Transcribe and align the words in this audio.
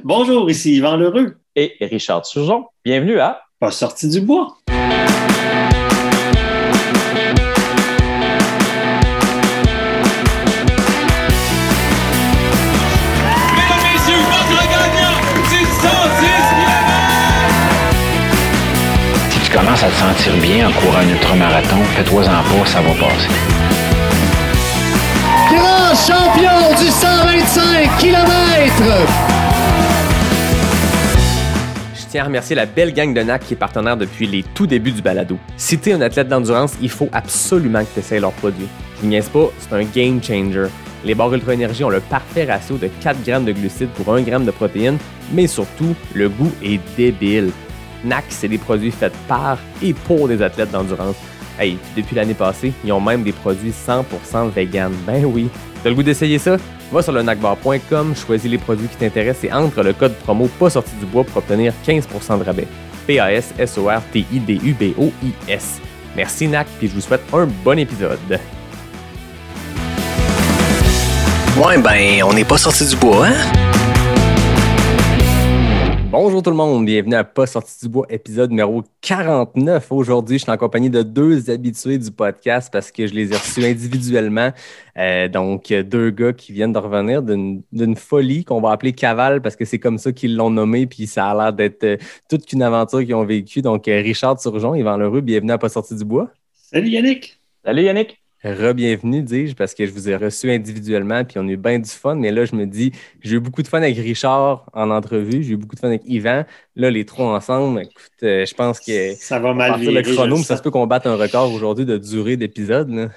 Bonjour, 0.00 0.50
ici 0.50 0.76
Yvan 0.76 0.96
Lheureux. 0.96 1.36
Et 1.54 1.76
Richard 1.82 2.22
Turgeon. 2.22 2.64
Bienvenue 2.82 3.20
à 3.20 3.42
Pas 3.60 3.70
sorti 3.70 4.08
du 4.08 4.22
bois. 4.22 4.56
Mesdames, 4.68 4.96
messieurs, 13.84 14.16
votre 14.30 14.62
gagnant, 14.70 15.20
c'est 15.44 15.66
110 15.66 15.92
Si 19.28 19.40
tu 19.40 19.50
commences 19.58 19.82
à 19.82 19.88
te 19.88 19.94
sentir 19.94 20.34
bien 20.38 20.70
en 20.70 20.72
courant 20.72 21.00
un 21.00 21.08
ultramarathon, 21.10 21.82
fais-toi-en 21.94 22.24
pas, 22.24 22.64
ça 22.66 22.80
va 22.80 22.94
passer. 22.94 23.28
grand 25.50 25.94
champion 25.94 26.74
du 26.80 26.88
125 26.88 27.98
km. 27.98 29.31
Tiens 32.12 32.24
à 32.24 32.26
remercier 32.26 32.54
la 32.54 32.66
belle 32.66 32.92
gang 32.92 33.14
de 33.14 33.22
NAC 33.22 33.46
qui 33.46 33.54
est 33.54 33.56
partenaire 33.56 33.96
depuis 33.96 34.26
les 34.26 34.42
tout 34.42 34.66
débuts 34.66 34.92
du 34.92 35.00
balado. 35.00 35.38
Si 35.56 35.78
t'es 35.78 35.94
un 35.94 36.02
athlète 36.02 36.28
d'endurance, 36.28 36.74
il 36.82 36.90
faut 36.90 37.08
absolument 37.10 37.80
que 37.80 37.88
tu 37.94 38.00
essaies 38.00 38.20
leurs 38.20 38.32
produits. 38.32 38.68
Je 39.00 39.06
niaise 39.06 39.30
pas, 39.30 39.50
c'est 39.58 39.74
un 39.74 39.82
game 39.82 40.22
changer. 40.22 40.66
Les 41.06 41.14
barres 41.14 41.32
Ultra 41.32 41.54
Énergie 41.54 41.84
ont 41.84 41.88
le 41.88 42.00
parfait 42.00 42.44
ratio 42.44 42.76
de 42.76 42.90
4 43.00 43.24
grammes 43.24 43.46
de 43.46 43.52
glucides 43.52 43.88
pour 43.88 44.14
1 44.14 44.20
gramme 44.24 44.44
de 44.44 44.50
protéines, 44.50 44.98
mais 45.32 45.46
surtout, 45.46 45.94
le 46.12 46.28
goût 46.28 46.52
est 46.62 46.80
débile. 46.98 47.50
NAC, 48.04 48.26
c'est 48.28 48.48
des 48.48 48.58
produits 48.58 48.90
faits 48.90 49.14
par 49.26 49.56
et 49.82 49.94
pour 49.94 50.28
des 50.28 50.42
athlètes 50.42 50.70
d'endurance. 50.70 51.16
Hey, 51.58 51.78
depuis 51.96 52.14
l'année 52.14 52.34
passée, 52.34 52.74
ils 52.84 52.92
ont 52.92 53.00
même 53.00 53.22
des 53.22 53.32
produits 53.32 53.72
100% 53.72 54.50
vegan. 54.50 54.92
Ben 55.06 55.24
oui. 55.24 55.48
T'as 55.82 55.88
le 55.88 55.94
goût 55.96 56.02
d'essayer 56.02 56.38
ça? 56.38 56.56
Va 56.92 57.02
sur 57.02 57.12
le 57.12 57.22
nacbar.com, 57.22 58.14
choisis 58.14 58.50
les 58.50 58.58
produits 58.58 58.88
qui 58.88 58.96
t'intéressent 58.96 59.44
et 59.44 59.52
entre 59.52 59.82
le 59.82 59.92
code 59.92 60.14
promo 60.14 60.46
pas 60.46 60.70
sorti 60.70 60.92
du 61.00 61.06
bois 61.06 61.24
pour 61.24 61.38
obtenir 61.38 61.72
15% 61.86 62.38
de 62.38 62.44
rabais. 62.44 62.68
P-A-S-S-O-R-T-I-D-U-B-O-I-S. 63.06 65.80
Merci 66.14 66.46
NAC, 66.46 66.66
puis 66.78 66.88
je 66.88 66.94
vous 66.94 67.00
souhaite 67.00 67.22
un 67.32 67.48
bon 67.64 67.78
épisode. 67.78 68.18
Ouais, 71.56 71.78
ben, 71.78 72.22
on 72.24 72.32
n'est 72.32 72.44
pas 72.44 72.58
sorti 72.58 72.86
du 72.86 72.94
bois, 72.96 73.26
hein? 73.26 73.34
Bonjour 76.12 76.42
tout 76.42 76.50
le 76.50 76.56
monde, 76.56 76.84
bienvenue 76.84 77.14
à 77.14 77.24
Pas 77.24 77.46
sorti 77.46 77.72
du 77.80 77.88
bois, 77.88 78.04
épisode 78.10 78.50
numéro 78.50 78.84
49. 79.00 79.90
Aujourd'hui, 79.90 80.36
je 80.36 80.42
suis 80.42 80.52
en 80.52 80.58
compagnie 80.58 80.90
de 80.90 81.00
deux 81.00 81.48
habitués 81.48 81.96
du 81.96 82.10
podcast 82.10 82.68
parce 82.70 82.92
que 82.92 83.06
je 83.06 83.14
les 83.14 83.32
ai 83.32 83.36
reçus 83.38 83.64
individuellement. 83.64 84.50
Euh, 84.98 85.28
donc, 85.28 85.72
deux 85.72 86.10
gars 86.10 86.34
qui 86.34 86.52
viennent 86.52 86.74
de 86.74 86.78
revenir 86.78 87.22
d'une 87.22 87.96
folie 87.96 88.44
qu'on 88.44 88.60
va 88.60 88.72
appeler 88.72 88.92
cavale 88.92 89.40
parce 89.40 89.56
que 89.56 89.64
c'est 89.64 89.78
comme 89.78 89.96
ça 89.96 90.12
qu'ils 90.12 90.36
l'ont 90.36 90.50
nommé, 90.50 90.86
puis 90.86 91.06
ça 91.06 91.30
a 91.30 91.34
l'air 91.34 91.52
d'être 91.54 91.84
euh, 91.84 91.96
toute 92.28 92.44
qu'une 92.44 92.62
aventure 92.62 92.98
qu'ils 92.98 93.14
ont 93.14 93.24
vécue. 93.24 93.62
Donc, 93.62 93.88
euh, 93.88 94.02
Richard 94.02 94.38
Turgeon, 94.38 94.74
Yvan 94.74 94.98
Leroux, 94.98 95.22
bienvenue 95.22 95.52
à 95.52 95.56
Pas 95.56 95.70
sorti 95.70 95.96
du 95.96 96.04
bois. 96.04 96.28
Salut 96.52 96.90
Yannick. 96.90 97.40
Salut 97.64 97.84
Yannick. 97.84 98.21
Re-bienvenue, 98.44 99.22
dis-je, 99.22 99.54
parce 99.54 99.72
que 99.72 99.86
je 99.86 99.92
vous 99.92 100.08
ai 100.08 100.16
reçu 100.16 100.50
individuellement, 100.50 101.24
puis 101.24 101.38
on 101.38 101.46
a 101.46 101.50
eu 101.52 101.56
bien 101.56 101.78
du 101.78 101.88
fun. 101.88 102.16
Mais 102.16 102.32
là, 102.32 102.44
je 102.44 102.56
me 102.56 102.66
dis, 102.66 102.90
j'ai 103.20 103.36
eu 103.36 103.40
beaucoup 103.40 103.62
de 103.62 103.68
fun 103.68 103.78
avec 103.78 103.96
Richard 103.96 104.66
en 104.72 104.90
entrevue, 104.90 105.44
j'ai 105.44 105.52
eu 105.52 105.56
beaucoup 105.56 105.76
de 105.76 105.80
fun 105.80 105.88
avec 105.88 106.02
Yvan. 106.06 106.44
Là, 106.74 106.90
les 106.90 107.04
trois 107.04 107.36
ensemble, 107.36 107.82
écoute, 107.82 108.10
euh, 108.24 108.44
je 108.44 108.54
pense 108.54 108.80
que 108.80 109.14
Ça 109.14 109.38
va 109.38 109.54
mal 109.54 109.70
partir 109.72 109.92
le 109.92 110.02
chronome, 110.02 110.40
je 110.40 110.44
ça 110.44 110.56
se 110.56 110.62
peut 110.62 110.72
qu'on 110.72 110.88
batte 110.88 111.06
un 111.06 111.14
record 111.14 111.52
aujourd'hui 111.52 111.86
de 111.86 111.96
durée 111.98 112.36
d'épisode. 112.36 113.10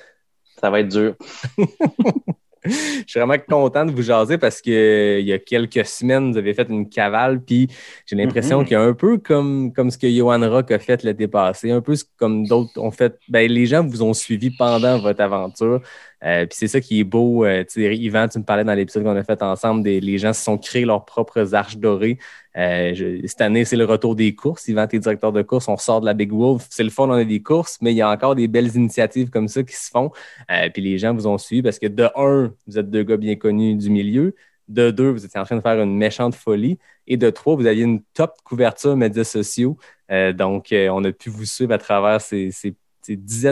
Ça 0.61 0.69
va 0.69 0.81
être 0.81 0.89
dur. 0.89 1.15
Je 2.65 3.03
suis 3.07 3.19
vraiment 3.19 3.41
content 3.47 3.85
de 3.85 3.91
vous 3.91 4.01
jaser 4.01 4.37
parce 4.37 4.61
que 4.61 4.69
euh, 4.71 5.19
il 5.19 5.25
y 5.27 5.33
a 5.33 5.39
quelques 5.39 5.85
semaines, 5.85 6.31
vous 6.31 6.37
avez 6.37 6.53
fait 6.53 6.67
une 6.69 6.89
cavale, 6.89 7.41
puis 7.41 7.67
j'ai 8.05 8.15
l'impression 8.15 8.59
Mhm. 8.59 8.65
qu'il 8.65 8.73
y 8.73 8.75
a 8.75 8.81
un 8.81 8.93
peu 8.93 9.17
comme, 9.17 9.71
comme 9.73 9.91
ce 9.91 9.97
que 9.97 10.09
Johan 10.09 10.49
Rock 10.49 10.71
a 10.71 10.79
fait 10.79 11.03
l'été 11.03 11.27
passé, 11.27 11.71
un 11.71 11.81
peu 11.81 11.95
comme 12.17 12.45
d'autres 12.47 12.77
ont 12.79 12.91
fait. 12.91 13.17
Ben, 13.29 13.49
les 13.51 13.65
gens 13.65 13.85
vous 13.85 14.01
ont 14.03 14.13
suivi 14.13 14.49
pendant 14.51 14.99
votre 14.99 15.21
aventure. 15.21 15.81
Euh, 16.23 16.45
puis 16.45 16.57
c'est 16.57 16.67
ça 16.67 16.81
qui 16.81 16.99
est 16.99 17.03
beau. 17.03 17.45
Euh, 17.45 17.63
Yvan, 17.75 18.27
tu 18.27 18.39
me 18.39 18.43
parlais 18.43 18.63
dans 18.63 18.73
l'épisode 18.73 19.03
qu'on 19.03 19.15
a 19.15 19.23
fait 19.23 19.41
ensemble, 19.41 19.83
des, 19.83 19.99
les 19.99 20.17
gens 20.17 20.33
se 20.33 20.43
sont 20.43 20.57
créés 20.57 20.85
leurs 20.85 21.05
propres 21.05 21.53
arches 21.53 21.77
dorées. 21.77 22.17
Euh, 22.57 23.19
cette 23.25 23.41
année, 23.41 23.65
c'est 23.65 23.75
le 23.75 23.85
retour 23.85 24.15
des 24.15 24.33
courses. 24.33 24.67
Yvan, 24.67 24.87
t'es 24.87 24.99
directeur 24.99 25.31
de 25.31 25.41
course, 25.41 25.67
on 25.67 25.77
sort 25.77 26.01
de 26.01 26.05
la 26.05 26.13
Big 26.13 26.31
Wolf. 26.31 26.67
C'est 26.69 26.83
le 26.83 26.89
fun, 26.89 27.09
on 27.09 27.11
a 27.11 27.23
des 27.23 27.41
courses, 27.41 27.77
mais 27.81 27.91
il 27.91 27.97
y 27.97 28.01
a 28.01 28.09
encore 28.09 28.35
des 28.35 28.47
belles 28.47 28.75
initiatives 28.75 29.29
comme 29.29 29.47
ça 29.47 29.61
qui 29.63 29.75
se 29.75 29.89
font. 29.89 30.11
Euh, 30.51 30.69
puis 30.73 30.81
les 30.81 30.97
gens 30.97 31.13
vous 31.13 31.27
ont 31.27 31.37
suivi 31.37 31.61
parce 31.61 31.79
que 31.79 31.87
de 31.87 32.09
un, 32.15 32.53
vous 32.67 32.79
êtes 32.79 32.89
deux 32.89 33.03
gars 33.03 33.17
bien 33.17 33.35
connus 33.35 33.75
du 33.75 33.89
milieu. 33.89 34.35
De 34.67 34.89
deux, 34.89 35.09
vous 35.09 35.25
étiez 35.25 35.39
en 35.39 35.43
train 35.43 35.57
de 35.57 35.61
faire 35.61 35.79
une 35.81 35.95
méchante 35.95 36.33
folie. 36.33 36.79
Et 37.07 37.17
de 37.17 37.29
trois, 37.29 37.55
vous 37.55 37.67
aviez 37.67 37.83
une 37.83 38.01
top 38.13 38.33
couverture 38.43 38.95
médias 38.97 39.23
sociaux. 39.23 39.77
Donc, 40.09 40.73
on 40.73 41.03
a 41.03 41.11
pu 41.11 41.29
vous 41.29 41.45
suivre 41.45 41.71
à 41.73 41.77
travers 41.77 42.19
ces- 42.19 42.49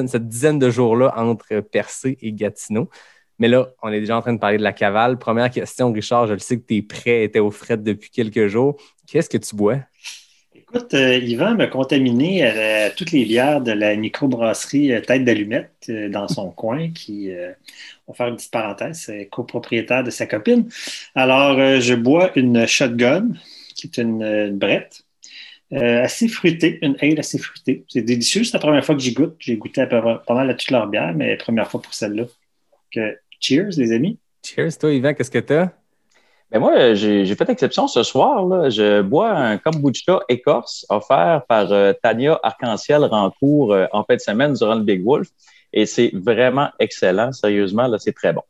cette 0.07 0.27
dizaine 0.27 0.59
de 0.59 0.69
jours-là 0.69 1.13
entre 1.17 1.59
Percé 1.61 2.17
et 2.21 2.33
Gatineau. 2.33 2.89
Mais 3.39 3.47
là, 3.47 3.69
on 3.81 3.89
est 3.91 3.99
déjà 3.99 4.17
en 4.17 4.21
train 4.21 4.33
de 4.33 4.39
parler 4.39 4.57
de 4.57 4.63
la 4.63 4.73
cavale. 4.73 5.17
Première 5.17 5.49
question, 5.49 5.91
Richard, 5.91 6.27
je 6.27 6.33
le 6.33 6.39
sais 6.39 6.57
que 6.57 6.65
tes 6.65 6.81
prêts 6.81 7.23
étaient 7.23 7.39
au 7.39 7.51
fret 7.51 7.77
depuis 7.77 8.09
quelques 8.09 8.47
jours. 8.47 8.77
Qu'est-ce 9.07 9.29
que 9.29 9.37
tu 9.37 9.55
bois? 9.55 9.79
Écoute, 10.55 10.93
euh, 10.93 11.17
Yvan 11.17 11.55
m'a 11.55 11.67
contaminé 11.67 12.43
à 12.43 12.89
toutes 12.89 13.11
les 13.11 13.25
bières 13.25 13.61
de 13.61 13.71
la 13.71 13.95
microbrasserie 13.95 14.91
euh, 14.91 15.01
Tête 15.01 15.23
d'Allumette 15.23 15.85
euh, 15.89 16.09
dans 16.09 16.27
son 16.27 16.49
coin, 16.51 16.91
qui, 16.91 17.31
euh, 17.31 17.51
on 18.07 18.13
va 18.13 18.17
faire 18.17 18.27
une 18.27 18.35
petite 18.35 18.51
parenthèse, 18.51 19.03
c'est 19.05 19.27
copropriétaire 19.27 20.03
de 20.03 20.09
sa 20.09 20.25
copine. 20.25 20.69
Alors, 21.15 21.59
euh, 21.59 21.79
je 21.79 21.93
bois 21.93 22.31
une 22.35 22.65
shotgun, 22.65 23.29
qui 23.75 23.87
est 23.87 24.01
une, 24.01 24.23
euh, 24.23 24.47
une 24.47 24.57
brette, 24.57 25.02
euh, 25.73 26.03
assez 26.03 26.27
fruitée, 26.27 26.79
une 26.81 26.95
ale 27.01 27.19
assez 27.19 27.37
fruitée. 27.37 27.85
C'est 27.89 28.01
délicieux, 28.01 28.43
c'est 28.43 28.53
la 28.53 28.59
première 28.59 28.85
fois 28.85 28.95
que 28.95 29.01
j'y 29.01 29.13
goûte. 29.13 29.35
J'ai 29.39 29.57
goûté 29.57 29.81
à 29.81 29.87
peu 29.87 30.01
près- 30.01 30.19
pas 30.25 30.33
mal 30.35 30.49
à 30.49 30.53
toutes 30.53 30.71
leurs 30.71 30.87
bières, 30.87 31.13
mais 31.15 31.35
première 31.37 31.69
fois 31.69 31.81
pour 31.81 31.93
celle-là. 31.93 32.25
Euh, 32.97 33.11
cheers, 33.39 33.69
les 33.77 33.91
amis. 33.91 34.17
Cheers, 34.45 34.77
toi, 34.77 34.91
Yvan, 34.91 35.13
qu'est-ce 35.13 35.31
que 35.31 35.39
t'as? 35.39 35.69
Ben 36.51 36.59
moi, 36.59 36.93
j'ai 36.93 37.25
j'ai 37.25 37.35
fait 37.35 37.49
exception 37.49 37.87
ce 37.87 38.03
soir. 38.03 38.45
Là. 38.45 38.69
Je 38.69 39.01
bois 39.01 39.31
un 39.31 39.57
kombucha 39.57 40.19
écorce 40.29 40.85
offert 40.89 41.41
par 41.47 41.71
euh, 41.71 41.93
Tania 42.03 42.39
Arc-en-Ciel 42.43 43.03
Rancourt 43.05 43.73
euh, 43.73 43.87
en 43.91 44.03
fin 44.03 44.15
de 44.15 44.19
semaine 44.21 44.53
durant 44.53 44.75
le 44.75 44.83
Big 44.83 45.03
Wolf. 45.03 45.29
Et 45.71 45.87
c'est 45.87 46.11
vraiment 46.13 46.69
excellent. 46.79 47.31
Sérieusement, 47.31 47.87
là, 47.87 47.97
c'est 47.97 48.13
très 48.13 48.33
bon. 48.33 48.43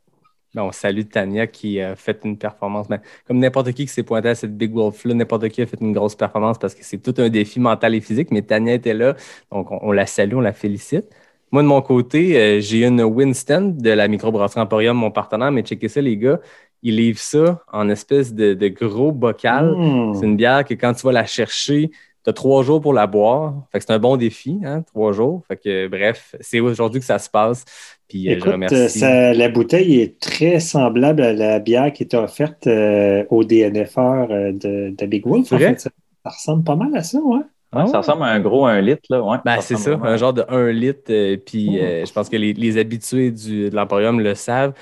Bon, 0.54 0.62
on 0.62 0.72
salue 0.72 1.02
Tania 1.02 1.46
qui 1.46 1.80
a 1.80 1.96
fait 1.96 2.20
une 2.24 2.38
performance. 2.38 2.88
Ben, 2.88 3.00
comme 3.26 3.38
n'importe 3.38 3.72
qui 3.72 3.86
qui 3.86 3.92
s'est 3.92 4.02
pointé 4.04 4.28
à 4.28 4.34
cette 4.34 4.56
Big 4.56 4.72
Wolf-là, 4.72 5.14
n'importe 5.14 5.48
qui 5.48 5.62
a 5.62 5.66
fait 5.66 5.80
une 5.80 5.92
grosse 5.92 6.14
performance 6.14 6.58
parce 6.58 6.74
que 6.74 6.84
c'est 6.84 6.98
tout 6.98 7.14
un 7.18 7.28
défi 7.28 7.58
mental 7.60 7.94
et 7.94 8.00
physique, 8.00 8.30
mais 8.30 8.42
Tania 8.42 8.74
était 8.74 8.94
là, 8.94 9.14
donc 9.50 9.70
on, 9.70 9.78
on 9.82 9.92
la 9.92 10.06
salue, 10.06 10.34
on 10.34 10.40
la 10.40 10.52
félicite. 10.52 11.06
Moi, 11.50 11.62
de 11.62 11.68
mon 11.68 11.82
côté, 11.82 12.36
euh, 12.36 12.60
j'ai 12.60 12.84
une 12.84 13.00
Winston 13.02 13.76
de 13.78 13.90
la 13.90 14.08
microbrasserie 14.08 14.60
Emporium, 14.60 14.96
mon 14.96 15.10
partenaire, 15.10 15.52
mais 15.52 15.62
checkez 15.62 15.88
ça, 15.88 16.00
les 16.00 16.16
gars, 16.16 16.40
ils 16.82 16.96
livrent 16.96 17.20
ça 17.20 17.62
en 17.72 17.88
espèce 17.88 18.34
de, 18.34 18.54
de 18.54 18.68
gros 18.68 19.12
bocal. 19.12 19.74
Mmh. 19.76 20.14
C'est 20.14 20.26
une 20.26 20.36
bière 20.36 20.64
que 20.64 20.74
quand 20.74 20.92
tu 20.94 21.06
vas 21.06 21.12
la 21.12 21.26
chercher, 21.26 21.90
tu 22.24 22.30
as 22.30 22.32
trois 22.32 22.62
jours 22.62 22.80
pour 22.80 22.92
la 22.92 23.06
boire. 23.06 23.54
Fait 23.70 23.78
que 23.78 23.84
c'est 23.84 23.92
un 23.92 23.98
bon 23.98 24.16
défi, 24.16 24.58
hein, 24.64 24.82
trois 24.82 25.12
jours. 25.12 25.44
Fait 25.46 25.56
que 25.56 25.86
bref, 25.88 26.34
c'est 26.40 26.58
aujourd'hui 26.58 26.98
que 27.00 27.06
ça 27.06 27.18
se 27.18 27.30
passe. 27.30 27.64
Puis 28.08 28.28
euh, 28.28 28.32
je 28.32 28.36
Écoute, 28.38 28.52
remercie. 28.52 28.74
euh, 28.76 28.88
ça- 28.88 29.32
la 29.34 29.48
bouteille 29.48 30.00
est 30.00 30.20
très 30.20 30.60
semblable 30.60 31.22
à 31.22 31.32
la 31.32 31.58
bière 31.58 31.92
qui 31.92 32.02
était 32.02 32.16
offerte 32.16 32.66
euh, 32.66 33.24
au 33.30 33.44
DNFR 33.44 34.28
de, 34.52 34.90
de 34.96 35.06
Big 35.06 35.26
Wolf. 35.26 35.52
En 35.52 35.58
fait. 35.58 35.80
ça, 35.80 35.90
ça 36.24 36.30
ressemble 36.30 36.64
pas 36.64 36.76
mal 36.76 36.94
à 36.96 37.02
ça, 37.02 37.18
ouais. 37.20 37.40
Ah 37.76 37.86
Ça 37.88 37.98
ressemble 37.98 38.22
à 38.22 38.26
un 38.26 38.38
gros 38.40 38.66
1 38.66 38.80
litre. 38.80 39.02
Là. 39.10 39.20
Ouais, 39.22 39.38
Ben, 39.44 39.60
c'est 39.60 39.76
ça, 39.76 39.98
un 40.00 40.16
genre 40.16 40.32
de 40.32 40.44
1 40.48 40.70
litre. 40.70 41.10
euh, 41.10 41.36
puis 41.44 41.80
euh, 41.80 42.04
je 42.04 42.12
pense 42.12 42.28
que 42.28 42.36
les, 42.36 42.52
les 42.52 42.78
habitués 42.78 43.32
du, 43.32 43.68
de 43.68 43.74
l'Emporium 43.74 44.20
le 44.20 44.34
savent. 44.36 44.74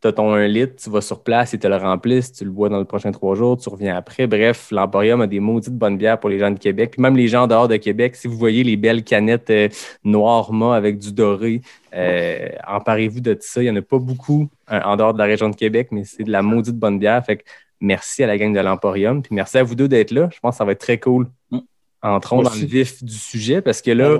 Tu 0.00 0.06
as 0.06 0.12
ton 0.12 0.32
1 0.32 0.46
litre, 0.46 0.74
tu 0.82 0.90
vas 0.90 1.00
sur 1.00 1.24
place, 1.24 1.52
ils 1.52 1.58
te 1.58 1.66
le 1.66 1.76
remplissent, 1.76 2.32
tu 2.32 2.44
le 2.44 2.50
bois 2.50 2.68
dans 2.68 2.78
les 2.78 2.84
prochains 2.84 3.10
trois 3.10 3.34
jours, 3.34 3.56
tu 3.58 3.68
reviens 3.68 3.96
après. 3.96 4.28
Bref, 4.28 4.70
l'Emporium 4.70 5.20
a 5.20 5.26
des 5.26 5.40
maudites 5.40 5.74
bonnes 5.74 5.98
bières 5.98 6.20
pour 6.20 6.30
les 6.30 6.38
gens 6.38 6.52
de 6.52 6.58
Québec. 6.58 6.92
Puis 6.92 7.02
même 7.02 7.16
les 7.16 7.26
gens 7.26 7.44
en 7.44 7.46
dehors 7.48 7.66
de 7.66 7.76
Québec, 7.76 8.14
si 8.14 8.28
vous 8.28 8.36
voyez 8.36 8.62
les 8.62 8.76
belles 8.76 9.02
canettes 9.02 9.50
euh, 9.50 9.68
noires 10.04 10.52
mat 10.52 10.74
avec 10.74 10.98
du 10.98 11.12
doré, 11.12 11.62
euh, 11.94 12.48
emparez-vous 12.66 13.20
de 13.20 13.36
ça. 13.40 13.60
Il 13.60 13.64
n'y 13.64 13.70
en 13.70 13.76
a 13.76 13.82
pas 13.82 13.98
beaucoup 13.98 14.48
euh, 14.70 14.80
en 14.84 14.96
dehors 14.96 15.14
de 15.14 15.18
la 15.18 15.24
région 15.24 15.48
de 15.48 15.56
Québec, 15.56 15.88
mais 15.90 16.04
c'est 16.04 16.22
de 16.22 16.30
la 16.30 16.42
maudite 16.42 16.76
bonne 16.76 17.00
bière. 17.00 17.24
Fait 17.24 17.38
que 17.38 17.42
merci 17.80 18.22
à 18.22 18.28
la 18.28 18.38
gang 18.38 18.52
de 18.52 18.60
l'Emporium. 18.60 19.22
Puis 19.22 19.34
merci 19.34 19.58
à 19.58 19.64
vous 19.64 19.74
deux 19.74 19.88
d'être 19.88 20.12
là. 20.12 20.28
Je 20.32 20.38
pense 20.38 20.54
que 20.54 20.58
ça 20.58 20.64
va 20.64 20.72
être 20.72 20.80
très 20.80 20.98
cool. 20.98 21.26
Mm. 21.50 21.58
Entrons 22.02 22.42
dans 22.42 22.50
Aussi. 22.50 22.60
le 22.60 22.66
vif 22.68 23.02
du 23.02 23.14
sujet 23.14 23.62
parce 23.62 23.82
que 23.82 23.90
là. 23.90 24.16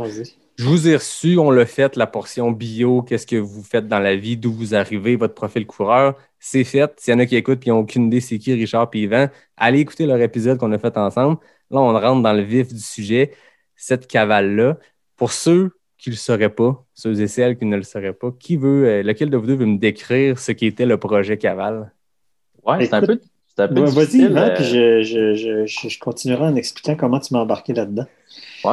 Je 0.58 0.64
vous 0.64 0.88
ai 0.88 0.96
reçu, 0.96 1.38
on 1.38 1.50
l'a 1.50 1.66
fait, 1.66 1.96
la 1.96 2.06
portion 2.06 2.50
bio, 2.50 3.02
qu'est-ce 3.02 3.26
que 3.26 3.36
vous 3.36 3.62
faites 3.62 3.86
dans 3.86 4.00
la 4.00 4.16
vie, 4.16 4.36
d'où 4.36 4.52
vous 4.52 4.74
arrivez, 4.74 5.14
votre 5.16 5.34
profil 5.34 5.66
coureur, 5.66 6.16
c'est 6.40 6.64
fait. 6.64 6.92
S'il 6.98 7.14
y 7.14 7.16
en 7.16 7.20
a 7.20 7.26
qui 7.26 7.36
écoutent 7.36 7.64
et 7.66 7.70
n'ont 7.70 7.78
aucune 7.80 8.06
idée 8.06 8.20
c'est 8.20 8.38
qui 8.38 8.52
Richard 8.54 8.90
et 8.94 9.02
Yvan, 9.02 9.28
allez 9.56 9.80
écouter 9.80 10.06
leur 10.06 10.20
épisode 10.20 10.58
qu'on 10.58 10.72
a 10.72 10.78
fait 10.78 10.96
ensemble. 10.96 11.38
Là, 11.70 11.78
on 11.80 11.92
rentre 11.92 12.22
dans 12.22 12.32
le 12.32 12.42
vif 12.42 12.72
du 12.72 12.80
sujet, 12.80 13.32
cette 13.76 14.06
cavale-là. 14.08 14.78
Pour 15.16 15.32
ceux 15.32 15.70
qui 15.96 16.10
ne 16.10 16.14
le 16.14 16.18
sauraient 16.18 16.54
pas, 16.54 16.84
ceux 16.94 17.20
et 17.20 17.28
celles 17.28 17.56
qui 17.58 17.64
ne 17.66 17.76
le 17.76 17.82
sauraient 17.82 18.12
pas, 18.12 18.32
qui 18.38 18.56
veut, 18.56 18.86
euh, 18.86 19.02
lequel 19.02 19.30
de 19.30 19.36
vous 19.36 19.46
deux 19.46 19.56
veut 19.56 19.66
me 19.66 19.78
décrire 19.78 20.38
ce 20.38 20.52
qui 20.52 20.66
était 20.66 20.86
le 20.86 20.96
projet 20.96 21.38
Cavale? 21.38 21.92
Ouais, 22.64 22.84
c'est 22.84 22.94
un, 22.94 23.02
peu- 23.02 23.20
un 23.58 23.68
peu 23.68 23.80
Ouais, 23.82 23.90
Vas-y, 23.90 24.06
difficile, 24.06 24.30
Yvan, 24.30 24.38
euh, 24.38 24.54
puis 24.54 24.64
je, 24.64 25.02
je, 25.02 25.34
je, 25.34 25.66
je, 25.66 25.88
je 25.88 25.98
continuerai 25.98 26.44
en 26.44 26.56
expliquant 26.56 26.96
comment 26.96 27.20
tu 27.20 27.32
m'as 27.34 27.40
embarqué 27.40 27.74
là-dedans. 27.74 28.06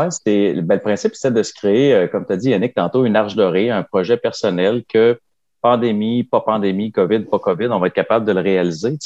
C'était 0.10 0.54
ben, 0.62 0.76
le 0.76 0.82
principe, 0.82 1.16
c'est 1.16 1.34
de 1.34 1.44
se 1.44 1.54
créer, 1.54 1.94
euh, 1.94 2.08
comme 2.08 2.26
tu 2.26 2.34
as 2.34 2.38
dit, 2.38 2.50
Yannick, 2.50 2.74
tantôt, 2.74 3.06
une 3.06 3.16
arche 3.16 3.36
dorée, 3.36 3.70
un 3.70 3.84
projet 3.84 4.18
personnel 4.18 4.84
que 4.88 5.20
pandémie, 5.62 6.24
pas 6.24 6.42
pandémie, 6.42 6.92
COVID, 6.92 7.22
pas 7.22 7.40
COVID, 7.40 7.68
on 7.68 7.80
va 7.80 7.88
être 7.88 7.94
capable 7.94 8.26
de 8.26 8.32
le 8.32 8.42
réaliser. 8.42 8.98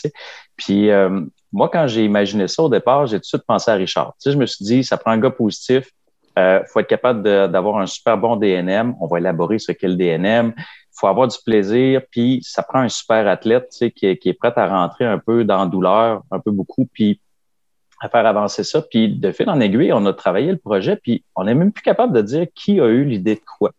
Puis 0.57 0.89
euh, 0.89 1.21
moi, 1.53 1.69
quand 1.69 1.87
j'ai 1.87 2.03
imaginé 2.03 2.47
ça 2.47 2.63
au 2.63 2.69
départ, 2.69 3.07
j'ai 3.07 3.17
tout 3.17 3.21
de 3.21 3.25
suite 3.25 3.43
pensé 3.47 3.71
à 3.71 3.75
Richard. 3.75 4.13
Tu 4.21 4.29
sais, 4.29 4.31
je 4.33 4.37
me 4.37 4.45
suis 4.45 4.65
dit, 4.65 4.83
ça 4.83 4.97
prend 4.97 5.11
un 5.11 5.17
gars 5.17 5.31
positif. 5.31 5.89
Il 6.37 6.63
faut 6.71 6.79
être 6.79 6.87
capable 6.87 7.21
d'avoir 7.23 7.79
un 7.79 7.85
super 7.85 8.17
bon 8.17 8.37
DNM. 8.37 8.95
On 9.01 9.07
va 9.07 9.17
élaborer 9.17 9.59
ce 9.59 9.73
qu'est 9.73 9.89
le 9.89 9.95
DNM. 9.95 10.53
Il 10.57 10.63
faut 10.97 11.07
avoir 11.07 11.27
du 11.27 11.35
plaisir. 11.45 12.01
Puis 12.11 12.39
ça 12.43 12.63
prend 12.63 12.79
un 12.79 12.87
super 12.87 13.27
athlète 13.27 13.69
tu 13.71 13.77
sais, 13.77 13.91
qui, 13.91 14.05
est, 14.05 14.17
qui 14.17 14.29
est 14.29 14.33
prêt 14.33 14.53
à 14.55 14.67
rentrer 14.67 15.05
un 15.05 15.17
peu 15.17 15.43
dans 15.43 15.59
la 15.59 15.65
douleur, 15.65 16.23
un 16.31 16.39
peu 16.39 16.51
beaucoup, 16.51 16.87
puis 16.93 17.19
à 17.99 18.09
faire 18.09 18.25
avancer 18.25 18.63
ça. 18.63 18.81
Puis 18.81 19.09
de 19.09 19.31
fil 19.31 19.49
en 19.49 19.59
aiguille, 19.59 19.91
on 19.93 20.05
a 20.05 20.13
travaillé 20.13 20.51
le 20.51 20.57
projet, 20.57 20.95
puis 20.95 21.23
on 21.35 21.43
n'est 21.43 21.55
même 21.55 21.71
plus 21.71 21.83
capable 21.83 22.13
de 22.13 22.21
dire 22.21 22.47
qui 22.55 22.79
a 22.79 22.87
eu 22.87 23.03
l'idée 23.03 23.35
de 23.35 23.41
quoi. 23.57 23.71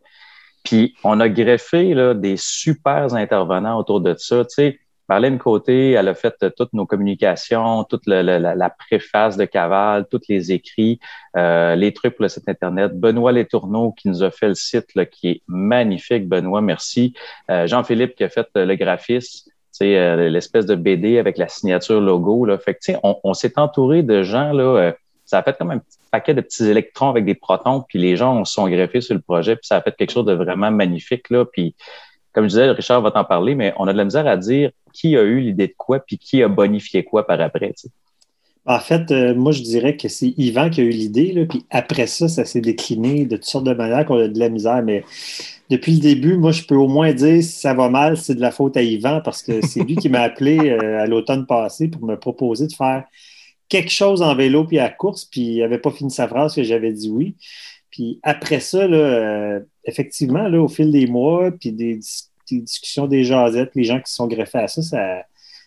Puis 0.63 0.95
on 1.05 1.21
a 1.21 1.29
greffé 1.29 1.95
là, 1.95 2.15
des 2.15 2.37
super 2.37 3.15
intervenants 3.15 3.79
autour 3.79 4.01
de 4.01 4.15
ça. 4.19 4.45
Tu 4.45 4.55
sais, 4.55 4.79
Marlène 5.09 5.39
Côté, 5.39 5.93
elle 5.93 6.07
a 6.07 6.15
fait 6.15 6.37
euh, 6.45 6.51
toutes 6.57 6.73
nos 6.73 6.87
communications, 6.87 7.83
toute 7.83 8.07
le- 8.07 8.23
la, 8.23 8.55
la 8.55 8.71
préface 8.71 9.37
de 9.37 9.45
Caval, 9.45 10.07
tous 10.09 10.21
les 10.29 10.53
écrits, 10.53 11.01
euh, 11.37 11.75
les 11.75 11.93
trucs 11.93 12.15
pour 12.15 12.23
le 12.23 12.29
site 12.29 12.49
Internet. 12.49 12.93
Benoît 12.93 13.33
Letourneau 13.33 13.91
qui 13.91 14.09
nous 14.09 14.23
a 14.23 14.31
fait 14.31 14.47
le 14.47 14.55
site, 14.55 14.95
là, 14.95 15.07
qui 15.07 15.29
est 15.29 15.43
magnifique. 15.49 16.29
Benoît, 16.29 16.61
merci. 16.61 17.13
Euh, 17.51 17.67
Jean-Philippe 17.67 18.15
qui 18.15 18.23
a 18.23 18.29
fait 18.29 18.47
euh, 18.57 18.65
le 18.65 18.77
graphisme, 18.77 19.50
euh, 19.83 20.29
l'espèce 20.29 20.67
de 20.67 20.75
BD 20.75 21.19
avec 21.19 21.39
la 21.39 21.49
signature 21.49 22.01
logo. 22.01 22.45
Là. 22.45 22.59
Fait 22.59 22.79
on, 23.03 23.35
s'est 23.35 23.59
entouré 23.59 24.03
de 24.03 24.23
gens, 24.23 24.53
là, 24.53 24.63
euh, 24.63 24.93
ça 25.25 25.39
a 25.39 25.43
fait 25.43 25.57
comme 25.57 25.71
un 25.71 25.79
petit 25.79 25.99
paquet 26.11 26.35
de 26.35 26.41
petits 26.41 26.65
électrons 26.65 27.09
avec 27.09 27.25
des 27.25 27.35
protons, 27.35 27.85
puis 27.89 27.99
les 27.99 28.17
gens 28.17 28.45
sont 28.45 28.69
greffés 28.69 29.01
sur 29.01 29.15
le 29.15 29.21
projet, 29.21 29.57
puis 29.57 29.67
ça 29.67 29.77
a 29.77 29.81
fait 29.81 29.95
quelque 29.97 30.11
chose 30.11 30.27
de 30.27 30.33
vraiment 30.33 30.71
magnifique. 30.71 31.27
Comme 31.29 32.45
je 32.45 32.49
disais, 32.49 32.71
Richard 32.71 33.01
va 33.01 33.11
t'en 33.11 33.25
parler, 33.25 33.55
mais 33.55 33.73
on 33.77 33.87
a 33.87 33.93
de 33.93 33.99
la 33.99 34.05
misère 34.05 34.27
à 34.27 34.37
dire 34.37 34.71
qui 34.93 35.17
a 35.17 35.23
eu 35.23 35.41
l'idée 35.41 35.69
de 35.69 35.75
quoi, 35.77 36.01
puis 36.01 36.19
qui 36.19 36.43
a 36.43 36.49
bonifié 36.49 37.05
quoi 37.05 37.27
par 37.27 37.41
après. 37.41 37.73
En 38.67 38.79
fait, 38.79 39.11
euh, 39.11 39.35
moi, 39.35 39.53
je 39.53 39.63
dirais 39.63 39.97
que 39.97 40.09
c'est 40.09 40.35
Yvan 40.37 40.71
qui 40.71 40.81
a 40.81 40.85
eu 40.85 40.91
l'idée, 40.91 41.47
puis 41.49 41.65
après 41.71 42.07
ça, 42.07 42.29
ça 42.29 42.45
s'est 42.45 42.61
décliné 42.61 43.25
de 43.25 43.37
toutes 43.37 43.47
sortes 43.47 43.65
de 43.65 43.73
manières 43.73 44.05
qu'on 44.05 44.19
a 44.19 44.29
de 44.29 44.39
la 44.39 44.51
misère. 44.51 44.83
Mais 44.83 45.03
depuis 45.71 45.95
le 45.95 46.01
début, 46.01 46.37
moi, 46.37 46.53
je 46.53 46.65
peux 46.65 46.75
au 46.75 46.89
moins 46.89 47.13
dire 47.13 47.43
si 47.43 47.53
ça 47.53 47.75
va 47.75 47.89
mal, 47.89 48.17
c'est 48.17 48.35
de 48.35 48.41
la 48.41 48.51
faute 48.51 48.77
à 48.77 48.83
Yvan 48.83 49.23
parce 49.25 49.43
que 49.43 49.65
c'est 49.65 49.81
lui 49.81 49.97
qui 49.97 50.09
m'a 50.09 50.21
appelé 50.21 50.59
euh, 50.59 51.01
à 51.01 51.07
l'automne 51.07 51.47
passé 51.47 51.89
pour 51.89 52.03
me 52.05 52.17
proposer 52.17 52.67
de 52.67 52.73
faire 52.73 53.05
quelque 53.69 53.91
chose 53.91 54.21
en 54.21 54.35
vélo 54.35 54.65
puis 54.67 54.79
à 54.79 54.91
course, 54.91 55.25
puis 55.25 55.41
il 55.43 55.59
n'avait 55.61 55.79
pas 55.79 55.91
fini 55.91 56.11
sa 56.11 56.29
phrase 56.29 56.55
que 56.55 56.63
j'avais 56.63 56.93
dit 56.93 57.09
oui. 57.11 57.37
Puis 57.91 58.21
après 58.23 58.61
ça, 58.61 58.87
là, 58.87 58.97
euh, 58.97 59.61
effectivement, 59.85 60.49
là, 60.49 60.61
au 60.61 60.69
fil 60.69 60.93
des 60.93 61.07
mois, 61.07 61.51
puis 61.53 61.73
des 61.73 62.01
discussions 62.51 63.07
des 63.07 63.25
jasettes, 63.25 63.71
les 63.75 63.85
gens 63.85 64.01
qui 64.01 64.11
se 64.11 64.17
sont 64.17 64.27
greffés 64.27 64.59
à 64.59 64.69
ça, 64.69 64.83
ça, 64.83 65.25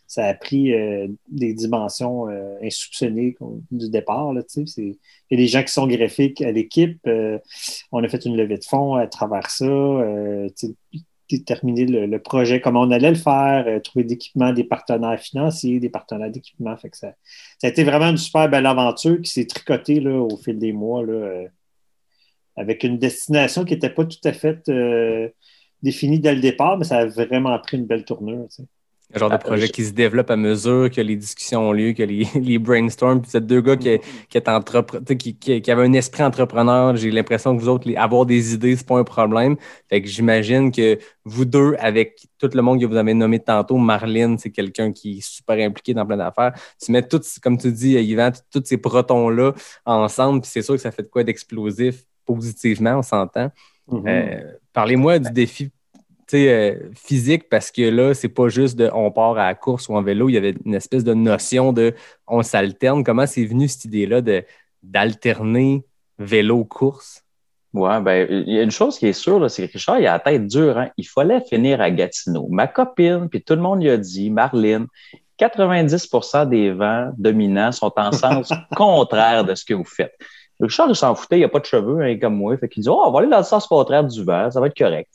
ça 0.07 0.25
a 0.25 0.33
pris 0.33 0.73
euh, 0.73 1.07
des 1.27 1.53
dimensions 1.53 2.29
euh, 2.29 2.55
insoupçonnées 2.61 3.35
du 3.71 3.89
départ. 3.89 4.33
Là, 4.33 4.41
Il 4.55 4.95
y 5.31 5.33
a 5.33 5.37
des 5.37 5.47
gens 5.47 5.63
qui 5.63 5.73
sont 5.73 5.87
greffés 5.87 6.33
à 6.41 6.51
l'équipe. 6.51 6.99
euh, 7.07 7.39
on 7.91 8.03
a 8.03 8.07
fait 8.07 8.25
une 8.25 8.37
levée 8.37 8.57
de 8.57 8.63
fonds 8.63 8.95
à 8.95 9.07
travers 9.07 9.49
ça. 9.49 9.65
déterminer 11.29 11.85
le, 11.85 12.19
projet, 12.19 12.61
comment 12.61 12.81
on 12.81 12.91
allait 12.91 13.09
le 13.09 13.17
faire, 13.17 13.81
trouver 13.81 14.03
d'équipement, 14.05 14.53
des 14.53 14.63
partenaires 14.63 15.19
financiers, 15.19 15.79
des 15.79 15.89
partenaires 15.89 16.29
d'équipement. 16.29 16.75
Ça, 16.91 17.15
a 17.63 17.67
été 17.67 17.83
vraiment 17.83 18.09
une 18.09 18.17
super 18.17 18.49
belle 18.49 18.67
aventure 18.67 19.19
qui 19.19 19.31
s'est 19.31 19.47
tricotée 19.47 19.99
là, 19.99 20.11
au 20.11 20.37
fil 20.37 20.59
des 20.59 20.73
mois 20.73 21.03
là, 21.03 21.45
avec 22.55 22.83
une 22.83 22.99
destination 22.99 23.65
qui 23.65 23.73
n'était 23.73 23.89
pas 23.89 24.05
tout 24.05 24.21
à 24.25 24.33
fait 24.33 24.69
définie 25.81 26.19
dès 26.19 26.35
le 26.35 26.41
départ, 26.41 26.77
mais 26.77 26.85
ça 26.85 26.99
a 26.99 27.05
vraiment 27.05 27.57
pris 27.59 27.77
une 27.77 27.85
belle 27.85 28.05
tournure. 28.05 28.47
Un 29.15 29.19
genre 29.19 29.29
de 29.29 29.35
Ah, 29.35 29.37
projet 29.39 29.67
je- 29.67 29.71
qui 29.71 29.85
se 29.85 29.91
développe 29.91 30.31
à 30.31 30.35
mesure 30.35 30.89
que 30.89 30.99
les 31.01 31.15
discussions 31.15 31.69
ont 31.69 31.71
lieu, 31.71 31.93
que 31.93 32.03
les, 32.03 32.23
les 32.35 32.57
brainstorms. 32.57 33.21
Puis 33.21 33.31
vous 33.31 33.37
êtes 33.37 33.45
deux 33.45 33.61
gars 33.61 33.75
qui, 33.77 33.99
qui, 34.29 34.37
est 34.37 34.47
entrepre- 34.47 35.03
qui, 35.17 35.35
qui, 35.37 35.61
qui 35.61 35.71
avaient 35.71 35.83
un 35.85 35.93
esprit 35.93 36.23
entrepreneur. 36.23 36.95
J'ai 36.95 37.11
l'impression 37.11 37.55
que 37.55 37.61
vous 37.61 37.69
autres, 37.69 37.87
les- 37.87 37.95
avoir 37.95 38.25
des 38.25 38.53
idées, 38.53 38.75
c'est 38.75 38.87
pas 38.87 38.97
un 38.97 39.03
problème. 39.03 39.55
Fait 39.89 40.01
que 40.01 40.07
j'imagine 40.07 40.71
que 40.71 40.97
vous 41.25 41.45
deux, 41.45 41.75
avec 41.79 42.27
tout 42.39 42.49
le 42.53 42.61
monde 42.61 42.81
que 42.81 42.85
vous 42.85 42.95
avez 42.97 43.13
nommé 43.13 43.39
tantôt, 43.39 43.77
Marlene, 43.77 44.37
c'est 44.37 44.49
quelqu'un 44.51 44.91
qui 44.91 45.19
est 45.19 45.21
super 45.21 45.57
impliqué 45.65 45.93
dans 45.93 46.05
plein 46.05 46.17
d'affaires. 46.17 46.53
Tu 46.83 46.91
mets 46.91 47.07
tout, 47.07 47.21
comme 47.41 47.57
tu 47.57 47.71
dis, 47.71 47.93
Yvan, 47.93 48.31
tous 48.51 48.63
ces 48.65 48.77
protons-là 48.77 49.53
ensemble, 49.85 50.41
puis 50.41 50.49
c'est 50.51 50.61
sûr 50.61 50.73
que 50.75 50.81
ça 50.81 50.91
fait 50.91 51.03
de 51.03 51.07
quoi 51.07 51.23
d'explosif 51.23 52.03
positivement, 52.25 52.97
on 52.97 53.03
s'entend. 53.03 53.51
Mhm. 53.91 54.03
Euh, 54.07 54.41
Parlez-moi 54.73 55.19
du 55.19 55.29
défi 55.31 55.69
euh, 56.33 56.75
physique 56.95 57.49
parce 57.49 57.71
que 57.71 57.81
là, 57.81 58.13
c'est 58.13 58.29
pas 58.29 58.49
juste 58.49 58.77
de 58.77 58.89
on 58.93 59.11
part 59.11 59.37
à 59.37 59.47
la 59.47 59.55
course 59.55 59.89
ou 59.89 59.95
en 59.95 60.01
vélo, 60.01 60.29
il 60.29 60.33
y 60.33 60.37
avait 60.37 60.55
une 60.65 60.75
espèce 60.75 61.03
de 61.03 61.13
notion 61.13 61.73
de 61.73 61.93
on 62.27 62.43
s'alterne. 62.43 63.03
Comment 63.03 63.27
c'est 63.27 63.45
venu 63.45 63.67
cette 63.67 63.85
idée-là 63.85 64.21
d'alterner 64.81 65.83
vélo-course? 66.19 67.23
Ouais, 67.73 67.99
ben, 68.01 68.27
il 68.29 68.53
y 68.53 68.59
a 68.59 68.61
une 68.61 68.71
chose 68.71 68.99
qui 68.99 69.07
est 69.07 69.13
sûre, 69.13 69.49
c'est 69.49 69.67
que 69.67 69.73
Richard, 69.73 69.99
il 69.99 70.05
a 70.05 70.13
la 70.13 70.19
tête 70.19 70.45
dure. 70.45 70.77
Hein? 70.77 70.89
Il 70.97 71.07
fallait 71.07 71.41
finir 71.41 71.81
à 71.81 71.89
Gatineau. 71.89 72.47
Ma 72.49 72.67
copine, 72.67 73.27
puis 73.29 73.41
tout 73.41 73.55
le 73.55 73.61
monde 73.61 73.81
lui 73.81 73.89
a 73.89 73.97
dit, 73.97 74.29
Marlene, 74.29 74.85
90% 75.39 76.49
des 76.49 76.71
vents 76.71 77.11
dominants 77.17 77.71
sont 77.71 77.91
en 77.95 78.11
sens 78.11 78.51
contraire 78.75 79.43
de 79.43 79.55
ce 79.55 79.65
que 79.65 79.73
vous 79.73 79.85
faites. 79.85 80.13
Richard, 80.59 80.87
il 80.89 80.95
s'en 80.95 81.15
foutait, 81.15 81.39
il 81.39 81.41
n'a 81.41 81.49
pas 81.49 81.59
de 81.59 81.65
cheveux, 81.65 82.01
hein, 82.03 82.17
comme 82.19 82.35
moi. 82.35 82.55
Fait 82.57 82.69
qu'il 82.69 82.83
dit, 82.83 82.89
oh, 82.89 83.03
on 83.05 83.11
va 83.11 83.19
aller 83.19 83.29
dans 83.29 83.37
le 83.37 83.43
sens 83.43 83.65
contraire 83.65 84.03
du 84.03 84.23
vent, 84.23 84.51
ça 84.51 84.59
va 84.59 84.67
être 84.67 84.77
correct. 84.77 85.09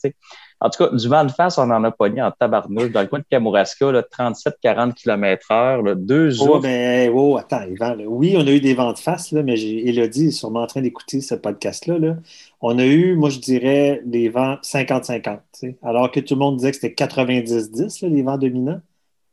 En 0.61 0.69
tout 0.69 0.83
cas, 0.83 0.93
du 0.93 1.07
vent 1.07 1.23
de 1.23 1.31
face, 1.31 1.57
on 1.57 1.69
en 1.71 1.83
a 1.85 1.91
pogné 1.91 2.21
en 2.21 2.31
tabarnouche 2.31 2.91
dans 2.91 2.99
le 3.01 3.07
coin 3.07 3.19
de 3.19 3.25
Kamouraska, 3.29 3.91
là, 3.93 4.01
37-40 4.01 4.93
km 4.93 5.51
heure, 5.51 5.81
là, 5.81 5.95
deux 5.95 6.41
Oh, 6.41 6.55
ours. 6.55 6.61
ben, 6.61 7.09
oh, 7.15 7.37
attends, 7.37 7.61
Yvan, 7.63 7.95
là. 7.95 8.03
Oui, 8.05 8.35
on 8.37 8.45
a 8.45 8.51
eu 8.51 8.59
des 8.59 8.73
vents 8.73 8.91
de 8.91 8.97
face, 8.97 9.31
là, 9.31 9.41
mais 9.41 9.53
Elodie 9.57 10.27
est 10.27 10.31
sûrement 10.31 10.63
en 10.63 10.67
train 10.67 10.81
d'écouter 10.81 11.21
ce 11.21 11.33
podcast-là. 11.35 11.97
Là. 11.97 12.15
On 12.59 12.77
a 12.77 12.85
eu, 12.85 13.15
moi, 13.15 13.29
je 13.29 13.39
dirais, 13.39 14.01
les 14.05 14.27
vents 14.27 14.57
50-50. 14.61 15.21
tu 15.21 15.39
sais. 15.53 15.77
Alors 15.81 16.11
que 16.11 16.19
tout 16.19 16.33
le 16.35 16.39
monde 16.39 16.57
disait 16.57 16.71
que 16.71 16.77
c'était 16.77 16.93
90-10, 17.05 18.01
là, 18.03 18.09
les 18.09 18.21
vents 18.21 18.37
dominants. 18.37 18.81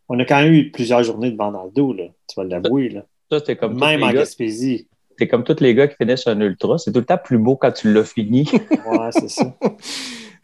On 0.09 0.19
a 0.21 0.25
quand 0.25 0.41
même 0.41 0.53
eu 0.53 0.71
plusieurs 0.71 1.03
journées 1.03 1.33
de 1.33 1.37
vent 1.37 1.51
dans 1.51 1.65
le 1.65 1.71
dos, 1.73 1.93
là. 1.93 2.05
Tu 2.29 2.41
vas 2.41 2.45
l'avouer, 2.45 2.89
là. 2.91 3.03
Ça, 3.33 3.41
c'était 3.41 3.57
comme 3.57 3.77
Même 3.81 4.05
en 4.05 4.07
gars- 4.09 4.21
Gaspésie. 4.21 4.87
T'es 5.19 5.27
comme 5.27 5.43
tous 5.45 5.59
les 5.61 5.75
gars 5.75 5.89
qui 5.89 5.97
finissent 5.97 6.27
un 6.29 6.39
ultra. 6.41 6.79
C'est 6.79 6.93
tout 6.93 6.99
le 7.01 7.05
temps 7.07 7.17
plus 7.19 7.39
beau 7.39 7.57
quand 7.57 7.73
tu 7.73 7.93
l'as 7.93 8.05
fini. 8.05 8.47
Ouais, 8.53 9.09
c'est 9.11 9.31
ça. 9.31 9.53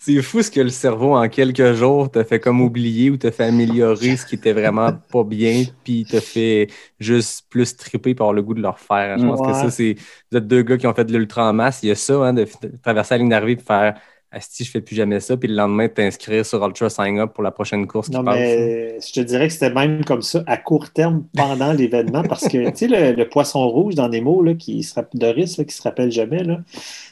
C'est 0.04 0.20
fou 0.20 0.42
ce 0.42 0.50
que 0.50 0.58
le 0.60 0.68
cerveau, 0.68 1.14
en 1.14 1.28
quelques 1.28 1.74
jours, 1.74 2.10
t'a 2.10 2.24
fait 2.24 2.40
comme 2.40 2.60
oublier 2.60 3.08
ou 3.10 3.16
t'a 3.16 3.30
fait 3.30 3.44
améliorer 3.44 4.16
ce 4.16 4.26
qui 4.26 4.34
était 4.34 4.52
vraiment 4.52 4.92
pas 4.92 5.22
bien, 5.22 5.62
puis 5.84 6.04
t'a 6.04 6.20
fait 6.20 6.66
juste 6.98 7.46
plus 7.48 7.76
triper 7.76 8.12
par 8.12 8.32
le 8.32 8.42
goût 8.42 8.54
de 8.54 8.60
le 8.60 8.68
refaire. 8.68 9.16
Je 9.16 9.24
pense 9.24 9.40
que 9.40 9.52
ça, 9.52 9.70
c'est. 9.70 9.94
Vous 10.32 10.38
êtes 10.38 10.48
deux 10.48 10.62
gars 10.62 10.76
qui 10.76 10.88
ont 10.88 10.94
fait 10.94 11.04
de 11.04 11.16
l'ultra 11.16 11.48
en 11.48 11.52
masse. 11.52 11.84
Il 11.84 11.88
y 11.88 11.92
a 11.92 11.94
ça, 11.94 12.14
hein, 12.14 12.32
de, 12.32 12.44
de 12.62 12.76
traverser 12.82 13.14
la 13.14 13.18
ligne 13.18 13.28
d'arrivée 13.28 13.52
et 13.52 13.64
faire 13.64 13.94
Asti, 14.34 14.64
je 14.64 14.70
fais 14.70 14.80
plus 14.80 14.96
jamais 14.96 15.20
ça, 15.20 15.36
puis 15.36 15.46
le 15.48 15.54
lendemain, 15.54 15.86
de 15.86 15.92
t'inscrire 15.92 16.44
sur 16.46 16.64
Ultra 16.66 16.88
Sign 16.88 17.18
Up 17.18 17.32
pour 17.34 17.42
la 17.44 17.50
prochaine 17.50 17.86
course 17.86 18.08
qui 18.08 18.14
Non, 18.14 18.24
passe. 18.24 18.36
mais 18.36 18.98
je 19.06 19.12
te 19.12 19.20
dirais 19.20 19.46
que 19.48 19.52
c'était 19.52 19.72
même 19.72 20.04
comme 20.04 20.22
ça 20.22 20.42
à 20.46 20.56
court 20.56 20.90
terme 20.90 21.24
pendant 21.36 21.72
l'événement 21.78 22.22
parce 22.22 22.48
que, 22.48 22.70
tu 22.70 22.76
sais, 22.76 22.88
le, 22.88 23.12
le 23.14 23.28
poisson 23.28 23.68
rouge 23.68 23.94
dans 23.94 24.08
Nemo, 24.08 24.42
là, 24.42 24.54
qui 24.54 24.82
se 24.82 24.94
rappelle, 24.94 25.20
Doris, 25.20 25.58
là, 25.58 25.64
qui 25.64 25.74
se 25.74 25.82
rappelle 25.82 26.10
jamais, 26.10 26.42
là, 26.44 26.60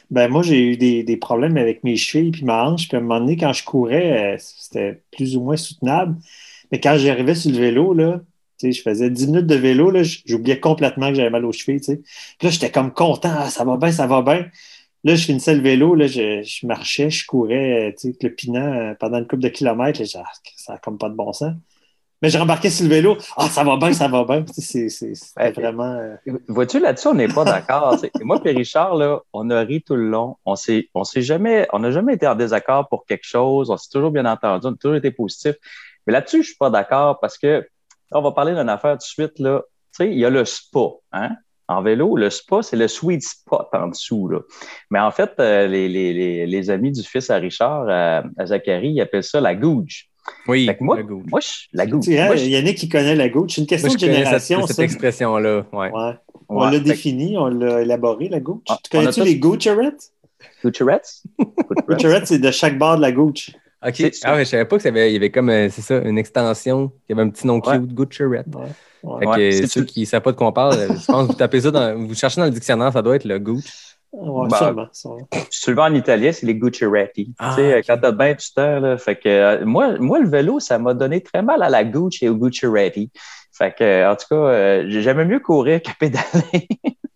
ben 0.09 0.27
moi, 0.29 0.41
j'ai 0.41 0.61
eu 0.61 0.77
des, 0.77 1.03
des 1.03 1.17
problèmes 1.17 1.57
avec 1.57 1.83
mes 1.83 1.95
chevilles 1.95 2.31
puis 2.31 2.43
ma 2.43 2.65
hanche. 2.65 2.87
Puis 2.87 2.97
à 2.97 2.99
un 2.99 3.03
moment 3.03 3.19
donné, 3.19 3.37
quand 3.37 3.53
je 3.53 3.63
courais, 3.63 4.33
euh, 4.33 4.37
c'était 4.39 5.01
plus 5.15 5.37
ou 5.37 5.41
moins 5.41 5.57
soutenable. 5.57 6.15
Mais 6.71 6.79
quand 6.79 6.97
j'arrivais 6.97 7.35
sur 7.35 7.51
le 7.51 7.57
vélo, 7.57 7.93
là, 7.93 8.19
tu 8.59 8.67
sais, 8.67 8.71
je 8.73 8.81
faisais 8.81 9.09
10 9.09 9.27
minutes 9.27 9.47
de 9.47 9.55
vélo, 9.55 9.89
là, 9.91 10.01
j'oubliais 10.25 10.59
complètement 10.59 11.09
que 11.09 11.15
j'avais 11.15 11.29
mal 11.29 11.45
aux 11.45 11.51
chevilles, 11.51 11.79
tu 11.81 11.85
sais. 11.93 11.97
Puis 12.39 12.47
là, 12.47 12.49
j'étais 12.49 12.71
comme 12.71 12.91
content, 12.91 13.31
Ah, 13.37 13.49
ça 13.49 13.63
va 13.63 13.77
bien, 13.77 13.91
ça 13.91 14.05
va 14.07 14.21
bien. 14.21 14.45
Là, 15.03 15.15
je 15.15 15.25
finissais 15.25 15.55
le 15.55 15.61
vélo, 15.61 15.95
là, 15.95 16.05
je, 16.07 16.43
je 16.43 16.67
marchais, 16.67 17.09
je 17.09 17.25
courais, 17.25 17.89
euh, 17.89 17.91
tu 17.91 18.11
sais, 18.11 18.17
le 18.21 18.29
pinant 18.35 18.71
euh, 18.73 18.93
pendant 18.99 19.17
une 19.17 19.25
couple 19.27 19.41
de 19.41 19.49
kilomètres. 19.49 19.99
Là, 19.99 20.05
ça 20.05 20.73
n'a 20.73 20.77
comme 20.79 20.97
pas 20.99 21.09
de 21.09 21.15
bon 21.15 21.33
sens. 21.33 21.53
Mais 22.21 22.29
je 22.29 22.37
rembarquais 22.37 22.69
sur 22.69 22.83
le 22.83 22.91
vélo. 22.91 23.17
Ah, 23.35 23.47
ça 23.49 23.63
va 23.63 23.77
bien, 23.77 23.93
ça 23.93 24.07
va 24.07 24.23
bien. 24.25 24.45
C'est- 24.55 24.87
Ouais. 25.37 25.51
vraiment. 25.53 25.95
euh, 25.95 26.15
Vois-tu, 26.47 26.79
là-dessus, 26.79 27.07
on 27.07 27.15
n'est 27.15 27.27
pas 27.27 27.43
d'accord. 27.45 27.97
moi 28.21 28.39
et 28.45 28.51
Richard, 28.51 28.93
là, 28.95 29.21
on 29.33 29.49
a 29.49 29.61
ri 29.61 29.81
tout 29.81 29.95
le 29.95 30.07
long. 30.07 30.37
On 30.45 30.55
s'est, 30.55 30.87
on 30.93 31.03
s'est 31.03 31.23
jamais, 31.23 31.67
on 31.73 31.79
n'a 31.79 31.89
jamais 31.89 32.13
été 32.13 32.27
en 32.27 32.35
désaccord 32.35 32.87
pour 32.89 33.07
quelque 33.07 33.25
chose. 33.25 33.71
On 33.71 33.77
s'est 33.77 33.89
toujours 33.91 34.11
bien 34.11 34.25
entendu. 34.27 34.67
On 34.67 34.73
a 34.73 34.77
toujours 34.77 34.97
été 34.97 35.09
positif. 35.09 35.55
Mais 36.05 36.13
là-dessus, 36.13 36.43
je 36.43 36.47
suis 36.49 36.57
pas 36.57 36.69
d'accord 36.69 37.19
parce 37.19 37.39
que 37.39 37.67
on 38.11 38.21
va 38.21 38.31
parler 38.33 38.53
d'une 38.53 38.69
affaire 38.69 38.91
tout 38.93 38.97
de 38.97 39.01
suite, 39.01 39.39
là. 39.39 39.61
Tu 39.97 40.05
sais, 40.05 40.11
il 40.11 40.19
y 40.19 40.25
a 40.25 40.29
le 40.29 40.45
spa, 40.45 40.79
hein? 41.13 41.31
En 41.71 41.81
vélo, 41.81 42.15
le 42.17 42.29
spa, 42.29 42.61
c'est 42.61 42.75
le 42.75 42.87
sweet 42.87 43.23
spot 43.23 43.67
en 43.73 43.87
dessous, 43.87 44.27
là. 44.27 44.39
Mais 44.89 44.99
en 44.99 45.11
fait, 45.11 45.31
euh, 45.39 45.67
les, 45.67 45.87
les, 45.87 46.13
les, 46.13 46.45
les 46.45 46.69
amis 46.69 46.91
du 46.91 47.01
fils 47.03 47.29
à 47.29 47.35
Richard, 47.37 47.87
à, 47.89 48.23
à 48.37 48.45
Zachary, 48.47 48.89
ils 48.91 49.01
appellent 49.01 49.23
ça 49.23 49.39
la 49.39 49.55
gouge. 49.55 50.07
Oui, 50.47 50.69
moi, 50.79 50.97
le 50.97 51.03
Gooch. 51.03 51.23
moi, 51.31 51.39
je- 51.39 51.47
la 51.73 51.85
Gooch. 51.87 52.03
Tu 52.03 52.11
sais, 52.11 52.19
hein, 52.19 52.27
Moi, 52.27 52.35
je- 52.35 52.45
Yannick 52.45 52.77
qui 52.77 52.89
connaît 52.89 53.15
la 53.15 53.29
Gooch. 53.29 53.53
C'est 53.55 53.61
une 53.61 53.67
question 53.67 53.87
Moi, 53.89 53.97
je 53.99 54.05
de 54.05 54.11
génération, 54.11 54.59
cette, 54.67 54.75
cette 54.75 54.85
expression-là. 54.85 55.65
Ouais. 55.73 55.91
Ouais. 55.91 56.11
On 56.49 56.63
Ouais, 56.65 56.71
l'a 56.71 56.79
défini, 56.79 57.37
on 57.37 57.47
l'a 57.47 57.81
élaboré, 57.81 58.27
la 58.29 58.39
Gooch. 58.39 58.63
Ah, 58.69 58.77
tu 58.83 58.89
connais-tu 58.97 59.19
tous- 59.21 59.25
les? 59.25 59.35
Goocherettes? 59.37 60.11
Goocherettes? 60.63 61.23
Goocherettes, 61.87 62.27
c'est 62.27 62.39
de 62.39 62.51
chaque 62.51 62.77
bord 62.77 62.97
de 62.97 63.01
la 63.01 63.11
Gooch. 63.11 63.51
OK. 63.85 64.11
Ah 64.23 64.35
ouais, 64.35 64.45
je 64.45 64.49
savais 64.49 64.65
pas 64.65 64.77
que 64.77 64.83
ça 64.83 64.89
avait, 64.89 65.09
il 65.09 65.13
y 65.13 65.15
avait 65.17 65.31
comme, 65.31 65.49
euh, 65.49 65.69
c'est 65.69 65.81
ça, 65.81 65.97
une 65.97 66.17
extension 66.17 66.91
qui 67.05 67.13
avait 67.13 67.21
un 67.23 67.29
petit 67.29 67.47
nom 67.47 67.59
Ouais. 67.59 67.79
cute. 67.79 67.95
Ouais. 68.55 69.19
Fait 69.19 69.25
que 69.25 69.31
Ouais, 69.31 69.51
c'est 69.51 69.67
ceux 69.67 69.83
qui 69.83 70.01
ne 70.01 70.05
savent 70.05 70.21
pas 70.21 70.31
de 70.31 70.37
quoi 70.37 70.47
on 70.47 70.51
parle, 70.51 70.75
euh, 70.75 70.87
je 70.89 71.05
pense 71.05 71.27
que 71.27 71.31
vous 71.31 71.37
tapez 71.37 71.61
ça 71.61 71.71
dans, 71.71 71.95
vous 71.97 72.13
cherchez 72.13 72.39
dans 72.39 72.45
le 72.45 72.51
dictionnaire, 72.51 72.93
ça 72.93 73.01
doit 73.01 73.15
être 73.15 73.25
le 73.25 73.39
Gooch. 73.39 73.63
Ouais, 74.13 74.47
Bah, 74.49 74.57
sûrement, 74.57 74.87
sûrement. 74.91 75.27
Si 75.49 75.61
tu 75.61 75.69
le 75.71 75.75
veux 75.77 75.81
en 75.81 75.93
italien, 75.95 76.31
c'est 76.33 76.45
les 76.45 76.53
Gucciaretti. 76.55 77.33
Ah, 77.39 77.53
tu 77.55 77.61
sais, 77.63 77.81
quand 77.87 77.97
t'as 77.97 78.11
bien 78.11 78.33
du 78.33 78.45
temps, 78.53 78.79
là. 78.81 78.97
Fait 78.97 79.15
que, 79.15 79.29
euh, 79.29 79.65
moi, 79.65 79.97
moi, 79.99 80.19
le 80.19 80.27
vélo, 80.29 80.59
ça 80.59 80.77
m'a 80.77 80.93
donné 80.93 81.21
très 81.23 81.41
mal 81.41 81.63
à 81.63 81.69
la 81.69 81.83
Gucci 81.85 82.25
et 82.25 82.29
au 82.29 82.35
Gucciaretti. 82.35 83.09
Fait 83.53 83.73
que, 83.73 84.11
en 84.11 84.15
tout 84.15 84.25
cas, 84.29 84.35
euh, 84.35 84.85
j'aimais 84.89 85.25
mieux 85.25 85.39
courir 85.39 85.81
que 85.81 85.91
pédaler. 85.99 86.67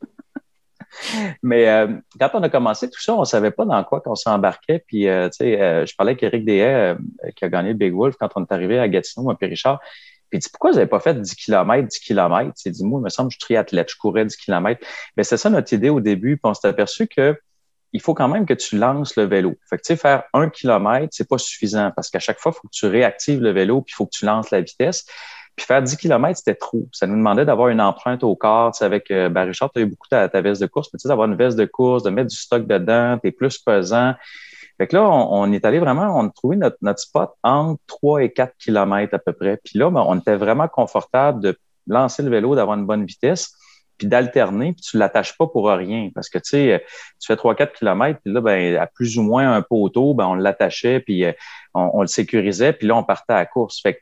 Mais 1.44 1.68
euh, 1.68 1.88
quand 2.20 2.30
on 2.34 2.44
a 2.44 2.50
commencé 2.50 2.90
tout 2.90 3.02
ça, 3.02 3.16
on 3.16 3.26
savait 3.26 3.52
pas 3.52 3.66
dans 3.66 3.84
quoi 3.84 4.02
qu'on 4.02 4.16
s'embarquait. 4.16 4.84
Puis, 4.88 5.08
euh, 5.08 5.30
tu 5.30 5.38
sais, 5.38 5.62
euh, 5.62 5.86
je 5.86 5.96
parlais 5.96 6.12
avec 6.12 6.24
Eric 6.24 6.46
Deshaies, 6.46 6.96
qui 7.36 7.46
a 7.46 7.50
gagné 7.50 7.70
le 7.70 7.76
Big 7.76 7.94
Wolf 7.94 8.16
quand 8.20 8.30
on 8.36 8.44
est 8.44 8.52
arrivé 8.52 8.80
à 8.80 8.88
Gatineau, 8.88 9.30
à 9.30 9.38
Périchard. 9.38 9.80
Puis 10.30 10.38
il 10.38 10.40
dit, 10.40 10.50
pourquoi 10.50 10.72
vous 10.72 10.78
n'avez 10.78 10.90
pas 10.90 11.00
fait 11.00 11.14
10 11.14 11.36
km, 11.36 11.88
10 11.88 12.00
km? 12.00 12.52
Il 12.66 12.72
dit, 12.72 12.84
moi, 12.84 13.00
il 13.00 13.04
me 13.04 13.10
semble 13.10 13.30
que 13.30 13.34
je 13.34 13.38
suis 13.38 13.46
triathlète, 13.46 13.90
je 13.92 13.98
courais 13.98 14.26
10 14.26 14.36
km. 14.38 14.86
Mais 15.18 15.24
c'est 15.24 15.38
ça 15.38 15.50
notre 15.50 15.72
idée 15.74 15.90
au 15.90 16.02
début. 16.02 16.38
Puis 16.38 16.50
on 16.50 16.54
s'est 16.54 16.68
aperçu 16.68 17.08
que 17.08 17.38
il 17.94 18.02
faut 18.02 18.14
quand 18.14 18.28
même 18.28 18.46
que 18.46 18.54
tu 18.54 18.78
lances 18.78 19.16
le 19.16 19.24
vélo. 19.24 19.56
Fait 19.70 19.78
que, 19.78 19.84
tu 19.84 19.88
sais, 19.88 19.96
faire 19.96 20.24
un 20.34 20.50
kilomètre, 20.50 21.10
c'est 21.12 21.30
pas 21.30 21.38
suffisant 21.38 21.92
parce 21.96 22.10
qu'à 22.10 22.20
chaque 22.20 22.40
fois, 22.40 22.52
il 22.54 22.60
faut 22.60 22.68
que 22.68 22.74
tu 22.74 22.88
réactives 22.88 23.42
le 23.42 23.52
vélo 23.52 23.82
puis 23.82 23.94
il 23.94 23.96
faut 23.96 24.06
que 24.06 24.12
tu 24.12 24.26
lances 24.26 24.52
la 24.52 24.60
vitesse. 24.60 25.06
Puis 25.56 25.66
faire 25.66 25.82
10 25.82 25.96
km, 25.98 26.38
c'était 26.38 26.56
trop. 26.56 26.88
Ça 26.92 27.08
nous 27.08 27.16
demandait 27.16 27.46
d'avoir 27.46 27.70
une 27.70 27.82
empreinte 27.82 28.24
au 28.24 28.36
corps. 28.36 28.74
Tu 28.74 28.80
sais, 28.80 28.86
avec 28.86 29.10
euh, 29.12 29.30
ben 29.30 29.46
Richard, 29.46 29.72
tu 29.72 29.80
as 29.80 29.84
eu 29.84 29.86
beaucoup 29.86 30.08
ta, 30.10 30.28
ta 30.28 30.42
veste 30.42 30.62
de 30.62 30.68
course, 30.68 30.90
mais 30.92 30.98
tu 30.98 31.04
sais, 31.04 31.08
d'avoir 31.08 31.28
une 31.28 31.36
veste 31.36 31.58
de 31.58 31.66
course, 31.66 32.04
de 32.04 32.10
mettre 32.10 32.30
du 32.30 32.36
stock 32.36 32.68
dedans, 32.68 33.18
tu 33.22 33.30
es 33.30 33.32
plus 33.32 33.58
pesant. 33.58 34.14
Fait 34.78 34.88
que 34.88 34.96
là, 34.96 35.04
on, 35.10 35.44
on 35.44 35.52
est 35.54 35.64
allé 35.64 35.80
vraiment, 35.80 36.20
on 36.20 36.28
a 36.28 36.30
trouvé 36.30 36.58
notre, 36.58 36.78
notre 36.82 37.00
spot 37.00 37.32
entre 37.44 37.82
3 37.88 38.24
et 38.24 38.34
4 38.34 38.54
kilomètres 38.58 39.16
à 39.16 39.20
peu 39.20 39.32
près. 39.32 39.58
Puis 39.64 39.80
là, 39.80 39.90
ben, 39.90 40.04
on 40.06 40.20
était 40.20 40.36
vraiment 40.36 40.68
confortable 40.68 41.42
de 41.42 41.58
lancer 41.88 42.24
le 42.24 42.30
vélo, 42.30 42.56
d'avoir 42.56 42.78
une 42.78 42.86
bonne 42.86 43.06
vitesse 43.06 43.54
puis 43.98 44.08
d'alterner, 44.08 44.74
puis 44.74 44.82
tu 44.82 44.98
l'attaches 44.98 45.38
pas 45.38 45.48
pour 45.48 45.70
rien. 45.70 46.10
Parce 46.14 46.30
que, 46.30 46.38
tu 46.38 46.50
sais, 46.50 46.86
tu 47.20 47.28
fais 47.28 47.36
3-4 47.36 47.74
kilomètres, 47.74 48.20
puis 48.24 48.34
là, 48.34 48.42
ben, 48.42 48.76
à 48.76 48.88
plus 48.88 49.18
ou 49.18 49.24
moins 49.24 49.54
un 49.54 49.62
poteau, 49.62 50.14
ben, 50.14 50.26
on 50.26 50.36
l'attachait, 50.36 51.00
puis 51.00 51.26
euh, 51.26 51.32
on, 51.74 51.92
on 51.94 52.02
le 52.02 52.08
sécurisait, 52.08 52.74
puis 52.74 52.88
là, 52.88 52.96
on 52.96 53.04
partait 53.04 53.34
à 53.34 53.38
la 53.38 53.46
course. 53.46 53.82
Fait 53.82 53.96
que, 53.96 54.00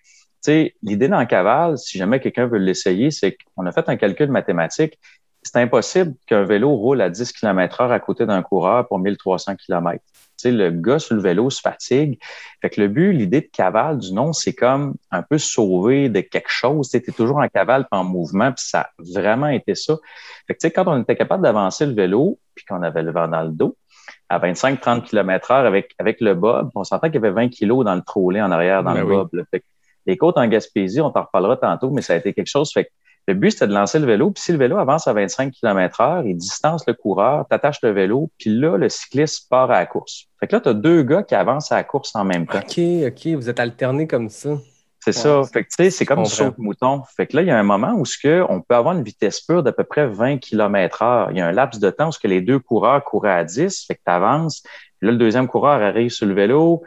sais, 0.52 0.76
l'idée 0.82 1.08
dans 1.08 1.20
le 1.20 1.26
cavale, 1.26 1.78
si 1.78 1.98
jamais 1.98 2.20
quelqu'un 2.20 2.48
veut 2.48 2.58
l'essayer, 2.58 3.12
c'est 3.12 3.38
qu'on 3.56 3.66
a 3.66 3.72
fait 3.72 3.88
un 3.90 3.96
calcul 3.96 4.30
mathématique. 4.30 5.00
C'est 5.42 5.58
impossible 5.58 6.14
qu'un 6.26 6.44
vélo 6.44 6.74
roule 6.76 7.02
à 7.02 7.10
10 7.10 7.34
km 7.34 7.82
heure 7.82 7.92
à 7.92 8.00
côté 8.00 8.26
d'un 8.26 8.42
coureur 8.42 8.88
pour 8.88 9.00
1300 9.00 9.56
km. 9.58 10.00
Tu 10.02 10.50
sais, 10.50 10.52
le 10.52 10.72
gars 10.72 11.00
sur 11.00 11.16
le 11.16 11.22
vélo 11.22 11.50
se 11.50 11.60
fatigue. 11.62 12.18
Fait 12.62 12.70
que 12.70 12.80
le 12.82 12.88
but, 12.88 13.12
l'idée 13.14 13.42
de 13.42 13.50
cavale 13.52 13.98
du 14.00 14.14
nom, 14.14 14.32
c'est 14.34 14.54
comme 14.54 14.96
un 15.12 15.22
peu 15.22 15.38
sauver 15.38 16.08
de 16.10 16.22
quelque 16.22 16.50
chose. 16.50 16.90
Tu 16.90 16.98
es 16.98 17.02
toujours 17.02 17.38
en 17.38 17.48
cavale 17.50 17.86
en 17.92 18.04
mouvement, 18.06 18.52
puis 18.54 18.66
ça 18.66 18.80
a 18.82 18.90
vraiment 19.00 19.48
été 19.50 19.76
ça. 19.76 19.96
Fait 20.48 20.54
que, 20.54 20.60
tu 20.60 20.68
sais, 20.68 20.72
quand 20.72 20.88
on 20.88 21.02
était 21.02 21.16
capable 21.16 21.44
d'avancer 21.44 21.86
le 21.86 21.94
vélo, 21.94 22.40
puis 22.56 22.66
qu'on 22.66 22.82
avait 22.82 23.04
le 23.04 23.12
vent 23.12 23.28
dans 23.28 23.44
le 23.44 23.50
dos, 23.52 23.76
à 24.30 24.40
25-30 24.40 25.04
km 25.04 25.52
heure 25.52 25.66
avec, 25.66 25.94
avec 26.00 26.20
le 26.22 26.34
bob, 26.36 26.70
on 26.76 26.84
s'entend 26.84 27.08
qu'il 27.08 27.16
y 27.16 27.18
avait 27.18 27.32
20 27.32 27.50
kilos 27.50 27.86
dans 27.86 27.96
le 27.96 28.02
trolley 28.02 28.42
en 28.42 28.52
arrière 28.52 28.84
dans 28.84 28.94
Ben 28.94 29.02
le 29.02 29.06
oui. 29.06 29.16
bob. 29.16 29.30
là. 29.34 29.44
Fait 29.52 29.60
que 29.60 29.66
les 30.06 30.18
côtes 30.18 30.38
en 30.38 30.48
Gaspésie, 30.48 31.02
on 31.02 31.12
t'en 31.12 31.24
reparlera 31.24 31.58
tantôt, 31.58 31.92
mais 31.92 32.02
ça 32.02 32.14
a 32.14 32.18
été 32.18 32.34
quelque 32.34 32.50
chose. 32.50 32.72
Fait 32.72 32.86
que 32.86 32.90
le 33.28 33.36
but, 33.36 33.52
c'était 33.52 33.68
de 33.68 33.74
lancer 33.74 34.00
le 34.00 34.06
vélo. 34.06 34.32
Puis 34.32 34.44
si 34.44 34.52
le 34.52 34.58
vélo 34.58 34.78
avance 34.78 35.08
à 35.08 35.14
25 35.14 35.52
km 35.52 36.02
heure, 36.02 36.26
il 36.26 36.36
distance 36.36 36.84
le 36.88 36.94
coureur, 36.94 37.46
t'attaches 37.50 37.80
le 37.82 37.92
vélo, 37.92 38.30
puis 38.38 38.50
là, 38.50 38.78
le 38.78 38.90
cycliste 38.90 39.50
part 39.50 39.72
à 39.72 39.80
la 39.80 39.86
course. 39.86 40.26
Fait 40.40 40.48
que 40.48 40.56
là, 40.56 40.62
tu 40.62 40.70
as 40.70 40.74
deux 40.74 41.04
gars 41.04 41.24
qui 41.24 41.36
avancent 41.36 41.72
à 41.72 41.78
la 41.78 41.84
course 41.84 42.16
en 42.16 42.26
même 42.26 42.46
temps. 42.46 42.60
OK, 42.60 42.80
OK, 43.08 43.28
vous 43.36 43.50
êtes 43.50 43.60
alternés 43.60 44.08
comme 44.08 44.30
ça. 44.30 44.58
C'est 45.00 45.14
ça. 45.14 45.42
Fait 45.52 45.64
que, 45.64 45.70
tu 45.70 45.76
sais, 45.76 45.90
c'est 45.90 46.06
comme 46.06 46.24
du 46.24 46.30
comprends. 46.30 46.46
saut 46.46 46.56
de 46.58 46.64
mouton. 46.64 47.02
Fait 47.18 47.28
que 47.28 47.36
là, 47.36 47.42
il 47.42 47.50
y 47.50 47.52
a 47.52 47.60
un 47.60 47.64
moment 47.64 47.94
où 47.94 48.06
ce 48.06 48.18
que 48.18 48.46
on 48.48 48.62
peut 48.62 48.76
avoir 48.76 48.96
une 48.96 49.04
vitesse 49.04 49.42
pure 49.42 49.62
d'à 49.62 49.74
peu 49.74 49.84
près 49.84 50.08
20 50.08 50.38
km 50.38 51.02
heure. 51.02 51.32
Il 51.32 51.38
y 51.38 51.42
a 51.42 51.48
un 51.48 51.52
laps 51.52 51.82
de 51.82 51.90
temps 51.90 52.08
où 52.08 52.12
ce 52.14 52.20
que 52.20 52.28
les 52.28 52.40
deux 52.40 52.60
coureurs 52.60 53.04
couraient 53.04 53.34
à 53.34 53.44
10. 53.44 53.86
Fait 53.86 53.96
que 53.96 54.02
tu 54.06 54.12
avances. 54.12 54.64
Là, 55.02 55.12
le 55.12 55.18
deuxième 55.18 55.50
coureur 55.50 55.82
arrive 55.82 56.10
sur 56.10 56.26
le 56.26 56.34
vélo, 56.34 56.84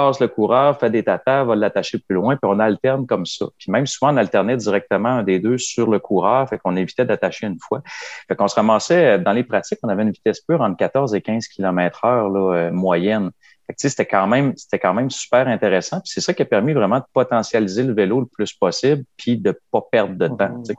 passe 0.00 0.20
le 0.20 0.28
coureur, 0.28 0.78
fait 0.78 0.90
des 0.90 1.02
tatas, 1.02 1.44
va 1.44 1.54
l'attacher 1.54 1.98
plus 1.98 2.14
loin, 2.14 2.36
puis 2.36 2.50
on 2.50 2.58
alterne 2.58 3.06
comme 3.06 3.26
ça. 3.26 3.46
Puis 3.58 3.70
même 3.70 3.86
souvent, 3.86 4.12
on 4.12 4.16
alternait 4.16 4.56
directement 4.56 5.08
un 5.08 5.22
des 5.22 5.38
deux 5.38 5.58
sur 5.58 5.90
le 5.90 5.98
coureur, 5.98 6.48
fait 6.48 6.58
qu'on 6.58 6.76
évitait 6.76 7.04
d'attacher 7.04 7.46
une 7.46 7.58
fois. 7.60 7.82
Fait 8.28 8.36
qu'on 8.36 8.48
se 8.48 8.54
ramassait, 8.54 9.06
euh, 9.06 9.18
dans 9.18 9.32
les 9.32 9.44
pratiques, 9.44 9.78
on 9.82 9.88
avait 9.88 10.02
une 10.02 10.10
vitesse 10.10 10.40
pure 10.40 10.60
entre 10.60 10.76
14 10.76 11.14
et 11.14 11.20
15 11.20 11.48
km 11.48 12.04
heure 12.04 12.28
là, 12.30 12.54
euh, 12.54 12.70
moyenne. 12.72 13.30
Fait 13.66 13.74
que, 13.74 13.80
c'était 13.80 14.06
quand 14.06 14.26
même, 14.26 14.54
c'était 14.56 14.78
quand 14.78 14.94
même 14.94 15.10
super 15.10 15.46
intéressant. 15.46 16.00
Puis 16.00 16.12
c'est 16.14 16.20
ça 16.20 16.32
qui 16.34 16.42
a 16.42 16.46
permis 16.46 16.72
vraiment 16.72 16.98
de 16.98 17.04
potentialiser 17.12 17.82
le 17.82 17.92
vélo 17.92 18.20
le 18.20 18.26
plus 18.26 18.52
possible, 18.52 19.04
puis 19.16 19.36
de 19.36 19.58
pas 19.70 19.82
perdre 19.92 20.14
de 20.14 20.28
temps. 20.28 20.48
Mhm. 20.48 20.74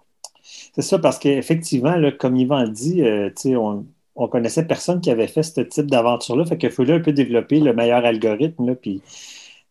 C'est 0.73 0.81
ça, 0.81 0.99
parce 0.99 1.19
qu'effectivement, 1.19 1.95
comme 2.19 2.35
Yvan 2.35 2.63
le 2.63 2.69
dit, 2.69 3.03
euh, 3.03 3.29
tu 3.29 3.49
sais, 3.49 3.55
on, 3.55 3.85
on 4.15 4.27
connaissait 4.27 4.65
personne 4.65 5.01
qui 5.01 5.09
avait 5.09 5.27
fait 5.27 5.43
ce 5.43 5.61
type 5.61 5.87
d'aventure-là. 5.87 6.45
Fait 6.45 6.57
qu'il 6.57 6.71
fallait 6.71 6.93
un 6.93 6.99
peu 6.99 7.13
développer 7.13 7.59
le 7.59 7.73
meilleur 7.73 8.03
algorithme. 8.05 8.75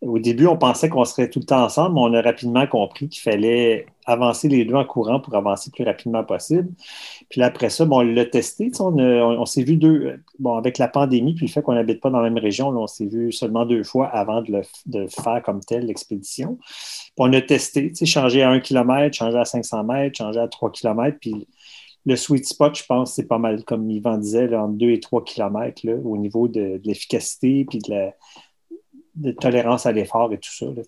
Au 0.02 0.18
début, 0.18 0.46
on 0.46 0.56
pensait 0.56 0.88
qu'on 0.88 1.04
serait 1.04 1.28
tout 1.28 1.40
le 1.40 1.44
temps 1.44 1.62
ensemble, 1.64 1.96
mais 1.96 2.00
on 2.00 2.14
a 2.14 2.22
rapidement 2.22 2.66
compris 2.66 3.08
qu'il 3.08 3.20
fallait 3.20 3.84
avancer 4.06 4.48
les 4.48 4.64
deux 4.64 4.74
en 4.74 4.84
courant 4.84 5.20
pour 5.20 5.34
avancer 5.34 5.70
le 5.70 5.76
plus 5.76 5.84
rapidement 5.84 6.24
possible. 6.24 6.70
Puis 7.28 7.42
après 7.42 7.68
ça, 7.68 7.86
on 7.88 8.00
l'a 8.00 8.24
testé. 8.24 8.70
On, 8.80 9.44
s'est 9.44 9.62
vu 9.62 9.76
deux. 9.76 10.18
Bon, 10.38 10.56
avec 10.56 10.78
la 10.78 10.88
pandémie, 10.88 11.34
puis 11.34 11.46
le 11.46 11.52
fait 11.52 11.60
qu'on 11.60 11.74
n'habite 11.74 12.00
pas 12.00 12.08
dans 12.08 12.20
la 12.20 12.30
même 12.30 12.42
région, 12.42 12.68
on 12.68 12.86
s'est 12.86 13.06
vu 13.06 13.30
seulement 13.30 13.66
deux 13.66 13.84
fois 13.84 14.06
avant 14.06 14.42
de 14.42 15.06
faire 15.06 15.42
comme 15.44 15.60
tel 15.60 15.84
l'expédition. 15.84 16.56
Puis 16.56 17.12
on 17.18 17.32
a 17.34 17.40
testé, 17.42 17.92
changer 18.06 18.42
à 18.42 18.48
1 18.50 18.60
km, 18.60 19.14
changer 19.14 19.38
à 19.38 19.44
500 19.44 19.84
mètres, 19.84 20.16
changer 20.16 20.40
à 20.40 20.48
3 20.48 20.72
km. 20.72 21.18
Puis 21.20 21.46
le 22.06 22.16
sweet 22.16 22.46
spot, 22.46 22.76
je 22.76 22.84
pense, 22.86 23.14
c'est 23.14 23.26
pas 23.26 23.38
mal, 23.38 23.64
comme 23.64 23.90
Yvan 23.90 24.18
disait, 24.18 24.46
là, 24.46 24.64
entre 24.64 24.74
2 24.74 24.90
et 24.90 25.00
3 25.00 25.24
km 25.24 25.86
là, 25.86 25.94
au 25.94 26.16
niveau 26.16 26.48
de, 26.48 26.80
l'efficacité 26.84 27.64
puis 27.64 27.78
de 27.78 27.90
la 27.90 29.32
tolérance 29.34 29.86
à 29.86 29.92
l'effort 29.92 30.32
et 30.32 30.38
tout 30.38 30.52
ça. 30.52 30.66
Là. 30.66 30.82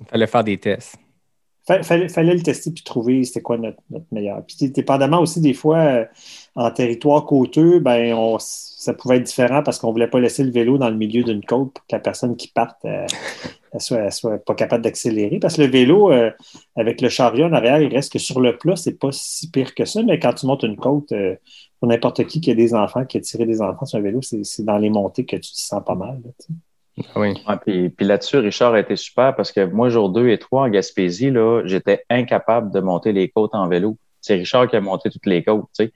Il 0.00 0.06
fallait 0.06 0.26
faire 0.26 0.44
des 0.44 0.58
tests. 0.58 0.96
Fa- 1.66 1.82
fallait, 1.82 2.08
fallait 2.08 2.34
le 2.34 2.42
tester 2.42 2.70
puis 2.70 2.84
trouver 2.84 3.24
c'était 3.24 3.42
quoi 3.42 3.58
notre, 3.58 3.78
notre 3.90 4.06
meilleur. 4.12 4.42
Puis 4.46 4.70
dépendamment 4.70 5.20
aussi 5.20 5.40
des 5.40 5.54
fois 5.54 5.78
euh, 5.78 6.04
en 6.54 6.70
territoire 6.70 7.24
côteux, 7.26 7.80
ben 7.80 8.14
on, 8.14 8.38
ça 8.38 8.94
pouvait 8.94 9.16
être 9.16 9.24
différent 9.24 9.62
parce 9.62 9.78
qu'on 9.78 9.90
voulait 9.92 10.08
pas 10.08 10.20
laisser 10.20 10.44
le 10.44 10.50
vélo 10.52 10.78
dans 10.78 10.90
le 10.90 10.96
milieu 10.96 11.24
d'une 11.24 11.44
côte 11.44 11.72
pour 11.74 11.84
que 11.86 11.96
la 11.96 11.98
personne 12.00 12.36
qui 12.36 12.48
parte 12.48 12.84
euh, 12.84 13.06
elle 13.72 13.80
soit, 13.80 13.98
elle 13.98 14.12
soit 14.12 14.38
pas 14.38 14.54
capable 14.54 14.84
d'accélérer. 14.84 15.38
Parce 15.38 15.56
que 15.56 15.62
le 15.62 15.68
vélo, 15.68 16.10
euh, 16.12 16.30
avec 16.76 17.00
le 17.00 17.08
chariot 17.08 17.46
en 17.46 17.52
arrière, 17.52 17.80
il 17.80 17.92
reste 17.94 18.12
que 18.12 18.18
sur 18.18 18.40
le 18.40 18.56
plat, 18.56 18.76
c'est 18.76 18.98
pas 18.98 19.10
si 19.12 19.50
pire 19.50 19.74
que 19.74 19.84
ça, 19.84 20.02
mais 20.02 20.18
quand 20.18 20.32
tu 20.34 20.46
montes 20.46 20.62
une 20.62 20.76
côte, 20.76 21.12
euh, 21.12 21.36
pour 21.80 21.88
n'importe 21.88 22.24
qui 22.26 22.40
qui 22.40 22.50
a 22.50 22.54
des 22.54 22.74
enfants, 22.74 23.04
qui 23.04 23.18
a 23.18 23.20
tiré 23.20 23.44
des 23.46 23.60
enfants 23.60 23.86
sur 23.86 23.98
un 23.98 24.02
vélo, 24.02 24.22
c'est 24.22 24.44
c'est 24.44 24.64
dans 24.64 24.78
les 24.78 24.90
montées 24.90 25.26
que 25.26 25.36
tu 25.36 25.52
te 25.52 25.58
sens 25.58 25.82
pas 25.84 25.94
mal. 25.94 26.20
là, 26.24 26.30
Ah 26.98 27.20
Oui. 27.20 27.34
Ouais, 27.46 27.56
puis, 27.64 27.90
puis 27.90 28.06
là-dessus, 28.06 28.38
Richard 28.38 28.74
a 28.74 28.80
été 28.80 28.96
super 28.96 29.34
parce 29.34 29.52
que 29.52 29.64
moi, 29.64 29.88
jour 29.88 30.10
2 30.10 30.28
et 30.28 30.38
3 30.38 30.62
en 30.62 30.68
Gaspésie, 30.68 31.30
là, 31.30 31.62
j'étais 31.64 32.04
incapable 32.08 32.72
de 32.72 32.80
monter 32.80 33.12
les 33.12 33.28
côtes 33.28 33.54
en 33.54 33.68
vélo. 33.68 33.96
C'est 34.20 34.34
Richard 34.34 34.68
qui 34.68 34.76
a 34.76 34.80
monté 34.80 35.10
toutes 35.10 35.26
les 35.26 35.44
côtes. 35.44 35.66
Tu 35.76 35.86
sais. 35.86 35.92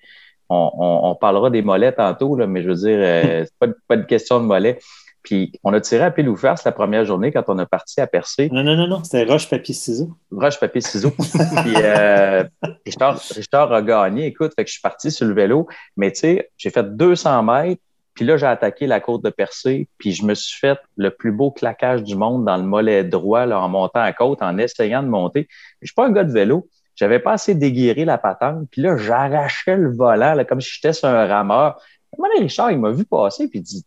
On, 0.48 0.70
on, 0.76 1.10
on 1.10 1.14
parlera 1.14 1.48
des 1.50 1.62
mollets 1.62 1.92
tantôt, 1.92 2.36
là, 2.36 2.46
mais 2.46 2.62
je 2.62 2.68
veux 2.68 2.74
dire, 2.74 2.98
euh, 2.98 3.44
c'est 3.44 3.58
pas, 3.58 3.72
pas 3.88 3.96
de 3.96 4.04
question 4.04 4.40
de 4.40 4.44
mollets. 4.46 4.78
Puis 5.22 5.52
on 5.64 5.72
a 5.74 5.80
tiré 5.80 6.04
à 6.04 6.10
pile 6.10 6.28
ou 6.28 6.36
face 6.36 6.64
la 6.64 6.72
première 6.72 7.04
journée 7.04 7.30
quand 7.30 7.44
on 7.48 7.58
a 7.58 7.66
parti 7.66 8.00
à 8.00 8.06
Percé. 8.06 8.48
Non, 8.50 8.62
non, 8.62 8.74
non, 8.74 8.86
non, 8.86 9.04
c'était 9.04 9.24
roche, 9.24 9.48
papier, 9.48 9.74
ciseaux. 9.74 10.14
Roche, 10.30 10.58
papier, 10.58 10.80
ciseaux. 10.80 11.10
Puis 11.18 11.74
euh, 11.76 12.44
Richard, 12.86 13.20
Richard 13.36 13.72
a 13.72 13.82
gagné. 13.82 14.26
Écoute, 14.26 14.52
fait 14.56 14.64
que 14.64 14.68
je 14.68 14.74
suis 14.74 14.82
parti 14.82 15.10
sur 15.10 15.26
le 15.26 15.34
vélo. 15.34 15.68
Mais 15.96 16.10
tu 16.12 16.20
sais, 16.20 16.50
j'ai 16.56 16.70
fait 16.70 16.96
200 16.96 17.42
mètres. 17.42 17.82
Puis 18.20 18.26
là, 18.26 18.36
j'ai 18.36 18.44
attaqué 18.44 18.86
la 18.86 19.00
côte 19.00 19.24
de 19.24 19.30
Percé. 19.30 19.88
Puis 19.96 20.12
je 20.12 20.26
me 20.26 20.34
suis 20.34 20.58
fait 20.58 20.78
le 20.98 21.10
plus 21.10 21.32
beau 21.32 21.50
claquage 21.50 22.02
du 22.02 22.16
monde 22.16 22.44
dans 22.44 22.58
le 22.58 22.64
mollet 22.64 23.02
droit 23.02 23.46
là, 23.46 23.58
en 23.58 23.70
montant 23.70 24.02
à 24.02 24.12
côte, 24.12 24.42
en 24.42 24.58
essayant 24.58 25.02
de 25.02 25.08
monter. 25.08 25.48
Je 25.80 25.86
suis 25.86 25.94
pas 25.94 26.04
un 26.04 26.12
gars 26.12 26.24
de 26.24 26.30
vélo. 26.30 26.68
J'avais 26.96 27.18
pas 27.18 27.32
assez 27.32 27.54
déguiré 27.54 28.04
la 28.04 28.18
patente. 28.18 28.68
Puis 28.70 28.82
là, 28.82 28.98
j'arrachais 28.98 29.78
le 29.78 29.90
volant 29.90 30.34
là, 30.34 30.44
comme 30.44 30.60
si 30.60 30.70
j'étais 30.70 30.92
sur 30.92 31.08
un 31.08 31.26
rameur. 31.26 31.80
Donné, 32.14 32.40
Richard, 32.40 32.72
il 32.72 32.78
m'a 32.78 32.90
vu 32.90 33.06
passer. 33.06 33.48
Puis 33.48 33.60
il 33.60 33.62
dit 33.62 33.86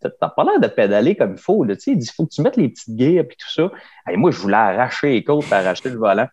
T'as 0.00 0.28
pas 0.28 0.44
l'air 0.44 0.60
de 0.60 0.68
pédaler 0.68 1.16
comme 1.16 1.32
il 1.32 1.40
faut. 1.40 1.64
Là. 1.64 1.76
Il 1.86 1.96
dit, 1.96 2.10
faut 2.14 2.26
que 2.26 2.34
tu 2.34 2.42
mettes 2.42 2.58
les 2.58 2.68
petites 2.68 2.94
guilles 2.94 3.16
et 3.16 3.26
tout 3.26 3.50
ça. 3.50 3.70
Et 4.10 4.18
moi, 4.18 4.32
je 4.32 4.36
voulais 4.36 4.58
arracher 4.58 5.12
les 5.12 5.24
côtes 5.24 5.50
arracher 5.50 5.88
le 5.88 5.96
volant. 5.96 6.28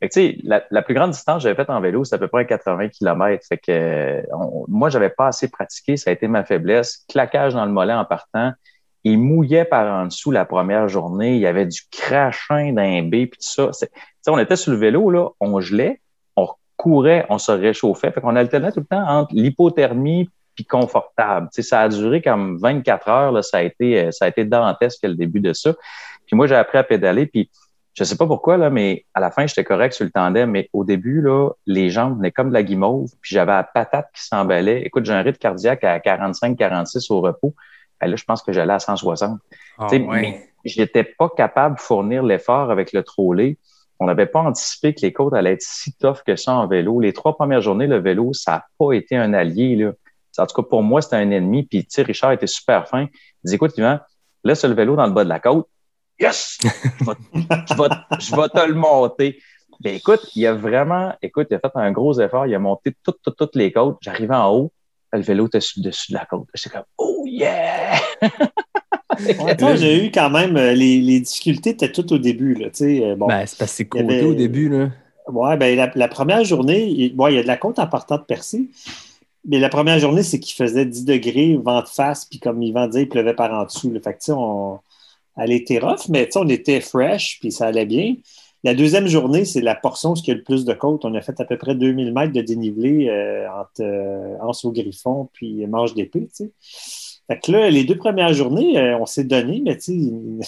Fait 0.00 0.08
que, 0.08 0.46
la, 0.48 0.62
la 0.70 0.82
plus 0.82 0.94
grande 0.94 1.12
distance 1.12 1.36
que 1.38 1.42
j'avais 1.44 1.54
faite 1.54 1.70
en 1.70 1.80
vélo, 1.80 2.04
c'est 2.04 2.14
à 2.14 2.18
peu 2.18 2.28
près 2.28 2.46
80 2.46 2.88
km. 2.88 3.44
Fait 3.48 3.56
que 3.58 3.62
euh, 3.70 4.22
on- 4.32 4.64
moi, 4.68 4.90
j'avais 4.90 5.08
pas 5.10 5.28
assez 5.28 5.48
pratiqué. 5.48 5.96
Ça 5.96 6.10
a 6.10 6.12
été 6.12 6.28
ma 6.28 6.44
faiblesse. 6.44 7.04
Claquage 7.08 7.54
dans 7.54 7.64
le 7.64 7.72
mollet 7.72 7.94
en 7.94 8.04
partant. 8.04 8.52
il 9.06 9.18
mouillait 9.18 9.64
par 9.66 9.86
en 10.02 10.06
dessous 10.06 10.30
la 10.30 10.44
première 10.46 10.88
journée. 10.88 11.34
Il 11.34 11.40
y 11.40 11.46
avait 11.46 11.66
du 11.66 11.80
crachin 11.90 12.72
d'un 12.72 13.02
B, 13.02 13.10
puis 13.10 13.30
tout 13.32 13.70
ça. 13.70 13.70
On 14.28 14.38
était 14.38 14.56
sur 14.56 14.72
le 14.72 14.78
vélo, 14.78 15.10
là, 15.10 15.28
on 15.40 15.60
gelait, 15.60 16.00
on 16.36 16.48
courait, 16.76 17.26
on 17.28 17.36
se 17.38 17.52
réchauffait. 17.52 18.10
Fait 18.12 18.20
qu'on 18.22 18.34
alternait 18.36 18.72
tout 18.72 18.80
le 18.80 18.86
temps 18.86 19.06
entre 19.06 19.34
l'hypothermie 19.34 20.30
puis 20.54 20.64
confortable. 20.64 21.48
Ça 21.52 21.80
a 21.80 21.88
duré 21.88 22.22
comme 22.22 22.56
24 22.58 23.08
heures. 23.08 23.32
Là, 23.32 23.42
ça, 23.42 23.58
a 23.58 23.62
été, 23.62 24.06
euh, 24.06 24.10
ça 24.10 24.24
a 24.24 24.28
été 24.28 24.44
dantesque 24.44 25.02
le 25.02 25.14
début 25.14 25.40
de 25.40 25.52
ça. 25.52 25.74
Puis 26.26 26.36
moi, 26.36 26.46
j'ai 26.46 26.54
appris 26.54 26.78
à 26.78 26.84
pédaler. 26.84 27.26
Je 27.94 28.02
sais 28.02 28.16
pas 28.16 28.26
pourquoi, 28.26 28.56
là, 28.56 28.70
mais 28.70 29.06
à 29.14 29.20
la 29.20 29.30
fin, 29.30 29.46
j'étais 29.46 29.62
correct 29.62 29.92
sur 29.92 30.04
le 30.04 30.10
tandem. 30.10 30.50
Mais 30.50 30.68
au 30.72 30.84
début, 30.84 31.20
là, 31.20 31.50
les 31.66 31.90
jambes 31.90 32.16
venaient 32.16 32.32
comme 32.32 32.48
de 32.48 32.54
la 32.54 32.64
guimauve. 32.64 33.10
Puis 33.20 33.34
j'avais 33.34 33.52
la 33.52 33.62
patate 33.62 34.08
qui 34.12 34.22
s'emballait. 34.22 34.82
Écoute, 34.82 35.04
j'ai 35.04 35.12
un 35.12 35.22
rythme 35.22 35.38
cardiaque 35.38 35.84
à 35.84 35.98
45-46 35.98 37.12
au 37.12 37.20
repos. 37.20 37.54
Ben 38.00 38.08
là, 38.08 38.16
je 38.16 38.24
pense 38.24 38.42
que 38.42 38.52
j'allais 38.52 38.72
à 38.72 38.80
160. 38.80 39.38
Ah, 39.78 39.86
Tu 39.88 39.96
sais, 39.96 40.02
ouais. 40.02 40.20
mais 40.20 40.48
j'étais 40.64 41.04
pas 41.04 41.28
capable 41.28 41.76
de 41.76 41.80
fournir 41.80 42.24
l'effort 42.24 42.70
avec 42.72 42.92
le 42.92 43.04
trolley. 43.04 43.58
On 44.00 44.06
n'avait 44.06 44.26
pas 44.26 44.40
anticipé 44.40 44.92
que 44.92 45.00
les 45.02 45.12
côtes 45.12 45.32
allaient 45.32 45.52
être 45.52 45.62
si 45.62 45.92
tough 45.96 46.22
que 46.26 46.34
ça 46.34 46.52
en 46.52 46.66
vélo. 46.66 46.98
Les 46.98 47.12
trois 47.12 47.36
premières 47.36 47.60
journées, 47.60 47.86
le 47.86 47.98
vélo, 47.98 48.32
ça 48.32 48.50
n'a 48.50 48.66
pas 48.76 48.92
été 48.92 49.16
un 49.16 49.32
allié. 49.32 49.76
Là. 49.76 49.92
En 50.38 50.46
tout 50.46 50.62
cas, 50.62 50.68
pour 50.68 50.82
moi, 50.82 51.00
c'était 51.00 51.16
un 51.16 51.30
ennemi. 51.30 51.62
Puis, 51.62 51.84
tu 51.84 51.90
sais, 51.90 52.02
Richard 52.02 52.32
était 52.32 52.48
super 52.48 52.88
fin. 52.88 53.06
Il 53.44 53.48
dit, 53.48 53.54
écoute, 53.54 53.78
Yvan, 53.78 54.00
laisse 54.42 54.64
le 54.64 54.74
vélo 54.74 54.96
dans 54.96 55.06
le 55.06 55.12
bas 55.12 55.22
de 55.22 55.28
la 55.28 55.38
côte. 55.38 55.68
Yes! 56.20 56.58
Je 56.62 57.04
vais, 57.04 57.12
je 57.34 57.74
vais- 57.74 58.18
je 58.20 58.36
vais 58.36 58.48
te 58.48 58.66
le 58.66 58.74
monter. 58.74 59.38
Ben, 59.80 59.94
écoute, 59.96 60.20
il 60.36 60.46
a 60.46 60.54
vraiment, 60.54 61.12
écoute, 61.20 61.48
il 61.50 61.54
a 61.56 61.58
fait 61.58 61.70
un 61.74 61.90
gros 61.92 62.18
effort. 62.20 62.46
Il 62.46 62.54
a 62.54 62.58
monté 62.58 62.92
toutes, 63.02 63.18
toutes, 63.22 63.36
toutes 63.36 63.56
les 63.56 63.72
côtes. 63.72 63.98
J'arrivais 64.00 64.34
en 64.36 64.52
haut. 64.54 64.72
Le 65.12 65.20
vélo 65.20 65.46
était 65.46 65.58
dessus 65.76 66.10
de 66.12 66.14
la 66.16 66.24
côte. 66.26 66.46
J'étais 66.54 66.70
comme, 66.70 66.84
oh 66.98 67.24
yeah! 67.26 67.98
Ouais, 69.40 69.56
toi, 69.56 69.76
j'ai 69.76 70.04
eu 70.06 70.10
quand 70.10 70.30
même 70.30 70.56
euh, 70.56 70.72
les, 70.72 71.00
les 71.00 71.20
difficultés 71.20 71.70
étaient 71.70 71.92
toutes 71.92 72.10
au 72.12 72.18
début. 72.18 72.54
Là, 72.54 72.66
tu 72.70 72.78
sais, 72.78 73.04
euh, 73.04 73.14
bon, 73.16 73.26
Ben, 73.28 73.46
c'est 73.46 73.58
parce 73.58 73.70
que 73.72 73.76
c'est 73.76 73.82
Il 73.94 74.00
y 74.00 74.02
côté 74.02 74.14
avait- 74.18 74.26
au 74.26 74.34
début, 74.34 74.68
là. 74.68 74.88
Ouais, 75.28 75.56
ben 75.56 75.74
la, 75.76 75.90
la 75.94 76.08
première 76.08 76.44
journée, 76.44 76.84
il, 76.86 77.14
bon, 77.16 77.28
il 77.28 77.36
y 77.36 77.38
a 77.38 77.42
de 77.42 77.46
la 77.46 77.56
côte 77.56 77.78
en 77.78 77.86
partant 77.86 78.16
de 78.18 78.24
Percé. 78.24 78.68
Mais 79.46 79.58
la 79.58 79.68
première 79.70 79.98
journée, 79.98 80.22
c'est 80.22 80.38
qu'il 80.40 80.54
faisait 80.54 80.84
10 80.84 81.04
degrés, 81.04 81.58
vent 81.62 81.80
de 81.80 81.88
face, 81.88 82.24
puis 82.26 82.38
comme 82.40 82.62
Yvan 82.62 82.88
disait, 82.88 83.02
il 83.02 83.08
pleuvait 83.08 83.34
par 83.34 83.52
en 83.52 83.64
dessous. 83.64 83.90
là. 83.92 84.00
Fait 84.02 84.12
que, 84.14 84.18
tu 84.18 84.24
sais, 84.26 84.32
on, 84.32 84.80
elle 85.36 85.52
était 85.52 85.78
rough, 85.78 86.08
mais 86.08 86.28
on 86.36 86.48
était 86.48 86.80
fresh, 86.80 87.38
puis 87.40 87.52
ça 87.52 87.66
allait 87.66 87.86
bien. 87.86 88.14
La 88.64 88.74
deuxième 88.74 89.06
journée, 89.06 89.44
c'est 89.44 89.60
la 89.60 89.74
portion 89.74 90.12
où 90.12 90.16
il 90.16 90.28
y 90.28 90.30
a 90.30 90.34
le 90.34 90.42
plus 90.42 90.64
de 90.64 90.72
côte. 90.72 91.04
On 91.04 91.14
a 91.14 91.20
fait 91.20 91.38
à 91.38 91.44
peu 91.44 91.58
près 91.58 91.74
2000 91.74 92.14
mètres 92.14 92.32
de 92.32 92.40
dénivelé 92.40 93.10
euh, 93.10 93.46
entre 93.50 93.82
euh, 93.82 94.38
Anse 94.40 94.64
au 94.64 94.72
Griffon 94.72 95.28
puis 95.34 95.66
Manche 95.66 95.92
d'épée. 95.92 96.28
Fait 97.26 97.38
que 97.40 97.52
là, 97.52 97.68
les 97.68 97.84
deux 97.84 97.98
premières 97.98 98.32
journées, 98.32 98.78
euh, 98.78 98.98
on 98.98 99.04
s'est 99.04 99.24
donné, 99.24 99.60
mais 99.62 99.76
ils 99.88 100.40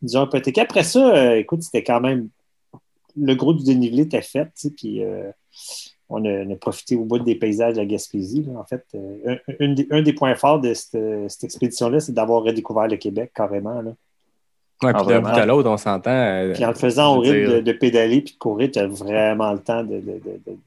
ils 0.00 0.16
ont 0.16 0.24
hypothéqué. 0.24 0.62
Après 0.62 0.82
ça, 0.82 1.14
euh, 1.14 1.36
écoute, 1.36 1.62
c'était 1.62 1.84
quand 1.84 2.00
même 2.00 2.30
le 3.16 3.34
gros 3.34 3.52
du 3.52 3.64
dénivelé 3.64 4.02
était 4.02 4.22
fait, 4.22 4.48
puis 4.74 5.02
on, 6.08 6.24
a, 6.24 6.56
profité 6.56 6.96
au 6.96 7.04
bout 7.04 7.18
des 7.18 7.34
paysages 7.34 7.74
de 7.74 7.80
la 7.80 7.86
Gaspésie. 7.86 8.46
En 8.56 8.64
fait, 8.64 8.84
un, 9.58 10.02
des, 10.02 10.12
points 10.12 10.36
forts 10.36 10.60
de 10.60 10.72
cette, 10.72 11.42
expédition-là, 11.42 12.00
c'est 12.00 12.12
d'avoir 12.12 12.44
redécouvert 12.44 12.86
le 12.86 12.96
Québec 12.96 13.32
carrément. 13.34 13.82
Ouais, 14.82 14.92
puis 14.94 15.06
d'un 15.06 15.20
bout 15.20 15.28
à 15.28 15.46
l'autre, 15.46 15.68
on 15.68 15.76
s'entend. 15.76 16.10
euh, 16.10 16.54
Puis 16.54 16.64
en 16.64 16.68
le 16.68 16.74
faisant 16.74 17.16
au 17.16 17.22
veux 17.22 17.32
rythme 17.32 17.56
de, 17.56 17.60
de 17.60 17.72
pédaler 17.72 18.20
puis 18.22 18.34
de 18.34 18.38
courir, 18.38 18.70
tu 18.72 18.78
as 18.78 18.86
vraiment 18.86 19.52
le 19.52 19.58
temps 19.58 19.84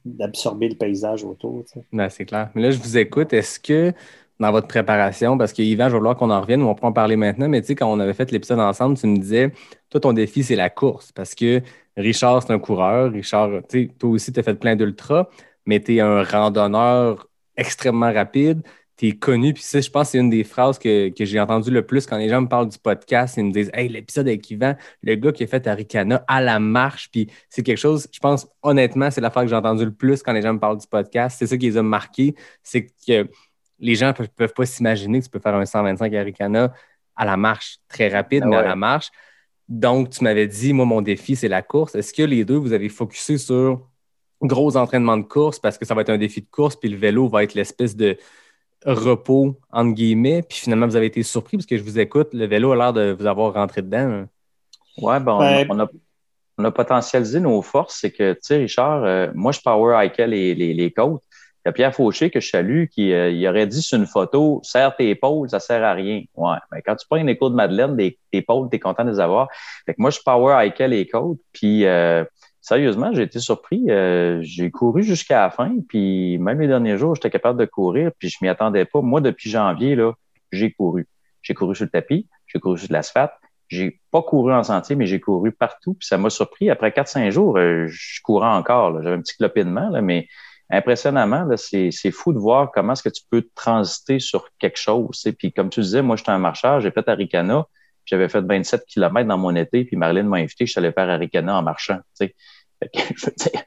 d'absorber 0.06 0.70
le 0.70 0.76
paysage 0.76 1.24
autour. 1.24 1.64
Ben, 1.92 2.10
c'est 2.10 2.26
clair. 2.26 2.50
Mais 2.56 2.62
là, 2.64 2.72
je 2.72 2.78
vous 2.78 2.98
écoute. 2.98 3.34
Est-ce 3.34 3.60
que 3.60 3.94
dans 4.40 4.52
votre 4.52 4.68
préparation, 4.68 5.38
parce 5.38 5.54
que 5.54 5.62
Yvan, 5.62 5.86
je 5.88 5.92
vais 5.94 5.98
vouloir 6.00 6.16
qu'on 6.18 6.32
en 6.32 6.42
revienne, 6.42 6.64
on 6.64 6.74
peut 6.74 6.88
en 6.88 6.92
parler 6.92 7.16
maintenant, 7.16 7.48
mais 7.48 7.62
tu 7.62 7.68
sais, 7.68 7.76
quand 7.76 7.92
on 7.92 8.00
avait 8.00 8.14
fait 8.16 8.32
l'épisode 8.32 8.60
ensemble, 8.60 8.98
tu 8.98 9.06
me 9.06 9.18
disais, 9.18 9.52
toi, 9.90 10.00
ton 10.02 10.14
défi, 10.14 10.44
c'est 10.44 10.56
la 10.56 10.70
course. 10.72 11.12
Parce 11.12 11.36
que 11.36 11.62
Richard, 11.96 12.42
c'est 12.42 12.52
un 12.52 12.60
coureur. 12.60 13.12
Richard, 13.12 13.50
tu 13.70 13.84
sais, 13.84 13.90
toi 14.00 14.10
aussi, 14.10 14.34
tu 14.34 14.40
as 14.40 14.44
fait 14.44 14.56
plein 14.56 14.76
d'ultra, 14.76 15.30
mais 15.68 15.80
tu 15.80 15.96
es 15.96 16.00
un 16.02 16.24
randonneur 16.24 17.28
extrêmement 17.56 18.12
rapide. 18.12 18.64
Tu 19.02 19.08
es 19.08 19.12
connu. 19.14 19.52
Puis 19.52 19.64
ça, 19.64 19.82
je 19.82 19.90
pense 19.90 20.10
que 20.10 20.12
c'est 20.12 20.18
une 20.20 20.30
des 20.30 20.44
phrases 20.44 20.78
que, 20.78 21.10
que 21.10 21.26
j'ai 21.26 21.40
entendues 21.40 21.72
le 21.72 21.84
plus 21.84 22.06
quand 22.06 22.18
les 22.18 22.30
gens 22.30 22.40
me 22.40 22.48
parlent 22.48 22.70
du 22.70 22.78
podcast. 22.78 23.36
Ils 23.36 23.46
me 23.46 23.52
disent 23.52 23.72
Hey, 23.74 23.90
l'épisode 23.90 24.28
avec 24.28 24.48
Yvan, 24.52 24.76
le 25.02 25.16
gars 25.16 25.32
qui 25.32 25.44
a 25.44 25.48
fait 25.48 25.66
Aricana 25.66 26.24
à 26.28 26.40
la 26.40 26.60
marche. 26.60 27.10
Puis 27.12 27.28
c'est 27.50 27.64
quelque 27.64 27.80
chose, 27.80 28.08
je 28.12 28.20
pense, 28.20 28.48
honnêtement, 28.62 29.10
c'est 29.10 29.20
la 29.20 29.32
phrase 29.32 29.46
que 29.46 29.50
j'ai 29.50 29.56
entendue 29.56 29.86
le 29.86 29.92
plus 29.92 30.22
quand 30.22 30.34
les 30.34 30.44
gens 30.44 30.54
me 30.54 30.60
parlent 30.60 30.78
du 30.78 30.86
podcast. 30.86 31.38
C'est 31.40 31.48
ça 31.48 31.58
qui 31.58 31.66
les 31.66 31.78
a 31.78 31.82
marqués. 31.82 32.36
C'est 32.62 32.86
que 33.08 33.28
les 33.80 33.96
gens 33.96 34.10
ne 34.10 34.12
peuvent, 34.12 34.30
peuvent 34.30 34.54
pas 34.54 34.68
s'imaginer 34.68 35.18
que 35.18 35.26
tu 35.26 35.32
peux 35.32 35.40
faire 35.40 35.56
un 35.56 35.66
125 35.66 36.14
Aricana 36.14 36.72
à 37.16 37.26
la 37.26 37.38
marche, 37.38 37.80
très 37.88 38.08
rapide, 38.08 38.44
Ah 38.46 38.50
mais 38.50 38.56
à 38.58 38.62
la 38.62 38.76
marche. 38.76 39.10
Donc, 39.68 40.12
tu 40.12 40.24
m'avais 40.24 40.46
dit, 40.46 40.74
moi, 40.74 40.86
mon 40.86 41.02
défi, 41.02 41.36
c'est 41.36 41.48
la 41.48 41.64
course. 41.64 41.96
Est-ce 41.96 42.14
que 42.14 42.22
les 42.22 42.46
deux, 42.46 42.58
vous 42.58 42.72
avez 42.72 42.90
focusé 42.90 43.40
sur 43.40 43.90
gros 44.44 44.78
entraînement 44.78 45.18
de 45.18 45.24
course 45.24 45.58
parce 45.58 45.80
que 45.80 45.86
ça 45.86 45.96
va 45.96 46.02
être 46.02 46.10
un 46.10 46.20
défi 46.20 46.42
de 46.42 46.50
course, 46.52 46.76
puis 46.76 46.90
le 46.90 46.98
vélo 46.98 47.28
va 47.28 47.44
être 47.44 47.56
l'espèce 47.56 47.96
de 47.96 48.18
repos, 48.86 49.56
entre 49.72 49.94
guillemets, 49.94 50.42
puis 50.42 50.58
finalement, 50.60 50.88
vous 50.88 50.96
avez 50.96 51.06
été 51.08 51.24
surpris 51.24 51.58
parce 51.58 51.66
que 51.68 51.78
je 51.78 51.84
vous 51.84 52.00
écoute, 52.00 52.30
le 52.34 52.46
vélo 52.46 52.72
a 52.72 52.76
l'air 52.76 52.94
de 52.94 53.16
vous 53.18 53.26
avoir 53.26 53.54
rentré 53.54 53.82
dedans. 53.82 53.98
hein. 54.12 54.28
Ouais, 54.98 55.20
ben, 55.20 55.34
on, 55.34 55.40
Ben- 55.40 55.68
on 55.70 55.80
a, 55.80 55.88
on 56.58 56.64
a 56.66 56.72
potentialisé 56.72 57.40
nos 57.40 57.62
forces. 57.62 58.00
C'est 58.02 58.12
que, 58.12 58.34
tu 58.34 58.40
sais, 58.42 58.58
Richard, 58.58 59.04
euh, 59.04 59.28
moi, 59.34 59.52
je 59.52 59.60
power 59.62 60.06
hikais 60.06 60.28
les, 60.28 60.54
les, 60.56 60.74
les 60.74 60.92
côtes. 60.92 61.24
Il 61.64 61.68
y 61.68 61.70
a 61.70 61.74
Pierre 61.74 61.94
Fauché 61.94 62.32
que 62.32 62.40
je 62.40 62.50
salue 62.50 62.86
qui 62.92 63.14
euh, 63.14 63.30
il 63.30 63.48
aurait 63.48 63.68
dit 63.68 63.84
sur 63.84 63.96
une 64.00 64.08
photo 64.08 64.60
Serre 64.64 64.96
tes 64.96 65.10
épaules, 65.12 65.48
ça 65.48 65.60
sert 65.60 65.84
à 65.84 65.94
rien. 65.94 66.24
Ouais. 66.36 66.58
Mais 66.72 66.82
quand 66.82 66.96
tu 66.96 67.06
prends 67.08 67.20
une 67.20 67.30
écho 67.30 67.52
de 67.52 67.56
Madeleine, 67.56 67.96
des, 67.96 68.18
tes 68.32 68.40
épaules, 68.40 68.68
tu 68.72 68.78
es 68.78 68.80
content 68.80 69.06
de 69.06 69.12
les 69.12 69.20
avoir. 69.20 69.48
Fait 69.86 69.94
que 69.94 70.02
moi, 70.02 70.10
je 70.10 70.20
power 70.26 70.66
hikais 70.66 70.88
les 70.88 71.08
côtes. 71.08 71.38
Puis 71.54 71.86
euh, 71.86 72.26
sérieusement, 72.62 73.12
j'ai 73.14 73.24
été 73.24 73.40
surpris. 73.40 73.90
Euh, 73.90 74.40
j'ai 74.42 74.72
couru 74.72 75.04
jusqu'à 75.04 75.42
la 75.42 75.50
fin. 75.50 75.74
Puis 75.90 76.38
même 76.38 76.62
les 76.62 76.68
derniers 76.68 76.98
jours, 76.98 77.16
j'étais 77.16 77.30
capable 77.30 77.60
de 77.60 77.66
courir. 77.66 78.12
Puis 78.18 78.30
je 78.30 78.38
m'y 78.42 78.48
attendais 78.48 78.86
pas. 78.86 79.02
Moi, 79.02 79.20
depuis 79.22 79.50
janvier, 79.50 79.96
là, 79.96 80.14
j'ai 80.52 80.72
couru. 80.72 81.08
J'ai 81.42 81.54
couru 81.54 81.76
sur 81.76 81.86
le 81.86 81.90
tapis, 81.90 82.28
j'ai 82.48 82.60
couru 82.60 82.78
sur 82.78 82.88
de 82.88 82.94
l'asphalte. 82.94 83.34
J'ai 83.68 84.02
pas 84.12 84.22
couru 84.22 84.54
en 84.54 84.64
sentier, 84.64 84.96
mais 84.96 85.06
j'ai 85.06 85.20
couru 85.20 85.52
partout. 85.52 85.94
Puis 85.94 86.08
ça 86.08 86.18
m'a 86.18 86.30
surpris. 86.30 86.70
Après 86.70 86.90
4-5 86.90 87.32
jours, 87.32 87.58
euh, 87.58 87.88
je 87.88 88.22
courais 88.22 88.50
encore. 88.50 89.02
J'avais 89.02 89.16
un 89.16 89.22
petit 89.22 89.38
clopinement, 89.38 89.90
là, 89.90 90.02
mais 90.02 90.28
impressionnamment, 90.70 91.48
c'est, 91.58 91.92
fou 92.12 92.34
de 92.34 92.40
voir 92.40 92.72
comment 92.72 92.94
est-ce 92.94 93.04
que 93.04 93.10
tu 93.10 93.24
peux 93.30 93.48
transiter 93.56 94.20
sur 94.20 94.50
quelque 94.60 94.78
chose. 94.78 95.26
Puis 95.38 95.52
comme 95.52 95.70
tu 95.70 95.82
disais, 95.82 96.02
moi, 96.02 96.16
j'étais 96.16 96.32
un 96.32 96.38
marcheur, 96.38 96.80
j'ai 96.82 96.92
fait 96.92 97.08
Aricana, 97.08 97.66
j'avais 98.12 98.30
fait 98.30 98.42
27 98.42 98.86
km 98.86 99.28
dans 99.28 99.38
mon 99.38 99.56
été, 99.56 99.86
puis 99.86 99.96
Marilyn 99.96 100.24
m'a 100.24 100.38
invité, 100.38 100.66
je 100.66 100.72
suis 100.72 100.80
allé 100.80 100.92
faire 100.92 101.10
Aricana 101.10 101.58
en 101.58 101.64
marchant. 101.64 102.00
tu 102.20 102.28
sais. 102.28 102.36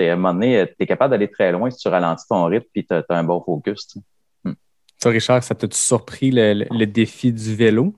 À 0.00 0.12
un 0.12 0.16
moment 0.16 0.32
donné, 0.32 0.66
tu 0.66 0.74
es 0.78 0.86
capable 0.86 1.10
d'aller 1.10 1.28
très 1.28 1.52
loin 1.52 1.68
si 1.70 1.76
tu 1.76 1.88
ralentis 1.88 2.24
ton 2.26 2.44
rythme, 2.46 2.66
puis 2.72 2.86
tu 2.86 2.94
as, 2.94 3.04
un 3.10 3.24
bon 3.24 3.42
focus. 3.42 3.98
Toi, 5.00 5.10
Richard, 5.10 5.42
ça 5.42 5.54
t'a-tu 5.54 5.76
surpris 5.76 6.30
le- 6.30 6.66
le 6.70 6.86
défi 6.86 7.32
du 7.32 7.54
vélo? 7.54 7.94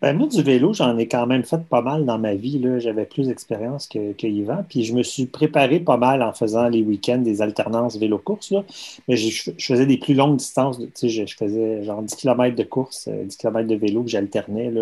Ben, 0.00 0.16
moi, 0.16 0.28
du 0.28 0.42
vélo, 0.42 0.72
j'en 0.72 0.96
ai 0.98 1.08
quand 1.08 1.26
même 1.26 1.44
fait 1.44 1.62
pas 1.64 1.82
mal 1.82 2.04
dans 2.04 2.18
ma 2.18 2.34
vie. 2.34 2.62
J'avais 2.78 3.06
plus 3.06 3.28
d'expérience 3.28 3.86
que, 3.86 4.26
Yvan. 4.26 4.64
Puis 4.68 4.84
je 4.84 4.94
me 4.94 5.02
suis 5.02 5.26
préparé 5.26 5.80
pas 5.80 5.96
mal 5.96 6.22
en 6.22 6.32
faisant 6.32 6.68
les 6.68 6.82
week-ends 6.82 7.18
des 7.18 7.42
alternances 7.42 7.96
vélo-course. 7.96 8.54
Mais 9.08 9.16
je, 9.16 9.50
faisais 9.58 9.86
des 9.86 9.98
plus 9.98 10.14
longues 10.14 10.36
distances. 10.36 10.78
Je, 11.02 11.08
je 11.08 11.36
faisais 11.36 11.84
genre 11.84 12.02
10 12.02 12.14
km 12.16 12.56
de 12.56 12.62
course, 12.64 13.08
euh, 13.08 13.24
10 13.24 13.36
km 13.36 13.68
de 13.68 13.76
vélo 13.76 14.02
que 14.02 14.10
j'alternais. 14.10 14.72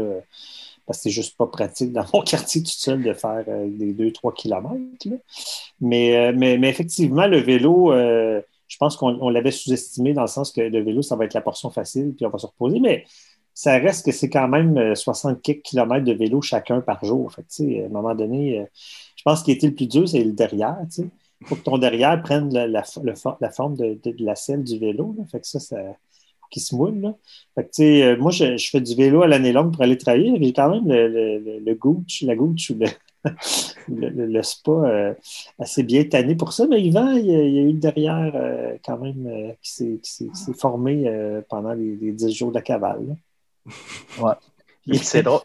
Parce 0.88 1.00
que 1.00 1.02
c'est 1.04 1.10
juste 1.10 1.36
pas 1.36 1.46
pratique 1.46 1.92
dans 1.92 2.04
mon 2.14 2.22
quartier 2.22 2.62
tout 2.62 2.70
seul 2.70 3.02
de 3.02 3.12
faire 3.12 3.44
euh, 3.48 3.68
des 3.68 3.92
2-3 3.92 4.34
km. 4.34 4.74
euh, 6.16 6.32
mais, 6.34 6.58
mais 6.58 6.68
effectivement, 6.68 7.26
le 7.26 7.38
vélo, 7.38 7.92
euh, 7.92 8.40
je 8.68 8.76
pense 8.78 8.96
qu'on 8.96 9.18
on 9.20 9.28
l'avait 9.28 9.50
sous-estimé 9.50 10.14
dans 10.14 10.22
le 10.22 10.28
sens 10.28 10.50
que 10.50 10.62
le 10.62 10.82
vélo, 10.82 11.02
ça 11.02 11.14
va 11.14 11.26
être 11.26 11.34
la 11.34 11.42
portion 11.42 11.70
facile, 11.70 12.14
puis 12.16 12.24
on 12.24 12.30
va 12.30 12.38
se 12.38 12.46
reposer. 12.46 12.80
Mais 12.80 13.04
ça 13.58 13.72
reste 13.78 14.06
que 14.06 14.12
c'est 14.12 14.30
quand 14.30 14.46
même 14.46 14.78
euh, 14.78 14.94
60 14.94 15.42
quelques 15.42 15.62
kilomètres 15.62 16.04
de 16.04 16.12
vélo 16.12 16.40
chacun 16.40 16.80
par 16.80 17.04
jour. 17.04 17.32
Fait 17.32 17.82
à 17.82 17.86
un 17.86 17.88
moment 17.88 18.14
donné, 18.14 18.60
euh, 18.60 18.64
je 19.16 19.22
pense 19.24 19.42
qu'il 19.42 19.52
était 19.52 19.66
le 19.66 19.74
plus 19.74 19.88
dur, 19.88 20.08
c'est 20.08 20.22
le 20.22 20.30
derrière. 20.32 20.76
Il 20.96 21.10
faut 21.44 21.56
que 21.56 21.62
ton 21.62 21.76
derrière 21.76 22.22
prenne 22.22 22.54
la, 22.54 22.84
forme 22.84 23.76
de, 23.76 23.98
la 24.20 24.36
selle 24.36 24.62
du 24.62 24.78
vélo. 24.78 25.12
là. 25.18 25.24
Fait 25.32 25.40
que 25.40 25.46
ça, 25.48 25.58
ça 25.58 25.76
qui 26.52 26.60
se 26.60 26.72
moule. 26.72 27.14
Fait 27.56 27.68
euh, 27.80 28.16
moi, 28.16 28.30
je, 28.30 28.56
fais 28.70 28.80
du 28.80 28.94
vélo 28.94 29.22
à 29.22 29.26
l'année 29.26 29.52
longue 29.52 29.72
pour 29.72 29.82
aller 29.82 29.98
travailler. 29.98 30.32
J'ai 30.40 30.52
quand 30.52 30.70
même 30.70 30.86
le, 30.86 31.38
le, 31.38 31.58
la 31.58 32.34
ou 32.36 32.54
le, 33.88 34.42
spa 34.42 34.70
euh, 34.70 35.14
assez 35.58 35.82
bien 35.82 36.04
tanné 36.04 36.36
pour 36.36 36.52
ça. 36.52 36.68
Mais 36.68 36.80
Yvan, 36.80 37.10
il 37.10 37.26
y 37.26 37.34
a, 37.34 37.62
eu 37.62 37.72
le 37.72 37.80
derrière 37.80 38.30
euh, 38.36 38.76
quand 38.84 38.98
même 38.98 39.26
euh, 39.26 39.52
qui 39.60 40.00
s'est- 40.02 40.54
formé 40.56 41.08
euh, 41.08 41.42
pendant 41.48 41.72
les, 41.72 42.12
10 42.12 42.30
jours 42.30 42.50
de 42.50 42.54
la 42.54 42.62
cavale. 42.62 43.16
Puis 44.88 44.98
c'est 45.02 45.22
drôle. 45.22 45.40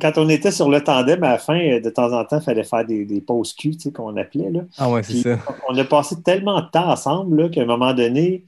Quand 0.00 0.12
on 0.16 0.28
était 0.28 0.50
sur 0.50 0.68
le 0.68 0.82
tandem, 0.82 1.22
à 1.22 1.32
la 1.32 1.38
fin, 1.38 1.58
euh, 1.60 1.80
de 1.80 1.90
temps 1.90 2.12
en 2.12 2.24
temps, 2.24 2.38
il 2.38 2.44
fallait 2.44 2.64
faire 2.64 2.84
des, 2.84 3.04
des 3.04 3.20
pauses 3.20 3.54
sais, 3.56 3.92
qu'on 3.92 4.16
appelait. 4.16 4.50
Là. 4.50 4.60
Ah 4.76 4.90
ouais, 4.90 5.02
c'est 5.02 5.22
ça. 5.22 5.38
on 5.68 5.76
a 5.76 5.84
passé 5.84 6.20
tellement 6.22 6.60
de 6.60 6.66
temps 6.68 6.90
ensemble 6.90 7.42
là, 7.42 7.48
qu'à 7.48 7.62
un 7.62 7.66
moment 7.66 7.94
donné, 7.94 8.44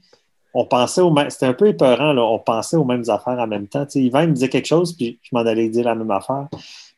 on 0.53 0.65
pensait 0.65 1.01
au 1.01 1.11
même. 1.11 1.29
C'était 1.29 1.45
un 1.45 1.53
peu 1.53 1.67
épeurant, 1.67 2.11
là. 2.11 2.23
On 2.23 2.39
pensait 2.39 2.75
aux 2.75 2.83
mêmes 2.83 3.05
affaires 3.07 3.39
en 3.39 3.47
même 3.47 3.67
temps. 3.67 3.85
Tu 3.85 3.91
sais, 3.93 4.01
Yvan, 4.01 4.23
il 4.23 4.27
me 4.29 4.33
disait 4.33 4.49
quelque 4.49 4.67
chose, 4.67 4.93
puis 4.93 5.19
je 5.21 5.29
m'en 5.31 5.41
allais 5.45 5.69
dire 5.69 5.85
la 5.85 5.95
même 5.95 6.11
affaire. 6.11 6.47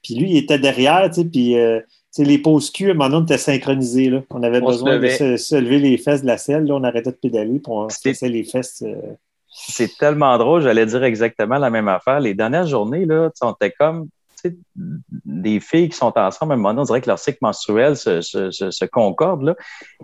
Puis 0.02 0.16
lui, 0.16 0.32
il 0.32 0.38
était 0.38 0.58
derrière, 0.60 1.08
tu 1.10 1.22
sais, 1.22 1.26
puis 1.26 1.56
euh, 1.58 1.80
tu 1.80 1.88
sais, 2.10 2.24
les 2.24 2.40
pauses 2.40 2.72
cul, 2.72 2.88
à 2.88 2.92
un 2.92 2.94
moment 2.96 3.10
donné, 3.10 3.22
on 3.22 3.26
était 3.26 3.38
synchronisés. 3.38 4.10
Là. 4.10 4.22
On 4.32 4.42
avait 4.42 4.62
On 4.64 4.68
se 4.72 4.84
besoin 4.84 5.00
de 5.00 5.08
se, 5.10 5.38
se 5.38 5.56
lever 5.56 5.78
les 5.78 5.98
fesses 5.98 6.24
de 6.24 6.28
la 6.28 6.38
selle. 6.40 6.66
Là, 6.66 6.74
on 6.74 6.84
arrêtait 6.84 7.12
de 7.12 7.16
pédaler, 7.18 7.60
puis 7.60 7.72
on 7.72 7.88
se 7.90 8.00
laissait 8.04 8.30
les 8.30 8.44
fesses. 8.44 8.82
euh, 8.84 8.96
C'est 9.54 9.98
tellement 9.98 10.38
drôle, 10.38 10.62
j'allais 10.62 10.86
dire 10.86 11.04
exactement 11.04 11.58
la 11.58 11.70
même 11.70 11.88
affaire. 11.88 12.20
Les 12.20 12.34
dernières 12.34 12.66
journées, 12.66 13.06
là, 13.06 13.30
on 13.42 13.52
était 13.52 13.72
comme 13.72 14.08
des 15.26 15.60
filles 15.60 15.90
qui 15.90 15.98
sont 15.98 16.12
ensemble, 16.18 16.52
à 16.52 16.56
un 16.56 16.58
moment 16.58 16.82
on 16.82 16.84
dirait 16.84 17.02
que 17.02 17.08
leur 17.08 17.20
cycle 17.20 17.38
menstruel 17.42 17.96
se, 17.96 18.22
se, 18.22 18.52
se, 18.52 18.86
concorde. 18.86 19.56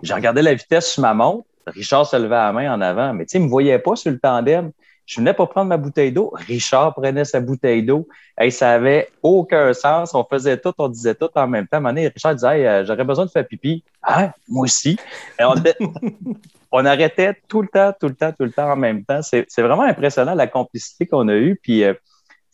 J'ai 0.02 0.14
regardé 0.14 0.40
la 0.40 0.54
vitesse 0.54 0.92
sur 0.92 1.02
ma 1.02 1.14
montre. 1.14 1.44
Richard 1.66 2.06
se 2.06 2.16
levait 2.16 2.36
à 2.36 2.46
la 2.46 2.52
main 2.52 2.74
en 2.74 2.80
avant, 2.80 3.12
mais 3.12 3.26
tu 3.26 3.32
sais, 3.32 3.38
il 3.38 3.42
ne 3.42 3.46
me 3.46 3.50
voyait 3.50 3.78
pas 3.78 3.96
sur 3.96 4.10
le 4.10 4.18
tandem. 4.18 4.70
Je 5.10 5.16
venais 5.18 5.34
pour 5.34 5.48
prendre 5.48 5.66
ma 5.68 5.76
bouteille 5.76 6.12
d'eau. 6.12 6.32
Richard 6.46 6.94
prenait 6.94 7.24
sa 7.24 7.40
bouteille 7.40 7.82
d'eau. 7.82 8.06
Hey, 8.38 8.52
ça 8.52 8.70
avait 8.70 9.08
aucun 9.24 9.72
sens. 9.72 10.14
On 10.14 10.22
faisait 10.22 10.56
tout, 10.56 10.72
on 10.78 10.88
disait 10.88 11.16
tout 11.16 11.28
en 11.34 11.48
même 11.48 11.66
temps. 11.66 11.78
À 11.78 11.78
un 11.78 11.80
moment 11.80 11.94
donné, 11.94 12.06
Richard 12.06 12.36
disait 12.36 12.60
hey, 12.60 12.66
euh, 12.66 12.84
J'aurais 12.84 13.02
besoin 13.02 13.26
de 13.26 13.30
faire 13.30 13.44
pipi. 13.44 13.82
Ah, 14.04 14.32
moi 14.46 14.62
aussi. 14.62 14.96
Et 15.40 15.42
on, 15.44 15.54
était- 15.56 15.76
on 16.70 16.84
arrêtait 16.84 17.34
tout 17.48 17.60
le 17.60 17.66
temps, 17.66 17.92
tout 17.98 18.06
le 18.06 18.14
temps, 18.14 18.30
tout 18.30 18.44
le 18.44 18.52
temps 18.52 18.70
en 18.70 18.76
même 18.76 19.04
temps. 19.04 19.18
C'est 19.20 19.44
vraiment 19.58 19.82
impressionnant 19.82 20.36
la 20.36 20.46
complicité 20.46 21.08
qu'on 21.08 21.26
a 21.26 21.34
eue. 21.34 21.58
Puis, 21.60 21.82
euh, 21.82 21.94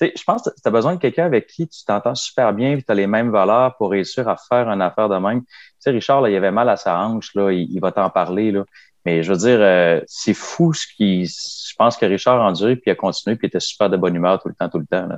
je 0.01 0.25
pense 0.27 0.45
que 0.45 0.49
tu 0.51 0.67
as 0.67 0.71
besoin 0.71 0.95
de 0.95 0.99
quelqu'un 1.01 1.27
avec 1.27 1.49
qui 1.49 1.69
tu 1.69 1.85
t'entends 1.85 2.15
super 2.15 2.55
bien 2.55 2.73
et 2.73 2.83
tu 2.83 2.91
as 2.91 2.95
les 2.95 3.07
mêmes 3.07 3.31
valeurs 3.31 3.77
pour 3.77 3.91
réussir 3.91 4.31
à 4.31 4.37
faire 4.39 4.71
une 4.71 4.81
affaire 4.81 5.11
de 5.11 5.17
même. 5.17 5.43
Tu 5.43 5.49
sais, 5.81 5.91
Richard, 5.91 6.23
là, 6.23 6.31
il 6.31 6.37
avait 6.37 6.51
mal 6.51 6.71
à 6.71 6.77
sa 6.77 6.99
hanche, 7.01 7.35
là, 7.35 7.51
il, 7.51 7.71
il 7.71 7.81
va 7.81 7.93
t'en 7.93 8.09
parler. 8.09 8.51
Là. 8.51 8.65
Mais 9.07 9.23
je 9.23 9.31
veux 9.33 9.39
dire, 9.39 9.59
euh, 9.61 10.01
c'est 10.07 10.35
fou 10.35 10.75
ce 10.75 10.85
qui. 10.97 11.25
Je 11.27 11.75
pense 11.79 11.97
que 11.97 12.05
Richard 12.07 12.41
a 12.43 12.49
enduré 12.49 12.75
puis 12.75 12.85
il 12.89 12.91
a 12.91 12.95
continué 12.97 13.37
puis 13.37 13.47
il 13.47 13.49
était 13.49 13.61
super 13.61 13.89
de 13.89 13.97
bonne 13.97 14.15
humeur 14.17 14.43
tout 14.43 14.49
le 14.49 14.55
temps, 14.55 14.69
tout 14.69 14.79
le 14.81 14.87
temps. 14.87 15.07
Là. 15.07 15.17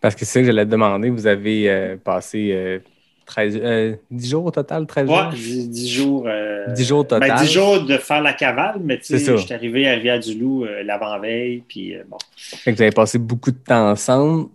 Parce 0.00 0.14
que 0.14 0.24
c'est 0.24 0.32
ça 0.32 0.40
que 0.40 0.46
j'allais 0.46 0.64
te 0.64 0.70
demander. 0.70 1.10
Vous 1.10 1.26
avez 1.26 1.68
euh, 1.68 1.96
passé 1.96 2.50
euh, 2.52 2.78
13, 3.26 3.60
euh, 3.62 3.96
10 4.10 4.30
jours 4.30 4.44
au 4.46 4.50
total, 4.50 4.86
13 4.86 5.08
Ouais, 5.08 5.16
jours? 5.16 5.30
10, 5.32 5.68
10 5.70 5.88
jours. 5.90 6.24
euh, 6.26 6.66
10 6.68 6.84
jours 6.86 7.06
total. 7.06 7.28
Ben, 7.28 7.36
10 7.36 7.52
jours 7.52 7.80
de 7.84 7.96
faire 7.98 8.20
la 8.22 8.32
cavale, 8.34 8.76
mais 8.80 8.98
tu 8.98 9.18
sais, 9.18 9.18
je 9.18 9.36
suis 9.36 9.54
arrivé 9.54 9.88
à 9.88 9.92
Rivière-du-Loup 9.94 10.64
euh, 10.64 10.82
l'avant-veille, 10.84 11.62
puis 11.68 11.96
euh, 11.96 12.02
bon. 12.08 12.18
Fait 12.36 12.70
que 12.72 12.76
vous 12.76 12.82
avez 12.82 12.90
passé 12.92 13.18
beaucoup 13.18 13.50
de 13.50 13.56
temps 13.58 13.90
ensemble. 13.90 14.48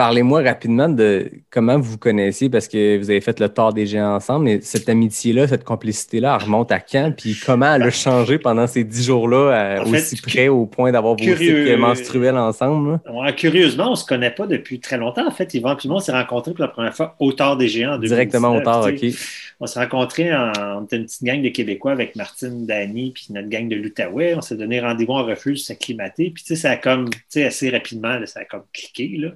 Parlez-moi 0.00 0.40
rapidement 0.40 0.88
de 0.88 1.30
comment 1.50 1.76
vous 1.78 1.90
vous 1.90 1.98
connaissiez 1.98 2.48
parce 2.48 2.68
que 2.68 2.96
vous 2.96 3.10
avez 3.10 3.20
fait 3.20 3.38
le 3.38 3.50
tort 3.50 3.74
des 3.74 3.84
géants 3.84 4.14
ensemble, 4.14 4.46
mais 4.46 4.60
cette 4.62 4.88
amitié-là, 4.88 5.46
cette 5.46 5.62
complicité-là, 5.62 6.38
elle 6.40 6.46
remonte 6.46 6.72
à 6.72 6.80
quand? 6.80 7.12
Puis 7.14 7.36
comment 7.44 7.74
elle 7.74 7.82
a 7.82 7.90
changé 7.90 8.38
pendant 8.38 8.66
ces 8.66 8.82
dix 8.82 9.04
jours-là, 9.04 9.84
fait, 9.84 9.90
aussi 9.90 10.16
près 10.22 10.48
au 10.48 10.64
point 10.64 10.90
d'avoir 10.90 11.16
vos 11.16 11.22
curieux- 11.22 11.66
cycles 11.66 11.76
menstruels 11.76 12.38
ensemble? 12.38 12.98
Ouais, 13.12 13.34
curieusement, 13.34 13.88
on 13.88 13.90
ne 13.90 13.96
se 13.96 14.06
connaît 14.06 14.30
pas 14.30 14.46
depuis 14.46 14.80
très 14.80 14.96
longtemps. 14.96 15.26
En 15.28 15.30
fait, 15.32 15.52
Yvan 15.52 15.76
et 15.76 15.88
moi, 15.88 15.98
on 15.98 16.00
s'est 16.00 16.12
rencontrés 16.12 16.52
pour 16.52 16.62
la 16.62 16.68
première 16.68 16.96
fois 16.96 17.14
au 17.20 17.34
tard 17.34 17.58
des 17.58 17.68
géants 17.68 17.96
en 17.96 17.98
2019. 17.98 18.16
Directement 18.16 18.56
au 18.56 18.88
sais. 18.96 19.06
OK. 19.08 19.14
On 19.60 19.66
s'est 19.66 19.80
rencontrés, 19.80 20.34
en, 20.34 20.50
on 20.78 20.84
était 20.84 20.96
une 20.96 21.04
petite 21.04 21.24
gang 21.24 21.42
de 21.42 21.50
Québécois 21.50 21.92
avec 21.92 22.16
Martine, 22.16 22.64
Dany, 22.64 23.10
puis 23.14 23.26
notre 23.28 23.50
gang 23.50 23.68
de 23.68 23.76
l'Outaouais. 23.76 24.34
On 24.34 24.40
s'est 24.40 24.56
donné 24.56 24.80
rendez-vous 24.80 25.12
en 25.12 25.26
refuge, 25.26 25.58
s'acclimater. 25.58 26.30
Puis, 26.30 26.42
tu 26.42 26.54
sais, 26.54 26.62
ça 26.62 26.70
a 26.70 26.76
comme, 26.78 27.10
tu 27.10 27.20
sais, 27.28 27.44
assez 27.44 27.68
rapidement, 27.68 28.18
là, 28.18 28.24
ça 28.24 28.40
a 28.40 28.44
comme 28.46 28.62
cliqué, 28.72 29.18
là. 29.18 29.28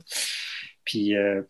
Puis, 0.85 1.17
euh, 1.17 1.43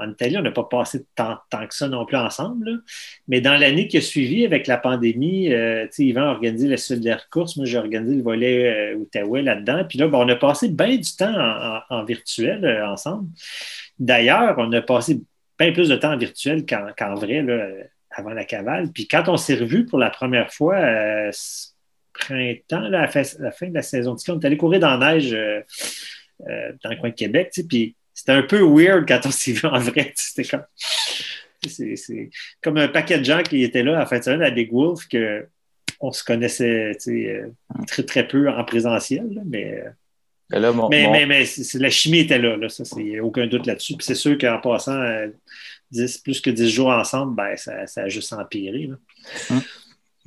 en 0.00 0.10
Italie, 0.10 0.36
on 0.38 0.42
n'a 0.42 0.50
pas 0.50 0.64
passé 0.64 1.04
tant, 1.14 1.38
tant 1.50 1.66
que 1.66 1.74
ça 1.74 1.88
non 1.88 2.06
plus 2.06 2.16
ensemble. 2.16 2.82
Mais 3.28 3.40
dans 3.40 3.56
l'année 3.56 3.86
qui 3.86 3.98
a 3.98 4.00
suivi 4.00 4.44
avec 4.44 4.66
la 4.66 4.78
pandémie, 4.78 5.52
euh, 5.52 5.86
Yvan 5.98 6.22
a 6.22 6.30
organisé 6.30 6.68
la 6.68 6.76
solidaire 6.76 7.28
course. 7.28 7.56
Moi, 7.56 7.66
j'ai 7.66 7.78
organisé 7.78 8.16
le 8.16 8.22
volet 8.22 8.94
euh, 8.94 8.96
Outaouais 8.96 9.42
là-dedans. 9.42 9.84
Puis 9.88 9.98
là, 9.98 10.08
ben, 10.08 10.18
on 10.18 10.28
a 10.28 10.36
passé 10.36 10.68
bien 10.68 10.96
du 10.96 11.16
temps 11.16 11.34
en, 11.90 12.04
virtuel 12.04 12.64
euh, 12.64 12.88
ensemble. 12.88 13.28
D'ailleurs, 13.98 14.54
on 14.58 14.72
a 14.72 14.80
passé 14.80 15.20
bien 15.58 15.72
plus 15.72 15.88
de 15.88 15.96
temps 15.96 16.12
en 16.12 16.16
virtuel 16.16 16.64
qu'en 16.64 17.14
vrai 17.14 17.44
euh, 17.46 17.82
avant 18.10 18.30
la 18.30 18.44
cavale. 18.44 18.90
Puis 18.92 19.06
quand 19.06 19.28
on 19.28 19.36
s'est 19.36 19.56
revus 19.56 19.84
pour 19.84 19.98
la 19.98 20.10
première 20.10 20.52
fois, 20.52 20.78
ce 21.32 21.68
printemps, 22.14 22.84
à 22.84 22.88
la 22.88 23.08
fin, 23.08 23.22
de 23.22 23.74
la 23.74 23.82
saison 23.82 24.14
de 24.14 24.18
ski, 24.18 24.30
on 24.30 24.40
est 24.40 24.46
allé 24.46 24.56
courir 24.56 24.80
dans 24.80 24.96
la 24.96 25.12
neige 25.12 25.30
dans 26.40 26.90
le 26.90 26.96
coin 26.96 27.10
de 27.10 27.14
Québec. 27.14 27.52
Puis 27.68 27.94
c'était 28.20 28.32
un 28.32 28.42
peu 28.42 28.60
weird 28.60 29.08
quand 29.08 29.20
on 29.24 29.30
s'est 29.30 29.52
vu 29.52 29.66
en 29.66 29.78
vrai. 29.78 30.12
C'était 30.16 30.44
comme. 30.48 30.64
C'est 31.66 32.30
comme 32.62 32.78
un 32.78 32.88
paquet 32.88 33.18
de 33.18 33.24
gens 33.24 33.42
qui 33.42 33.62
étaient 33.62 33.82
là 33.82 33.96
à 33.96 34.00
la 34.00 34.06
fin 34.06 34.18
de 34.18 34.24
semaine 34.24 34.42
à 34.42 34.50
Big 34.50 34.72
Wolf 34.72 35.06
que 35.08 35.46
on 36.00 36.12
se 36.12 36.24
connaissait 36.24 36.96
euh, 37.08 37.48
très, 37.86 38.02
très 38.02 38.26
peu 38.26 38.48
en 38.48 38.64
présentiel, 38.64 39.26
là, 39.34 39.42
mais, 39.44 39.82
euh, 39.84 40.56
Et 40.56 40.58
là, 40.58 40.72
mon, 40.72 40.88
mais, 40.88 41.04
mon- 41.04 41.12
mais, 41.12 41.26
mais 41.26 41.44
la 41.74 41.90
chimie 41.90 42.20
était 42.20 42.38
là, 42.38 42.56
là 42.56 42.70
ça, 42.70 42.86
c'est 42.86 43.20
aucun 43.20 43.46
doute 43.46 43.66
là-dessus. 43.66 43.94
Puis 43.96 44.06
c'est 44.06 44.14
sûr 44.14 44.38
qu'en 44.38 44.58
passant 44.60 44.98
euh, 44.98 45.28
10, 45.90 46.18
plus 46.18 46.40
que 46.40 46.48
10 46.48 46.70
jours 46.70 46.88
ensemble, 46.88 47.34
ben, 47.36 47.54
ça, 47.56 47.86
ça 47.86 48.04
a 48.04 48.08
juste 48.08 48.32
empiré. 48.32 48.88
là. 48.88 49.56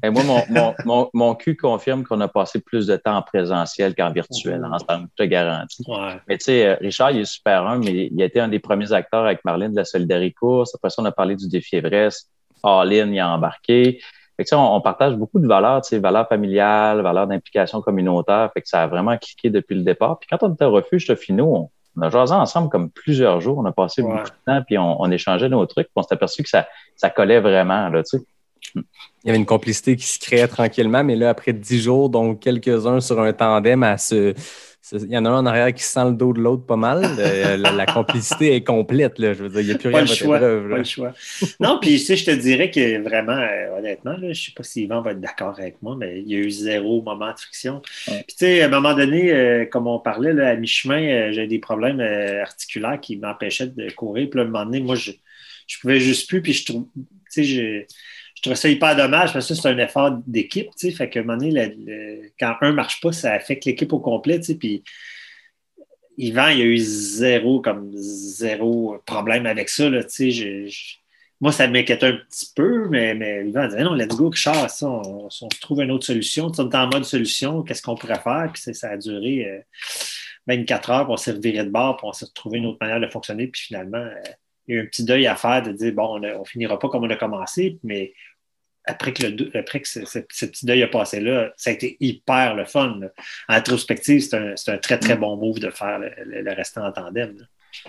Et 0.06 0.10
moi, 0.10 0.22
mon, 0.24 0.42
mon, 0.50 0.76
mon, 0.84 1.10
mon 1.14 1.34
cul 1.36 1.56
confirme 1.56 2.04
qu'on 2.04 2.20
a 2.20 2.28
passé 2.28 2.60
plus 2.60 2.86
de 2.88 2.98
temps 2.98 3.16
en 3.16 3.22
présentiel 3.22 3.96
qu'en 3.96 4.12
virtuel 4.12 4.64
ensemble, 4.66 5.08
je 5.18 5.24
te 5.24 5.28
garantis. 5.30 5.84
Ouais. 5.88 6.20
Mais 6.28 6.38
tu 6.38 6.44
sais, 6.46 6.68
euh, 6.68 6.76
Richard, 6.82 7.12
il 7.12 7.22
est 7.22 7.26
super 7.26 7.66
un, 7.66 7.78
mais 7.80 8.10
il 8.12 8.22
a 8.22 8.26
été 8.26 8.42
un 8.42 8.50
des 8.50 8.60
premiers 8.60 8.92
acteurs 8.92 9.24
avec 9.26 9.46
Marlène 9.46 9.72
de 9.72 9.78
la 9.78 9.86
Solidarité 9.86 10.34
Course. 10.34 10.76
Après 10.76 10.90
ça, 10.90 11.02
on 11.02 11.06
a 11.06 11.14
parlé 11.14 11.38
du 11.38 11.48
défi 11.48 11.78
Everest. 11.78 12.30
All-in, 12.64 13.12
il 13.14 13.20
a 13.20 13.30
embarqué. 13.30 14.00
Fait 14.36 14.44
que, 14.44 14.50
tu 14.50 14.50
sais, 14.50 14.56
on, 14.56 14.76
on 14.76 14.82
partage 14.82 15.16
beaucoup 15.16 15.40
de 15.40 15.48
valeurs, 15.48 15.82
tu 15.82 15.90
sais, 15.90 16.00
valeurs 16.00 16.28
familiales, 16.28 17.02
valeurs 17.02 17.28
d'implication 17.28 17.82
communautaire. 17.82 18.52
Fait 18.54 18.62
que 18.62 18.68
ça 18.68 18.84
a 18.84 18.88
vraiment 18.88 19.18
cliqué 19.18 19.50
depuis 19.50 19.76
le 19.76 19.84
départ. 19.84 20.20
Puis 20.20 20.28
quand 20.30 20.46
on 20.46 20.54
était 20.54 20.66
au 20.66 20.72
refuge 20.72 21.08
de 21.08 21.16
Finot, 21.16 21.56
on, 21.56 21.70
on 21.96 22.02
a 22.02 22.10
jasé 22.10 22.34
ensemble 22.34 22.70
comme 22.70 22.90
plusieurs 22.90 23.40
jours. 23.40 23.58
On 23.60 23.66
a 23.66 23.72
passé 23.72 24.02
Ouais. 24.02 24.10
beaucoup 24.12 24.24
de 24.30 24.52
temps, 24.52 24.62
puis 24.66 24.78
on, 24.78 25.02
on 25.02 25.10
échangeait 25.12 25.48
nos 25.50 25.66
trucs. 25.66 25.88
Puis 25.88 25.94
on 25.96 26.04
s'est 26.04 26.14
aperçu 26.16 26.44
que 26.44 26.50
ça, 26.50 26.68
ça 26.98 27.10
collait 27.10 27.40
vraiment, 27.40 27.88
là, 27.88 28.04
tu 28.04 28.18
sais. 28.18 28.26
Il 28.76 29.28
y 29.28 29.30
avait 29.30 29.38
une 29.40 29.46
complicité 29.46 29.96
qui 29.96 30.06
se 30.06 30.20
créait 30.20 30.48
tranquillement, 30.48 31.04
mais 31.04 31.16
là, 31.16 31.30
après 31.30 31.54
dix 31.54 31.82
jours, 31.82 32.10
donc 32.10 32.42
quelques-uns 32.42 33.00
sur 33.00 33.20
un 33.22 33.32
tandem 33.34 33.84
à 33.84 33.98
se. 33.98 34.34
se- 34.82 34.98
Il 34.98 35.12
y 35.12 35.18
en 35.18 35.24
a 35.26 35.30
un 35.30 35.40
en 35.40 35.46
arrière 35.46 35.74
qui 35.74 35.84
sent 35.84 36.04
le 36.06 36.12
dos 36.12 36.34
de 36.34 36.42
l'autre 36.42 36.66
pas 36.66 36.76
mal. 36.76 37.06
Euh, 37.20 37.56
la, 37.56 37.72
la 37.72 37.86
complicité 37.86 38.54
est 38.54 38.64
complète. 38.66 39.18
Là. 39.20 39.34
Je 39.34 39.44
veux 39.44 39.50
dire, 39.50 39.62
il 39.62 39.68
n'y 39.68 39.72
a 39.72 39.78
plus 39.78 39.88
rien 39.88 40.00
à 40.00 40.02
votre 40.02 40.14
choix. 40.14 40.36
épreuve, 40.38 40.68
là. 40.68 40.76
Pas 40.76 40.78
le 40.80 40.84
choix. 40.84 41.14
Non, 41.62 41.80
puis 41.82 41.92
tu 41.92 42.00
sais, 42.00 42.18
je 42.18 42.26
te 42.26 42.32
dirais 42.32 42.70
que 42.70 43.02
vraiment, 43.02 43.38
euh, 43.38 43.78
honnêtement, 43.78 44.12
là, 44.12 44.20
je 44.24 44.28
ne 44.28 44.34
sais 44.34 44.52
pas 44.54 44.64
si 44.64 44.84
Yvan 44.84 45.02
va 45.02 45.12
être 45.12 45.22
d'accord 45.22 45.56
avec 45.58 45.82
moi, 45.82 45.96
mais 45.98 46.20
il 46.20 46.30
y 46.30 46.36
a 46.36 46.40
eu 46.40 46.52
zéro 46.52 47.02
moment 47.02 47.32
de 47.32 47.40
friction. 47.40 47.82
Ouais. 48.10 48.24
Puis 48.28 48.36
tu 48.38 48.46
sais, 48.46 48.62
à 48.62 48.66
un 48.66 48.70
moment 48.70 48.94
donné, 48.94 49.32
euh, 49.32 49.66
comme 49.66 49.88
on 49.88 50.00
parlait, 50.00 50.34
là, 50.34 50.50
à 50.50 50.56
mi-chemin, 50.58 51.02
euh, 51.02 51.32
j'ai 51.32 51.48
des 51.48 51.60
problèmes 51.60 52.02
articulaires 52.42 53.00
qui 53.00 53.16
m'empêchaient 53.16 53.68
de 53.68 53.90
courir. 53.92 54.30
Puis 54.30 54.38
là, 54.38 54.44
à 54.44 54.48
un 54.48 54.50
moment 54.50 54.66
donné, 54.66 54.82
moi, 54.82 54.96
je 54.96 55.12
je 55.66 55.80
pouvais 55.80 56.02
juste 56.02 56.28
plus, 56.28 56.42
puis 56.42 56.52
je 56.52 56.66
trouve, 56.66 56.88
tu 57.32 57.46
sais, 57.46 57.88
trouvais 58.44 58.56
ça 58.56 58.70
hyper 58.70 58.96
dommage 58.96 59.34
parce 59.34 59.48
que 59.48 59.54
c'est 59.56 59.70
un 59.70 59.78
effort 59.78 60.12
d'équipe, 60.28 60.70
tu 60.78 60.92
fait 60.92 61.10
qu'à 61.10 61.22
un 61.22 61.24
moment 61.24 61.38
donné, 61.38 62.32
quand 62.40 62.56
un 62.62 62.72
marche 62.74 63.02
pas, 63.02 63.12
ça 63.12 63.34
affecte 63.34 63.66
l'équipe 63.66 63.92
au 63.94 64.00
complet, 64.00 64.40
tu 64.40 64.56
puis 64.56 64.84
Yvan, 66.18 66.50
il 66.50 66.60
y 66.60 66.62
a 66.62 66.66
eu 66.66 66.78
zéro, 66.78 67.62
comme 67.62 67.92
zéro 67.96 68.98
problème 69.06 69.46
avec 69.46 69.70
ça, 69.70 69.90
là, 69.90 70.02
je- 70.02 70.30
je- 70.30 70.96
moi, 71.42 71.52
ça 71.52 71.68
m'inquiétait 71.68 72.06
un 72.06 72.14
petit 72.30 72.52
peu, 72.56 72.88
mais, 72.90 73.16
mais 73.16 73.48
Yvan 73.50 73.68
disait 73.68 73.84
non, 73.84 73.96
let's 73.96 74.16
go, 74.16 74.30
Richard, 74.30 74.70
ça, 74.70 74.88
on, 74.88 75.26
on 75.26 75.30
se 75.30 75.60
trouve 75.60 75.82
une 75.82 75.92
autre 75.92 76.06
solution. 76.06 76.52
On 76.58 76.70
est 76.70 76.76
en 76.76 76.88
mode 76.88 77.04
solution, 77.04 77.64
qu'est-ce 77.64 77.82
qu'on 77.82 77.96
pourrait 77.96 78.20
faire? 78.20 78.50
Puis 78.54 78.74
ça, 78.76 78.92
a 78.92 78.98
duré 78.98 79.46
euh, 79.50 79.60
24 80.48 80.90
heures, 80.92 81.04
puis 81.06 81.14
on 81.14 81.18
s'est 81.18 81.32
reviré 81.32 81.64
de 81.66 81.70
bord, 81.70 81.98
puis 81.98 82.06
on 82.08 82.14
s'est 82.14 82.26
retrouvé 82.26 82.60
une 82.60 82.68
autre 82.68 82.78
manière 82.80 83.00
de 83.02 83.08
fonctionner, 83.08 83.48
puis 83.48 83.62
finalement, 83.62 83.98
euh, 83.98 84.14
il 84.68 84.76
y 84.76 84.78
a 84.78 84.82
eu 84.82 84.84
un 84.86 84.88
petit 84.88 85.04
deuil 85.04 85.28
à 85.28 85.36
faire 85.36 85.62
de 85.64 85.72
dire 85.74 85.92
bon, 85.94 86.22
on, 86.22 86.42
on 86.42 86.46
finira 86.46 86.80
pas 86.80 86.88
comme 86.90 87.04
on 87.04 87.10
a 87.10 87.16
commencé, 87.18 87.78
mais 87.84 88.14
après 88.86 89.14
que, 89.14 89.26
le, 89.26 89.58
après 89.58 89.80
que 89.80 89.88
ce, 89.88 90.06
ce- 90.06 90.20
ce 90.32 90.46
petit 90.46 90.66
deuil 90.66 90.84
a 90.84 90.88
passé 90.88 91.20
là, 91.20 91.52
ça 91.58 91.70
a 91.70 91.74
été 91.74 91.98
hyper 92.00 92.56
le 92.56 92.66
fun. 92.66 92.98
là. 93.00 93.08
En 93.50 93.54
rétrospective, 93.56 94.22
c'est 94.22 94.36
un, 94.38 94.54
un 94.74 94.78
très, 94.78 94.98
très 95.00 95.16
bon 95.16 95.38
move 95.38 95.60
de 95.60 95.70
faire 95.70 96.00
le, 96.00 96.10
le- 96.26 96.42
le 96.42 96.52
restant 96.54 96.86
en 96.86 96.92
tandem. 96.92 97.36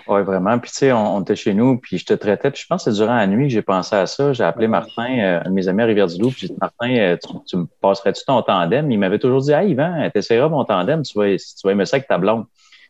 Oui, 0.07 0.23
vraiment. 0.23 0.57
Puis, 0.57 0.71
tu 0.71 0.77
sais, 0.77 0.91
on, 0.91 1.17
on 1.17 1.21
était 1.21 1.35
chez 1.35 1.53
nous, 1.53 1.77
puis 1.77 1.99
je 1.99 2.05
te 2.05 2.13
traitais. 2.15 2.49
Puis, 2.49 2.61
je 2.63 2.67
pense 2.67 2.83
que 2.85 2.91
c'est 2.91 2.97
durant 2.97 3.15
la 3.15 3.27
nuit 3.27 3.47
que 3.49 3.53
j'ai 3.53 3.61
pensé 3.61 3.95
à 3.95 4.07
ça. 4.07 4.33
J'ai 4.33 4.43
appelé 4.43 4.67
Martin, 4.67 5.19
euh, 5.19 5.41
un 5.45 5.49
de 5.49 5.53
mes 5.53 5.67
amis 5.67 5.83
à 5.83 5.85
Rivière-du-Loup, 5.85 6.31
puis 6.31 6.39
j'ai 6.41 6.47
dit, 6.47 6.55
Martin, 6.59 6.89
euh, 6.95 7.17
tu, 7.21 7.33
tu 7.47 7.57
me 7.57 7.67
passerais-tu 7.81 8.23
ton 8.25 8.41
tandem? 8.41 8.89
Il 8.91 8.97
m'avait 8.97 9.19
toujours 9.19 9.41
dit, 9.41 9.51
Hey, 9.51 9.69
Yvan, 9.71 10.09
t'essaieras 10.11 10.49
mon 10.49 10.65
tandem, 10.65 11.03
tu 11.03 11.17
vas, 11.19 11.27
tu 11.37 11.43
vas 11.63 11.71
aimer 11.71 11.85
ça 11.85 11.97
avec 11.97 12.07
ta 12.07 12.17
blonde. 12.17 12.45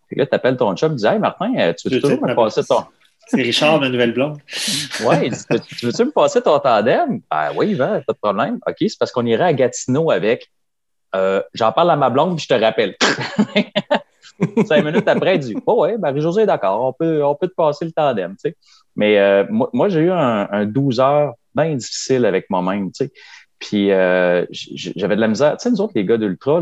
Que 0.10 0.20
là, 0.20 0.26
t'appelles 0.26 0.56
ton 0.56 0.74
chum, 0.76 0.92
tu 0.92 0.98
dis, 1.02 1.06
Hey, 1.08 1.20
Martin, 1.20 1.52
euh, 1.58 1.74
tu 1.74 1.90
veux 1.90 1.96
toujours 2.02 2.22
me 2.22 2.28
passer 2.36 2.64
ton. 2.64 2.84
C'est 3.28 3.42
Richard, 3.42 3.80
ma 3.80 3.90
nouvelle 3.90 4.14
blonde. 4.14 4.38
Ouais, 5.04 5.28
il 5.28 5.32
dit, 5.34 5.40
tu 5.50 5.76
tu 5.76 5.86
veux-tu 5.88 6.06
me 6.06 6.12
passer 6.12 6.42
ton 6.42 6.60
tandem? 6.60 7.22
Ben 7.30 7.52
oui, 7.56 7.72
Yvan, 7.72 8.02
pas 8.06 8.14
de 8.14 8.18
problème. 8.18 8.60
OK, 8.68 8.76
c'est 8.80 8.98
parce 9.00 9.12
qu'on 9.12 9.26
irait 9.26 9.46
à 9.46 9.54
Gatineau 9.54 10.12
avec. 10.12 10.52
Euh, 11.16 11.42
J'en 11.54 11.72
parle 11.72 11.92
à 11.92 11.96
ma 11.96 12.10
blonde, 12.10 12.36
puis 12.38 12.46
je 12.50 12.56
te 12.56 12.60
rappelle. 12.60 12.96
Cinq 14.68 14.84
minutes 14.84 15.08
après, 15.08 15.36
il 15.36 15.40
dit 15.40 15.56
Oh 15.66 15.82
ouais, 15.82 15.98
Marie-Josée 15.98 16.42
est 16.42 16.46
d'accord, 16.46 16.84
on 16.84 16.94
peut, 16.94 17.24
on 17.24 17.36
peut 17.36 17.48
te 17.48 17.56
passer 17.56 17.86
le 17.86 17.92
tandem. 17.92 18.32
Tu 18.32 18.50
sais. 18.50 18.58
Mais 18.96 19.18
euh, 19.18 19.46
moi, 19.50 19.90
j'ai 19.90 20.02
eu 20.02 20.12
un, 20.12 20.48
un 20.52 20.66
12 20.66 21.00
heures 21.00 21.34
bien 21.54 21.74
difficile 21.76 22.26
avec 22.26 22.50
moi-même. 22.50 22.92
Tu 22.92 23.06
sais. 23.06 23.12
Puis 23.60 23.92
euh, 23.92 24.46
j'avais 24.52 25.16
de 25.16 25.22
la 25.22 25.28
misère. 25.28 25.58
Tu 25.58 25.64
sais, 25.64 25.72
nous 25.72 25.82
autres, 25.82 25.94
les 25.96 26.06
gars 26.06 26.18
d'Ultra, 26.18 26.62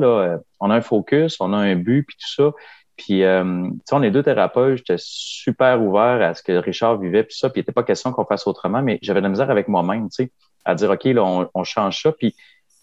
on 0.59 0.69
a 0.69 0.75
un 0.75 0.81
focus, 0.81 1.37
on 1.39 1.51
a 1.53 1.57
un 1.57 1.75
but, 1.75 2.03
puis 2.03 2.15
tout 2.19 2.43
ça. 2.43 2.51
Puis, 2.95 3.23
euh, 3.23 3.43
tu 3.43 3.79
sais, 3.85 3.95
on 3.95 4.03
est 4.03 4.11
deux 4.11 4.23
thérapeutes, 4.23 4.77
j'étais 4.77 4.97
super 4.97 5.81
ouvert 5.81 6.21
à 6.21 6.33
ce 6.33 6.43
que 6.43 6.51
Richard 6.51 6.99
vivait, 6.99 7.23
puis 7.23 7.35
ça, 7.35 7.49
puis 7.49 7.59
il 7.59 7.61
n'était 7.61 7.71
pas 7.71 7.83
question 7.83 8.11
qu'on 8.11 8.25
fasse 8.25 8.45
autrement, 8.45 8.81
mais 8.81 8.99
j'avais 9.01 9.19
de 9.19 9.23
la 9.23 9.29
misère 9.29 9.49
avec 9.49 9.67
moi-même, 9.67 10.09
tu 10.09 10.25
sais, 10.25 10.31
à 10.63 10.75
dire, 10.75 10.91
OK, 10.91 11.03
là, 11.05 11.23
on, 11.23 11.49
on 11.53 11.63
change 11.63 12.01
ça. 12.01 12.11
Puis, 12.11 12.35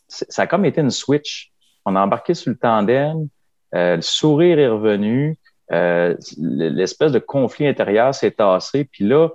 ça 0.09 0.42
a 0.42 0.46
comme 0.46 0.64
été 0.64 0.81
une 0.81 0.90
switch. 0.90 1.53
On 1.85 1.96
a 1.96 2.01
embarqué 2.01 2.35
sur 2.35 2.51
le 2.51 2.59
tandem, 2.59 3.29
euh, 3.75 3.96
le 3.96 4.03
sourire 4.03 4.59
est 4.59 4.68
revenu, 4.68 5.38
euh, 5.73 6.16
l'espèce 6.38 7.12
de 7.12 7.20
conflit 7.20 7.66
intérieur 7.66 8.14
s'est 8.14 8.33
tassé, 8.33 8.85
puis 8.85 9.05
là, 9.05 9.29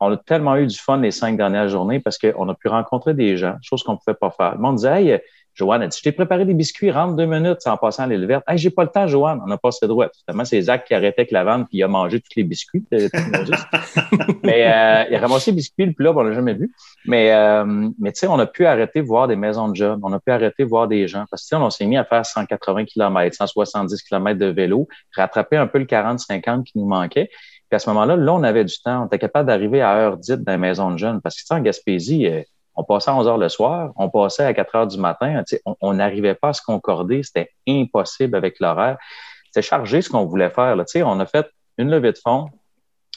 on 0.00 0.12
a 0.12 0.16
tellement 0.16 0.56
eu 0.56 0.66
du 0.66 0.76
fun 0.76 0.98
les 0.98 1.10
cinq 1.10 1.36
dernières 1.38 1.68
journées 1.68 2.00
parce 2.00 2.18
qu'on 2.18 2.48
a 2.48 2.54
pu 2.54 2.68
rencontrer 2.68 3.14
des 3.14 3.36
gens, 3.38 3.56
chose 3.62 3.82
qu'on 3.82 3.92
ne 3.92 3.98
pouvait 3.98 4.16
pas 4.16 4.30
faire. 4.30 4.52
Le 4.56 4.60
monde 4.60 4.76
disait, 4.76 5.02
hey, 5.02 5.20
Joanne 5.56 5.82
a 5.82 5.88
dit, 5.88 5.96
je 5.96 6.02
t'ai 6.02 6.12
préparé 6.12 6.44
des 6.44 6.52
biscuits, 6.52 6.90
rentre 6.90 7.16
deux 7.16 7.24
minutes 7.24 7.66
en 7.66 7.78
passant 7.78 8.02
à 8.02 8.06
l'île 8.06 8.26
verte. 8.26 8.44
Hey, 8.46 8.58
j'ai 8.58 8.68
pas 8.68 8.84
le 8.84 8.90
temps, 8.90 9.06
Joanne. 9.06 9.40
On 9.46 9.50
a 9.50 9.56
passé 9.56 9.86
droit. 9.86 10.08
Finalement, 10.24 10.44
c'est 10.44 10.60
Zach 10.60 10.84
qui 10.84 10.92
arrêtait 10.92 11.22
avec 11.22 11.30
la 11.30 11.44
vente 11.44 11.68
puis 11.68 11.78
il 11.78 11.82
a 11.82 11.88
mangé 11.88 12.20
tous 12.20 12.36
les 12.36 12.44
biscuits. 12.44 12.84
mais 12.92 14.66
euh, 14.66 15.04
il 15.08 15.14
a 15.14 15.18
ramassé 15.18 15.50
les 15.50 15.56
biscuits, 15.56 15.90
puis 15.92 16.04
là, 16.04 16.12
on 16.14 16.22
l'a 16.22 16.32
jamais 16.32 16.52
vu. 16.52 16.70
Mais, 17.06 17.32
euh, 17.32 17.64
mais 17.98 18.12
tu 18.12 18.20
sais, 18.20 18.26
on 18.26 18.38
a 18.38 18.46
pu 18.46 18.66
arrêter 18.66 19.00
de 19.00 19.06
voir 19.06 19.28
des 19.28 19.36
maisons 19.36 19.68
de 19.68 19.76
jeunes. 19.76 19.98
On 20.02 20.12
a 20.12 20.20
pu 20.20 20.30
arrêter 20.30 20.64
de 20.64 20.68
voir 20.68 20.88
des 20.88 21.08
gens. 21.08 21.24
Parce 21.30 21.48
que 21.48 21.56
on 21.56 21.70
s'est 21.70 21.86
mis 21.86 21.96
à 21.96 22.04
faire 22.04 22.26
180 22.26 22.84
km, 22.84 23.34
170 23.34 24.02
km 24.02 24.38
de 24.38 24.46
vélo, 24.46 24.86
rattraper 25.14 25.56
un 25.56 25.66
peu 25.66 25.78
le 25.78 25.86
40-50 25.86 26.64
qui 26.64 26.78
nous 26.78 26.86
manquait. 26.86 27.30
Puis 27.68 27.76
à 27.76 27.78
ce 27.78 27.88
moment-là, 27.90 28.16
là, 28.16 28.34
on 28.34 28.42
avait 28.42 28.64
du 28.64 28.78
temps. 28.78 29.04
On 29.04 29.06
était 29.06 29.18
capable 29.18 29.46
d'arriver 29.46 29.80
à 29.80 29.94
heure 29.94 30.18
dite 30.18 30.42
dans 30.42 30.52
les 30.52 30.58
maisons 30.58 30.90
de 30.90 30.98
jeunes. 30.98 31.22
Parce 31.22 31.42
que, 31.42 31.54
en 31.54 31.60
Gaspésie, 31.60 32.26
euh, 32.26 32.42
on 32.76 32.84
passait 32.84 33.10
à 33.10 33.16
11 33.16 33.26
heures 33.28 33.38
le 33.38 33.48
soir, 33.48 33.92
on 33.96 34.08
passait 34.10 34.44
à 34.44 34.54
4 34.54 34.74
heures 34.74 34.86
du 34.86 34.98
matin. 34.98 35.42
On 35.80 35.94
n'arrivait 35.94 36.34
pas 36.34 36.48
à 36.48 36.52
se 36.52 36.62
concorder. 36.62 37.22
C'était 37.22 37.50
impossible 37.66 38.36
avec 38.36 38.60
l'horaire. 38.60 38.98
C'était 39.46 39.66
chargé 39.66 40.02
ce 40.02 40.10
qu'on 40.10 40.26
voulait 40.26 40.50
faire. 40.50 40.76
On 41.06 41.20
a 41.20 41.26
fait 41.26 41.48
une 41.78 41.90
levée 41.90 42.12
de 42.12 42.18
fonds, 42.18 42.50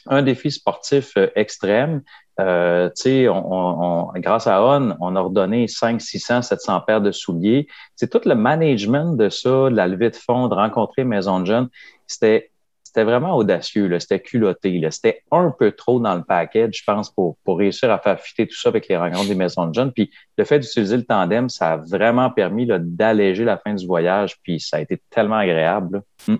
un 0.06 0.22
défi 0.22 0.50
sportif 0.50 1.12
euh, 1.16 1.28
extrême. 1.34 2.02
Euh, 2.38 2.88
on, 3.28 4.12
grâce 4.16 4.46
à 4.46 4.64
ON, 4.64 4.96
on 5.00 5.14
a 5.14 5.20
redonné 5.20 5.68
5, 5.68 6.00
600, 6.00 6.42
700 6.42 6.80
paires 6.86 7.00
de 7.02 7.12
souliers. 7.12 7.66
C'est 7.96 8.10
tout 8.10 8.26
le 8.26 8.34
management 8.34 9.16
de 9.16 9.28
ça, 9.28 9.68
de 9.68 9.76
la 9.76 9.86
levée 9.86 10.10
de 10.10 10.16
fonds, 10.16 10.48
de 10.48 10.54
rencontrer 10.54 11.04
Maison 11.04 11.40
de 11.40 11.46
Jeunes. 11.46 11.68
C'était 12.06 12.50
c'était 12.90 13.04
vraiment 13.04 13.36
audacieux, 13.36 13.96
c'était 14.00 14.18
culotté, 14.18 14.80
c'était 14.90 15.22
un 15.30 15.54
peu 15.56 15.70
trop 15.70 16.00
dans 16.00 16.16
le 16.16 16.24
package, 16.24 16.78
je 16.78 16.82
pense, 16.84 17.08
pour, 17.08 17.36
pour 17.44 17.58
réussir 17.58 17.88
à 17.92 18.00
faire 18.00 18.18
fitter 18.18 18.48
tout 18.48 18.56
ça 18.56 18.68
avec 18.68 18.88
les 18.88 18.96
rencontres 18.96 19.28
des 19.28 19.36
maisons 19.36 19.66
de 19.66 19.74
jeunes. 19.74 19.92
Puis 19.92 20.10
le 20.36 20.44
fait 20.44 20.58
d'utiliser 20.58 20.96
le 20.96 21.04
tandem, 21.04 21.48
ça 21.48 21.74
a 21.74 21.76
vraiment 21.76 22.30
permis 22.30 22.66
d'alléger 22.66 23.44
la 23.44 23.58
fin 23.58 23.74
du 23.74 23.86
voyage, 23.86 24.38
puis 24.42 24.58
ça 24.58 24.78
a 24.78 24.80
été 24.80 25.00
tellement 25.08 25.36
agréable. 25.36 26.02
Hmm. 26.26 26.38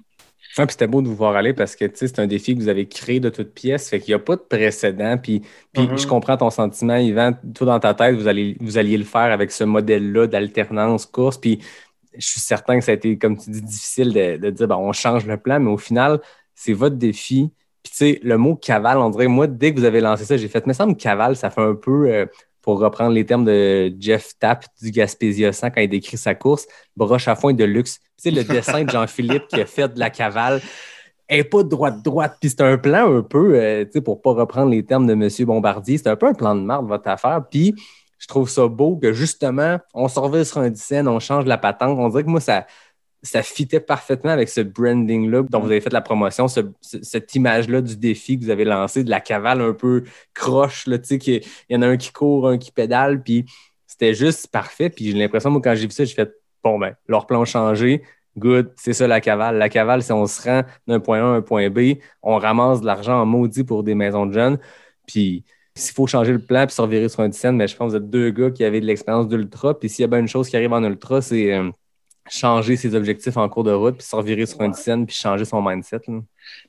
puis 0.56 0.66
c'était 0.70 0.88
beau 0.88 1.02
de 1.02 1.06
vous 1.06 1.14
voir 1.14 1.36
aller 1.36 1.54
parce 1.54 1.76
que 1.76 1.84
c'est 1.94 2.18
un 2.18 2.26
défi 2.26 2.56
que 2.56 2.60
vous 2.60 2.68
avez 2.68 2.88
créé 2.88 3.20
de 3.20 3.28
toutes 3.28 3.54
pièces, 3.54 3.88
fait 3.88 4.00
qu'il 4.00 4.10
n'y 4.10 4.20
a 4.20 4.24
pas 4.24 4.34
de 4.34 4.42
précédent. 4.42 5.18
Puis, 5.18 5.42
puis 5.72 5.84
mm-hmm. 5.84 6.02
je 6.02 6.06
comprends 6.08 6.36
ton 6.36 6.50
sentiment, 6.50 6.96
Yvan. 6.96 7.34
Tout 7.54 7.64
dans 7.64 7.78
ta 7.78 7.94
tête, 7.94 8.16
vous, 8.16 8.26
allez, 8.26 8.56
vous 8.58 8.76
alliez 8.76 8.98
le 8.98 9.04
faire 9.04 9.30
avec 9.30 9.52
ce 9.52 9.62
modèle-là 9.62 10.26
d'alternance 10.26 11.06
course. 11.06 11.38
Puis 11.38 11.60
je 12.18 12.26
suis 12.26 12.40
certain 12.40 12.80
que 12.80 12.84
ça 12.84 12.90
a 12.90 12.96
été, 12.96 13.16
comme 13.18 13.38
tu 13.38 13.50
dis, 13.50 13.62
difficile 13.62 14.12
de, 14.12 14.36
de 14.36 14.50
dire 14.50 14.66
ben, 14.66 14.76
on 14.76 14.92
change 14.92 15.26
le 15.26 15.36
plan, 15.36 15.60
mais 15.60 15.70
au 15.70 15.78
final, 15.78 16.20
c'est 16.60 16.74
votre 16.74 16.96
défi. 16.96 17.50
Puis, 17.82 17.92
tu 17.92 17.96
sais, 17.96 18.20
le 18.22 18.36
mot 18.36 18.54
cavale, 18.54 18.98
on 18.98 19.08
dirait, 19.08 19.28
moi, 19.28 19.46
dès 19.46 19.72
que 19.72 19.78
vous 19.78 19.86
avez 19.86 20.02
lancé 20.02 20.26
ça, 20.26 20.36
j'ai 20.36 20.48
fait, 20.48 20.66
me 20.66 20.92
cavale, 20.92 21.34
ça 21.34 21.48
fait 21.48 21.62
un 21.62 21.74
peu, 21.74 22.10
euh, 22.10 22.26
pour 22.60 22.78
reprendre 22.78 23.12
les 23.12 23.24
termes 23.24 23.46
de 23.46 23.90
Jeff 23.98 24.32
Tapp 24.38 24.66
du 24.82 24.90
Gaspésia 24.90 25.54
100 25.54 25.70
quand 25.70 25.80
il 25.80 25.88
décrit 25.88 26.18
sa 26.18 26.34
course, 26.34 26.66
broche 26.94 27.28
à 27.28 27.34
fond 27.34 27.50
de 27.52 27.64
luxe. 27.64 28.00
Tu 28.22 28.24
sais, 28.24 28.30
le 28.30 28.44
dessin 28.44 28.84
de 28.84 28.90
Jean-Philippe 28.90 29.48
qui 29.48 29.62
a 29.62 29.64
fait 29.64 29.88
de 29.88 29.98
la 29.98 30.10
cavale 30.10 30.60
est 31.30 31.44
pas 31.44 31.62
droite-droite. 31.62 32.36
Puis 32.38 32.50
c'est 32.50 32.60
un 32.60 32.76
plan 32.76 33.16
un 33.16 33.22
peu, 33.22 33.54
euh, 33.54 33.86
tu 33.86 33.92
sais, 33.92 34.00
pour 34.02 34.20
pas 34.20 34.32
reprendre 34.32 34.70
les 34.70 34.84
termes 34.84 35.06
de 35.06 35.14
M. 35.14 35.28
Bombardier, 35.46 35.96
c'est 35.96 36.08
un 36.08 36.16
peu 36.16 36.26
un 36.26 36.34
plan 36.34 36.54
de 36.54 36.60
marde, 36.60 36.86
votre 36.86 37.08
affaire. 37.08 37.42
Puis 37.50 37.74
je 38.18 38.26
trouve 38.26 38.50
ça 38.50 38.68
beau 38.68 38.96
que 38.96 39.14
justement, 39.14 39.78
on 39.94 40.08
se 40.08 40.44
sur 40.44 40.58
un 40.58 40.68
dizaine, 40.68 41.08
on 41.08 41.20
change 41.20 41.46
la 41.46 41.56
patente. 41.56 41.98
On 41.98 42.10
dirait 42.10 42.24
que 42.24 42.28
moi, 42.28 42.40
ça, 42.40 42.66
ça 43.22 43.42
fitait 43.42 43.80
parfaitement 43.80 44.30
avec 44.30 44.48
ce 44.48 44.61
branding-là 44.61 45.42
dont 45.48 45.61
vous 45.61 45.70
avez 45.70 45.80
fait 45.80 45.92
la 45.92 46.00
promotion, 46.00 46.46
cette 46.48 47.35
image-là 47.35 47.83
du 47.83 47.96
défi 47.96 48.38
que 48.38 48.44
vous 48.44 48.50
avez 48.50 48.64
lancé, 48.64 49.04
de 49.04 49.11
la 49.11 49.20
cavale 49.20 49.61
un 49.61 49.72
peu 49.72 50.04
croche, 50.35 50.85
tu 50.85 50.98
sais, 51.02 51.18
il 51.18 51.42
y 51.68 51.76
en 51.76 51.83
a 51.83 51.88
un 51.88 51.96
qui 51.96 52.12
court, 52.12 52.48
un 52.48 52.59
qui 52.59 52.72
pédale, 52.72 53.22
puis 53.22 53.44
c'était 53.87 54.14
juste 54.14 54.48
parfait. 54.48 54.88
Puis 54.88 55.11
j'ai 55.11 55.18
l'impression, 55.18 55.50
moi, 55.50 55.61
quand 55.62 55.74
j'ai 55.74 55.87
vu 55.87 55.92
ça, 55.92 56.04
j'ai 56.04 56.14
fait, 56.14 56.33
bon, 56.64 56.78
ben, 56.78 56.94
leur 57.09 57.26
plan 57.26 57.44
changé, 57.44 58.02
good, 58.38 58.72
c'est 58.76 58.94
ça 58.94 59.06
la 59.06 59.20
cavale. 59.20 59.59
La 59.59 59.68
cavale, 59.68 60.02
c'est 60.02 60.12
on 60.12 60.26
se 60.26 60.42
rend 60.42 60.62
d'un 60.87 61.00
point 61.00 61.18
A 61.20 61.35
à 61.35 61.37
un 61.37 61.42
point 61.42 61.68
B, 61.68 61.98
on 62.22 62.38
ramasse 62.38 62.80
de 62.80 62.87
l'argent 62.87 63.20
en 63.20 63.26
maudit 63.26 63.64
pour 63.64 63.83
des 63.83 63.94
maisons 63.94 64.26
de 64.26 64.33
jeunes, 64.33 64.59
puis 65.06 65.44
s'il 65.74 65.94
faut 65.94 66.06
changer 66.06 66.33
le 66.33 66.38
plan 66.38 66.66
puis 66.66 66.74
se 66.74 66.80
revirer 66.80 67.09
sur 67.09 67.20
un 67.20 67.33
scène, 67.33 67.56
mais 67.56 67.68
je 67.68 67.76
pense 67.76 67.92
que 67.92 67.98
vous 67.98 68.04
êtes 68.04 68.11
deux 68.11 68.30
gars 68.30 68.50
qui 68.50 68.64
avaient 68.64 68.80
de 68.80 68.87
l'expérience 68.87 69.28
d'ultra, 69.28 69.78
puis 69.78 69.88
s'il 69.88 70.02
y 70.02 70.04
a 70.04 70.09
bien 70.09 70.20
une 70.20 70.28
chose 70.28 70.48
qui 70.48 70.56
arrive 70.56 70.72
en 70.72 70.83
ultra, 70.83 71.20
c'est... 71.20 71.52
Euh, 71.52 71.70
changer 72.28 72.76
ses 72.76 72.94
objectifs 72.94 73.37
en 73.37 73.48
cours 73.48 73.64
de 73.64 73.72
route, 73.72 73.96
puis 73.96 74.06
se 74.06 74.14
revirer 74.14 74.46
sur 74.46 74.61
une 74.62 74.74
scène, 74.74 75.06
puis 75.06 75.16
changer 75.16 75.44
son 75.44 75.62
mindset. 75.62 76.00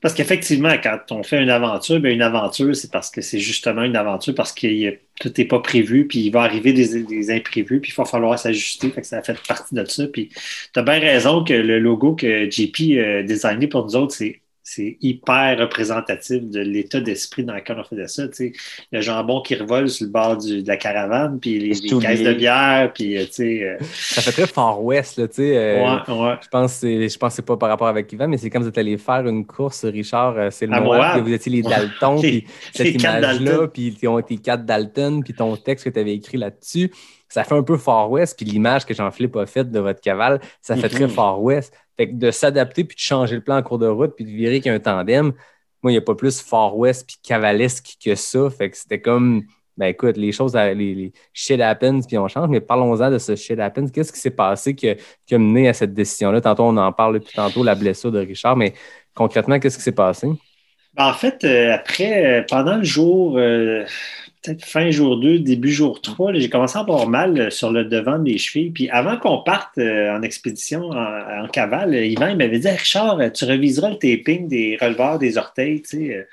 Parce 0.00 0.14
qu'effectivement, 0.14 0.74
quand 0.82 1.00
on 1.10 1.22
fait 1.22 1.42
une 1.42 1.50
aventure, 1.50 2.00
bien, 2.00 2.10
une 2.10 2.22
aventure, 2.22 2.74
c'est 2.74 2.90
parce 2.90 3.10
que 3.10 3.20
c'est 3.20 3.38
justement 3.38 3.82
une 3.82 3.96
aventure 3.96 4.34
parce 4.34 4.52
que 4.52 4.96
tout 5.20 5.32
n'est 5.36 5.44
pas 5.44 5.60
prévu, 5.60 6.06
puis 6.06 6.20
il 6.20 6.30
va 6.30 6.42
arriver 6.42 6.72
des, 6.72 7.30
imprévus, 7.30 7.80
puis 7.80 7.92
il 7.92 7.94
va 7.94 8.04
falloir 8.04 8.38
s'ajuster. 8.38 8.90
Fait 8.90 9.02
que 9.02 9.06
ça 9.06 9.22
fait 9.22 9.40
partie 9.46 9.74
de 9.74 9.84
ça. 9.84 10.06
Puis 10.06 10.30
tu 10.72 10.80
as 10.80 10.82
bien 10.82 10.98
raison 10.98 11.44
que 11.44 11.54
le 11.54 11.78
logo 11.78 12.14
que 12.14 12.50
JP 12.50 12.98
a 12.98 13.22
designé 13.22 13.66
pour 13.66 13.84
nous 13.84 13.96
autres, 13.96 14.14
c'est 14.14 14.40
c'est 14.64 14.96
hyper 15.00 15.58
représentatif 15.58 16.42
de 16.42 16.60
l'état 16.60 17.00
d'esprit 17.00 17.44
dans 17.44 17.54
lequel 17.54 17.78
on 17.80 17.84
faisait 17.84 18.06
ça. 18.06 18.24
Le 18.92 19.00
jambon 19.00 19.42
qui 19.42 19.56
revole 19.56 19.88
sur 19.88 20.06
le 20.06 20.12
bord 20.12 20.36
de 20.36 20.66
la 20.66 20.76
caravane, 20.76 21.40
puis 21.40 21.58
les, 21.58 21.70
caisses 21.98 22.22
de 22.22 22.32
bière, 22.32 22.92
puis 22.92 23.18
euh. 23.18 23.24
Euh, 23.40 23.76
ça 23.92 24.22
fait 24.22 24.32
très 24.32 24.46
Far 24.46 24.82
West, 24.82 25.18
là, 25.18 25.26
tu 25.26 25.34
sais. 25.34 25.56
Euh, 25.56 25.84
ouais, 25.84 26.12
ouais. 26.12 26.34
Je 26.42 26.48
pense 26.48 26.80
que 26.80 27.08
c'est 27.30 27.44
pas 27.44 27.56
par 27.56 27.70
rapport 27.70 27.88
avec 27.88 28.12
Yvan, 28.12 28.28
mais 28.28 28.38
c'est 28.38 28.50
comme 28.50 28.62
vous 28.62 28.68
êtes 28.68 28.78
allé 28.78 28.98
faire 28.98 29.26
une 29.26 29.44
course, 29.44 29.84
Richard, 29.84 30.52
c'est 30.52 30.66
le 30.66 30.80
moment 30.80 31.14
que 31.14 31.20
vous 31.20 31.32
étiez 31.32 31.50
les 31.50 31.62
Dalton, 31.62 32.18
puis 32.20 32.44
cette 32.72 32.94
image-là, 32.94 33.66
puis 33.68 33.96
tes 34.26 34.36
quatre 34.36 34.64
Dalton, 34.64 35.22
puis 35.24 35.34
ton 35.34 35.56
texte 35.56 35.86
que 35.86 35.90
tu 35.90 35.98
avais 35.98 36.14
écrit 36.14 36.38
là-dessus 36.38 36.90
ça 37.32 37.44
fait 37.44 37.54
un 37.54 37.62
peu 37.62 37.78
Far 37.78 38.10
West, 38.10 38.36
puis 38.36 38.44
l'image 38.44 38.84
que 38.84 38.92
Jean-Philippe 38.92 39.36
a 39.36 39.46
faite 39.46 39.70
de 39.70 39.80
votre 39.80 40.02
cavale, 40.02 40.38
ça 40.60 40.76
fait 40.76 40.90
très 40.90 41.06
mm-hmm. 41.06 41.08
Far 41.08 41.42
West. 41.42 41.74
Fait 41.96 42.10
que 42.10 42.14
de 42.14 42.30
s'adapter 42.30 42.84
puis 42.84 42.94
de 42.94 43.00
changer 43.00 43.36
le 43.36 43.40
plan 43.40 43.56
en 43.56 43.62
cours 43.62 43.78
de 43.78 43.86
route 43.86 44.14
puis 44.14 44.26
de 44.26 44.30
virer 44.30 44.60
qu'il 44.60 44.70
y 44.70 44.72
a 44.72 44.74
un 44.74 44.80
tandem, 44.80 45.32
moi, 45.82 45.90
il 45.90 45.94
n'y 45.94 45.98
a 45.98 46.02
pas 46.02 46.14
plus 46.14 46.42
Far 46.42 46.76
West 46.76 47.06
puis 47.06 47.16
cavalesque 47.22 47.96
que 48.04 48.14
ça. 48.14 48.50
Fait 48.50 48.68
que 48.68 48.76
c'était 48.76 49.00
comme, 49.00 49.44
ben 49.78 49.86
écoute, 49.86 50.18
les 50.18 50.30
choses, 50.30 50.54
les, 50.54 50.74
les 50.74 51.12
shit 51.32 51.58
happens 51.58 52.02
puis 52.02 52.18
on 52.18 52.28
change, 52.28 52.50
mais 52.50 52.60
parlons-en 52.60 53.10
de 53.10 53.16
ce 53.16 53.34
shit 53.34 53.58
happens. 53.58 53.88
Qu'est-ce 53.88 54.12
qui 54.12 54.20
s'est 54.20 54.30
passé 54.30 54.74
qui 54.74 54.90
a, 54.90 55.38
mené 55.38 55.70
à 55.70 55.72
cette 55.72 55.94
décision-là? 55.94 56.42
Tantôt, 56.42 56.64
on 56.64 56.76
en 56.76 56.92
parle 56.92 57.14
depuis 57.14 57.34
tantôt, 57.34 57.64
la 57.64 57.74
blessure 57.74 58.12
de 58.12 58.18
Richard, 58.18 58.56
mais 58.56 58.74
concrètement, 59.14 59.58
qu'est-ce 59.58 59.78
qui 59.78 59.84
s'est 59.84 59.92
passé? 59.92 60.28
Ben, 60.94 61.06
en 61.06 61.14
fait, 61.14 61.42
euh, 61.44 61.72
après, 61.74 62.26
euh, 62.26 62.44
pendant 62.46 62.76
le 62.76 62.84
jour, 62.84 63.38
euh, 63.38 63.86
peut-être 64.42 64.64
fin 64.64 64.90
jour 64.90 65.18
2, 65.18 65.38
début 65.38 65.70
jour 65.70 66.00
3, 66.00 66.34
j'ai 66.34 66.48
commencé 66.48 66.76
à 66.76 66.80
avoir 66.80 67.08
mal 67.08 67.38
euh, 67.38 67.50
sur 67.50 67.70
le 67.70 67.84
devant 67.84 68.18
des 68.18 68.38
chevilles. 68.38 68.70
Puis 68.70 68.88
avant 68.90 69.16
qu'on 69.16 69.42
parte 69.42 69.78
euh, 69.78 70.16
en 70.16 70.22
expédition 70.22 70.90
en, 70.90 71.46
cavale, 71.48 71.94
Yvan 71.94 72.28
il 72.28 72.36
m'avait 72.36 72.58
dit 72.58 72.68
Richard, 72.68 73.18
tu 73.32 73.44
reviseras 73.44 73.90
le 73.90 73.96
taping 73.96 74.48
des 74.48 74.76
releveurs 74.80 75.18
des 75.18 75.38
orteils. 75.38 75.82
Tu 75.82 75.88
sais. 75.88 76.28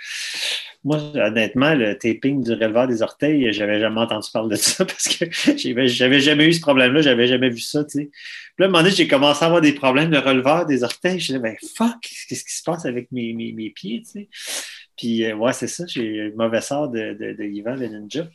Moi, 0.86 0.98
honnêtement, 1.16 1.76
le 1.76 1.98
taping 1.98 2.42
du 2.42 2.54
releveur 2.54 2.88
des 2.88 3.02
orteils, 3.02 3.52
j'avais 3.52 3.82
jamais 3.82 4.00
entendu 4.00 4.30
parler 4.32 4.52
de 4.52 4.56
ça 4.56 4.86
parce 4.86 5.10
que 5.10 5.26
j'avais 5.58 6.20
jamais 6.20 6.46
eu 6.46 6.54
ce 6.54 6.62
problème-là, 6.62 7.02
j'avais 7.02 7.28
jamais 7.28 7.50
vu 7.50 7.60
ça. 7.60 7.84
Tu 7.84 7.90
sais. 7.90 8.06
Puis 8.06 8.54
là, 8.60 8.66
à 8.66 8.70
un 8.70 8.72
moment 8.72 8.84
donné, 8.84 8.96
j'ai 8.96 9.08
commencé 9.08 9.44
à 9.44 9.48
avoir 9.48 9.62
des 9.62 9.74
problèmes 9.74 10.10
de 10.10 10.18
releveur 10.18 10.66
des 10.66 10.84
orteils. 10.84 11.20
Je 11.20 11.34
me 11.34 11.40
disais, 11.40 11.40
ben 11.40 11.56
fuck, 11.76 12.00
qu'est-ce 12.02 12.46
qui 12.46 12.56
se 12.56 12.64
passe 12.64 12.86
avec 12.86 13.12
mes, 13.12 13.34
mes, 13.34 13.52
mes 13.52 13.70
pieds? 13.72 14.04
Tu 14.04 14.12
sais? 14.12 14.30
Puis, 15.00 15.24
euh, 15.24 15.34
ouais, 15.34 15.54
c'est 15.54 15.68
ça, 15.68 15.86
j'ai 15.88 16.04
eu 16.04 16.34
mauvais 16.34 16.60
sort 16.60 16.90
de, 16.90 17.14
de, 17.14 17.44
Yvan, 17.46 17.76
le 17.76 17.88
ninja. 17.88 18.28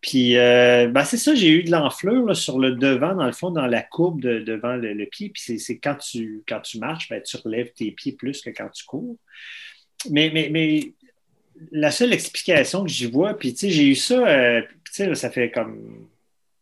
Puis, 0.00 0.36
euh, 0.36 0.88
ben, 0.88 1.04
c'est 1.04 1.16
ça, 1.16 1.32
j'ai 1.36 1.48
eu 1.48 1.62
de 1.62 1.70
l'enflure 1.70 2.34
sur 2.34 2.58
le 2.58 2.72
devant, 2.72 3.14
dans 3.14 3.26
le 3.26 3.30
fond, 3.30 3.52
dans 3.52 3.68
la 3.68 3.82
courbe 3.82 4.20
devant 4.20 4.74
le, 4.74 5.04
pied. 5.04 5.28
Puis, 5.28 5.60
c'est 5.60 5.78
quand 5.78 5.94
tu, 5.94 6.42
quand 6.48 6.58
tu 6.58 6.80
marches, 6.80 7.08
ben, 7.08 7.22
tu 7.22 7.36
relèves 7.36 7.72
tes 7.72 7.92
pieds 7.92 8.10
plus 8.10 8.40
que 8.40 8.50
quand 8.50 8.68
tu 8.70 8.84
cours. 8.84 9.16
Mais, 10.10 10.28
mais, 10.34 10.48
mais 10.50 10.92
la 11.70 11.92
seule 11.92 12.12
explication 12.12 12.82
que 12.82 12.90
j'y 12.90 13.06
vois, 13.06 13.34
puis, 13.34 13.54
tu 13.54 13.60
sais, 13.60 13.70
j'ai 13.70 13.86
eu 13.86 13.94
ça, 13.94 14.26
euh, 14.26 14.62
tu 14.92 15.04
sais, 15.04 15.14
ça 15.14 15.30
fait 15.30 15.52
comme 15.52 16.08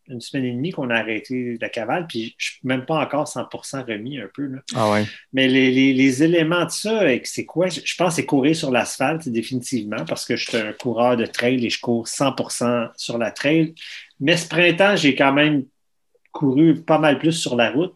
une 0.07 0.21
semaine 0.21 0.45
et 0.45 0.51
demie 0.51 0.71
qu'on 0.71 0.89
a 0.89 0.95
arrêté 0.95 1.57
la 1.59 1.69
cavale, 1.69 2.05
puis 2.07 2.35
je 2.37 2.51
suis 2.51 2.59
même 2.63 2.85
pas 2.85 3.03
encore 3.03 3.27
100% 3.27 3.85
remis 3.85 4.19
un 4.19 4.29
peu. 4.33 4.45
Là. 4.45 4.59
Ah 4.75 4.91
ouais. 4.91 5.05
Mais 5.33 5.47
les, 5.47 6.23
éléments 6.23 6.65
de 6.65 6.71
ça, 6.71 7.01
c'est 7.23 7.45
quoi? 7.45 7.67
Je 7.67 7.95
pense 7.97 8.09
que 8.09 8.15
c'est 8.15 8.25
courir 8.25 8.55
sur 8.55 8.71
l'asphalte, 8.71 9.27
définitivement, 9.29 10.05
parce 10.05 10.25
que 10.25 10.35
je 10.35 10.47
suis 10.47 10.57
un 10.57 10.73
coureur 10.73 11.17
de 11.17 11.25
trail 11.25 11.65
et 11.65 11.69
je 11.69 11.79
cours 11.79 12.07
100% 12.07 12.89
sur 12.95 13.17
la 13.17 13.31
trail. 13.31 13.73
Mais 14.19 14.37
ce 14.37 14.47
printemps, 14.47 14.95
j'ai 14.95 15.15
quand 15.15 15.33
même 15.33 15.65
couru 16.31 16.81
pas 16.81 16.99
mal 16.99 17.17
plus 17.17 17.33
sur 17.33 17.55
la 17.55 17.71
route. 17.71 17.93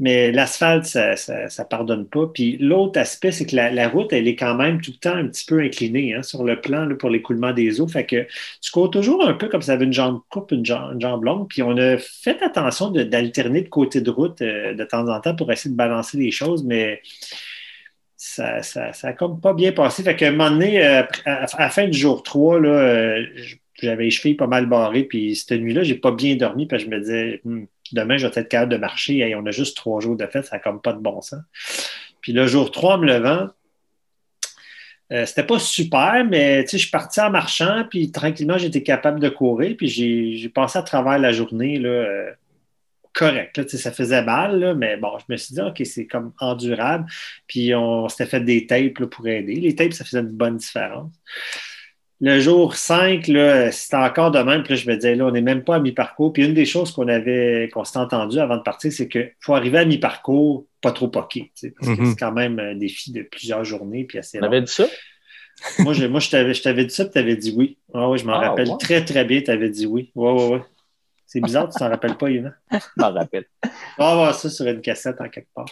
Mais 0.00 0.30
l'asphalte, 0.30 0.84
ça, 0.84 1.16
ça, 1.16 1.64
pardonne 1.64 2.06
pas. 2.06 2.28
Puis 2.32 2.56
l'autre 2.58 3.00
aspect, 3.00 3.32
c'est 3.32 3.46
que 3.46 3.56
la, 3.56 3.88
route, 3.88 4.12
elle 4.12 4.28
est 4.28 4.36
quand 4.36 4.54
même 4.54 4.80
tout 4.80 4.92
le 4.92 4.98
temps 4.98 5.16
un 5.16 5.26
petit 5.26 5.44
peu 5.44 5.60
inclinée 5.60 6.14
hein, 6.14 6.22
sur 6.22 6.44
le 6.44 6.60
plan 6.60 6.88
pour 6.96 7.10
l'écoulement 7.10 7.52
des 7.52 7.80
eaux. 7.80 7.88
Fait 7.88 8.06
que 8.06 8.26
tu 8.60 8.70
cours 8.70 8.90
toujours 8.90 9.26
un 9.26 9.34
peu 9.34 9.48
comme 9.48 9.62
ça 9.62 9.72
avait 9.72 9.86
une 9.86 9.92
jambe 9.92 10.20
courte, 10.30 10.52
une 10.52 10.64
jambe, 10.64 11.24
longue. 11.24 11.48
Puis 11.48 11.62
on 11.62 11.76
a 11.76 11.98
fait 11.98 12.40
attention 12.42 12.90
d'alterner 12.90 13.62
de, 13.62 13.68
côté 13.68 14.00
de 14.00 14.10
route 14.10 14.40
euh, 14.40 14.74
de 14.74 14.84
temps 14.84 15.08
en 15.08 15.20
temps 15.20 15.34
pour 15.34 15.50
essayer 15.50 15.72
de 15.72 15.76
balancer 15.76 16.16
les 16.16 16.30
choses, 16.30 16.62
mais 16.64 17.02
ça, 18.16 18.62
ça, 18.62 18.92
ça 18.92 19.08
a 19.08 19.12
comme 19.12 19.40
pas 19.40 19.54
bien 19.54 19.72
passé. 19.72 20.02
Fait 20.02 20.16
qu'à 20.16 20.28
un 20.28 20.32
moment 20.32 20.50
donné, 20.50 20.84
euh, 20.84 21.02
à, 21.24 21.46
la 21.58 21.70
fin 21.70 21.88
du 21.88 21.98
jour 21.98 22.22
3, 22.22 22.60
là, 22.60 22.68
euh, 22.68 23.26
j'avais 23.80 24.04
les 24.04 24.10
chevilles 24.10 24.34
pas 24.34 24.46
mal 24.46 24.66
barrées. 24.66 25.04
Puis 25.04 25.36
cette 25.36 25.60
nuit-là, 25.60 25.82
j'ai 25.82 25.94
pas 25.94 26.10
bien 26.12 26.36
dormi 26.36 26.68
que 26.68 26.78
je 26.78 26.86
me 26.86 26.98
disais, 26.98 27.40
hmm, 27.44 27.64
demain, 27.94 28.16
je 28.16 28.26
vais 28.26 28.40
être 28.40 28.48
capable 28.48 28.72
de 28.72 28.78
marcher. 28.78 29.34
on 29.34 29.46
a 29.46 29.50
juste 29.50 29.76
trois 29.76 30.00
jours 30.00 30.16
de 30.16 30.26
fête, 30.26 30.44
ça 30.44 30.56
n'a 30.56 30.60
comme 30.60 30.80
pas 30.80 30.92
de 30.92 31.00
bon 31.00 31.20
sens. 31.20 31.40
Puis 32.20 32.32
le 32.32 32.46
jour 32.46 32.70
3, 32.70 32.94
en 32.94 32.98
me 32.98 33.06
levant, 33.06 33.48
euh, 35.12 35.24
c'était 35.24 35.44
pas 35.44 35.58
super, 35.58 36.24
mais 36.28 36.66
je 36.66 36.76
suis 36.76 36.90
parti 36.90 37.20
en 37.20 37.30
marchant, 37.30 37.84
puis 37.88 38.10
tranquillement, 38.12 38.58
j'étais 38.58 38.82
capable 38.82 39.20
de 39.20 39.28
courir, 39.28 39.76
puis 39.76 39.88
j'ai 39.88 40.48
passé 40.50 40.78
à 40.78 40.82
travers 40.82 41.18
la 41.18 41.32
journée 41.32 41.78
là, 41.78 41.88
euh, 41.88 42.30
correct. 43.14 43.66
ça 43.68 43.90
faisait 43.92 44.22
mal, 44.22 44.74
mais 44.76 44.96
bon, 44.96 45.18
je 45.18 45.24
me 45.32 45.36
suis 45.36 45.54
dit, 45.54 45.60
OK, 45.60 45.80
c'est 45.84 46.06
comme 46.06 46.32
endurable. 46.38 47.06
Puis 47.46 47.74
on 47.74 48.08
s'était 48.08 48.26
fait 48.26 48.40
des 48.40 48.66
tapes 48.66 49.04
pour 49.06 49.26
aider. 49.26 49.56
Les 49.56 49.74
tapes, 49.74 49.92
ça 49.92 50.04
faisait 50.04 50.20
une 50.20 50.28
bonne 50.28 50.58
différence 50.58 51.10
le 52.20 52.40
jour 52.40 52.74
5, 52.74 53.24
c'était 53.70 53.96
encore 53.96 54.30
de 54.32 54.40
même. 54.40 54.62
Puis 54.64 54.74
là, 54.74 54.80
je 54.80 54.88
me 54.90 54.94
disais, 54.96 55.14
là, 55.14 55.26
on 55.26 55.30
n'est 55.30 55.40
même 55.40 55.62
pas 55.64 55.76
à 55.76 55.78
mi-parcours. 55.80 56.32
Puis 56.32 56.44
une 56.44 56.54
des 56.54 56.66
choses 56.66 56.90
qu'on 56.92 57.06
avait, 57.08 57.68
qu'on 57.72 57.84
s'était 57.84 57.98
entendu 57.98 58.38
avant 58.40 58.56
de 58.56 58.62
partir, 58.62 58.92
c'est 58.92 59.08
qu'il 59.08 59.32
faut 59.40 59.54
arriver 59.54 59.78
à 59.78 59.84
mi-parcours, 59.84 60.66
pas 60.80 60.90
trop 60.92 61.08
poqué. 61.08 61.52
Parce 61.78 61.94
que 61.96 62.00
Mhm. 62.02 62.06
c'est 62.10 62.18
quand 62.18 62.32
même 62.32 62.58
un 62.58 62.74
défi 62.74 63.12
de 63.12 63.22
plusieurs 63.22 63.64
journées. 63.64 64.04
Puis 64.04 64.18
assez 64.18 64.38
On 64.38 64.42
long. 64.42 64.46
avait 64.48 64.62
dit 64.62 64.72
ça? 64.72 64.86
Moi, 65.80 65.92
je, 65.92 66.06
moi, 66.06 66.20
je 66.20 66.30
t'avais, 66.30 66.54
je 66.54 66.62
t'avais 66.62 66.84
dit 66.84 66.94
ça, 66.94 67.04
puis 67.04 67.12
tu 67.14 67.18
avais 67.18 67.36
dit 67.36 67.52
oui. 67.56 67.78
Ah 67.94 68.08
oui, 68.08 68.18
je 68.18 68.24
m'en 68.24 68.34
Ah, 68.34 68.48
rappelle 68.50 68.68
ouais? 68.68 68.76
très, 68.78 69.04
très 69.04 69.24
bien. 69.24 69.40
Tu 69.40 69.50
avais 69.50 69.70
dit 69.70 69.86
oui. 69.86 70.10
Ouais, 70.14 70.32
ouais, 70.32 70.48
ouais. 70.48 70.62
C'est 71.26 71.40
bizarre, 71.40 71.68
tu 71.68 71.78
t'en 71.78 71.88
rappelles 71.90 72.16
pas, 72.16 72.30
Yvan? 72.30 72.50
Je 72.72 72.78
m'en 72.96 73.12
rappelle. 73.12 73.44
On 73.98 74.04
va 74.04 74.14
voir 74.14 74.34
ça 74.34 74.48
sur 74.48 74.66
une 74.66 74.80
cassette 74.80 75.20
en 75.20 75.28
quelque 75.28 75.48
part. 75.54 75.66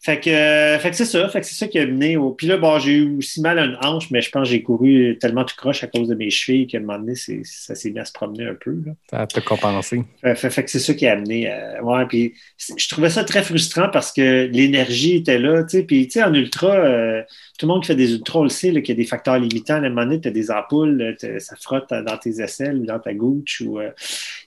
Fait 0.00 0.20
que, 0.20 0.30
euh, 0.30 0.78
fait 0.78 0.90
que 0.90 0.96
c'est 0.96 1.04
ça. 1.04 1.28
Fait 1.28 1.40
que 1.40 1.46
c'est 1.46 1.56
ça 1.56 1.66
qui 1.66 1.78
a 1.78 1.84
mené 1.84 2.16
au. 2.16 2.30
Puis 2.30 2.46
là, 2.46 2.56
bon, 2.56 2.78
j'ai 2.78 2.92
eu 2.92 3.16
aussi 3.18 3.40
mal 3.40 3.58
à 3.58 3.64
une 3.64 3.76
hanche, 3.82 4.10
mais 4.12 4.20
je 4.20 4.30
pense 4.30 4.44
que 4.46 4.50
j'ai 4.54 4.62
couru 4.62 5.18
tellement 5.20 5.44
tout 5.44 5.56
croche 5.56 5.82
à 5.82 5.88
cause 5.88 6.06
de 6.06 6.14
mes 6.14 6.30
chevilles 6.30 6.68
qu'à 6.68 6.78
un 6.78 6.82
moment 6.82 7.00
donné, 7.00 7.14
ça 7.16 7.74
s'est 7.74 7.90
mis 7.90 7.98
à 7.98 8.04
se 8.04 8.12
promener 8.12 8.46
un 8.46 8.54
peu. 8.54 8.76
Là. 8.86 8.92
Ça 9.10 9.26
t'a 9.26 9.40
compensé. 9.40 10.04
Fait, 10.20 10.36
fait- 10.36 10.50
fait 10.50 10.64
que 10.64 10.70
c'est 10.70 10.78
ça 10.78 10.94
qui 10.94 11.04
a 11.06 11.14
amené. 11.14 11.50
euh, 11.52 11.82
ouais, 11.82 12.06
puis 12.06 12.32
je 12.76 12.88
trouvais 12.88 13.10
ça 13.10 13.24
très 13.24 13.42
frustrant 13.42 13.88
parce 13.92 14.12
que 14.12 14.48
l'énergie 14.52 15.16
était 15.16 15.38
là. 15.40 15.64
tu 15.64 15.78
sais, 15.78 15.82
Puis, 15.82 16.06
tu 16.06 16.12
sais, 16.12 16.22
en 16.22 16.32
ultra, 16.32 16.76
euh, 16.76 17.22
tout 17.58 17.66
le 17.66 17.72
monde 17.72 17.82
qui 17.82 17.88
fait 17.88 17.96
des 17.96 18.12
ultras, 18.14 18.38
on 18.38 18.44
le 18.44 18.50
sait, 18.50 18.70
qu'il 18.70 18.90
y 18.90 18.92
a 18.92 18.94
des 18.94 19.04
facteurs 19.04 19.38
limitants. 19.40 19.74
À 19.74 19.78
un 19.78 19.88
moment 19.88 20.04
donné, 20.04 20.20
tu 20.20 20.28
as 20.28 20.30
des 20.30 20.52
ampoules, 20.52 21.16
euh, 21.24 21.38
ça 21.40 21.56
frotte 21.60 21.90
dans 21.90 22.16
tes 22.18 22.40
aisselles 22.40 22.76
ou 22.78 22.86
dans 22.86 23.00
ta 23.00 23.14
goutte, 23.14 23.48
ou 23.62 23.80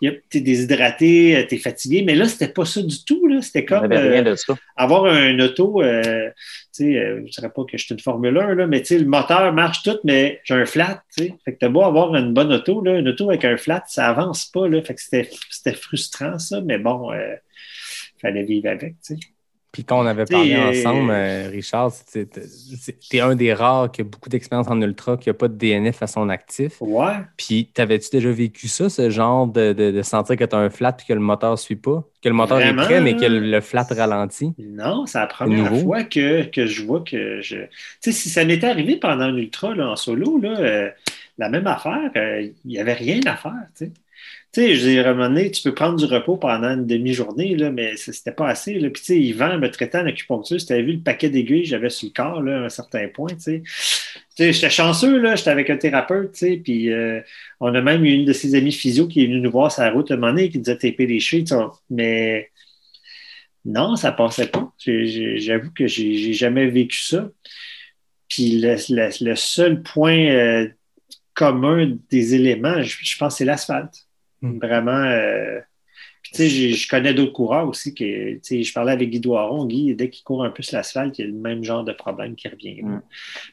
tu 0.01 0.07
es 0.07 0.39
déshydraté, 0.39 1.45
tu 1.49 1.55
es 1.55 1.57
fatigué. 1.57 2.03
Mais 2.05 2.15
là, 2.15 2.25
c'était 2.25 2.47
pas 2.47 2.63
ça 2.63 2.81
du 2.81 3.03
tout. 3.03 3.27
là. 3.27 3.41
C'était 3.41 3.65
comme. 3.65 3.81
n'avait 3.87 4.09
rien 4.09 4.25
euh, 4.25 4.31
de 4.31 4.35
ça. 4.35 4.55
avoir 4.77 5.05
un 5.05 5.39
auto, 5.41 5.81
euh, 5.81 6.29
tu 6.73 6.85
sais, 6.85 6.97
euh, 6.97 7.17
je 7.17 7.21
ne 7.21 7.27
dirais 7.27 7.49
pas 7.49 7.63
que 7.65 7.77
je 7.77 7.83
suis 7.85 7.93
une 7.93 7.99
Formule 7.99 8.37
1, 8.37 8.55
là, 8.55 8.67
mais 8.67 8.81
tu 8.81 8.87
sais, 8.87 8.99
le 8.99 9.05
moteur 9.05 9.51
marche 9.53 9.83
tout, 9.83 9.97
mais 10.03 10.41
j'ai 10.43 10.53
un 10.53 10.65
flat, 10.65 11.03
tu 11.15 11.25
sais. 11.25 11.35
Fait 11.45 11.53
que 11.53 11.59
t'as 11.59 11.69
beau 11.69 11.83
avoir 11.83 12.15
une 12.15 12.33
bonne 12.33 12.51
auto, 12.53 12.81
là, 12.81 12.97
une 12.99 13.09
auto 13.09 13.29
avec 13.29 13.45
un 13.45 13.57
flat, 13.57 13.83
ça 13.87 14.07
avance 14.07 14.45
pas, 14.45 14.67
là. 14.67 14.81
Fait 14.81 14.95
que 14.95 15.01
c'était, 15.01 15.73
frustrant, 15.73 16.39
ça, 16.39 16.61
mais 16.61 16.77
bon, 16.77 17.11
euh, 17.11 17.35
fallait 18.21 18.43
vivre 18.43 18.69
avec, 18.69 18.93
tu 19.05 19.15
sais. 19.15 19.19
Puis 19.71 19.85
quand 19.85 20.01
on 20.01 20.05
avait 20.05 20.25
parlé 20.25 20.53
euh, 20.53 20.69
ensemble, 20.69 21.11
euh, 21.11 21.47
Richard, 21.49 21.91
tu 22.11 22.27
es 23.13 23.19
un 23.21 23.35
des 23.35 23.53
rares 23.53 23.89
qui 23.91 24.01
a 24.01 24.03
beaucoup 24.03 24.27
d'expérience 24.27 24.67
en 24.67 24.81
ultra, 24.81 25.15
qui 25.15 25.29
n'a 25.29 25.33
pas 25.33 25.47
de 25.47 25.53
DNF 25.53 26.01
à 26.03 26.07
son 26.07 26.27
actif. 26.27 26.73
Ouais. 26.81 27.13
Puis, 27.37 27.71
t'avais-tu 27.73 28.09
déjà 28.11 28.29
vécu 28.31 28.67
ça, 28.67 28.89
ce 28.89 29.09
genre 29.09 29.47
de, 29.47 29.71
de- 29.71 29.91
de 29.91 30.01
sentir 30.01 30.35
que 30.35 30.43
tu 30.43 30.55
as 30.55 30.59
un 30.59 30.69
flat 30.69 30.97
et 31.01 31.07
que 31.07 31.13
le 31.13 31.21
moteur 31.21 31.51
ne 31.51 31.55
suit 31.55 31.77
pas? 31.77 32.03
Que 32.21 32.27
le 32.27 32.35
moteur 32.35 32.57
Vraiment, 32.57 32.81
est 32.81 32.85
prêt, 32.85 33.01
mais 33.01 33.15
que 33.15 33.25
le, 33.25 33.39
le 33.39 33.61
flat 33.61 33.87
ralentit? 33.89 34.53
Non, 34.59 35.05
c'est 35.05 35.19
la 35.19 35.27
première 35.27 35.73
fois 35.77 36.03
que, 36.03 36.43
que 36.43 36.65
je 36.65 36.83
vois 36.83 37.01
que 37.01 37.41
je. 37.41 37.55
Tu 37.55 37.67
sais, 38.01 38.11
si 38.11 38.29
ça 38.29 38.43
m'était 38.43 38.67
arrivé 38.67 38.97
pendant 38.97 39.23
un 39.23 39.35
ultra 39.37 39.73
là, 39.73 39.89
en 39.91 39.95
solo, 39.95 40.37
là, 40.37 40.59
euh, 40.59 40.89
la 41.37 41.47
même 41.49 41.65
affaire, 41.65 42.11
euh, 42.17 42.41
il 42.41 42.67
n'y 42.67 42.77
avait 42.77 42.93
rien 42.93 43.21
à 43.25 43.35
faire. 43.37 43.53
Tu 43.77 43.85
sais, 43.85 43.91
Tu 44.53 44.59
sais, 44.61 44.75
je 44.75 45.09
moment 45.13 45.29
donné, 45.29 45.49
tu 45.49 45.63
peux 45.63 45.73
prendre 45.73 45.97
du 45.97 46.03
repos 46.03 46.35
pendant 46.35 46.71
une 46.71 46.85
demi-journée, 46.85 47.55
là, 47.55 47.71
mais 47.71 47.95
c'était 47.95 48.33
pas 48.33 48.49
assez. 48.49 48.73
Puis, 48.73 48.91
tu 48.91 49.03
sais, 49.03 49.19
Yvan 49.19 49.57
me 49.59 49.71
traitait 49.71 49.99
en 49.99 50.05
acupuncture. 50.05 50.57
Tu 50.57 50.73
avais 50.73 50.83
vu 50.83 50.93
le 50.93 51.01
paquet 51.01 51.29
d'aiguilles 51.29 51.63
que 51.63 51.69
j'avais 51.69 51.89
sur 51.89 52.09
le 52.09 52.13
corps 52.13 52.41
là, 52.41 52.59
à 52.59 52.65
un 52.65 52.69
certain 52.69 53.07
point, 53.07 53.29
tu 53.29 53.39
sais. 53.39 53.61
Tu 53.63 53.71
sais, 54.35 54.51
j'étais 54.53 54.69
chanceux, 54.69 55.19
là, 55.21 55.35
j'étais 55.37 55.51
avec 55.51 55.69
un 55.69 55.77
thérapeute, 55.77 56.33
tu 56.33 56.39
sais, 56.39 56.57
puis 56.57 56.91
euh, 56.91 57.21
on 57.61 57.73
a 57.73 57.81
même 57.81 58.03
eu 58.03 58.11
une 58.11 58.25
de 58.25 58.33
ses 58.33 58.55
amies 58.55 58.73
physio 58.73 59.07
qui 59.07 59.23
est 59.23 59.27
venue 59.27 59.39
nous 59.39 59.51
voir 59.51 59.71
sur 59.71 59.83
la 59.83 59.91
route 59.91 60.11
à 60.11 60.15
un 60.15 60.17
moment 60.17 60.33
donné, 60.33 60.49
qui 60.49 60.59
nous 60.59 60.69
a 60.69 60.75
tapé 60.75 61.05
les 61.05 61.21
chevilles, 61.21 61.45
tu 61.45 61.55
sais, 61.55 61.61
mais 61.89 62.51
non, 63.65 63.95
ça 63.95 64.11
passait 64.11 64.47
pas. 64.47 64.73
J'avoue 64.79 65.71
que 65.71 65.87
j'ai 65.87 66.33
jamais 66.33 66.67
vécu 66.67 66.97
ça. 66.99 67.29
Puis 68.27 68.59
le 68.61 69.35
seul 69.35 69.81
point 69.83 70.17
euh, 70.29 70.67
commun 71.33 71.97
des 72.09 72.35
éléments, 72.35 72.81
je, 72.81 72.97
je 73.01 73.17
pense, 73.17 73.37
c'est 73.37 73.45
l'asphalte. 73.45 74.07
Hmm. 74.41 74.57
Vraiment. 74.59 74.91
euh, 75.03 75.59
puis, 76.23 76.31
tu 76.33 76.37
sais, 76.37 76.49
j'ai- 76.49 76.73
je 76.73 76.87
connais 76.87 77.13
d'autres 77.15 77.33
coureurs 77.33 77.67
aussi. 77.67 77.95
Que, 77.95 78.33
tu 78.35 78.39
sais, 78.43 78.63
je 78.63 78.73
parlais 78.73 78.91
avec 78.91 79.09
Guy 79.09 79.19
Doiron. 79.19 79.65
Guy, 79.65 79.95
dès 79.95 80.09
qu'il 80.09 80.23
court 80.23 80.43
un 80.43 80.51
peu 80.51 80.61
sur 80.61 80.77
l'asphalte, 80.77 81.17
il 81.17 81.21
y 81.21 81.23
a 81.25 81.27
le 81.31 81.37
même 81.37 81.63
genre 81.63 81.83
de 81.83 81.91
problème 81.93 82.35
qui 82.35 82.47
revient. 82.47 82.81
Hmm. 82.83 83.01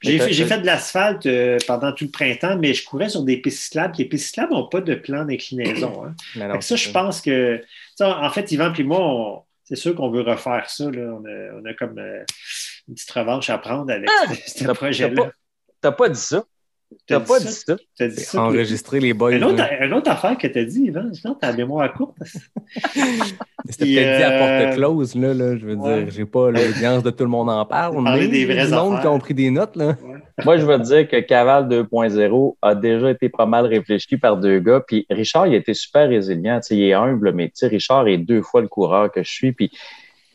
J'ai 0.03 0.19
fait, 0.45 0.59
de 0.61 0.67
l'asphalte 0.67 1.25
euh, 1.27 1.57
pendant 1.67 1.93
tout 1.93 2.05
le 2.05 2.11
printemps, 2.11 2.57
mais 2.59 2.75
je 2.75 2.85
courais 2.85 3.09
sur 3.09 3.23
des 3.23 3.39
pistes 3.39 3.59
cyclables. 3.65 3.95
Les 3.99 4.05
pistes 4.05 4.27
cyclables 4.27 4.53
n'ont 4.53 4.69
pas 4.69 4.81
de 4.83 4.95
plan 4.95 5.25
d'inclinaison. 5.25 6.05
hein. 6.05 6.15
Non, 6.37 6.61
ça, 6.61 6.77
je 6.77 6.91
pense 6.91 7.21
que. 7.23 7.61
En 8.01 8.31
fait, 8.31 8.53
Yvan 8.53 8.73
et 8.75 8.83
moi, 8.83 8.99
on- 9.01 9.43
c'est 9.65 9.77
sûr 9.77 9.95
qu'on 9.95 10.11
veut 10.11 10.23
refaire 10.23 10.69
ça. 10.71 10.91
là. 10.91 11.01
On, 11.21 11.25
a, 11.27 11.61
on 11.61 11.65
a 11.67 11.75
comme 11.75 11.99
euh, 11.99 12.23
une 12.89 12.95
petite 12.95 13.11
revanche 13.11 13.51
à 13.51 13.59
prendre 13.59 13.91
avec 13.93 14.09
Ah! 14.09 14.33
ce- 14.47 14.65
projet-là. 14.73 15.31
t'as 15.81 15.91
pas- 15.91 15.97
pas 15.97 16.09
dit 16.11 16.21
ça. 16.21 16.45
T'as 17.07 17.21
pas 17.21 17.39
dit 17.39 17.47
ça. 17.49 17.77
T'as 17.97 18.09
dit 18.09 18.21
ça. 18.21 18.43
enregistrer 18.43 19.01
les 19.01 19.15
boys. 19.15 19.33
Une 19.33 19.45
autre, 19.45 19.63
une 19.81 19.93
autre 19.95 20.11
affaire 20.11 20.37
que 20.37 20.47
tu 20.47 20.59
as 20.59 20.65
dit, 20.65 20.85
Yvan, 20.85 21.13
sinon 21.13 21.37
t'as 21.41 21.51
la 21.51 21.57
mémoire 21.57 21.93
courte. 21.93 22.17
C'était 23.69 23.85
peut-être 23.85 24.17
dit 24.19 24.23
à 24.23 24.31
euh, 24.31 24.65
porte 24.65 24.77
close, 24.77 25.15
là, 25.15 25.35
là. 25.35 25.57
Je 25.57 25.67
veux 25.67 25.75
ouais. 25.75 26.05
dire, 26.05 26.13
j'ai 26.13 26.25
pas 26.25 26.51
l'audience 26.51 27.03
de 27.03 27.11
tout 27.11 27.25
le 27.25 27.31
monde 27.31 27.51
en 27.51 27.65
parle. 27.65 28.03
Parler 28.03 28.29
mais 28.29 28.29
des 28.29 28.47
monde 28.47 28.73
affaires. 28.73 29.01
qui 29.01 29.07
ont 29.07 29.19
pris 29.19 29.35
des 29.35 29.51
notes, 29.51 29.77
là. 29.77 29.97
Moi, 30.45 30.57
je 30.57 30.65
veux 30.65 30.79
te 30.79 30.85
dire 30.85 31.09
que 31.09 31.21
Caval 31.21 31.69
2.0 31.69 32.57
a 32.63 32.75
déjà 32.75 33.11
été 33.11 33.29
pas 33.29 33.47
mal 33.47 33.67
réfléchi 33.67 34.17
par 34.17 34.37
deux 34.37 34.59
gars. 34.61 34.81
Puis 34.87 35.07
Richard, 35.11 35.47
il 35.47 35.55
a 35.55 35.59
été 35.59 35.75
super 35.75 36.09
résilient. 36.09 36.61
Tu 36.61 36.69
sais, 36.69 36.77
il 36.77 36.85
est 36.85 36.95
humble, 36.95 37.33
mais 37.33 37.47
tu 37.47 37.53
sais, 37.55 37.69
Richard 37.69 38.07
est 38.09 38.19
deux 38.19 38.43
fois 38.43 38.61
le 38.61 38.69
coureur 38.69 39.11
que 39.11 39.23
je 39.23 39.31
suis. 39.31 39.53
Puis 39.53 39.71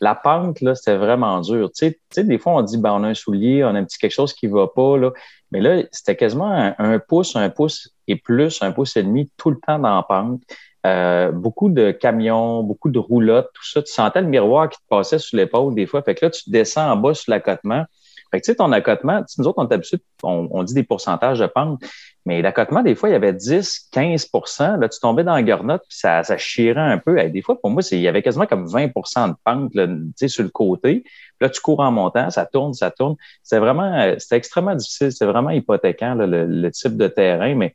la 0.00 0.14
pente, 0.14 0.60
là, 0.60 0.74
c'était 0.74 0.96
vraiment 0.96 1.40
dur. 1.40 1.70
Tu 1.70 1.86
sais, 1.86 1.92
tu 1.92 1.98
sais, 2.10 2.24
des 2.24 2.38
fois, 2.38 2.54
on 2.54 2.62
dit, 2.62 2.78
ben, 2.78 2.92
on 2.92 3.04
a 3.04 3.08
un 3.08 3.14
soulier, 3.14 3.64
on 3.64 3.68
a 3.68 3.78
un 3.78 3.84
petit 3.84 3.98
quelque 3.98 4.12
chose 4.12 4.32
qui 4.32 4.46
va 4.46 4.68
pas, 4.68 4.98
là. 4.98 5.12
Mais 5.54 5.60
là, 5.60 5.84
c'était 5.92 6.16
quasiment 6.16 6.74
un, 6.76 6.98
pouce, 6.98 7.36
un 7.36 7.48
pouce 7.48 7.94
et 8.08 8.16
plus, 8.16 8.60
un 8.60 8.72
pouce 8.72 8.96
et 8.96 9.04
demi 9.04 9.30
tout 9.36 9.50
le 9.50 9.58
temps 9.64 9.78
dans 9.78 9.94
la 9.94 10.02
pente. 10.02 10.40
Euh, 10.84 11.30
beaucoup 11.30 11.68
de 11.68 11.92
camions, 11.92 12.64
beaucoup 12.64 12.90
de 12.90 12.98
roulottes, 12.98 13.50
tout 13.54 13.64
ça. 13.64 13.80
Tu 13.80 13.92
sentais 13.92 14.20
le 14.20 14.26
miroir 14.26 14.68
qui 14.68 14.78
te 14.78 14.88
passait 14.88 15.20
sur 15.20 15.36
l'épaule 15.36 15.72
des 15.76 15.86
fois. 15.86 16.02
Fait 16.02 16.16
que 16.16 16.24
là, 16.24 16.30
tu 16.30 16.50
descends 16.50 16.90
en 16.90 16.96
bas 16.96 17.14
sur 17.14 17.30
l'accotement. 17.30 17.84
Fait 18.32 18.40
que, 18.40 18.46
tu 18.46 18.50
sais, 18.50 18.56
ton 18.56 18.72
accotement, 18.72 19.22
nous 19.38 19.46
autres, 19.46 19.62
on 19.62 19.68
est 19.68 19.74
habitués, 19.74 20.00
on, 20.24 20.48
on 20.50 20.64
dit 20.64 20.74
des 20.74 20.82
pourcentages 20.82 21.38
de 21.38 21.46
pente, 21.46 21.80
mais 22.26 22.40
l'accotement, 22.40 22.82
des 22.82 22.94
fois, 22.94 23.10
il 23.10 23.12
y 23.12 23.14
avait 23.16 23.34
10, 23.34 23.88
15% 23.92 24.80
Là, 24.80 24.88
tu 24.88 24.98
tombais 24.98 25.24
dans 25.24 25.34
la 25.34 25.42
garnotte, 25.42 25.82
puis 25.88 25.98
ça, 25.98 26.22
ça 26.22 26.38
chirait 26.38 26.80
un 26.80 26.98
peu. 26.98 27.22
Des 27.28 27.42
fois, 27.42 27.60
pour 27.60 27.70
moi, 27.70 27.82
il 27.90 28.00
y 28.00 28.08
avait 28.08 28.22
quasiment 28.22 28.46
comme 28.46 28.66
20% 28.66 29.28
de 29.28 29.34
pente, 29.44 29.74
là, 29.74 29.86
sur 30.26 30.42
le 30.42 30.48
côté. 30.48 31.00
Puis 31.02 31.12
là, 31.40 31.50
tu 31.50 31.60
cours 31.60 31.80
en 31.80 31.92
montant, 31.92 32.30
ça 32.30 32.46
tourne, 32.46 32.72
ça 32.72 32.90
tourne. 32.90 33.16
C'était 33.42 33.58
vraiment, 33.58 33.92
euh, 33.94 34.14
c'était 34.18 34.36
extrêmement 34.36 34.74
difficile. 34.74 35.12
C'était 35.12 35.26
vraiment 35.26 35.50
hypothéquant, 35.50 36.14
là, 36.14 36.26
le, 36.26 36.46
le 36.46 36.70
type 36.70 36.96
de 36.96 37.08
terrain. 37.08 37.54
Mais, 37.54 37.74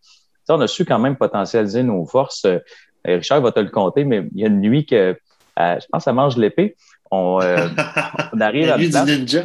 on 0.49 0.61
a 0.61 0.67
su 0.67 0.83
quand 0.83 0.99
même 0.99 1.15
potentialiser 1.15 1.83
nos 1.83 2.05
forces. 2.05 2.45
Euh, 2.45 2.59
Richard 3.05 3.41
va 3.41 3.51
te 3.51 3.59
le 3.59 3.69
compter, 3.69 4.03
mais 4.03 4.27
il 4.33 4.41
y 4.41 4.43
a 4.43 4.47
une 4.47 4.61
nuit 4.61 4.85
que, 4.85 5.15
euh, 5.59 5.79
je 5.79 5.85
pense, 5.91 6.03
ça 6.03 6.13
mange 6.13 6.37
l'épée. 6.37 6.75
On, 7.11 7.41
euh, 7.41 7.67
on 8.33 8.39
arrive 8.39 8.67
La 8.67 8.75
à 8.75 8.77
nuit 8.77 8.89
du 8.89 8.97
ninja. 8.97 9.43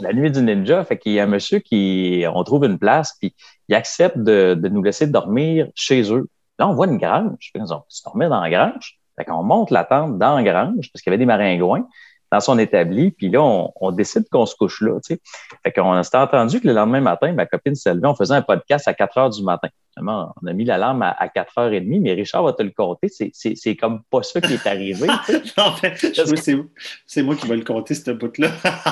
la 0.00 0.12
nuit 0.12 0.30
du 0.30 0.42
ninja. 0.42 0.84
Fait 0.84 0.98
qu'il 0.98 1.12
y 1.12 1.20
a 1.20 1.24
un 1.24 1.28
monsieur 1.28 1.58
qui, 1.58 2.24
on 2.32 2.44
trouve 2.44 2.64
une 2.64 2.78
place, 2.78 3.16
puis 3.18 3.34
il 3.68 3.74
accepte 3.74 4.18
de, 4.18 4.54
de 4.54 4.68
nous 4.68 4.82
laisser 4.82 5.06
dormir 5.06 5.68
chez 5.74 6.12
eux. 6.12 6.28
Là, 6.58 6.68
on 6.68 6.74
voit 6.74 6.86
une 6.86 6.98
grange. 6.98 7.50
Fait 7.52 7.58
qu'on 7.58 7.64
dit, 7.64 7.72
on 7.72 7.78
peut 7.78 7.84
dormir 8.04 8.30
dans 8.30 8.40
la 8.40 8.50
grange. 8.50 8.98
Fait 9.16 9.24
qu'on 9.24 9.42
monte 9.42 9.70
la 9.70 9.84
tente 9.84 10.18
dans 10.18 10.36
la 10.36 10.42
grange, 10.42 10.90
parce 10.92 11.02
qu'il 11.02 11.10
y 11.10 11.14
avait 11.14 11.18
des 11.18 11.26
maringouins 11.26 11.86
dans 12.32 12.40
son 12.40 12.58
établi, 12.58 13.12
puis 13.12 13.28
là, 13.28 13.42
on, 13.42 13.72
on 13.80 13.92
décide 13.92 14.28
qu'on 14.28 14.44
se 14.44 14.56
couche 14.56 14.80
là, 14.80 14.98
tu 15.04 15.14
sais. 15.14 15.20
Fait 15.62 15.72
qu'on 15.72 16.02
s'était 16.02 16.16
entendu 16.18 16.60
que 16.60 16.66
le 16.66 16.74
lendemain 16.74 17.00
matin, 17.00 17.32
ma 17.32 17.46
copine 17.46 17.76
s'est 17.76 17.94
levée, 17.94 18.08
on 18.08 18.16
faisait 18.16 18.34
un 18.34 18.42
podcast 18.42 18.88
à 18.88 18.94
4 18.94 19.18
heures 19.18 19.30
du 19.30 19.44
matin. 19.44 19.68
Finalement, 19.94 20.34
on 20.42 20.46
a 20.46 20.52
mis 20.52 20.64
l'alarme 20.64 21.02
à, 21.02 21.10
à 21.10 21.28
4h30, 21.28 22.00
mais 22.00 22.12
Richard 22.12 22.44
va 22.44 22.52
te 22.52 22.62
le 22.62 22.70
compter. 22.70 23.08
C'est- 23.08 23.76
comme 23.76 24.02
pas 24.10 24.22
ça 24.22 24.40
qui 24.40 24.54
est 24.54 24.66
arrivé. 24.66 25.08
c'est, 27.06 27.22
moi 27.22 27.36
qui 27.36 27.46
vais 27.46 27.56
le 27.56 27.64
compter, 27.64 27.94
ce 27.94 28.10
bout-là. 28.10 28.50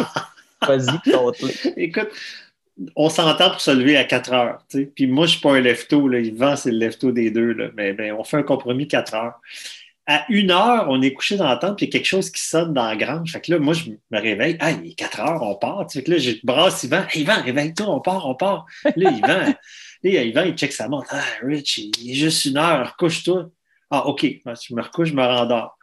Vas-y, 0.67 1.11
compte-le. 1.11 1.51
Écoute, 1.77 2.09
on 2.97 3.09
s'entend 3.09 3.51
pour 3.51 3.61
se 3.61 3.71
lever 3.71 3.97
à 3.97 4.05
4 4.05 4.33
heures. 4.33 4.59
Puis 4.95 5.07
moi, 5.07 5.27
je 5.27 5.33
suis 5.33 5.41
pas 5.41 5.55
un 5.55 5.61
lefto. 5.61 6.09
Là. 6.09 6.21
Yvan, 6.21 6.57
c'est 6.57 6.71
le 6.71 6.79
lefto 6.79 7.13
des 7.13 7.31
deux. 7.31 7.53
Là. 7.53 7.69
Mais, 7.77 7.93
mais 7.93 8.13
on 8.13 8.25
fait 8.25 8.39
un 8.39 8.43
compromis 8.43 8.89
4 8.89 9.15
heures. 9.15 9.41
À 10.07 10.25
une 10.31 10.51
heure, 10.51 10.87
on 10.89 11.01
est 11.01 11.13
couché 11.13 11.37
dans 11.37 11.47
la 11.47 11.57
tente, 11.57 11.77
puis 11.77 11.87
il 11.87 11.89
y 11.89 11.91
a 11.91 11.99
quelque 11.99 12.09
chose 12.09 12.29
qui 12.31 12.43
sonne 12.43 12.75
dans 12.75 12.87
la 12.87 12.97
grange. 12.97 13.31
Fait 13.31 13.41
que 13.41 13.53
là, 13.53 13.61
moi, 13.61 13.73
je 13.73 13.91
me 13.91 14.21
réveille. 14.21 14.57
Ah, 14.59 14.73
il 14.73 14.91
est 14.91 14.95
4 14.95 15.21
heures, 15.21 15.43
on 15.43 15.55
part. 15.55 15.87
Fait 15.93 16.03
que 16.03 16.11
là, 16.11 16.19
je 16.19 16.33
brasse 16.43 16.83
Yvan. 16.83 17.05
Hey, 17.11 17.23
Yvan, 17.23 17.43
réveille-toi, 17.45 17.87
on 17.89 18.01
part, 18.01 18.29
on 18.29 18.35
part. 18.35 18.67
Là, 18.97 19.11
Yvan, 19.11 19.55
là, 20.03 20.23
Yvan, 20.23 20.45
il 20.45 20.55
check 20.55 20.73
sa 20.73 20.89
montre. 20.89 21.09
Ah, 21.11 21.25
Rich, 21.43 21.79
il 21.79 22.11
est 22.11 22.15
juste 22.15 22.45
une 22.45 22.57
heure, 22.57 22.97
couche-toi. 22.97 23.51
Ah, 23.91 24.07
OK. 24.07 24.23
Je 24.25 24.75
me 24.75 24.83
recouche, 24.83 25.09
je 25.09 25.15
me 25.15 25.23
rendors. 25.23 25.79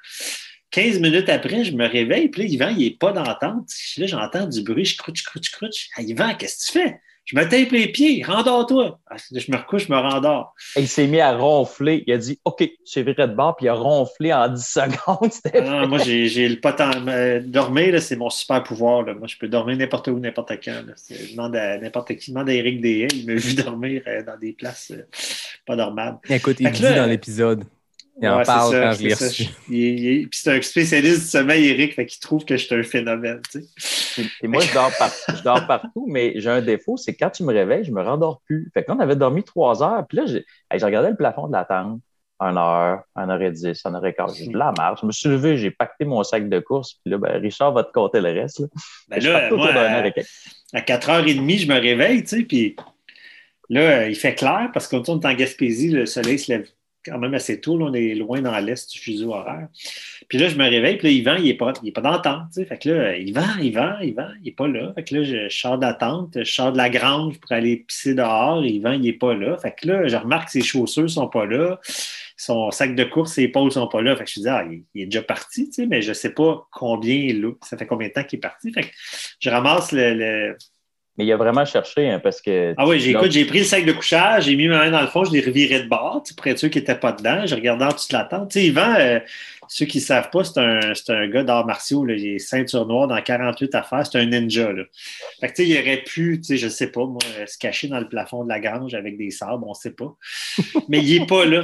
15 0.72 1.00
minutes 1.00 1.30
après, 1.30 1.64
je 1.64 1.72
me 1.72 1.88
réveille, 1.88 2.30
puis 2.30 2.44
là, 2.44 2.48
Yvan, 2.48 2.70
il 2.78 2.86
n'est 2.86 2.98
pas 2.98 3.12
dans 3.12 3.24
la 3.24 3.36
tente. 3.36 3.70
Là, 3.98 4.06
j'entends 4.06 4.46
du 4.46 4.62
bruit, 4.62 4.86
je 4.86 4.98
crouche, 4.98 5.24
crouche, 5.24 5.52
crouche. 5.52 5.88
Ah, 5.96 6.02
Yvan, 6.02 6.36
qu'est-ce 6.36 6.68
que 6.68 6.72
tu 6.72 6.80
fais? 6.80 7.00
Je 7.32 7.38
me 7.38 7.44
tape 7.48 7.70
les 7.72 7.88
pieds, 7.92 8.24
rendors-toi. 8.24 8.98
Ah, 9.08 9.16
Je 9.32 9.52
me 9.52 9.58
recouche, 9.58 9.86
je 9.86 9.92
me 9.94 9.98
rendors. 10.00 10.56
Et 10.76 10.82
il 10.82 10.88
s'est 10.88 11.06
mis 11.06 11.20
à 11.20 11.38
ronfler. 11.38 12.04
Il 12.08 12.14
a 12.14 12.18
dit 12.18 12.40
OK, 12.44 12.68
c'est 12.84 13.04
vrai 13.04 13.14
de 13.28 13.34
bord, 13.36 13.56
puis 13.56 13.68
il 13.68 13.70
a 13.70 13.76
ronflé 13.76 14.34
en 14.34 14.48
10 14.48 14.66
secondes. 14.66 15.32
Ah, 15.54 15.86
moi, 15.86 16.00
j'ai 16.00 16.28
j'ai 16.28 16.50
le 16.50 16.60
potent. 16.60 16.82
euh, 17.08 17.40
Dormir, 17.46 17.92
là, 17.94 18.02
c'est 18.02 18.16
mon 18.16 18.32
super 18.32 18.64
pouvoir. 18.64 19.04
là. 19.04 19.14
Moi, 19.14 19.28
je 19.28 19.38
peux 19.38 19.48
dormir 19.48 19.78
n'importe 19.78 20.08
où, 20.08 20.18
n'importe 20.18 20.54
quand. 20.64 20.72
là. 20.88 20.94
Je 21.08 21.32
demande 21.36 21.56
à 21.56 21.78
n'importe 21.78 22.16
qui. 22.16 22.26
Je 22.26 22.32
demande 22.32 22.50
à 22.50 22.54
Eric 22.54 22.82
Deshaies. 22.82 23.08
Il 23.14 23.26
m'a 23.28 23.34
vu 23.40 23.54
dormir 23.54 24.02
euh, 24.08 24.24
dans 24.24 24.38
des 24.40 24.54
places 24.54 24.92
euh, 24.92 25.06
pas 25.68 25.76
normales. 25.76 26.18
Écoute, 26.30 26.58
il 26.60 26.72
dit 26.72 26.82
là, 26.82 26.96
dans 26.96 27.06
l'épisode. 27.06 27.64
Il 28.22 28.28
Ouais, 28.30 28.44
parle 28.44 28.72
ça, 28.74 28.82
quand 28.82 28.92
je 28.94 29.04
l'ai 29.04 29.14
reçu. 29.14 29.44
Puis 29.66 30.28
c'est 30.32 30.58
un 30.58 30.62
spécialiste 30.62 31.22
du 31.22 31.28
sommeil, 31.28 31.68
Eric, 31.70 31.94
fait 31.96 32.06
qu'il 32.06 32.20
trouve 32.20 32.44
que 32.44 32.58
je 32.58 32.66
suis 32.66 32.76
un 32.76 32.84
phénomène. 32.84 33.42
tu 33.52 33.62
sais. 33.78 34.24
Et 34.42 34.48
moi, 34.48 34.62
je 34.62 34.74
dors, 34.74 34.92
par- 34.98 35.12
je 35.38 35.42
dors 35.42 35.66
partout, 35.68 36.06
mais 36.10 36.34
j'ai 36.36 36.50
un 36.50 36.62
défaut, 36.62 36.98
c'est 36.98 37.14
que 37.14 37.20
quand 37.24 37.30
tu 37.30 37.44
me 37.44 37.54
réveilles, 37.54 37.86
je 37.86 37.92
me 37.92 38.02
rendors 38.02 38.42
plus. 38.46 38.70
Fait 38.74 38.84
que 38.84 38.90
là, 38.92 38.98
on 38.98 39.00
avait 39.00 39.16
dormi 39.16 39.44
trois 39.44 39.82
heures, 39.82 40.06
puis 40.08 40.18
là, 40.18 40.26
j'ai 40.26 40.46
hey, 40.72 40.84
regardé 40.84 41.10
le 41.10 41.16
plafond 41.16 41.48
de 41.48 41.54
la 41.54 41.64
tente, 41.64 42.02
une 42.42 42.58
heure, 42.58 43.02
une 43.16 43.30
heure 43.30 43.42
et 43.42 43.52
dix, 43.52 43.82
une 43.86 43.96
heure 43.96 44.06
et 44.06 44.14
quart. 44.14 44.34
J'ai 44.34 44.46
dit, 44.48 44.54
la 44.54 44.74
marche. 44.78 45.00
Je 45.02 45.06
me 45.06 45.12
suis 45.14 45.30
levé, 45.30 45.58
j'ai 45.58 45.72
pacté 45.72 46.04
mon 46.06 46.22
sac 46.24 46.48
de 46.50 46.60
course, 46.60 46.96
puis 47.04 47.12
là, 47.12 47.18
ben, 47.18 47.40
Richard 47.42 47.72
va 47.74 47.84
te 47.84 47.92
compter 47.94 48.20
le 48.22 48.32
reste. 48.32 48.60
Là. 48.60 48.68
Ben 49.10 49.24
là, 49.24 49.50
moi, 49.58 49.68
à- 49.82 50.02
à 50.74 50.82
4h30, 50.82 51.58
je 51.60 51.68
me 51.68 51.80
réveille, 51.80 52.22
tu 52.24 52.38
sais, 52.38 52.44
puis 52.44 52.76
là, 53.70 54.08
il 54.10 54.16
fait 54.16 54.36
clair 54.36 54.70
parce 54.74 54.88
qu'on 54.88 55.02
est 55.04 55.10
en 55.26 55.34
Gaspésie, 55.34 55.90
le 55.90 56.06
soleil 56.06 56.38
se 56.40 56.52
lève 56.52 56.68
quand 57.06 57.18
même 57.18 57.34
assez 57.34 57.60
tôt, 57.62 57.78
là, 57.78 57.86
on 57.86 57.94
est 57.94 58.16
loin 58.16 58.42
dans 58.42 58.58
l'est 58.60 58.92
du 58.92 59.00
fuseau 59.00 59.34
horaire. 59.34 59.68
Puis 60.28 60.38
là, 60.38 60.50
je 60.50 60.56
me 60.56 60.70
réveille, 60.70 60.98
puis 60.98 61.08
là, 61.08 61.14
Yvan, 61.14 61.36
il 61.38 61.46
n'est 61.46 61.54
pas, 61.56 61.74
il 61.82 61.90
est 61.90 61.92
pas 61.92 62.02
dans 62.02 62.12
la 62.12 62.50
fait 62.52 62.78
que 62.78 62.90
là, 62.90 62.96
euh, 62.96 63.18
Yvan, 63.18 63.60
Yvan, 63.62 64.00
Yvan, 64.02 64.28
il 64.42 64.46
n'est 64.46 64.52
pas 64.52 64.68
là. 64.68 64.94
Fait 64.96 65.04
que 65.04 65.16
là, 65.16 65.24
je, 65.24 65.50
sors 65.50 65.78
de 65.78 65.86
la 65.86 65.98
je 66.36 66.52
sors 66.52 66.72
de 66.72 66.78
la 66.78 66.90
grange 66.90 67.40
pour 67.40 67.52
aller 67.52 67.78
pisser 67.78 68.14
dehors, 68.14 68.66
Yvan, 68.66 68.94
il 68.94 69.02
n'est 69.02 69.14
pas 69.14 69.34
là. 69.34 69.58
Fait 69.58 69.76
que 69.80 69.88
là, 69.88 70.08
je 70.08 70.16
remarque 70.16 70.46
que 70.46 70.52
ses 70.52 70.62
chaussures 70.62 71.10
sont 71.10 71.28
pas 71.28 71.46
là, 71.46 71.80
son 72.38 72.72
sac 72.72 72.96
de 72.96 73.04
course, 73.04 73.34
ses 73.34 73.44
épaules 73.44 73.72
sont 73.72 73.88
pas 73.88 74.02
là. 74.02 74.16
Fait 74.16 74.24
que 74.24 74.32
je 74.32 74.40
me 74.40 74.44
dis, 74.46 74.50
ah, 74.50 74.66
il, 74.96 75.02
est 75.02 75.06
déjà 75.06 75.22
parti, 75.22 75.70
mais 75.88 76.02
je 76.02 76.14
sais 76.14 76.34
pas 76.34 76.68
combien 76.72 77.16
il 77.16 77.30
est 77.30 77.40
là. 77.40 77.52
Ça 77.64 77.78
fait 77.78 77.86
combien 77.86 78.08
de 78.08 78.14
temps 78.14 78.24
qu'il 78.24 78.38
est 78.38 78.42
parti? 78.42 78.72
Fait 78.72 78.84
que 78.84 78.90
je 79.40 79.50
ramasse 79.50 79.92
le, 79.92 80.56
Mais 81.20 81.26
il 81.26 81.32
a 81.34 81.38
vraiment 81.38 81.66
cherché, 81.66 82.10
hein, 82.10 82.20
parce 82.24 82.42
que. 82.42 82.74
ah 82.78 82.88
oui, 82.88 82.98
j'ai, 83.02 83.12
Là- 83.12 83.20
écoute, 83.20 83.32
j'ai 83.32 83.44
pris 83.44 83.60
le 83.60 83.66
sac 83.66 83.84
de 83.84 83.92
couchage, 83.92 84.46
j'ai 84.46 84.56
mis 84.56 84.70
ma 84.70 84.78
main 84.78 84.90
dans 84.90 85.02
le 85.02 85.08
fond, 85.08 85.26
je 85.26 85.32
l'ai 85.34 85.42
reviré 85.42 85.84
de 85.84 85.88
bord, 85.90 86.24
tu 86.26 86.34
pour 86.34 86.48
être 86.48 86.58
sûr 86.58 86.70
qu'il 86.70 86.80
n'était 86.82 86.96
pas 86.96 87.12
dedans. 87.12 87.42
J'ai 87.46 87.56
regardé 87.56 87.84
en 87.84 87.90
dessous 87.90 88.08
de 88.10 88.14
la 88.14 88.24
tente. 88.24 88.52
Tu 88.52 88.60
sais, 88.62 88.66
Yvan, 88.68 88.96
euh, 88.98 89.20
ceux 89.68 89.86
qui 89.86 89.98
ne 89.98 90.04
savent 90.04 90.30
pas, 90.30 90.46
c'est 90.46 90.60
un, 90.62 90.94
un 91.10 91.28
gars 91.28 91.44
d'arts 91.44 91.66
martiaux. 91.66 92.06
Là. 92.06 92.14
Il 92.16 92.26
est 92.36 92.40
ceinture 92.40 92.88
noire 92.88 93.10
dans 93.10 93.22
48 93.22 93.76
affaires. 93.76 94.06
C'est 94.10 94.18
un 94.18 94.28
ninja. 94.28 94.72
Là. 94.72 94.84
Fait 95.42 95.48
que, 95.50 95.54
tu 95.56 95.64
sais, 95.66 95.68
il 95.70 95.78
aurait 95.78 96.04
pu, 96.04 96.40
tu 96.40 96.46
sais, 96.46 96.58
je 96.58 96.68
ne 96.68 96.72
sais 96.72 96.88
pas, 96.88 97.06
moi, 97.06 97.20
euh, 97.38 97.46
se 97.46 97.58
cacher 97.58 97.90
dans 97.90 98.00
le 98.00 98.08
plafond 98.08 98.46
de 98.46 98.50
la 98.50 98.62
grange 98.62 98.94
avec 98.94 99.18
des 99.18 99.30
sabres, 99.30 99.68
on 99.68 99.72
ne 99.72 99.76
sait 99.76 99.92
pas. 99.92 100.16
Mais 100.88 101.00
il 101.00 101.20
n'est 101.20 101.28
pas 101.28 101.44
là. 101.46 101.64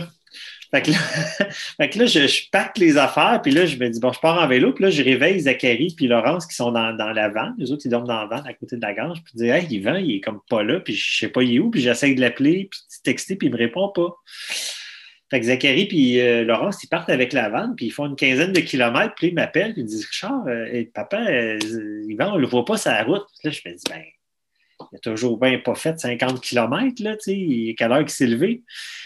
Fait 1.77 1.89
que 1.89 1.99
là, 1.99 2.05
je, 2.05 2.27
je 2.27 2.79
les 2.79 2.97
affaires, 2.97 3.39
puis 3.41 3.51
là, 3.51 3.65
je 3.65 3.77
me 3.77 3.89
dis, 3.89 3.99
bon, 3.99 4.11
je 4.11 4.19
pars 4.19 4.41
en 4.41 4.47
vélo, 4.47 4.73
puis 4.73 4.83
là, 4.83 4.89
je 4.89 5.03
réveille 5.03 5.39
Zachary 5.39 5.93
puis 5.95 6.07
Laurence 6.07 6.45
qui 6.45 6.55
sont 6.55 6.71
dans, 6.71 6.93
dans 6.95 7.11
la 7.11 7.29
vanne. 7.29 7.55
Les 7.57 7.71
autres, 7.71 7.83
ils 7.85 7.89
dorment 7.89 8.07
dans 8.07 8.21
la 8.21 8.27
vanne 8.27 8.47
à 8.47 8.53
côté 8.53 8.75
de 8.75 8.81
la 8.81 8.93
grange. 8.93 9.23
Puis 9.23 9.33
je 9.35 9.43
dis, 9.43 9.49
hey, 9.49 9.65
Yvan, 9.69 9.95
il 9.95 10.15
est 10.15 10.21
comme 10.21 10.39
pas 10.49 10.63
là, 10.63 10.79
puis 10.79 10.93
je 10.93 11.19
sais 11.19 11.29
pas, 11.29 11.43
il 11.43 11.55
est 11.55 11.59
où, 11.59 11.69
puis 11.69 11.81
j'essaie 11.81 12.13
de 12.13 12.21
l'appeler, 12.21 12.67
puis 12.69 12.79
de 12.79 13.03
texter, 13.03 13.35
puis 13.35 13.47
il 13.47 13.53
me 13.53 13.57
répond 13.57 13.89
pas. 13.89 14.15
Fait 15.31 15.39
que 15.39 15.47
Zachary 15.47 15.87
puis 15.87 16.19
euh, 16.21 16.43
Laurence, 16.43 16.83
ils 16.83 16.87
partent 16.87 17.09
avec 17.09 17.33
la 17.33 17.49
vanne, 17.49 17.75
puis 17.75 17.87
ils 17.87 17.91
font 17.91 18.05
une 18.05 18.15
quinzaine 18.15 18.51
de 18.51 18.59
kilomètres, 18.59 19.15
puis 19.15 19.27
ils 19.27 19.33
m'appellent, 19.33 19.73
puis 19.73 19.81
ils 19.81 19.87
disent, 19.87 20.05
Richard, 20.05 20.45
euh, 20.47 20.83
papa, 20.93 21.25
euh, 21.29 21.57
Yvan, 22.07 22.33
on 22.33 22.37
le 22.37 22.47
voit 22.47 22.63
pas 22.63 22.77
sur 22.77 22.91
la 22.91 23.03
route. 23.03 23.25
Là, 23.43 23.51
je 23.51 23.61
me 23.65 23.73
dis, 23.73 23.83
ben, 23.89 24.03
il 24.95 24.97
a 24.97 24.99
toujours 24.99 25.37
bien 25.37 25.59
pas 25.59 25.75
fait 25.75 25.99
50 25.99 26.41
km, 26.41 27.03
là, 27.03 27.17
tu 27.17 27.23
sais, 27.23 27.75
quelle 27.77 27.91
heure 27.91 27.99
qu'il 27.99 28.09
s'est 28.09 28.27
levé? 28.27 28.63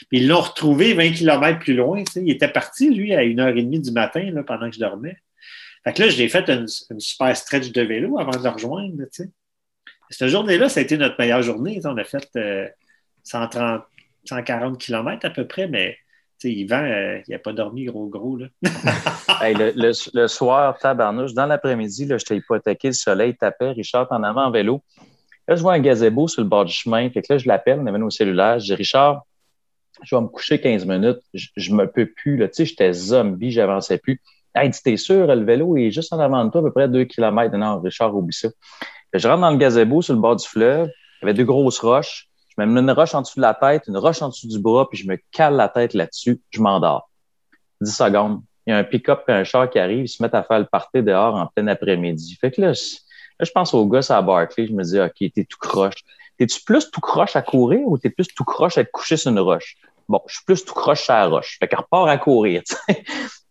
Puis 0.10 0.20
ils 0.20 0.28
l'ont 0.28 0.42
retrouvé 0.42 0.94
20 0.94 1.14
km 1.14 1.60
plus 1.60 1.74
loin. 1.74 2.04
Il 2.16 2.30
était 2.30 2.48
parti, 2.48 2.92
lui, 2.92 3.14
à 3.14 3.24
1h30 3.24 3.82
du 3.82 3.92
matin, 3.92 4.30
là, 4.32 4.44
pendant 4.44 4.70
que 4.70 4.76
je 4.76 4.80
dormais. 4.80 5.18
Fait 5.84 5.94
que 5.94 6.04
là, 6.04 6.10
j'ai 6.10 6.30
fait 6.30 6.48
une, 6.50 6.68
super 6.68 7.36
stretch 7.36 7.72
de 7.72 7.82
vélo 7.82 8.20
avant 8.20 8.38
de 8.38 8.44
le 8.44 8.50
rejoindre. 8.50 9.04
Cette 10.10 10.28
journée-là, 10.28 10.70
ça 10.70 10.80
a 10.80 10.84
été 10.84 10.98
notre 10.98 11.16
meilleure 11.18 11.42
journée. 11.42 11.82
On 11.86 11.98
a 11.98 12.04
fait 12.04 12.30
euh, 12.36 12.68
130, 13.24 13.84
140 14.26 14.80
km 14.80 15.26
à 15.26 15.30
peu 15.32 15.48
près, 15.48 15.68
mais 15.68 15.98
tu 16.40 16.50
sais, 16.50 16.54
Yvan, 16.54 16.84
euh, 16.84 17.20
il 17.28 17.32
n'a 17.32 17.40
pas 17.40 17.54
dormi 17.54 17.86
gros 17.86 18.08
gros, 18.08 18.38
là. 18.38 18.48
Hey, 19.42 19.56
le, 19.56 20.28
soir, 20.28 20.78
tabarnouche, 20.78 21.34
dans 21.34 21.46
l'après-midi, 21.46 22.06
là, 22.06 22.18
j'étais 22.18 22.36
hypothéqué, 22.36 22.90
le 22.90 22.94
soleil 22.94 23.38
tapait, 23.38 23.72
Richard 23.72 24.08
en 24.12 24.22
avant 24.24 24.46
en 24.46 24.52
vélo. 24.52 24.84
Là, 25.50 25.56
je 25.56 25.64
vois 25.64 25.74
un 25.74 25.80
gazebo 25.80 26.28
sur 26.28 26.44
le 26.44 26.48
bord 26.48 26.64
du 26.64 26.72
chemin. 26.72 27.10
Fait 27.10 27.24
que 27.24 27.34
là, 27.34 27.40
je 27.40 27.48
l'appelle, 27.48 27.80
on 27.80 27.88
avait 27.88 27.98
nos 27.98 28.12
cellulaires. 28.12 28.60
Je 28.60 28.66
dis, 28.66 28.76
Richard, 28.76 29.24
je 30.04 30.16
vais 30.16 30.22
me 30.22 30.28
coucher 30.28 30.62
15 30.62 30.86
minutes. 30.86 31.18
Je, 31.34 31.48
je 31.58 31.74
me 31.74 31.88
peux 31.88 32.06
plus, 32.06 32.38
là. 32.38 32.48
Tu 32.48 32.54
sais, 32.54 32.66
j'étais 32.66 32.94
zombie, 32.94 33.50
j'avançais 33.50 33.98
plus. 33.98 34.22
Hey, 34.54 34.70
dis, 34.70 34.80
t'es 34.84 34.96
sûr, 34.96 35.26
le 35.26 35.44
vélo 35.44 35.76
est 35.76 35.90
juste 35.90 36.14
en 36.14 36.20
avant 36.20 36.46
de 36.46 36.52
toi, 36.52 36.62
à 36.62 36.64
peu 36.66 36.72
près 36.72 36.88
2 36.88 37.06
km. 37.06 37.58
Non, 37.58 37.80
Richard, 37.80 38.16
oublie 38.16 38.32
ça. 38.32 38.50
Je 39.12 39.28
rentre 39.28 39.42
dans 39.42 39.50
le 39.50 39.58
gazebo 39.58 40.04
sur 40.04 40.14
le 40.14 40.20
bord 40.20 40.36
du 40.36 40.48
fleuve. 40.48 40.88
Il 41.22 41.26
y 41.26 41.30
avait 41.30 41.34
deux 41.34 41.46
grosses 41.46 41.80
roches. 41.80 42.28
Je 42.56 42.64
me 42.64 42.68
mets 42.68 42.82
une 42.82 42.92
roche 42.92 43.16
en 43.16 43.22
dessous 43.22 43.38
de 43.38 43.42
la 43.42 43.56
tête, 43.56 43.86
une 43.88 43.98
roche 43.98 44.22
en 44.22 44.30
dessous 44.30 44.48
du 44.48 44.60
bras, 44.60 44.88
puis 44.88 45.00
je 45.00 45.08
me 45.08 45.18
cale 45.32 45.56
la 45.56 45.68
tête 45.68 45.96
là-dessus. 45.96 46.40
Je 46.52 46.62
m'endors. 46.62 47.10
10 47.82 47.92
secondes. 47.92 48.42
Il 48.68 48.70
y 48.70 48.74
a 48.74 48.78
un 48.78 48.84
pick-up 48.84 49.24
et 49.28 49.32
un 49.32 49.44
char 49.44 49.68
qui 49.68 49.80
arrive. 49.80 50.06
Ils 50.06 50.10
se 50.10 50.22
mettent 50.22 50.36
à 50.36 50.44
faire 50.44 50.60
le 50.60 50.66
party 50.66 51.02
dehors 51.02 51.34
en 51.34 51.48
plein 51.48 51.66
après-midi. 51.66 52.38
Fait 52.40 52.52
que 52.52 52.62
là, 52.62 52.74
là, 53.40 53.46
je 53.46 53.52
pense 53.52 53.74
au 53.74 53.86
gars 53.88 54.02
à 54.10 54.22
Barclay. 54.22 54.68
Je 54.68 54.74
me 54.74 54.84
dis, 54.84 55.00
OK, 55.00 55.32
t'es 55.34 55.46
tout 55.46 55.58
croche. 55.60 55.96
T'es-tu 56.38 56.62
plus 56.64 56.90
tout 56.92 57.02
croche 57.02 57.36
à 57.36 57.42
courir 57.42 57.82
ou 57.86 57.98
t'es 57.98 58.10
plus 58.10 58.28
tout 58.28 58.44
croche 58.46 58.78
à 58.78 58.84
te 58.86 58.90
coucher 58.92 59.18
sur 59.18 59.32
une 59.32 59.40
roche? 59.40 59.76
Bon, 60.08 60.22
je 60.28 60.36
suis 60.36 60.46
plus 60.46 60.64
tout 60.66 60.74
croche 60.74 61.04
sur 61.04 61.14
la 61.14 61.28
roche. 61.28 61.58
Fait 61.60 61.68
qu'elle 61.68 61.80
repart 61.80 62.08
à 62.10 62.18
courir, 62.18 62.62
tu 62.68 62.76
sais. 62.88 63.04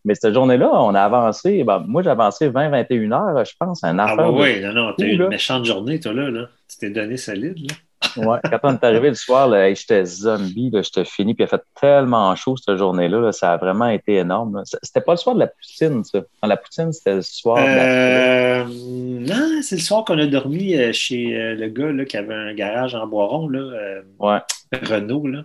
Mais 0.04 0.14
cette 0.14 0.32
journée-là, 0.34 0.70
on 0.72 0.94
a 0.94 1.02
avancé. 1.02 1.62
Ben, 1.64 1.84
moi, 1.86 2.02
j'ai 2.02 2.10
avancé 2.10 2.48
20-21 2.48 3.12
heures, 3.12 3.44
je 3.44 3.52
pense. 3.58 3.84
Un 3.84 3.98
Ah, 3.98 4.04
affaire 4.04 4.16
bah 4.16 4.24
de- 4.26 4.30
oui, 4.42 4.60
non, 4.60 4.72
non, 4.72 4.94
t'as 4.96 5.04
eu 5.06 5.16
là. 5.16 5.24
une 5.24 5.30
méchante 5.30 5.64
journée, 5.66 6.00
toi, 6.00 6.12
là. 6.14 6.30
là. 6.30 6.48
Tu 6.68 6.78
t'es 6.78 6.90
donné 6.90 7.16
solide, 7.16 7.58
là. 7.70 7.76
Ouais, 8.16 8.38
quand 8.44 8.58
on 8.62 8.74
est 8.74 8.84
arrivé 8.84 9.08
le 9.08 9.14
soir, 9.14 9.48
là, 9.48 9.68
hey, 9.68 9.76
j'étais 9.76 10.04
zombie, 10.04 10.70
là, 10.70 10.82
j'étais 10.82 11.04
fini, 11.04 11.34
puis 11.34 11.42
il 11.42 11.46
a 11.46 11.48
fait 11.48 11.62
tellement 11.80 12.34
chaud 12.36 12.56
cette 12.56 12.76
journée-là, 12.76 13.20
là, 13.20 13.32
ça 13.32 13.52
a 13.52 13.56
vraiment 13.56 13.88
été 13.88 14.16
énorme. 14.16 14.62
C'était 14.82 15.00
pas 15.00 15.12
le 15.12 15.18
soir 15.18 15.34
de 15.34 15.40
la 15.40 15.46
poutine, 15.48 16.04
ça. 16.04 16.20
Dans 16.42 16.48
la 16.48 16.56
poutine, 16.56 16.92
c'était 16.92 17.16
le 17.16 17.22
soir 17.22 17.56
de 17.56 17.68
la... 17.68 17.82
Euh, 17.82 18.64
non, 18.68 19.60
c'est 19.62 19.76
le 19.76 19.82
soir 19.82 20.04
qu'on 20.04 20.18
a 20.18 20.26
dormi 20.26 20.76
euh, 20.76 20.92
chez 20.92 21.36
euh, 21.36 21.54
le 21.54 21.68
gars 21.68 21.92
là, 21.92 22.04
qui 22.04 22.16
avait 22.16 22.34
un 22.34 22.54
garage 22.54 22.94
en 22.94 23.06
Boiron, 23.06 23.48
là, 23.48 24.00
Ouais. 24.18 24.38
Renault. 24.82 25.26
Là. 25.26 25.44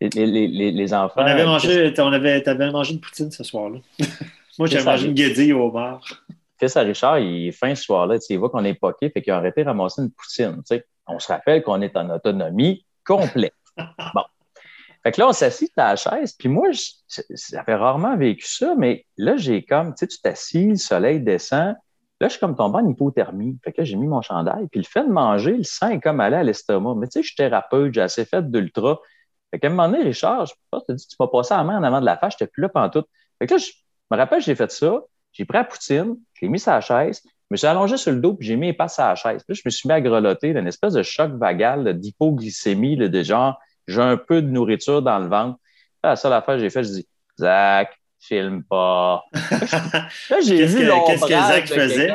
Les, 0.00 0.08
les, 0.10 0.46
les, 0.48 0.70
les 0.70 0.94
enfants. 0.94 1.20
On 1.22 1.26
avait 1.26 1.44
mangé, 1.44 1.92
on 1.98 2.12
avait, 2.12 2.42
t'avais 2.42 2.70
mangé 2.70 2.94
une 2.94 3.00
poutine 3.00 3.30
ce 3.30 3.44
soir-là. 3.44 3.78
Moi, 4.58 4.68
ça. 4.68 4.82
mangé 4.84 5.06
une 5.06 5.14
guédille 5.14 5.52
au 5.52 5.66
homard. 5.66 6.02
fils 6.58 6.76
à 6.76 6.80
Richard, 6.80 7.18
il 7.18 7.48
est 7.48 7.52
fin 7.52 7.74
ce 7.74 7.84
soir-là, 7.84 8.16
il 8.28 8.38
voit 8.38 8.50
qu'on 8.50 8.64
est 8.64 8.74
poqué, 8.74 9.10
fait 9.10 9.22
qu'il 9.22 9.32
a 9.32 9.36
arrêté 9.36 9.62
de 9.62 9.68
ramasser 9.68 10.02
une 10.02 10.10
poutine. 10.10 10.56
tu 10.56 10.76
sais. 10.76 10.86
On 11.08 11.18
se 11.18 11.28
rappelle 11.28 11.62
qu'on 11.62 11.80
est 11.80 11.96
en 11.96 12.10
autonomie 12.10 12.84
complète. 13.04 13.54
Bon. 14.14 14.24
Fait 15.04 15.12
que 15.12 15.20
là, 15.20 15.28
on 15.28 15.32
s'assit 15.32 15.70
à 15.78 15.90
la 15.90 15.96
chaise, 15.96 16.32
puis 16.32 16.48
moi, 16.48 16.68
j'avais 17.52 17.74
rarement 17.76 18.16
vécu 18.16 18.44
ça, 18.44 18.74
mais 18.76 19.06
là, 19.16 19.36
j'ai 19.36 19.64
comme, 19.64 19.94
tu 19.94 19.98
sais, 20.00 20.06
tu 20.08 20.20
t'assis, 20.20 20.70
le 20.70 20.76
soleil 20.76 21.20
descend. 21.20 21.76
Là, 22.20 22.26
je 22.26 22.30
suis 22.30 22.40
comme 22.40 22.56
tombé 22.56 22.78
en 22.78 22.88
hypothermie. 22.88 23.56
Fait 23.62 23.72
que 23.72 23.80
là, 23.80 23.84
j'ai 23.84 23.94
mis 23.94 24.08
mon 24.08 24.20
chandail, 24.20 24.66
puis 24.66 24.80
le 24.80 24.86
fait 24.86 25.04
de 25.04 25.12
manger, 25.12 25.52
le 25.52 25.62
sang 25.62 25.90
est 25.90 26.00
comme 26.00 26.18
allé 26.18 26.34
à 26.34 26.42
l'estomac. 26.42 26.94
Mais 26.96 27.06
tu 27.06 27.12
sais, 27.12 27.22
je 27.22 27.28
suis 27.28 27.36
thérapeute, 27.36 27.94
j'ai 27.94 28.00
assez 28.00 28.24
fait 28.24 28.50
d'ultra. 28.50 28.98
Fait 29.50 29.60
qu'à 29.60 29.68
un 29.68 29.70
moment 29.70 29.88
donné, 29.88 30.02
Richard, 30.02 30.46
je 30.46 30.54
pense 30.70 30.82
que 30.88 30.92
tu 30.92 31.06
tu 31.06 31.16
m'as 31.20 31.28
passé 31.28 31.54
la 31.54 31.62
main 31.62 31.78
en 31.78 31.84
avant 31.84 32.00
de 32.00 32.06
la 32.06 32.16
face, 32.16 32.34
j'étais 32.38 32.50
plus 32.50 32.62
là 32.62 32.68
pendant 32.68 32.90
tout. 32.90 33.04
Fait 33.38 33.46
que 33.46 33.54
là, 33.54 33.58
je 33.58 33.70
me 34.10 34.16
rappelle, 34.16 34.42
j'ai 34.42 34.56
fait 34.56 34.70
ça, 34.70 35.00
j'ai 35.32 35.44
pris 35.44 35.58
la 35.58 35.64
poutine, 35.64 36.16
je 36.34 36.44
l'ai 36.44 36.48
mis 36.48 36.58
sur 36.58 36.72
la 36.72 36.80
chaise, 36.80 37.22
me 37.50 37.56
suis 37.56 37.66
allongé 37.66 37.96
sur 37.96 38.12
le 38.12 38.20
dos, 38.20 38.34
puis 38.34 38.46
j'ai 38.46 38.56
mis 38.56 38.68
les 38.68 38.72
pattes 38.72 38.90
sur 38.90 39.04
la 39.04 39.14
chaise. 39.14 39.42
Puis 39.42 39.54
là, 39.54 39.54
je 39.54 39.62
me 39.64 39.70
suis 39.70 39.88
mis 39.88 39.94
à 39.94 40.00
grelotter 40.00 40.52
d'une 40.52 40.66
espèce 40.66 40.94
de 40.94 41.02
choc 41.02 41.32
vagal 41.32 41.84
là, 41.84 41.92
d'hypoglycémie, 41.92 42.96
là, 42.96 43.08
de 43.08 43.22
genre, 43.22 43.58
j'ai 43.86 44.02
un 44.02 44.16
peu 44.16 44.42
de 44.42 44.48
nourriture 44.48 45.02
dans 45.02 45.18
le 45.18 45.28
ventre. 45.28 45.58
La 46.04 46.16
seule 46.16 46.32
affaire 46.32 46.56
que 46.56 46.60
j'ai 46.60 46.70
fait, 46.70 46.84
je 46.84 46.90
dis, 46.90 47.08
Zach, 47.38 47.98
filme 48.20 48.62
pas. 48.64 49.24
Là, 49.32 50.40
j'ai 50.44 50.58
Qu'est-ce 50.58 50.76
vu 50.76 50.86
que, 50.86 51.06
qu'est-ce 51.06 51.22
que 51.22 51.28
Zach 51.28 51.66
faisait? 51.66 52.08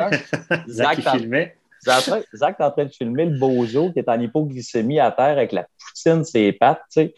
Zach, 0.68 1.00
Zach, 1.02 1.16
filmait. 1.16 1.56
Zach, 1.82 2.24
Zach 2.34 2.56
est 2.58 2.62
en 2.62 2.70
train 2.70 2.84
de 2.84 2.92
filmer 2.92 3.26
le 3.26 3.38
bozo 3.38 3.92
qui 3.92 3.98
est 3.98 4.08
en 4.08 4.18
hypoglycémie 4.18 5.00
à 5.00 5.10
terre 5.10 5.36
avec 5.36 5.52
la 5.52 5.66
poutine 5.78 6.24
ses 6.24 6.52
pattes, 6.52 6.82
tu 6.90 7.02
sais. 7.02 7.14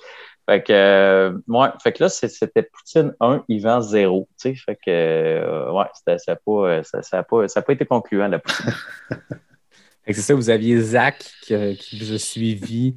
Fait 0.49 0.62
que, 0.62 0.72
euh, 0.72 1.32
ouais, 1.49 1.68
fait 1.82 1.92
que 1.92 2.05
là, 2.05 2.09
c'était 2.09 2.62
Poutine 2.62 3.14
1, 3.20 3.44
Yvan 3.49 3.80
0. 3.80 4.28
Tu 4.40 4.51
sais, 4.51 4.55
fait 4.55 4.76
que, 4.76 4.80
euh, 4.90 5.72
ouais, 5.72 5.86
c'était- 5.94 6.18
ça 6.18 6.32
n'a 6.32 6.36
pas, 6.36 6.53
euh, 6.68 6.82
ça, 6.84 7.03
ça 7.03 7.22
pas, 7.24 7.49
ça 7.49 7.61
a 7.61 7.62
pas 7.64 7.72
été 7.72 7.84
concluant, 7.84 8.28
la 8.28 8.38
Poutine. 8.38 8.72
Fait 10.05 10.12
que 10.12 10.18
C'est 10.20 10.22
ça, 10.22 10.34
vous 10.34 10.51
aviez 10.51 10.80
Zach 10.80 11.18
qui, 11.42 11.76
qui 11.78 11.99
vous 11.99 12.12
a 12.12 12.18
suivi 12.18 12.94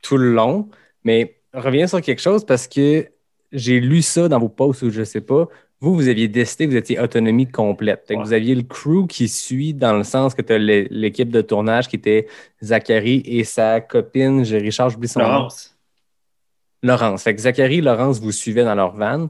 tout 0.00 0.16
le 0.16 0.32
long. 0.32 0.70
Mais 1.04 1.36
reviens 1.52 1.86
sur 1.86 2.00
quelque 2.00 2.22
chose 2.22 2.46
parce 2.46 2.66
que 2.66 3.06
j'ai 3.52 3.80
lu 3.80 4.00
ça 4.00 4.28
dans 4.28 4.38
vos 4.38 4.48
posts 4.48 4.80
ou 4.80 4.88
je 4.90 5.04
sais 5.04 5.20
pas. 5.20 5.46
Vous, 5.80 5.94
vous 5.94 6.08
aviez 6.08 6.26
décidé 6.26 6.64
que 6.64 6.70
vous 6.70 6.76
étiez 6.78 6.98
autonomie 6.98 7.46
complète. 7.46 8.04
Fait 8.08 8.14
que 8.14 8.20
Ouais. 8.20 8.24
Vous 8.24 8.32
aviez 8.32 8.54
le 8.54 8.62
crew 8.62 9.06
qui 9.06 9.28
suit 9.28 9.74
dans 9.74 9.92
le 9.92 10.04
sens 10.04 10.34
que 10.34 10.40
tu 10.40 10.54
as 10.54 10.58
l'équipe 10.58 11.28
de 11.28 11.42
tournage 11.42 11.86
qui 11.86 11.96
était 11.96 12.26
Zachary 12.64 13.22
et 13.26 13.44
sa 13.44 13.82
copine, 13.82 14.42
j'ai 14.42 14.56
Richard, 14.56 14.88
j'oublie 14.88 15.06
son 15.06 15.20
nom. 15.20 15.48
Laurence. 16.82 17.22
Fait 17.24 17.34
que 17.34 17.40
Zachary 17.40 17.78
et 17.78 17.80
Laurence 17.80 18.20
vous 18.20 18.32
suivaient 18.32 18.64
dans 18.64 18.74
leur 18.74 18.94
van, 18.94 19.28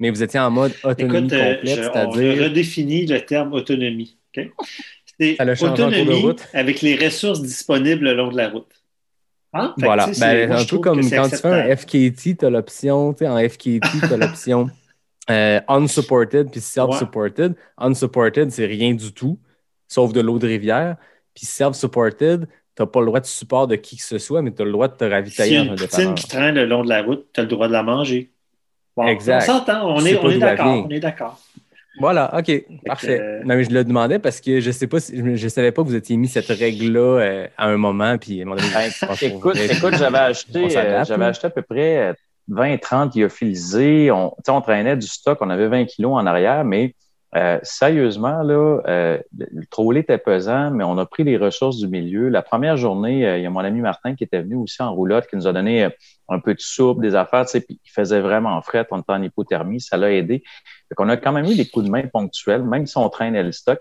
mais 0.00 0.10
vous 0.10 0.22
étiez 0.22 0.40
en 0.40 0.50
mode 0.50 0.72
autonomie 0.82 1.26
Écoute, 1.26 1.32
euh, 1.32 1.54
complète, 1.54 1.78
on 1.78 2.12
c'est-à-dire. 2.12 2.44
redéfinit 2.44 3.06
le 3.06 3.20
terme 3.20 3.52
autonomie. 3.52 4.18
C'est 5.18 5.36
autonomie 5.62 6.36
avec 6.52 6.82
les 6.82 6.96
ressources 6.96 7.40
disponibles 7.40 8.04
le 8.04 8.14
long 8.14 8.28
de 8.28 8.36
la 8.36 8.48
route. 8.48 8.66
Hein? 9.52 9.72
Que, 9.78 9.84
Voilà. 9.84 10.08
Ben, 10.18 10.48
moi, 10.48 10.60
un 10.60 10.64
peu 10.64 10.78
comme 10.78 11.08
quand 11.08 11.28
tu 11.28 11.36
fais 11.36 11.70
un. 11.70 11.76
FKT, 11.76 12.38
tu 12.38 12.44
as 12.44 12.50
l'option, 12.50 13.12
tu 13.12 13.20
sais, 13.20 13.28
en 13.28 13.38
FKT, 13.38 13.80
tu 13.80 14.12
as 14.12 14.16
l'option 14.16 14.68
euh, 15.30 15.60
unsupported 15.68 16.50
puis 16.50 16.60
self-supported. 16.60 17.54
Unsupported, 17.78 18.50
c'est 18.50 18.66
rien 18.66 18.94
du 18.94 19.12
tout, 19.12 19.38
sauf 19.86 20.12
de 20.12 20.20
l'eau 20.20 20.38
de 20.38 20.48
rivière. 20.48 20.96
Puis 21.34 21.46
self-supported, 21.46 22.48
n'as 22.82 22.86
pas 22.86 23.00
le 23.00 23.06
droit 23.06 23.20
de 23.20 23.26
support 23.26 23.66
de 23.68 23.76
qui 23.76 23.96
que 23.96 24.02
ce 24.02 24.18
soit, 24.18 24.42
mais 24.42 24.52
tu 24.52 24.62
as 24.62 24.64
le 24.64 24.72
droit 24.72 24.88
de 24.88 24.94
te 24.94 25.04
ravitailler 25.04 25.58
dans 25.58 25.64
une 25.64 25.72
un 25.72 25.76
poutine 25.76 26.14
qui 26.14 26.26
traîne 26.28 26.54
le 26.54 26.66
long 26.66 26.82
de 26.82 26.88
la 26.88 27.02
route, 27.02 27.26
tu 27.32 27.40
as 27.40 27.44
le 27.44 27.48
droit 27.48 27.68
de 27.68 27.72
la 27.72 27.82
manger. 27.82 28.30
Bon, 28.96 29.06
Exact. 29.06 29.42
On 29.48 29.52
s'entend, 29.54 29.88
on 29.96 30.04
est, 30.04 30.16
on 30.16 30.38
d'accord. 30.38 30.84
On 30.86 30.90
est 30.90 31.00
d'accord. 31.00 31.40
Voilà, 32.00 32.36
OK, 32.36 32.64
parfait. 32.84 33.20
euh, 33.20 33.40
Non, 33.44 33.54
mais 33.54 33.64
je 33.64 33.70
le 33.70 33.84
demandais 33.84 34.18
parce 34.18 34.40
que 34.40 34.60
je 34.60 34.70
sais 34.72 34.88
pas 34.88 34.98
si, 34.98 35.16
je, 35.16 35.36
je 35.36 35.48
savais 35.48 35.70
pas 35.70 35.82
que 35.82 35.86
vous 35.88 35.94
étiez 35.94 36.16
mis 36.16 36.26
cette 36.26 36.48
règle-là 36.48 37.20
euh, 37.20 37.46
à 37.56 37.68
un 37.68 37.76
moment, 37.76 38.18
puis 38.18 38.40
à 38.40 38.42
un 38.42 38.46
moment 38.46 38.56
donné, 38.60 38.68
Ben, 38.74 39.14
je 39.14 39.26
écoute, 39.26 39.56
écoute, 39.56 39.94
j'avais 39.96 40.18
acheté, 40.18 40.76
euh, 40.76 41.04
j'avais 41.04 41.24
acheté 41.26 41.46
à 41.46 41.50
peu 41.50 41.62
près 41.62 41.98
euh, 42.08 42.12
20, 42.48 42.78
30 42.78 43.14
lyophilisés. 43.14 44.10
On, 44.10 44.30
tu 44.30 44.34
sais, 44.46 44.50
on 44.50 44.60
traînait 44.60 44.96
du 44.96 45.06
stock, 45.06 45.38
on 45.40 45.50
avait 45.50 45.68
20 45.68 45.84
kilos 45.84 46.12
en 46.14 46.26
arrière, 46.26 46.64
mais 46.64 46.94
euh, 47.36 47.58
sérieusement, 47.62 48.42
là, 48.42 48.80
euh, 48.86 49.18
le 49.36 49.46
le 49.50 49.66
trolley 49.66 50.00
était 50.00 50.18
pesant, 50.18 50.70
mais 50.70 50.84
on 50.84 50.98
a 50.98 51.06
pris 51.06 51.24
les 51.24 51.36
ressources 51.36 51.78
du 51.78 51.88
milieu. 51.88 52.28
La 52.28 52.42
première 52.42 52.76
journée, 52.76 53.26
euh, 53.26 53.38
il 53.38 53.42
y 53.42 53.46
a 53.46 53.50
mon 53.50 53.60
ami 53.60 53.80
Martin 53.80 54.14
qui 54.14 54.22
était 54.22 54.42
venu 54.42 54.54
aussi 54.56 54.80
en 54.82 54.94
roulotte, 54.94 55.26
qui 55.26 55.34
nous 55.34 55.48
a 55.48 55.52
donné 55.52 55.84
euh, 55.84 55.90
un 56.28 56.38
peu 56.38 56.54
de 56.54 56.60
soupe, 56.60 57.00
des 57.00 57.16
affaires, 57.16 57.44
tu 57.46 57.52
sais, 57.52 57.60
puis 57.60 57.80
il 57.84 57.90
faisait 57.90 58.20
vraiment 58.20 58.60
fret, 58.62 58.86
on 58.92 59.00
était 59.00 59.12
en 59.12 59.22
hypothermie, 59.22 59.80
ça 59.80 59.96
l'a 59.96 60.12
aidé. 60.12 60.44
Fait 60.88 60.94
qu'on 60.94 61.08
a 61.08 61.16
quand 61.16 61.32
même 61.32 61.46
eu 61.46 61.56
des 61.56 61.68
coups 61.68 61.86
de 61.86 61.90
main 61.90 62.06
ponctuels, 62.06 62.62
même 62.62 62.86
si 62.86 62.96
on 62.98 63.08
traînait 63.08 63.42
le 63.42 63.52
stock. 63.52 63.80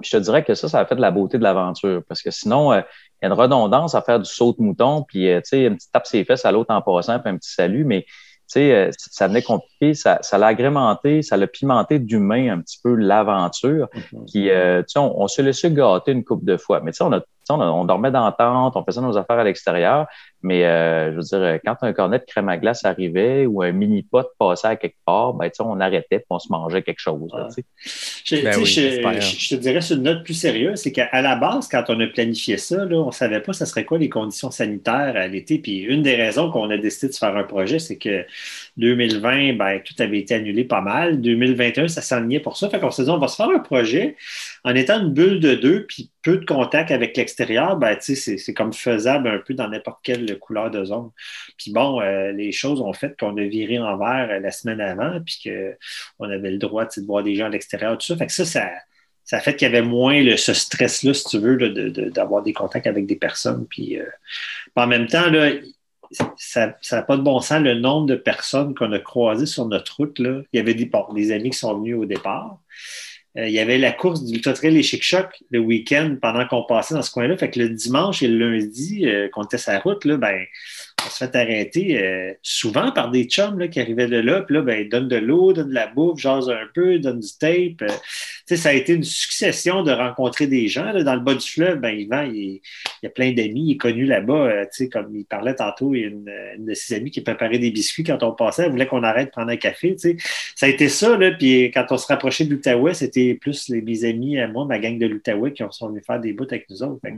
Je 0.00 0.10
te 0.10 0.16
dirais 0.16 0.44
que 0.44 0.54
ça, 0.54 0.68
ça 0.68 0.80
a 0.80 0.86
fait 0.86 0.96
de 0.96 1.00
la 1.00 1.10
beauté 1.10 1.38
de 1.38 1.42
l'aventure, 1.42 2.02
parce 2.08 2.22
que 2.22 2.30
sinon, 2.30 2.72
il 2.72 2.84
y 3.22 3.24
a 3.24 3.26
une 3.26 3.32
redondance 3.32 3.96
à 3.96 4.02
faire 4.02 4.20
du 4.20 4.30
saut 4.30 4.52
de 4.52 4.62
mouton, 4.62 5.04
puis 5.06 5.26
tu 5.26 5.40
sais, 5.44 5.64
une 5.64 5.76
petite 5.76 5.92
tape 5.92 6.06
ses 6.06 6.24
fesses 6.24 6.44
à 6.44 6.52
l'autre 6.52 6.72
en 6.72 6.80
passant, 6.80 7.18
puis 7.18 7.30
un 7.30 7.36
petit 7.36 7.52
salut, 7.52 7.84
mais 7.84 8.06
sais, 8.52 8.72
euh, 8.74 8.90
ça 8.96 9.28
venait 9.28 9.42
compliqué, 9.42 9.94
ça, 9.94 10.18
ça 10.22 10.38
l'a 10.38 10.46
agrémenté, 10.48 11.22
ça 11.22 11.36
l'a 11.36 11.46
pimenté 11.46 11.98
d'humain 11.98 12.52
un 12.52 12.60
petit 12.60 12.78
peu 12.82 12.94
l'aventure. 12.94 13.88
Mhm. 14.12 14.24
Puis, 14.32 14.50
euh, 14.50 14.82
on, 14.96 15.14
on 15.22 15.28
s'est 15.28 15.42
laissé 15.42 15.70
gâter 15.72 16.12
une 16.12 16.24
couple 16.24 16.44
de 16.44 16.56
fois. 16.56 16.80
Mais 16.80 16.92
tu 16.92 16.98
sais, 16.98 17.04
on, 17.04 17.12
a, 17.12 17.20
on, 17.50 17.60
a- 17.60 17.66
on 17.66 17.84
dormait 17.84 18.10
dans 18.10 18.24
la 18.24 18.32
tente, 18.32 18.76
on 18.76 18.84
faisait 18.84 19.00
nos 19.00 19.16
affaires 19.18 19.38
à 19.38 19.44
l'extérieur. 19.44 20.06
Mais 20.42 20.64
euh, 20.64 21.12
je 21.12 21.16
veux 21.16 21.22
dire, 21.22 21.60
quand 21.64 21.76
un 21.82 21.92
cornet 21.92 22.18
de 22.18 22.24
crème 22.24 22.48
à 22.48 22.56
glace 22.56 22.84
arrivait 22.84 23.46
ou 23.46 23.62
un 23.62 23.72
mini 23.72 24.02
pot 24.02 24.26
passait 24.38 24.66
à 24.68 24.76
quelque 24.76 24.96
part, 25.06 25.34
ben, 25.34 25.50
on 25.60 25.80
arrêtait 25.80 26.18
puis 26.18 26.26
on 26.30 26.38
se 26.38 26.48
mangeait 26.50 26.82
quelque 26.82 26.98
chose. 27.00 27.30
là, 27.34 27.48
tu 27.54 27.62
sais. 27.62 28.36
Je, 28.36 28.42
Ben 28.42 28.56
oui, 28.58 28.64
je- 28.66 28.80
j'espère. 28.80 29.20
je- 29.20 29.36
je 29.38 29.48
te 29.50 29.54
dirais 29.60 29.80
sur 29.80 29.96
une 29.96 30.02
note 30.02 30.24
plus 30.24 30.34
sérieuse, 30.34 30.80
c'est 30.80 30.92
qu'à 30.92 31.08
la 31.22 31.36
base, 31.36 31.68
quand 31.68 31.84
on 31.88 31.98
a 32.00 32.06
planifié 32.06 32.56
ça, 32.56 32.84
là, 32.84 32.96
on 32.96 33.06
ne 33.06 33.12
savait 33.12 33.40
pas 33.40 33.52
ce 33.52 33.64
serait 33.66 33.84
quoi 33.84 33.98
les 33.98 34.08
conditions 34.08 34.50
sanitaires 34.50 35.14
à 35.16 35.26
l'été. 35.28 35.58
Puis 35.58 35.78
une 35.78 36.02
des 36.02 36.14
raisons 36.16 36.50
qu'on 36.50 36.68
a 36.70 36.76
décidé 36.78 37.12
de 37.12 37.16
faire 37.16 37.36
un 37.36 37.44
projet, 37.44 37.78
c'est 37.78 37.96
que 37.98 38.24
2020, 38.76 39.54
ben, 39.56 39.80
tout 39.84 39.94
avait 40.02 40.18
été 40.18 40.34
annulé 40.34 40.64
pas 40.64 40.80
mal. 40.80 41.20
2021, 41.20 41.88
ça 41.88 42.02
s'enlignait 42.02 42.40
pour 42.40 42.56
ça. 42.56 42.68
Fait 42.68 42.80
qu'on 42.80 42.90
s'est 42.90 43.04
dit, 43.04 43.10
on 43.10 43.18
va 43.18 43.28
se 43.28 43.36
faire 43.36 43.50
un 43.50 43.58
projet 43.58 44.16
en 44.64 44.74
étant 44.74 45.00
une 45.00 45.12
bulle 45.12 45.40
de 45.40 45.54
deux, 45.54 45.86
puis 45.86 46.10
peu 46.22 46.38
de 46.38 46.44
contact 46.44 46.90
avec 46.90 47.16
l'extérieur, 47.16 47.76
ben, 47.76 47.94
tu 47.96 48.02
sais, 48.02 48.14
c'est 48.14 48.38
c'est 48.38 48.54
comme 48.54 48.72
faisable 48.72 49.28
un 49.28 49.38
peu 49.38 49.54
dans 49.54 49.68
n'importe 49.68 50.04
quelle 50.32 50.38
couleur 50.38 50.70
de 50.70 50.84
zone. 50.84 51.10
Puis 51.58 51.72
bon, 51.72 52.00
euh, 52.00 52.32
les 52.32 52.52
choses 52.52 52.80
ont 52.80 52.92
fait 52.92 53.14
qu'on 53.18 53.36
a 53.36 53.42
viré 53.44 53.78
en 53.78 53.96
vert 53.96 54.28
euh, 54.30 54.40
la 54.40 54.50
semaine 54.50 54.80
avant, 54.80 55.20
puis 55.24 55.38
qu'on 56.18 56.30
avait 56.30 56.50
le 56.50 56.58
droit 56.58 56.84
de 56.84 57.06
voir 57.06 57.22
des 57.22 57.34
gens 57.34 57.46
à 57.46 57.50
l'extérieur, 57.50 57.96
tout 57.98 58.06
ça. 58.06 58.16
Fait 58.16 58.26
que 58.26 58.32
ça, 58.32 58.44
ça, 59.24 59.40
fait 59.40 59.56
qu'il 59.56 59.66
y 59.66 59.70
avait 59.70 59.82
moins 59.86 60.22
ce 60.36 60.52
stress-là, 60.52 61.14
si 61.14 61.24
tu 61.24 61.38
veux, 61.38 61.56
là, 61.56 61.68
de- 61.68 61.88
de- 61.88 62.08
d'avoir 62.10 62.42
des 62.42 62.52
contacts 62.52 62.86
avec 62.86 63.06
des 63.06 63.16
personnes. 63.16 63.66
Puis, 63.68 63.98
euh, 63.98 64.04
en 64.76 64.86
même 64.86 65.06
temps, 65.06 65.30
là, 65.30 65.50
ça 66.36 66.74
n'a 66.92 67.02
pas 67.02 67.16
de 67.16 67.22
bon 67.22 67.40
sens 67.40 67.62
le 67.62 67.74
nombre 67.74 68.06
de 68.06 68.16
personnes 68.16 68.74
qu'on 68.74 68.92
a 68.92 68.98
croisées 68.98 69.46
sur 69.46 69.66
notre 69.66 69.96
route. 69.96 70.18
Il 70.18 70.44
y 70.52 70.58
avait 70.58 70.74
des 70.74 71.32
amis 71.32 71.50
qui 71.50 71.58
sont 71.58 71.78
venus 71.78 71.96
au 71.96 72.04
départ. 72.04 72.58
Euh, 73.38 73.48
il 73.48 73.52
y 73.52 73.58
avait 73.58 73.78
la 73.78 73.92
course 73.92 74.24
du 74.24 74.40
Trail 74.40 74.76
et 74.76 74.82
Chic 74.82 75.02
Choc 75.02 75.42
le 75.50 75.58
week-end 75.58 76.16
pendant 76.20 76.46
qu'on 76.46 76.64
passait 76.64 76.94
dans 76.94 77.02
ce 77.02 77.10
coin-là. 77.10 77.36
Fait 77.36 77.50
que 77.50 77.60
le 77.60 77.70
dimanche 77.70 78.22
et 78.22 78.28
le 78.28 78.50
lundi, 78.50 79.06
euh, 79.06 79.28
qu'on 79.30 79.42
était 79.44 79.58
sur 79.58 79.72
la 79.72 79.80
route, 79.80 80.04
là, 80.04 80.18
ben, 80.18 80.44
on 81.06 81.10
se 81.10 81.24
fait 81.24 81.36
arrêter 81.36 82.02
euh, 82.02 82.32
souvent 82.42 82.92
par 82.92 83.10
des 83.10 83.24
chums 83.24 83.58
là, 83.58 83.68
qui 83.68 83.80
arrivaient 83.80 84.08
de 84.08 84.18
là. 84.18 84.42
Puis 84.42 84.54
là, 84.54 84.62
ben, 84.62 84.80
ils 84.80 84.88
donnent 84.88 85.08
de 85.08 85.16
l'eau, 85.16 85.52
donnent 85.52 85.70
de 85.70 85.74
la 85.74 85.86
bouffe, 85.86 86.20
jasent 86.20 86.50
un 86.50 86.66
peu, 86.74 86.98
donnent 86.98 87.20
du 87.20 87.38
tape. 87.38 87.82
Euh, 87.82 88.56
ça 88.56 88.68
a 88.68 88.72
été 88.72 88.92
une 88.92 89.04
succession 89.04 89.82
de 89.82 89.92
rencontrer 89.92 90.46
des 90.46 90.68
gens. 90.68 90.92
Là. 90.92 91.02
Dans 91.02 91.14
le 91.14 91.20
bas 91.20 91.34
du 91.34 91.46
fleuve, 91.46 91.78
ben, 91.80 91.90
Yvan, 91.90 92.24
il, 92.24 92.34
il 92.34 92.60
y 93.02 93.06
a 93.06 93.10
plein 93.10 93.32
d'amis. 93.32 93.64
Il 93.66 93.72
est 93.72 93.76
connu 93.76 94.04
là-bas. 94.04 94.34
euh, 94.34 94.64
comme 94.92 95.16
il 95.16 95.24
parlait 95.24 95.54
tantôt, 95.54 95.94
il 95.94 96.00
y 96.00 96.04
a 96.04 96.08
une, 96.08 96.30
une 96.58 96.66
de 96.66 96.74
ses 96.74 96.94
amies 96.94 97.10
qui 97.10 97.20
préparait 97.20 97.58
des 97.58 97.70
biscuits 97.70 98.04
quand 98.04 98.22
on 98.22 98.32
passait. 98.32 98.64
Elle 98.64 98.72
voulait 98.72 98.86
qu'on 98.86 99.02
arrête 99.02 99.26
de 99.26 99.32
prendre 99.32 99.50
un 99.50 99.56
café. 99.56 99.96
Ça 100.54 100.66
a 100.66 100.68
été 100.68 100.88
ça. 100.88 101.18
Puis 101.38 101.70
quand 101.72 101.86
on 101.90 101.96
se 101.96 102.06
rapprochait 102.06 102.44
de 102.44 102.50
l'Outaouais, 102.54 102.94
c'était 102.94 103.34
plus 103.34 103.68
les, 103.68 103.80
mes 103.80 104.04
amis 104.04 104.38
à 104.38 104.48
moi, 104.48 104.64
ma 104.66 104.78
gang 104.78 104.98
de 104.98 105.06
l'Outaouais, 105.06 105.52
qui 105.52 105.62
sont 105.70 105.88
venus 105.88 106.02
faire 106.06 106.20
des 106.20 106.32
bouts 106.32 106.44
avec 106.44 106.68
nous 106.68 106.82
autres. 106.82 107.00
Fait 107.02 107.14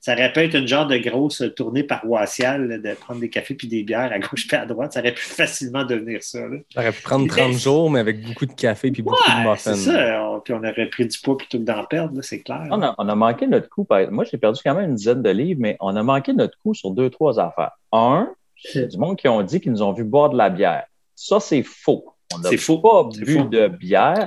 ça 0.00 0.16
être 0.16 0.56
une 0.56 0.68
genre 0.68 0.86
de 0.86 0.96
grosse 0.96 1.42
tournée 1.56 1.84
paroissiale 1.84 2.80
de 2.82 2.94
prendre 2.94 3.20
des 3.22 3.30
cafés 3.30 3.54
puis 3.54 3.68
des 3.68 3.82
bières 3.82 4.12
à 4.12 4.18
gauche 4.18 4.46
et 4.52 4.56
à 4.56 4.66
droite. 4.66 4.92
Ça 4.92 5.00
aurait 5.00 5.14
pu 5.14 5.22
facilement 5.22 5.84
devenir 5.84 6.22
ça. 6.22 6.40
Là. 6.40 6.58
Ça 6.74 6.80
aurait 6.80 6.92
pu 6.92 7.02
prendre 7.02 7.26
30 7.26 7.52
jours, 7.54 7.90
mais 7.90 8.00
avec 8.00 8.22
beaucoup 8.26 8.44
de 8.46 8.52
café 8.52 8.90
puis 8.90 9.02
beaucoup 9.02 9.22
de 9.30 9.48
muffins. 9.48 9.74
c'est 9.74 9.90
ça. 9.90 10.22
On- 10.30 10.40
puis 10.40 10.52
on 10.54 10.58
aurait 10.58 10.86
pris 10.90 11.06
du 11.06 11.18
poids 11.20 11.36
plutôt 11.38 11.58
que 11.58 11.62
d'en 11.64 11.84
perdre, 11.84 12.16
là, 12.16 12.22
c'est 12.22 12.40
clair. 12.40 12.66
On 12.70 12.82
a, 12.82 12.94
on 12.98 13.08
a 13.08 13.14
manqué 13.14 13.46
notre 13.46 13.68
coup. 13.68 13.86
Moi, 14.10 14.24
j'ai 14.30 14.36
perdu 14.38 14.60
quand 14.64 14.74
même 14.74 14.90
une 14.90 14.96
dizaine 14.96 15.22
de 15.22 15.30
livres, 15.30 15.60
mais 15.62 15.76
on 15.80 15.94
a 15.96 16.02
manqué 16.02 16.32
notre 16.32 16.58
coup 16.58 16.74
sur 16.74 16.90
deux, 16.90 17.08
trois 17.10 17.38
affaires. 17.40 17.72
Un, 17.92 18.28
c'est 18.56 18.88
du 18.88 18.98
monde 18.98 19.16
qui 19.16 19.28
ont 19.28 19.42
dit 19.42 19.60
qu'ils 19.60 19.72
nous 19.72 19.82
ont 19.82 19.92
vu 19.92 20.04
boire 20.04 20.30
de 20.30 20.36
la 20.36 20.50
bière. 20.50 20.84
Ça, 21.14 21.38
c'est 21.40 21.62
faux. 21.62 22.04
On 22.34 22.38
n'a 22.38 22.50
C'est 22.50 22.56
faux. 22.56 22.78
pas 22.78 23.04
bu 23.04 23.38
faux. 23.38 23.44
de 23.44 23.68
bière 23.68 24.26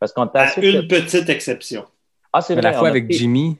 parce 0.00 0.12
qu'on 0.12 0.22
À 0.26 0.58
une 0.60 0.88
petite 0.88 1.28
exception. 1.28 1.84
Ah, 2.32 2.40
c'est 2.40 2.54
vrai. 2.54 2.62
la 2.62 2.72
fois 2.72 2.88
avec 2.88 3.06
pris- 3.06 3.14
Jimmy 3.18 3.56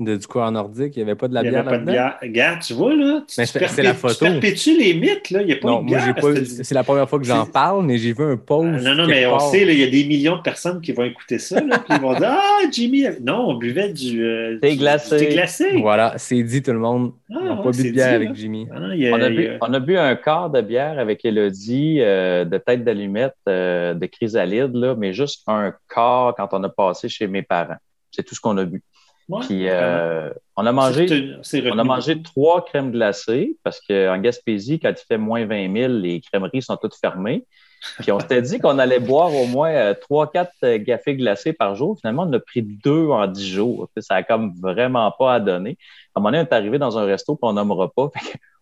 de, 0.00 0.14
du 0.16 0.26
coureur 0.28 0.52
nordique, 0.52 0.94
il 0.96 1.00
n'y 1.00 1.10
avait 1.10 1.16
pas 1.18 1.26
de 1.26 1.34
la 1.34 1.40
Il 1.40 1.44
n'y 1.44 1.50
bière 1.50 1.60
avait 1.66 1.70
pas 1.70 1.78
de 1.78 1.90
bière. 1.90 2.18
Regarde, 2.22 2.60
tu 2.62 2.72
vois, 2.72 2.94
là, 2.94 3.24
tu, 3.26 3.34
Mais 3.38 3.46
tu 3.46 3.58
c'est- 3.66 3.82
la 3.82 3.94
photo. 3.94 4.14
tu 4.14 4.30
perpétues 4.30 4.78
les 4.78 4.94
mythes, 4.94 5.30
là. 5.30 5.40
Il 5.42 5.46
n'y 5.46 5.52
a 5.52 5.56
pas 5.56 5.66
Non, 5.68 5.82
de 5.82 5.86
bière. 5.86 6.14
c'est 6.46 6.74
la 6.74 6.84
première 6.84 7.08
fois 7.08 7.18
que 7.18 7.24
j'en 7.24 7.44
parle, 7.46 7.84
mais 7.84 7.98
j'ai 7.98 8.12
vu 8.12 8.22
un 8.22 8.36
post. 8.36 8.68
Ah, 8.76 8.80
non, 8.80 8.94
non, 8.94 9.06
mais 9.08 9.26
on 9.26 9.40
sait, 9.40 9.64
là, 9.64 9.72
il 9.72 9.78
y 9.80 9.82
a 9.82 9.90
des 9.90 10.04
millions 10.04 10.36
de 10.36 10.42
personnes 10.42 10.80
qui 10.80 10.92
vont 10.92 11.02
écouter 11.02 11.40
ça, 11.40 11.60
là, 11.64 11.78
puis 11.80 11.96
ils 11.96 12.00
vont 12.00 12.12
dire 12.14 12.28
Ah, 12.30 12.60
Jimmy, 12.70 13.06
non, 13.20 13.48
on 13.48 13.54
buvait 13.56 13.92
du. 13.92 14.22
euh, 14.24 14.58
Thé 14.60 14.76
glacé. 14.76 15.18
du 15.18 15.26
thé 15.26 15.32
glacé. 15.34 15.76
Voilà, 15.80 16.14
c'est 16.16 16.42
dit 16.44 16.62
tout 16.62 16.72
le 16.72 16.78
monde. 16.78 17.12
Ah, 17.30 17.34
n'ont 17.42 17.56
ouais, 17.58 17.64
pas 17.64 17.70
bu 17.72 17.88
de 17.88 17.90
bière 17.92 18.08
dit, 18.10 18.14
avec 18.14 18.28
là. 18.28 18.34
Jimmy. 18.36 18.68
Ah, 18.72 18.78
il 18.94 19.00
y 19.00 19.08
a- 19.08 19.12
On 19.14 19.20
a, 19.20 19.28
il 19.28 19.34
y 19.34 19.36
bu, 19.36 19.46
a- 19.48 19.58
on 19.62 19.74
a 19.74 19.80
bu 19.80 19.96
un 19.98 20.14
quart 20.14 20.48
de 20.50 20.60
bière 20.60 20.98
avec 21.00 21.24
Elodie 21.24 21.98
euh, 22.00 22.44
de 22.44 22.56
tête 22.58 22.84
d'allumette 22.84 23.34
euh, 23.48 23.94
de 23.94 24.06
chrysalide, 24.06 24.74
là, 24.74 24.94
mais 24.96 25.12
juste 25.12 25.42
un 25.48 25.74
quart 25.92 26.34
quand 26.36 26.48
on 26.52 26.62
a 26.62 26.68
passé 26.68 27.08
chez 27.08 27.26
mes 27.26 27.42
parents. 27.42 27.74
C'est 28.12 28.22
tout 28.22 28.36
ce 28.36 28.40
qu'on 28.40 28.56
a 28.58 28.64
bu. 28.64 28.80
Ouais, 29.28 29.40
Puis 29.46 29.68
euh, 29.68 30.30
on 30.56 30.64
a 30.64 30.72
mangé, 30.72 31.36
on 31.70 31.78
a 31.78 31.84
mangé 31.84 32.22
trois 32.22 32.64
crèmes 32.64 32.90
glacées 32.90 33.56
parce 33.62 33.80
qu'en 33.80 34.18
Gaspésie, 34.18 34.80
quand 34.80 34.90
il 34.90 35.04
fait 35.06 35.18
moins 35.18 35.44
20 35.44 35.72
000, 35.72 35.92
les 35.92 36.20
crèmeries 36.20 36.62
sont 36.62 36.76
toutes 36.76 36.96
fermées. 36.96 37.44
Puis 38.00 38.10
on 38.10 38.18
s'était 38.18 38.42
dit 38.42 38.58
qu'on 38.58 38.78
allait 38.78 38.98
boire 38.98 39.32
au 39.34 39.46
moins 39.46 39.70
euh, 39.70 39.94
trois, 39.94 40.30
quatre 40.30 40.52
euh, 40.64 40.78
cafés 40.78 41.14
glacés 41.14 41.52
par 41.52 41.74
jour. 41.76 41.96
Finalement, 42.00 42.26
on 42.28 42.32
a 42.32 42.40
pris 42.40 42.62
deux 42.62 43.08
en 43.08 43.26
dix 43.26 43.48
jours. 43.48 43.88
Ça 43.98 44.16
a 44.16 44.22
comme 44.22 44.54
vraiment 44.60 45.10
pas 45.12 45.34
à 45.34 45.40
donner. 45.40 45.78
À 46.14 46.18
un 46.18 46.22
moment 46.22 46.30
donné, 46.30 46.42
on 46.42 46.50
est 46.50 46.56
arrivé 46.56 46.78
dans 46.78 46.98
un 46.98 47.04
resto, 47.04 47.36
puis 47.36 47.48
on 47.48 47.52
nommera 47.52 47.88
pas. 47.90 48.10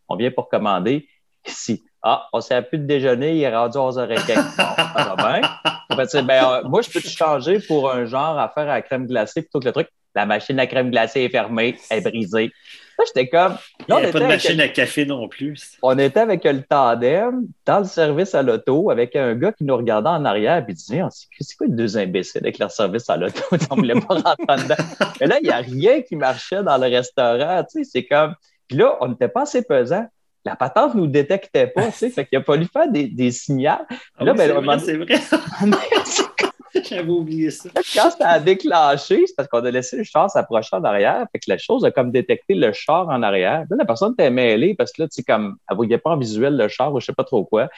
On 0.09 0.15
vient 0.15 0.31
pour 0.31 0.49
commander. 0.49 1.09
Ici, 1.49 1.83
ah, 2.09 2.29
on 2.33 2.41
s'est 2.41 2.63
plus 2.63 2.79
de 2.79 2.85
déjeuner, 2.85 3.35
il 3.35 3.43
est 3.43 3.53
rendu 3.53 3.79
11h15. 3.79 4.35
Bon, 4.37 4.43
ça 4.57 5.15
va 5.17 5.17
bien. 5.17 5.49
En 5.91 5.97
fait, 5.97 6.09
c'est, 6.09 6.23
ben, 6.23 6.45
euh, 6.45 6.63
moi, 6.69 6.81
je 6.83 6.89
peux 6.89 7.01
te 7.01 7.09
changer 7.09 7.59
pour 7.59 7.91
un 7.91 8.05
genre 8.05 8.39
à 8.39 8.49
faire 8.49 8.65
à 8.65 8.75
la 8.75 8.83
crème 8.83 9.09
glacée 9.09 9.43
plutôt 9.43 9.59
que 9.59 9.65
le 9.65 9.73
truc. 9.73 9.89
La 10.17 10.27
machine 10.27 10.59
à 10.59 10.67
crème 10.67 10.91
glacée 10.91 11.21
est 11.21 11.29
fermée, 11.29 11.77
elle 11.91 11.99
est 11.99 12.01
brisée. 12.11 12.51
Là, 12.99 13.05
j'étais 13.07 13.29
comme. 13.29 13.57
Il 13.81 13.85
n'y 13.89 13.93
on 13.93 13.97
a 13.99 14.11
pas 14.11 14.19
de 14.19 14.25
avec- 14.25 14.29
machine 14.43 14.61
à 14.63 14.69
café 14.69 15.05
non 15.05 15.29
plus. 15.29 15.77
on 15.83 15.99
était 15.99 16.21
avec 16.21 16.43
le 16.45 16.63
tandem 16.63 17.43
dans 17.67 17.79
le 17.81 17.85
service 17.85 18.35
à 18.35 18.43
l'auto 18.43 18.91
avec 18.91 19.15
un 19.15 19.35
gars 19.35 19.53
qui 19.53 19.65
nous 19.65 19.77
regardait 19.77 20.09
en 20.09 20.25
arrière 20.25 20.65
et 20.67 20.73
disait 20.73 21.01
Ah, 21.01 21.09
c'est 21.11 21.57
quoi 21.57 21.67
les 21.67 21.75
deux 21.75 21.99
imbéciles 21.99 22.41
avec 22.43 22.59
leur 22.59 22.71
service 22.71 23.09
à 23.11 23.19
l'auto? 23.19 23.43
On 23.71 23.77
voulait 23.77 24.01
pas 24.01 24.15
rentrer 24.15 24.63
dedans. 24.65 24.75
Mais 25.21 25.27
là, 25.27 25.37
il 25.43 25.47
n'y 25.47 25.53
a 25.53 25.59
rien 25.59 26.01
qui 26.01 26.17
marchait 26.17 26.63
dans 26.63 26.79
le 26.79 26.87
restaurant. 26.89 27.63
Tu 27.71 27.85
sais, 27.85 27.91
c'est 27.93 28.05
comme. 28.07 28.35
Puis 28.67 28.79
là, 28.79 28.97
on 29.03 29.09
n'était 29.09 29.29
pas 29.29 29.43
assez 29.43 29.63
pesant. 29.63 30.07
La 30.47 30.57
patente 30.57 30.95
ne 30.95 31.01
nous 31.01 31.07
détectait 31.09 31.67
pas. 31.67 31.89
Tu 31.89 31.93
sais, 31.93 32.11
fait 32.11 32.25
qu'il 32.25 32.39
a 32.39 32.43
fallu 32.43 32.67
faire 32.73 32.89
des, 32.91 33.09
des 33.09 33.31
signaux. 33.31 33.71
Ah 34.19 34.25
Là, 34.25 34.33
oui, 34.33 34.39
ben, 34.39 34.79
c'est 34.79 34.97
vrai, 34.97 35.17
c'est 35.19 35.37
vrai. 35.37 35.79
J'avais 36.89 37.11
oublié 37.11 37.51
ça. 37.51 37.69
Quand 37.95 38.11
ça 38.11 38.29
a 38.29 38.41
déclenché, 38.41 39.25
c'est 39.27 39.37
parce 39.37 39.49
qu'on 39.49 39.65
a 39.65 39.71
laissé 39.71 39.97
le 39.97 40.05
char 40.05 40.31
s'approcher 40.31 40.77
en 40.77 40.85
arrière. 40.85 41.27
Fait 41.33 41.39
que 41.39 41.51
la 41.51 41.59
chose 41.59 41.85
a 41.85 41.91
comme 41.91 42.11
détecté 42.11 42.55
le 42.55 42.73
char 42.73 43.09
en 43.09 43.23
arrière. 43.23 43.65
Là, 43.71 43.77
la 43.79 43.85
personne 43.85 44.13
était 44.13 44.31
mêlée 44.31 44.75
parce 44.75 44.93
que 44.93 45.03
là, 45.03 45.09
tu 45.09 45.17
sais, 45.17 45.23
comme, 45.23 45.57
elle 45.71 45.77
voyait 45.77 45.99
pas 45.99 46.11
en 46.11 46.17
visuel 46.17 46.57
le 46.57 46.69
char 46.69 46.93
ou 46.93 47.01
je 47.01 47.07
sais 47.07 47.15
pas 47.15 47.25
trop 47.25 47.45
quoi. 47.45 47.69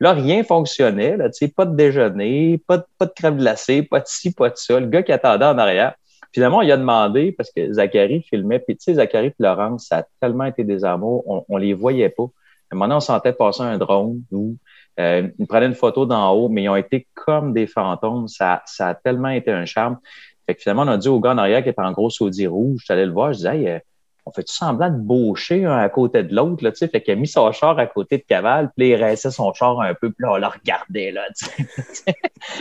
Là, 0.00 0.14
rien 0.14 0.42
fonctionnait, 0.42 1.16
là, 1.16 1.30
tu 1.30 1.46
sais, 1.46 1.48
pas 1.48 1.64
de 1.64 1.76
déjeuner, 1.76 2.60
pas 2.66 2.78
de, 2.78 3.06
crème 3.14 3.36
glacée, 3.36 3.82
pas 3.82 4.00
de 4.00 4.06
ci, 4.06 4.32
pas 4.32 4.50
de 4.50 4.56
ça. 4.56 4.80
Le 4.80 4.86
gars 4.86 5.02
qui 5.02 5.12
attendait 5.12 5.44
en 5.44 5.58
arrière. 5.58 5.94
Finalement, 6.32 6.62
il 6.62 6.72
a 6.72 6.76
demandé, 6.76 7.30
parce 7.32 7.52
que 7.52 7.72
Zachary 7.72 8.22
filmait, 8.22 8.58
puis 8.58 8.76
tu 8.76 8.84
sais, 8.84 8.94
Zachary 8.94 9.28
et 9.28 9.34
Laurence, 9.38 9.86
ça 9.88 9.98
a 9.98 10.04
tellement 10.20 10.46
été 10.46 10.64
des 10.64 10.84
amours, 10.84 11.22
on, 11.28 11.44
on 11.48 11.56
les 11.56 11.74
voyait 11.74 12.08
pas. 12.08 12.24
À 12.24 12.74
un 12.74 12.76
moment 12.76 12.86
donné, 12.86 12.96
on 12.96 13.00
sentait 13.00 13.34
passer 13.34 13.62
un 13.62 13.76
drone, 13.76 14.22
nous, 14.32 14.56
euh, 15.00 15.28
ils 15.38 15.46
prenaient 15.46 15.66
une 15.66 15.74
photo 15.74 16.06
d'en 16.06 16.30
haut, 16.32 16.48
mais 16.48 16.64
ils 16.64 16.68
ont 16.68 16.76
été 16.76 17.06
comme 17.14 17.52
des 17.52 17.66
fantômes. 17.66 18.28
Ça, 18.28 18.62
ça 18.66 18.88
a 18.88 18.94
tellement 18.94 19.30
été 19.30 19.50
un 19.50 19.64
charme. 19.64 19.98
Fait 20.46 20.54
que 20.54 20.62
finalement, 20.62 20.82
on 20.82 20.88
a 20.88 20.98
dit 20.98 21.08
au 21.08 21.20
gars 21.20 21.32
en 21.32 21.38
arrière 21.38 21.62
qui 21.62 21.68
était 21.68 21.80
en 21.80 21.92
gros 21.92 22.10
saudi 22.10 22.46
rouge, 22.46 22.84
allé 22.88 23.06
le 23.06 23.12
voir, 23.12 23.32
je 23.32 23.38
disais, 23.38 23.58
hey, 23.58 23.68
euh, 23.68 23.78
on 24.24 24.32
fait 24.32 24.44
tout 24.44 24.54
semblant 24.54 24.90
de 24.90 24.98
baucher 24.98 25.64
un 25.64 25.78
à 25.78 25.88
côté 25.88 26.22
de 26.22 26.34
l'autre, 26.34 26.62
là, 26.62 26.70
tu 26.70 26.78
sais? 26.78 26.88
Fait 26.88 27.02
qu'il 27.02 27.12
a 27.12 27.16
mis 27.16 27.26
son 27.26 27.50
char 27.52 27.78
à 27.78 27.86
côté 27.86 28.18
de 28.18 28.22
Caval, 28.22 28.70
puis 28.76 28.90
il 28.90 28.96
rinçait 28.96 29.30
son 29.30 29.52
char 29.52 29.80
un 29.80 29.94
peu, 29.94 30.10
puis 30.10 30.24
là, 30.24 30.32
on 30.32 30.36
le 30.36 30.46
regardait, 30.46 31.10
là, 31.10 31.22
tu 31.36 31.66
sais. 31.92 32.14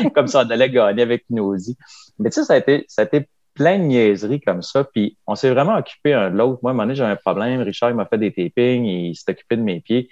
comme 0.15 0.27
ça, 0.27 0.43
on 0.45 0.49
allait 0.49 0.69
gagner 0.69 1.03
avec 1.03 1.25
Nausée. 1.29 1.75
Mais 2.17 2.29
tu 2.29 2.35
sais, 2.35 2.45
ça 2.45 2.53
a 2.53 2.57
été, 2.57 2.85
ça 2.87 3.03
a 3.03 3.05
été 3.05 3.27
plein 3.53 3.77
de 3.77 3.83
niaiseries 3.83 4.41
comme 4.41 4.61
ça, 4.61 4.83
puis 4.83 5.17
on 5.27 5.35
s'est 5.35 5.51
vraiment 5.51 5.75
occupé 5.75 6.13
un 6.13 6.31
de 6.31 6.37
l'autre. 6.37 6.59
Moi, 6.63 6.71
à 6.71 6.73
un 6.73 6.75
moment 6.75 6.83
donné, 6.83 6.95
j'avais 6.95 7.11
un 7.11 7.15
problème. 7.15 7.61
Richard, 7.61 7.89
il 7.89 7.95
m'a 7.95 8.05
fait 8.05 8.17
des 8.17 8.31
tapings, 8.31 8.85
il 8.85 9.15
s'est 9.15 9.31
occupé 9.31 9.57
de 9.57 9.61
mes 9.61 9.81
pieds. 9.81 10.09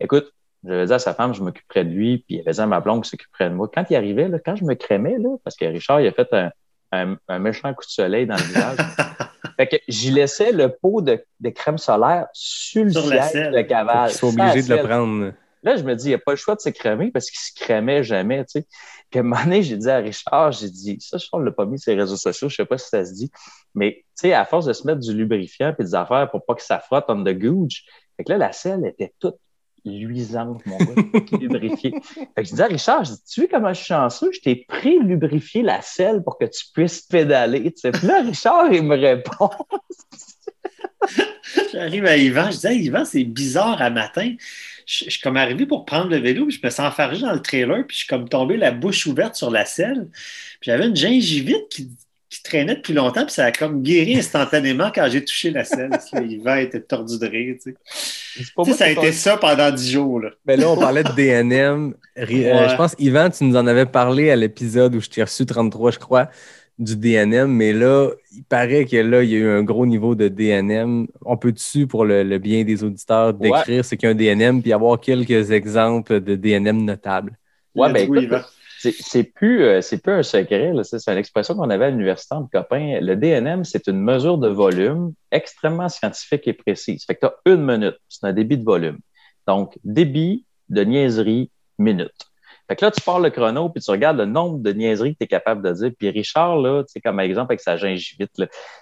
Écoute, 0.00 0.32
j'avais 0.66 0.86
dit 0.86 0.92
à 0.92 0.98
sa 0.98 1.14
femme, 1.14 1.34
je 1.34 1.42
m'occuperais 1.42 1.84
de 1.84 1.90
lui, 1.90 2.18
puis 2.18 2.36
il 2.36 2.40
avait 2.40 2.52
dit 2.52 2.60
à 2.60 2.66
ma 2.66 2.80
blonde 2.80 3.04
qui 3.04 3.10
s'occuperait 3.10 3.50
de 3.50 3.54
moi. 3.54 3.70
Quand 3.72 3.84
il 3.88 3.96
arrivait, 3.96 4.28
là, 4.28 4.38
quand 4.44 4.56
je 4.56 4.64
me 4.64 4.74
crémais, 4.74 5.16
là, 5.18 5.36
parce 5.44 5.56
que 5.56 5.64
Richard, 5.64 6.00
il 6.00 6.08
a 6.08 6.12
fait 6.12 6.32
un, 6.32 6.50
un, 6.92 7.16
un 7.28 7.38
méchant 7.38 7.72
coup 7.74 7.84
de 7.84 7.90
soleil 7.90 8.26
dans 8.26 8.36
le 8.36 8.42
visage. 8.42 8.76
fait 9.56 9.66
que 9.66 9.76
j'y 9.88 10.10
laissais 10.10 10.52
le 10.52 10.68
pot 10.70 11.00
de, 11.00 11.24
de 11.40 11.50
crème 11.50 11.78
solaire 11.78 12.26
sur 12.32 12.84
le 12.84 12.90
siège 12.90 13.50
de 13.50 13.62
cavale. 13.62 14.10
Ils 14.10 14.14
sont 14.14 14.28
obligés 14.28 14.62
de 14.62 14.74
le 14.74 14.82
prendre. 14.82 15.32
Là, 15.62 15.76
je 15.76 15.82
me 15.82 15.94
dis, 15.94 16.06
il 16.06 16.08
n'y 16.08 16.14
a 16.14 16.18
pas 16.18 16.32
le 16.32 16.36
choix 16.36 16.54
de 16.54 16.60
se 16.60 16.68
crémer 16.68 17.10
parce 17.10 17.30
qu'il 17.30 17.40
se 17.40 17.52
crémait 17.52 18.04
jamais, 18.04 18.44
tu 18.44 18.60
sais. 18.60 18.66
Puis 19.10 19.18
à 19.18 19.20
un 19.20 19.24
moment 19.24 19.42
donné, 19.42 19.62
j'ai 19.62 19.76
dit 19.76 19.90
à 19.90 19.96
Richard, 19.96 20.52
j'ai 20.52 20.70
dit, 20.70 20.98
ça, 21.00 21.18
je 21.18 21.26
ne 21.34 21.44
l'a 21.44 21.50
pas 21.50 21.66
mis 21.66 21.78
sur 21.78 21.92
les 21.92 22.00
réseaux 22.00 22.16
sociaux, 22.16 22.48
je 22.48 22.56
sais 22.56 22.64
pas 22.64 22.78
si 22.78 22.88
ça 22.88 23.04
se 23.04 23.12
dit, 23.12 23.30
mais 23.74 23.94
tu 23.94 24.28
sais, 24.28 24.32
à 24.32 24.44
force 24.44 24.66
de 24.66 24.72
se 24.72 24.86
mettre 24.86 25.00
du 25.00 25.12
lubrifiant 25.12 25.74
et 25.76 25.82
des 25.82 25.94
affaires 25.94 26.30
pour 26.30 26.44
pas 26.44 26.54
que 26.54 26.62
ça 26.62 26.78
frotte 26.78 27.06
on 27.08 27.24
the 27.24 27.36
gooch, 27.36 27.84
fait 28.16 28.24
que 28.24 28.32
là, 28.32 28.38
la 28.38 28.52
selle 28.52 28.86
était 28.86 29.12
toute 29.18 29.36
luisante, 29.86 30.64
mon 30.66 30.78
gars, 30.78 31.38
lubrifiée. 31.38 31.94
Fait 32.34 32.42
que 32.42 32.48
je 32.48 32.54
dis 32.54 32.62
à 32.62 32.66
Richard, 32.66 33.04
je 33.04 33.12
dis, 33.12 33.24
tu 33.32 33.40
vois 33.40 33.50
comment 33.50 33.72
je 33.72 33.78
suis 33.78 33.86
chanceux, 33.86 34.30
je 34.32 34.40
t'ai 34.40 34.56
pré-lubrifié 34.68 35.62
la 35.62 35.80
selle 35.82 36.22
pour 36.22 36.38
que 36.38 36.44
tu 36.44 36.64
puisses 36.72 37.02
pédaler. 37.02 37.70
Puis 37.70 38.06
là, 38.06 38.22
Richard, 38.22 38.72
il 38.72 38.82
me 38.82 38.96
répond, 38.96 39.50
J'arrive 41.72 42.06
à 42.06 42.16
Yvan, 42.16 42.50
je 42.50 42.58
dis 42.58 42.66
Hey, 42.66 42.84
Yvan, 42.84 43.04
c'est 43.04 43.24
bizarre 43.24 43.80
à 43.80 43.90
matin. 43.90 44.34
Je, 44.86 45.04
je 45.04 45.10
suis 45.10 45.20
comme 45.20 45.36
arrivé 45.36 45.66
pour 45.66 45.84
prendre 45.84 46.10
le 46.10 46.18
vélo, 46.18 46.46
puis 46.46 46.58
je 46.60 46.66
me 46.66 46.70
suis 46.70 46.82
enfargé 46.82 47.22
dans 47.22 47.32
le 47.32 47.42
trailer, 47.42 47.86
puis 47.86 47.94
je 47.94 47.98
suis 48.00 48.08
comme 48.08 48.28
tombé 48.28 48.56
la 48.56 48.70
bouche 48.70 49.06
ouverte 49.06 49.34
sur 49.34 49.50
la 49.50 49.64
selle. 49.64 50.08
Puis 50.60 50.70
j'avais 50.70 50.86
une 50.86 50.96
gingivite 50.96 51.68
qui, 51.70 51.90
qui 52.28 52.42
traînait 52.42 52.74
depuis 52.76 52.92
longtemps, 52.92 53.24
puis 53.24 53.34
ça 53.34 53.44
a 53.46 53.52
comme 53.52 53.82
guéri 53.82 54.18
instantanément 54.18 54.90
quand 54.94 55.06
j'ai 55.08 55.24
touché 55.24 55.50
la 55.50 55.64
selle. 55.64 55.90
Yvan 56.28 56.56
était 56.56 56.80
tordu 56.80 57.18
de 57.18 57.26
rire. 57.26 57.56
Tu 57.62 57.76
sais. 58.34 58.72
Ça 58.74 58.84
a 58.86 58.88
été 58.90 59.12
ça 59.12 59.36
pendant 59.36 59.70
dix 59.70 59.90
jours. 59.92 60.20
Là. 60.20 60.30
Mais 60.44 60.56
là, 60.56 60.68
on 60.70 60.76
parlait 60.76 61.04
de 61.04 61.12
DNM. 61.12 61.94
Euh, 62.18 62.26
Ouais. 62.26 62.68
je 62.68 62.76
pense, 62.76 62.94
Yvan, 62.98 63.30
tu 63.30 63.44
nous 63.44 63.56
en 63.56 63.66
avais 63.66 63.86
parlé 63.86 64.30
à 64.30 64.36
l'épisode 64.36 64.94
où 64.94 65.00
je 65.00 65.08
t'ai 65.08 65.22
reçu 65.22 65.46
33, 65.46 65.92
je 65.92 65.98
crois, 65.98 66.28
du 66.78 66.96
DNM. 66.96 67.50
Mais 67.50 67.72
là, 67.72 68.10
il 68.34 68.42
paraît 68.44 68.84
que 68.84 68.96
là, 68.96 69.22
il 69.22 69.30
y 69.30 69.34
a 69.36 69.38
eu 69.38 69.48
un 69.48 69.62
gros 69.62 69.86
niveau 69.86 70.14
de 70.14 70.28
DNM. 70.28 71.06
On 71.24 71.36
peut 71.36 71.52
dessus, 71.52 71.86
pour 71.86 72.04
le, 72.04 72.22
le 72.24 72.38
bien 72.38 72.64
des 72.64 72.82
auditeurs, 72.82 73.32
décrire 73.34 73.84
ce 73.84 73.94
qu'est 73.94 74.08
un 74.08 74.14
DNM 74.14 74.62
puis 74.62 74.72
avoir 74.72 75.00
quelques 75.00 75.50
exemples 75.52 76.20
de 76.20 76.34
DNM 76.34 76.84
notables? 76.84 77.38
Ouais, 77.74 77.92
ben, 77.92 78.02
écoute, 78.02 78.22
Yvan. 78.22 78.40
C'est 78.78 79.24
plus, 79.24 79.62
euh, 79.64 79.80
c'est 79.80 79.98
plus 79.98 80.12
un 80.12 80.22
secret, 80.22 80.72
c'est 80.82 81.10
une 81.10 81.18
expression 81.18 81.54
qu'on 81.54 81.70
avait 81.70 81.86
à 81.86 81.90
l'université 81.90 82.34
entre 82.34 82.50
copains. 82.50 83.00
Le 83.00 83.16
DNM, 83.16 83.64
c'est 83.64 83.86
une 83.86 84.00
mesure 84.00 84.38
de 84.38 84.48
volume 84.48 85.14
extrêmement 85.30 85.88
scientifique 85.88 86.46
et 86.46 86.52
précise. 86.52 87.04
Fait 87.04 87.14
que 87.14 87.20
tu 87.20 87.26
as 87.26 87.34
une 87.46 87.64
minute, 87.64 87.96
c'est 88.08 88.26
un 88.26 88.32
débit 88.32 88.58
de 88.58 88.64
volume. 88.64 88.98
Donc, 89.46 89.78
débit 89.82 90.44
de 90.68 90.82
niaiserie, 90.82 91.50
minute. 91.78 92.12
Fait 92.68 92.76
que 92.76 92.84
là, 92.84 92.90
tu 92.90 93.00
pars 93.00 93.20
le 93.20 93.30
chrono, 93.30 93.68
puis 93.68 93.80
tu 93.80 93.90
regardes 93.90 94.16
le 94.18 94.24
nombre 94.24 94.58
de 94.58 94.72
niaiseries 94.72 95.14
que 95.14 95.18
tu 95.18 95.24
es 95.24 95.28
capable 95.28 95.62
de 95.62 95.72
dire. 95.72 95.92
Puis 95.96 96.10
Richard, 96.10 96.56
là, 96.56 96.82
tu 96.82 96.92
sais, 96.92 97.00
comme 97.00 97.20
exemple 97.20 97.52
avec 97.52 97.60
sa 97.60 97.76
gingivite, 97.76 98.32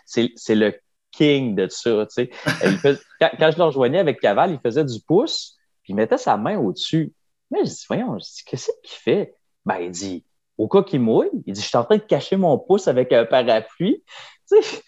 c'est 0.06 0.54
le 0.54 0.74
king 1.12 1.54
de 1.54 1.68
ça. 1.68 2.06
tu 2.06 2.26
sais. 2.26 2.30
Fais- 2.78 2.98
quand, 3.20 3.50
je 3.50 3.58
le 3.58 3.64
rejoignais 3.64 3.98
avec 3.98 4.20
Caval, 4.20 4.52
il 4.52 4.60
faisait 4.60 4.84
du 4.84 4.98
pouce, 5.06 5.56
puis 5.82 5.92
il 5.92 5.96
mettait 5.96 6.18
sa 6.18 6.36
main 6.36 6.58
au-dessus. 6.58 7.12
Mais 7.50 7.60
je 7.64 7.70
dis, 7.70 7.84
voyons, 7.86 8.16
qu'est-ce 8.46 8.70
qu'il 8.82 8.98
fait? 8.98 9.34
Ben, 9.66 9.76
il 9.80 9.90
dit, 9.90 10.24
au 10.58 10.68
cas 10.68 10.82
qu'il 10.82 11.00
mouille, 11.00 11.30
il 11.46 11.52
dit, 11.52 11.60
je 11.60 11.66
suis 11.66 11.76
en 11.76 11.84
train 11.84 11.96
de 11.96 12.02
cacher 12.02 12.36
mon 12.36 12.58
pouce 12.58 12.86
avec 12.88 13.12
un 13.12 13.24
parapluie. 13.24 14.02
Tu 14.50 14.60
sais, 14.62 14.82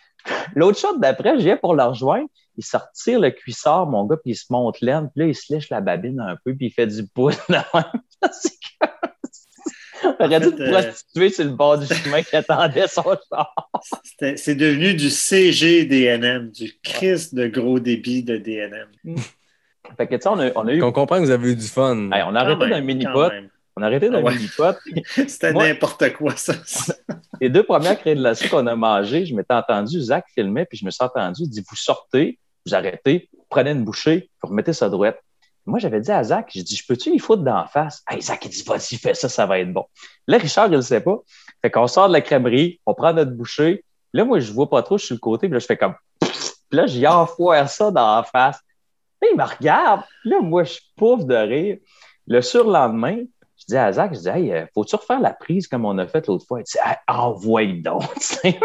l'autre 0.54 0.78
shot 0.78 0.98
d'après, 0.98 1.38
je 1.38 1.44
viens 1.44 1.56
pour 1.56 1.74
le 1.74 1.82
rejoindre. 1.82 2.28
Il 2.58 2.64
retire 2.72 3.20
le 3.20 3.30
cuissard, 3.30 3.86
mon 3.86 4.04
gars, 4.04 4.16
puis 4.16 4.32
il 4.32 4.34
se 4.36 4.44
monte 4.50 4.80
l'aine, 4.82 5.08
puis 5.14 5.22
là, 5.24 5.28
il 5.28 5.34
se 5.34 5.50
lèche 5.52 5.70
la 5.70 5.80
babine 5.80 6.20
un 6.20 6.36
peu, 6.44 6.54
puis 6.54 6.66
il 6.66 6.70
fait 6.70 6.86
du 6.86 7.06
pouce. 7.06 7.36
comme- 7.46 7.84
Aurait 10.20 10.40
dû 10.40 10.54
te 10.54 10.62
euh, 10.62 10.70
prostituer 10.82 11.30
sur 11.30 11.44
le 11.44 11.50
bord 11.50 11.78
du 11.78 11.86
chemin 11.86 12.22
qui 12.22 12.36
attendait 12.36 12.86
son 12.86 13.02
char. 13.02 13.54
C'est 14.36 14.54
devenu 14.54 14.94
du 14.94 15.08
CGDNM, 15.10 16.50
du 16.50 16.78
Christ 16.82 17.34
de 17.34 17.46
gros 17.48 17.80
débit 17.80 18.22
de 18.22 18.36
DNM. 18.36 18.88
Fait 19.96 20.06
que, 20.06 20.14
tu 20.16 20.22
sais, 20.22 20.28
on 20.28 20.38
a, 20.38 20.50
on 20.54 20.66
a 20.68 20.72
eu. 20.74 20.80
Qu'on 20.80 20.92
comprend 20.92 21.16
que 21.16 21.22
vous 21.22 21.30
avez 21.30 21.52
eu 21.52 21.56
du 21.56 21.66
fun. 21.66 22.10
Hey, 22.12 22.22
on 22.24 22.28
a 22.28 22.32
Quand 22.32 22.36
arrêté 22.40 22.60
même, 22.60 22.70
d'un 22.70 22.80
mini-pot. 22.82 23.30
On 23.78 23.82
a 23.82 23.86
arrêté 23.86 24.08
d'un 24.08 24.22
ouais. 24.22 24.34
mini-pot. 24.34 24.74
C'était 25.28 25.52
n'importe 25.52 26.14
quoi, 26.14 26.34
ça. 26.34 26.54
Les 27.40 27.50
deux 27.50 27.62
premières 27.62 27.98
crayons 27.98 28.16
de 28.16 28.20
glacé 28.20 28.48
qu'on 28.48 28.66
a 28.66 28.74
mangées, 28.74 29.26
je 29.26 29.34
m'étais 29.34 29.52
entendu, 29.52 30.00
Zach 30.00 30.24
filmait, 30.34 30.64
puis 30.64 30.78
je 30.78 30.84
me 30.84 30.90
suis 30.90 31.04
entendu, 31.04 31.42
il 31.42 31.50
dit, 31.50 31.62
vous 31.68 31.76
sortez, 31.76 32.38
vous 32.64 32.74
arrêtez, 32.74 33.28
vous 33.34 33.44
prenez 33.50 33.72
une 33.72 33.84
bouchée, 33.84 34.30
vous 34.42 34.48
remettez 34.48 34.72
ça 34.72 34.88
droite. 34.88 35.20
Moi, 35.66 35.78
j'avais 35.78 36.00
dit 36.00 36.10
à 36.10 36.24
Zach, 36.24 36.48
j'ai 36.54 36.62
dit, 36.62 36.74
je 36.74 36.86
peux-tu 36.86 37.10
y 37.10 37.18
foutre 37.18 37.42
d'en 37.42 37.66
face? 37.66 38.02
Hey, 38.08 38.22
Zach, 38.22 38.44
il 38.46 38.50
dit, 38.50 38.62
vas-y, 38.66 38.96
fais 38.96 39.12
ça, 39.12 39.28
ça 39.28 39.44
va 39.44 39.58
être 39.58 39.72
bon. 39.72 39.84
Là, 40.26 40.38
Richard, 40.38 40.68
il 40.68 40.72
le 40.72 40.80
sait 40.80 41.00
pas. 41.00 41.18
Fait 41.60 41.70
qu'on 41.70 41.86
sort 41.86 42.08
de 42.08 42.14
la 42.14 42.22
crèmerie, 42.22 42.80
on 42.86 42.94
prend 42.94 43.12
notre 43.12 43.32
bouchée. 43.32 43.84
Là, 44.14 44.24
moi, 44.24 44.40
je 44.40 44.52
vois 44.52 44.70
pas 44.70 44.82
trop, 44.82 44.96
je 44.96 45.02
suis 45.02 45.06
sur 45.08 45.16
le 45.16 45.20
côté, 45.20 45.48
puis 45.48 45.54
là, 45.54 45.58
je 45.58 45.66
fais 45.66 45.76
comme, 45.76 45.94
puis 46.20 46.30
là, 46.70 46.86
j'y 46.86 47.06
enfoire 47.06 47.68
ça 47.68 47.90
dans 47.90 48.16
la 48.16 48.22
face. 48.22 48.58
Là, 49.20 49.28
il 49.30 49.36
me 49.36 49.44
regarde. 49.44 50.02
Là, 50.24 50.40
moi, 50.40 50.64
je 50.64 50.78
pouffe 50.96 51.26
de 51.26 51.34
rire. 51.34 51.78
Le 52.26 52.40
surlendemain, 52.40 53.18
je 53.18 53.26
dis 53.68 53.76
à 53.76 53.92
Zach, 53.92 54.14
je 54.14 54.20
dis, 54.20 54.28
hey, 54.28 54.52
euh, 54.52 54.66
faut-tu 54.74 54.96
refaire 54.96 55.20
la 55.20 55.32
prise 55.32 55.68
comme 55.68 55.84
on 55.84 55.98
a 55.98 56.06
fait 56.06 56.26
l'autre 56.26 56.46
fois? 56.46 56.60
Il 56.60 56.64
dit, 56.64 56.78
hey, 56.84 56.96
envoie 57.08 57.66
donc. 57.66 58.02
tu 58.14 58.20
sais. 58.20 58.60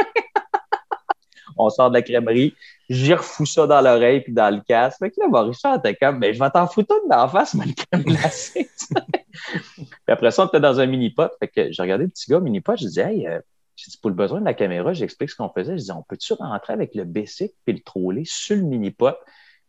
on 1.58 1.70
sort 1.70 1.90
de 1.90 1.96
la 1.96 2.02
crèmerie, 2.02 2.56
j'y 2.90 3.14
refous 3.14 3.46
ça 3.46 3.68
dans 3.68 3.82
l'oreille 3.82 4.22
puis 4.22 4.34
dans 4.34 4.54
le 4.54 4.62
casque. 4.62 5.00
Fait 5.00 5.12
que 5.12 5.20
là, 5.20 5.28
bon, 5.30 5.48
Richard 5.48 5.76
était 5.76 5.96
comme, 5.96 6.20
mais 6.20 6.34
je 6.34 6.40
vais 6.40 6.50
t'en 6.50 6.68
foutre 6.68 6.96
une 7.04 7.10
dans 7.10 7.18
la 7.18 7.28
face, 7.28 7.54
ma 7.54 7.66
crème 7.66 8.04
glacée. 8.04 8.70
puis 8.86 9.88
après 10.08 10.32
ça, 10.32 10.44
on 10.44 10.48
était 10.48 10.60
dans 10.60 10.80
un 10.80 10.86
mini-pot. 10.86 11.32
Fait 11.40 11.48
que 11.48 11.72
j'ai 11.72 11.82
regardé 11.82 12.06
le 12.06 12.10
petit 12.10 12.30
gars 12.30 12.40
mini-pot, 12.40 12.78
je 12.78 12.88
dis, 12.88 13.00
hey, 13.00 13.28
euh, 13.28 13.40
dit, 13.76 13.98
pour 14.02 14.10
le 14.10 14.16
besoin 14.16 14.40
de 14.40 14.46
la 14.46 14.54
caméra, 14.54 14.94
j'explique 14.94 15.30
ce 15.30 15.36
qu'on 15.36 15.50
faisait. 15.50 15.78
Je 15.78 15.84
dis, 15.84 15.92
on 15.92 16.04
peut-tu 16.04 16.34
rentrer 16.34 16.74
avec 16.74 16.96
le 16.96 17.04
basic 17.06 17.54
puis 17.66 17.74
le 17.74 17.82
troller 17.82 18.24
sur 18.26 18.56
le 18.56 18.64
mini-pot? 18.64 19.16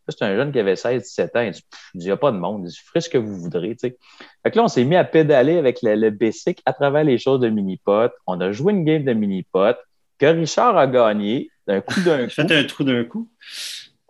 C'est 0.08 0.22
un 0.22 0.36
jeune 0.36 0.52
qui 0.52 0.58
avait 0.58 0.74
16-17 0.74 1.38
ans. 1.38 1.40
Il 1.40 1.50
dit, 1.52 1.64
il 1.94 1.98
dit, 1.98 2.04
il 2.04 2.08
n'y 2.08 2.10
a 2.10 2.16
pas 2.16 2.32
de 2.32 2.38
monde. 2.38 2.62
Il 2.64 2.68
dit, 2.68 2.78
ferez 2.84 3.00
ce 3.00 3.08
que 3.08 3.18
vous 3.18 3.36
voudrez. 3.36 3.70
tu 3.70 3.88
sais. 3.88 3.98
Fait 4.42 4.50
que 4.50 4.56
là, 4.56 4.64
on 4.64 4.68
s'est 4.68 4.84
mis 4.84 4.96
à 4.96 5.04
pédaler 5.04 5.58
avec 5.58 5.82
le, 5.82 5.94
le 5.94 6.10
basic 6.10 6.60
à 6.66 6.72
travers 6.72 7.04
les 7.04 7.18
choses 7.18 7.40
de 7.40 7.48
mini-pot. 7.48 8.10
On 8.26 8.40
a 8.40 8.52
joué 8.52 8.72
une 8.72 8.84
game 8.84 9.04
de 9.04 9.12
mini-pot 9.12 9.76
que 10.18 10.26
Richard 10.26 10.76
a 10.76 10.86
gagné 10.86 11.50
d'un 11.66 11.80
coup 11.80 12.00
d'un 12.00 12.24
coup. 12.24 12.30
Faites 12.30 12.52
un 12.52 12.64
trou 12.64 12.84
d'un 12.84 13.04
coup. 13.04 13.28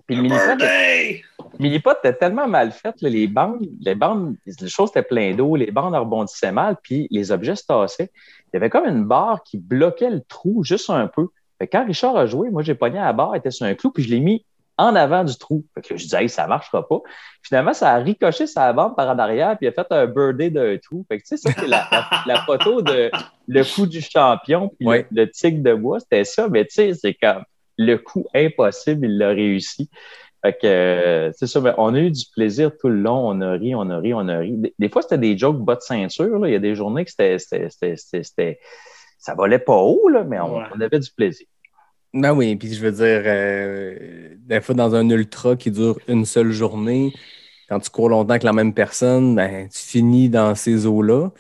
Puis 0.07 0.17
le 0.17 0.23
mini-pot, 1.59 1.93
était 1.99 2.15
tellement 2.15 2.49
mal 2.49 2.73
fait, 2.73 2.95
là, 3.01 3.09
les 3.09 3.27
bandes, 3.27 3.67
les 3.81 3.95
bandes, 3.95 4.37
les 4.47 4.69
choses 4.69 4.91
étaient 4.91 5.03
pleines 5.03 5.37
d'eau, 5.37 5.55
les 5.57 5.71
bandes 5.71 5.95
rebondissaient 5.95 6.53
mal, 6.53 6.77
puis 6.83 7.07
les 7.11 7.31
objets 7.31 7.57
se 7.57 7.65
tassaient. 7.65 8.11
Il 8.49 8.51
y 8.55 8.57
avait 8.57 8.71
comme 8.71 8.87
une 8.87 9.05
barre 9.05 9.43
qui 9.43 9.59
bloquait 9.59 10.11
le 10.11 10.21
trou 10.23 10.65
juste 10.65 10.91
un 10.91 11.07
peu. 11.07 11.29
Fait 11.59 11.69
que 11.69 11.77
quand 11.77 11.87
Richard 11.87 12.17
a 12.17 12.27
joué, 12.27 12.51
moi 12.51 12.63
j'ai 12.63 12.75
pogné 12.75 12.99
à 12.99 13.05
la 13.05 13.13
barre, 13.13 13.35
elle 13.35 13.39
était 13.39 13.51
sur 13.51 13.67
un 13.67 13.75
clou, 13.75 13.91
puis 13.91 14.03
je 14.03 14.11
l'ai 14.11 14.21
mis 14.21 14.45
en 14.83 14.95
avant 14.97 15.25
du 15.25 15.37
trou. 15.37 15.65
Fait 15.75 15.81
que 15.83 15.97
je 15.97 16.03
disais, 16.05 16.23
hey, 16.23 16.29
ça 16.29 16.47
marchera 16.47 16.87
pas. 16.89 17.01
Finalement, 17.43 17.73
ça 17.73 17.91
a 17.93 17.97
ricoché 17.99 18.47
sa 18.47 18.73
bande 18.73 18.95
par 18.97 19.09
en 19.09 19.19
arrière, 19.19 19.57
puis 19.59 19.67
il 19.67 19.69
a 19.69 19.73
fait 19.73 19.87
un 19.91 20.07
birdie 20.07 20.51
d'un 20.51 20.77
trou. 20.79 21.05
Fait 21.09 21.19
que, 21.19 21.23
tu 21.23 21.29
sais, 21.29 21.37
ça, 21.37 21.51
c'est 21.59 21.67
la, 21.69 21.89
la, 21.91 22.09
la 22.27 22.41
photo 22.43 22.83
de 22.83 23.11
le 23.49 23.63
coup 23.75 23.87
du 23.87 24.01
champion, 24.01 24.69
puis 24.79 24.87
le, 24.89 25.05
le 25.11 25.31
tigre 25.31 25.63
de 25.63 25.75
bois, 25.75 26.01
c'était 26.01 26.25
ça. 26.25 26.49
Mais 26.49 26.65
tu 26.65 26.75
sais, 26.75 26.95
c'est 26.95 27.15
comme 27.15 27.43
le 27.79 27.97
coup 27.97 28.27
impossible, 28.35 29.07
il 29.07 29.19
l'a 29.19 29.29
réussi. 29.29 29.89
Fait 30.45 30.53
que, 30.61 30.67
euh, 30.67 31.31
c'est 31.37 31.47
ça, 31.47 31.61
mais 31.61 31.73
on 31.79 31.95
a 31.95 31.99
eu 32.01 32.11
du 32.11 32.25
plaisir 32.35 32.73
tout 32.81 32.89
le 32.89 32.97
long. 33.01 33.29
On 33.29 33.41
a 33.41 33.53
ri, 33.53 33.75
on 33.77 33.89
a 33.91 33.99
ri, 33.99 34.13
on 34.13 34.27
a 34.29 34.39
ri. 34.39 34.53
Des, 34.57 34.75
des 34.79 34.89
fois, 34.89 35.03
c'était 35.03 35.19
des 35.19 35.39
jokes 35.39 35.59
bas 35.61 35.77
de 35.77 35.81
ceinture. 35.83 36.39
Là. 36.41 36.49
Il 36.49 36.53
y 36.53 36.57
a 36.57 36.59
des 36.59 36.75
journées 36.75 37.05
que 37.05 37.11
c'était, 37.11 37.39
c'était, 37.39 37.71
c'était, 37.71 37.97
c'était, 37.97 38.23
c'était- 38.25 38.61
ça 39.19 39.35
volait 39.37 39.61
pas 39.61 39.77
haut, 39.77 40.09
là, 40.09 40.25
mais 40.25 40.41
on, 40.41 40.57
Ouais. 40.59 40.65
on 40.77 40.81
avait 40.81 40.99
du 40.99 41.09
plaisir. 41.17 41.47
Ben 42.15 42.33
oui, 42.35 42.57
puis 42.57 42.73
je 42.75 42.81
veux 42.85 42.93
dire, 42.93 43.23
euh, 43.25 44.35
des 44.39 44.61
fois 44.61 44.75
dans 44.75 44.95
un 44.95 45.09
ultra 45.09 45.57
qui 45.57 45.71
dure 45.71 45.99
une 46.09 46.27
seule 46.27 46.53
journée, 46.53 47.13
quand 47.69 47.81
tu 47.81 47.91
cours 47.91 48.11
longtemps 48.11 48.31
avec 48.33 48.43
la 48.43 48.53
même 48.53 48.75
personne, 48.75 49.35
ben, 49.37 49.69
tu 49.71 49.79
finis 49.79 50.29
dans 50.29 50.55
ces 50.55 50.87
eaux-là. 50.87 51.31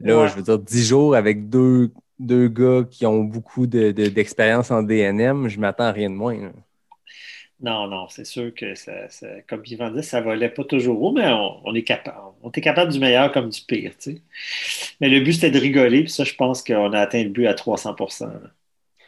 Là, 0.00 0.26
Ouais. 0.26 0.28
je 0.28 0.36
veux 0.36 0.42
dire, 0.42 0.58
10 0.58 0.86
jours 0.86 1.16
avec 1.16 1.50
deux, 1.50 1.92
deux 2.20 2.48
gars 2.48 2.84
qui 2.90 3.06
ont 3.06 3.24
beaucoup 3.24 3.66
de- 3.66 3.92
de- 3.92 4.08
d'expérience 4.08 4.70
en 4.70 4.82
DNM, 4.82 5.48
je 5.48 5.60
m'attends 5.60 5.84
à 5.86 5.92
rien 5.92 6.10
de 6.10 6.16
moins. 6.16 6.36
là. 6.40 6.52
Non, 7.60 7.86
non, 7.88 8.08
c'est 8.08 8.24
sûr 8.24 8.52
que 8.54 8.74
ça, 8.74 9.08
ça- 9.08 9.40
comme 9.48 9.62
Yvan 9.64 9.90
dit, 9.92 10.02
ça 10.02 10.20
volait 10.20 10.50
pas 10.50 10.64
toujours 10.64 11.00
haut, 11.02 11.12
mais 11.12 11.26
on, 11.28 11.60
on 11.66 11.74
est 11.74 11.84
capable. 11.84 12.18
On 12.42 12.50
est 12.50 12.60
capable 12.60 12.92
du 12.92 12.98
meilleur 12.98 13.32
comme 13.32 13.48
du 13.48 13.60
pire, 13.62 13.92
tu 13.98 14.16
sais. 14.16 14.22
Mais 15.00 15.08
le 15.08 15.20
but, 15.20 15.34
c'était 15.34 15.50
de 15.52 15.58
rigoler, 15.60 16.02
puis 16.04 16.10
ça, 16.12 16.24
je 16.24 16.34
pense 16.34 16.62
qu'on 16.64 16.92
a 16.92 17.00
atteint 17.00 17.22
le 17.22 17.30
but 17.30 17.46
à 17.46 17.54
300 17.54 17.96
là. 18.20 18.50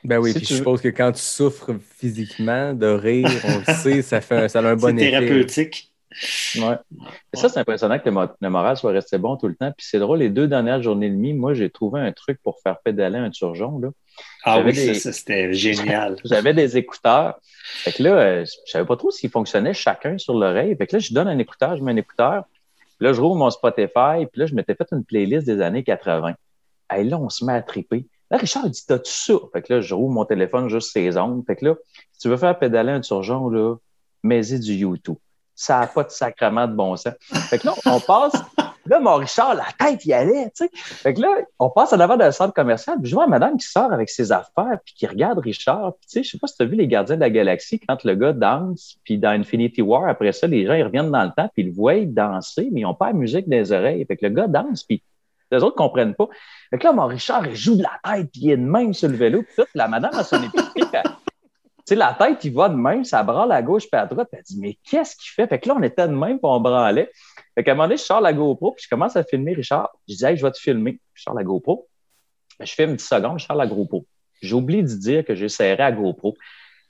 Ben 0.04 0.18
oui, 0.18 0.32
Si 0.32 0.38
puis 0.38 0.46
je 0.46 0.52
veux- 0.54 0.58
suppose 0.58 0.80
que 0.80 0.88
quand 0.88 1.12
tu 1.12 1.20
souffres 1.22 1.72
physiquement 1.96 2.72
de 2.74 2.86
rire, 2.86 3.28
on 3.44 3.58
le 3.58 3.64
sait, 3.74 4.02
ça, 4.02 4.20
fait 4.20 4.36
un- 4.44 4.48
ça 4.48 4.60
a 4.60 4.62
un 4.62 4.76
bon 4.76 4.96
C'est 4.96 5.04
effet. 5.04 5.10
thérapeutique. 5.26 5.92
Ouais. 6.56 6.76
Et 7.34 7.36
ça, 7.36 7.48
c'est 7.50 7.58
impressionnant 7.60 7.98
que 7.98 8.06
le, 8.06 8.10
mo- 8.12 8.26
le 8.40 8.48
moral 8.48 8.76
soit 8.78 8.92
resté 8.92 9.18
bon 9.18 9.36
tout 9.36 9.48
le 9.48 9.54
temps. 9.54 9.70
Puis 9.76 9.86
c'est 9.90 9.98
drôle, 9.98 10.20
les 10.20 10.30
deux 10.30 10.48
dernières 10.48 10.80
journées 10.82 11.06
et 11.08 11.10
demie, 11.10 11.34
moi, 11.34 11.52
j'ai 11.52 11.68
trouvé 11.68 12.00
un 12.00 12.10
truc 12.12 12.40
pour 12.42 12.58
faire 12.62 12.78
pédaler 12.80 13.18
un 13.18 13.28
turgeon. 13.30 13.78
Là. 13.80 13.88
Ah 14.44 14.60
oui, 14.60 14.72
des- 14.72 14.94
ça, 14.94 15.12
c'était 15.12 15.52
génial. 15.52 16.16
J'avais 16.24 16.54
des 16.54 16.76
écouteurs. 16.78 17.38
Fait 17.64 17.92
que 17.92 18.02
là, 18.02 18.10
euh, 18.16 18.44
je 18.46 18.70
savais 18.70 18.86
pas 18.86 18.96
trop 18.96 19.10
s'ils 19.10 19.28
fonctionnaient 19.28 19.74
chacun 19.74 20.16
sur 20.16 20.34
l'oreille. 20.34 20.74
Fait 20.76 20.86
que 20.86 20.96
là, 20.96 21.00
je 21.00 21.12
donne 21.12 21.28
un 21.28 21.38
écouteur, 21.38 21.76
je 21.76 21.82
mets 21.82 21.92
un 21.92 21.96
écouteur. 21.96 22.44
Puis 22.98 23.06
là, 23.06 23.12
je 23.12 23.20
rouvre 23.20 23.36
mon 23.36 23.50
Spotify. 23.50 24.24
Puis 24.32 24.40
là, 24.40 24.46
je 24.46 24.54
m'étais 24.54 24.74
fait 24.74 24.86
une 24.92 25.04
playlist 25.04 25.44
des 25.46 25.60
années 25.60 25.82
80. 25.84 26.32
Et 26.96 27.04
là, 27.04 27.18
on 27.18 27.28
se 27.28 27.44
met 27.44 27.52
à 27.52 27.60
triper. 27.60 28.06
Là, 28.30 28.38
Richard 28.38 28.68
dit, 28.68 28.84
t'as-tu 28.86 29.12
ça? 29.12 29.34
Fait 29.52 29.62
que 29.62 29.74
là, 29.74 29.80
je 29.80 29.94
rouvre 29.94 30.12
mon 30.12 30.24
téléphone 30.24 30.68
juste 30.68 30.92
ses 30.92 31.16
ondes. 31.16 31.44
Fait 31.46 31.56
que 31.56 31.66
là, 31.66 31.74
si 32.12 32.20
tu 32.20 32.28
veux 32.28 32.36
faire 32.36 32.58
pédaler 32.58 32.92
un 32.92 33.00
turgeon, 33.00 33.48
là, 33.48 33.76
mets-y 34.22 34.58
du 34.58 34.74
YouTube. 34.74 35.16
Ça 35.54 35.80
n'a 35.80 35.86
pas 35.86 36.04
de 36.04 36.10
sacrement 36.10 36.66
de 36.66 36.74
bon 36.74 36.96
sens. 36.96 37.14
Fait 37.48 37.58
que 37.58 37.66
là, 37.66 37.74
on 37.86 38.00
passe. 38.00 38.34
Là, 38.88 39.00
mon 39.00 39.16
Richard, 39.16 39.54
la 39.54 39.66
tête 39.78 40.04
y 40.04 40.12
allait, 40.12 40.44
tu 40.56 40.64
sais. 40.64 40.70
Fait 40.72 41.14
que 41.14 41.20
là, 41.20 41.28
on 41.58 41.70
passe 41.70 41.92
en 41.92 41.98
avant 41.98 42.16
d'un 42.16 42.30
centre 42.30 42.54
commercial, 42.54 42.98
puis 43.00 43.10
je 43.10 43.14
vois 43.14 43.24
une 43.24 43.30
madame 43.30 43.56
qui 43.56 43.66
sort 43.66 43.92
avec 43.92 44.08
ses 44.08 44.30
affaires, 44.30 44.78
puis 44.84 44.94
qui 44.94 45.06
regarde 45.06 45.38
Richard. 45.40 45.94
Puis, 45.94 46.06
tu 46.06 46.12
sais, 46.12 46.22
je 46.22 46.30
sais 46.30 46.38
pas 46.38 46.46
si 46.46 46.56
tu 46.56 46.62
as 46.62 46.66
vu 46.66 46.76
les 46.76 46.86
Gardiens 46.86 47.16
de 47.16 47.20
la 47.20 47.30
Galaxie, 47.30 47.80
quand 47.80 48.04
le 48.04 48.14
gars 48.14 48.32
danse, 48.32 48.96
puis 49.02 49.18
dans 49.18 49.30
Infinity 49.30 49.82
War, 49.82 50.08
après 50.08 50.30
ça, 50.30 50.46
les 50.46 50.66
gens, 50.66 50.74
ils 50.74 50.84
reviennent 50.84 51.10
dans 51.10 51.24
le 51.24 51.32
temps, 51.36 51.50
puis 51.52 51.64
ils 51.64 51.68
le 51.68 51.74
voient 51.74 52.04
danser, 52.04 52.68
mais 52.72 52.82
ils 52.82 52.84
n'ont 52.84 52.94
pas 52.94 53.08
la 53.08 53.14
musique 53.14 53.46
les 53.48 53.72
oreilles. 53.72 54.04
Fait 54.04 54.16
que 54.16 54.26
le 54.26 54.32
gars 54.32 54.46
danse, 54.46 54.84
puis 54.84 55.02
les 55.50 55.62
autres 55.62 55.76
comprennent 55.76 56.14
pas. 56.14 56.28
Fait 56.70 56.78
que 56.78 56.84
là, 56.84 56.92
mon 56.92 57.06
Richard, 57.06 57.46
il 57.46 57.54
joue 57.54 57.76
de 57.76 57.82
la 57.82 58.00
tête, 58.02 58.30
puis 58.32 58.42
il 58.42 58.50
est 58.50 58.56
de 58.56 58.62
même 58.62 58.92
sur 58.94 59.08
le 59.08 59.16
vélo, 59.16 59.42
puis 59.42 59.54
toute 59.56 59.68
la 59.74 59.88
madame 59.88 60.14
à 60.14 60.24
son 60.24 60.36
elle- 60.76 61.02
tu 61.88 61.94
sais, 61.94 62.00
la 62.00 62.16
tête, 62.18 62.42
il 62.42 62.52
va 62.52 62.68
de 62.68 62.74
même, 62.74 63.04
ça 63.04 63.22
branle 63.22 63.52
à 63.52 63.62
gauche 63.62 63.84
puis 63.88 64.00
à 64.00 64.06
droite. 64.06 64.26
Puis 64.32 64.38
elle 64.40 64.44
dit, 64.44 64.58
mais 64.60 64.76
qu'est-ce 64.82 65.14
qu'il 65.14 65.30
fait? 65.30 65.46
Fait 65.46 65.60
que 65.60 65.68
là, 65.68 65.76
on 65.78 65.82
était 65.84 66.08
de 66.08 66.12
même, 66.12 66.38
puis 66.38 66.40
on 66.42 66.58
branlait. 66.58 67.12
Fait 67.54 67.62
qu'à 67.62 67.70
un 67.70 67.74
moment 67.74 67.84
donné, 67.84 67.96
je 67.96 68.02
sors 68.02 68.20
la 68.20 68.32
GoPro, 68.32 68.72
puis 68.72 68.82
je 68.82 68.88
commence 68.88 69.14
à 69.14 69.22
filmer 69.22 69.54
Richard. 69.54 69.90
Je 70.08 70.16
dis, 70.16 70.24
hey, 70.24 70.36
je 70.36 70.44
vais 70.44 70.50
te 70.50 70.58
filmer. 70.58 70.98
Je 71.14 71.22
sors 71.22 71.34
la 71.34 71.44
GoPro. 71.44 71.86
Je 72.58 72.72
filme 72.72 72.96
10 72.96 73.04
secondes, 73.06 73.38
je 73.38 73.46
sors 73.46 73.54
la 73.54 73.68
GoPro. 73.68 74.04
J'oublie 74.42 74.82
de 74.82 74.88
dire 74.88 75.24
que 75.24 75.36
j'ai 75.36 75.48
serré 75.48 75.80
à 75.80 75.92
GoPro. 75.92 76.34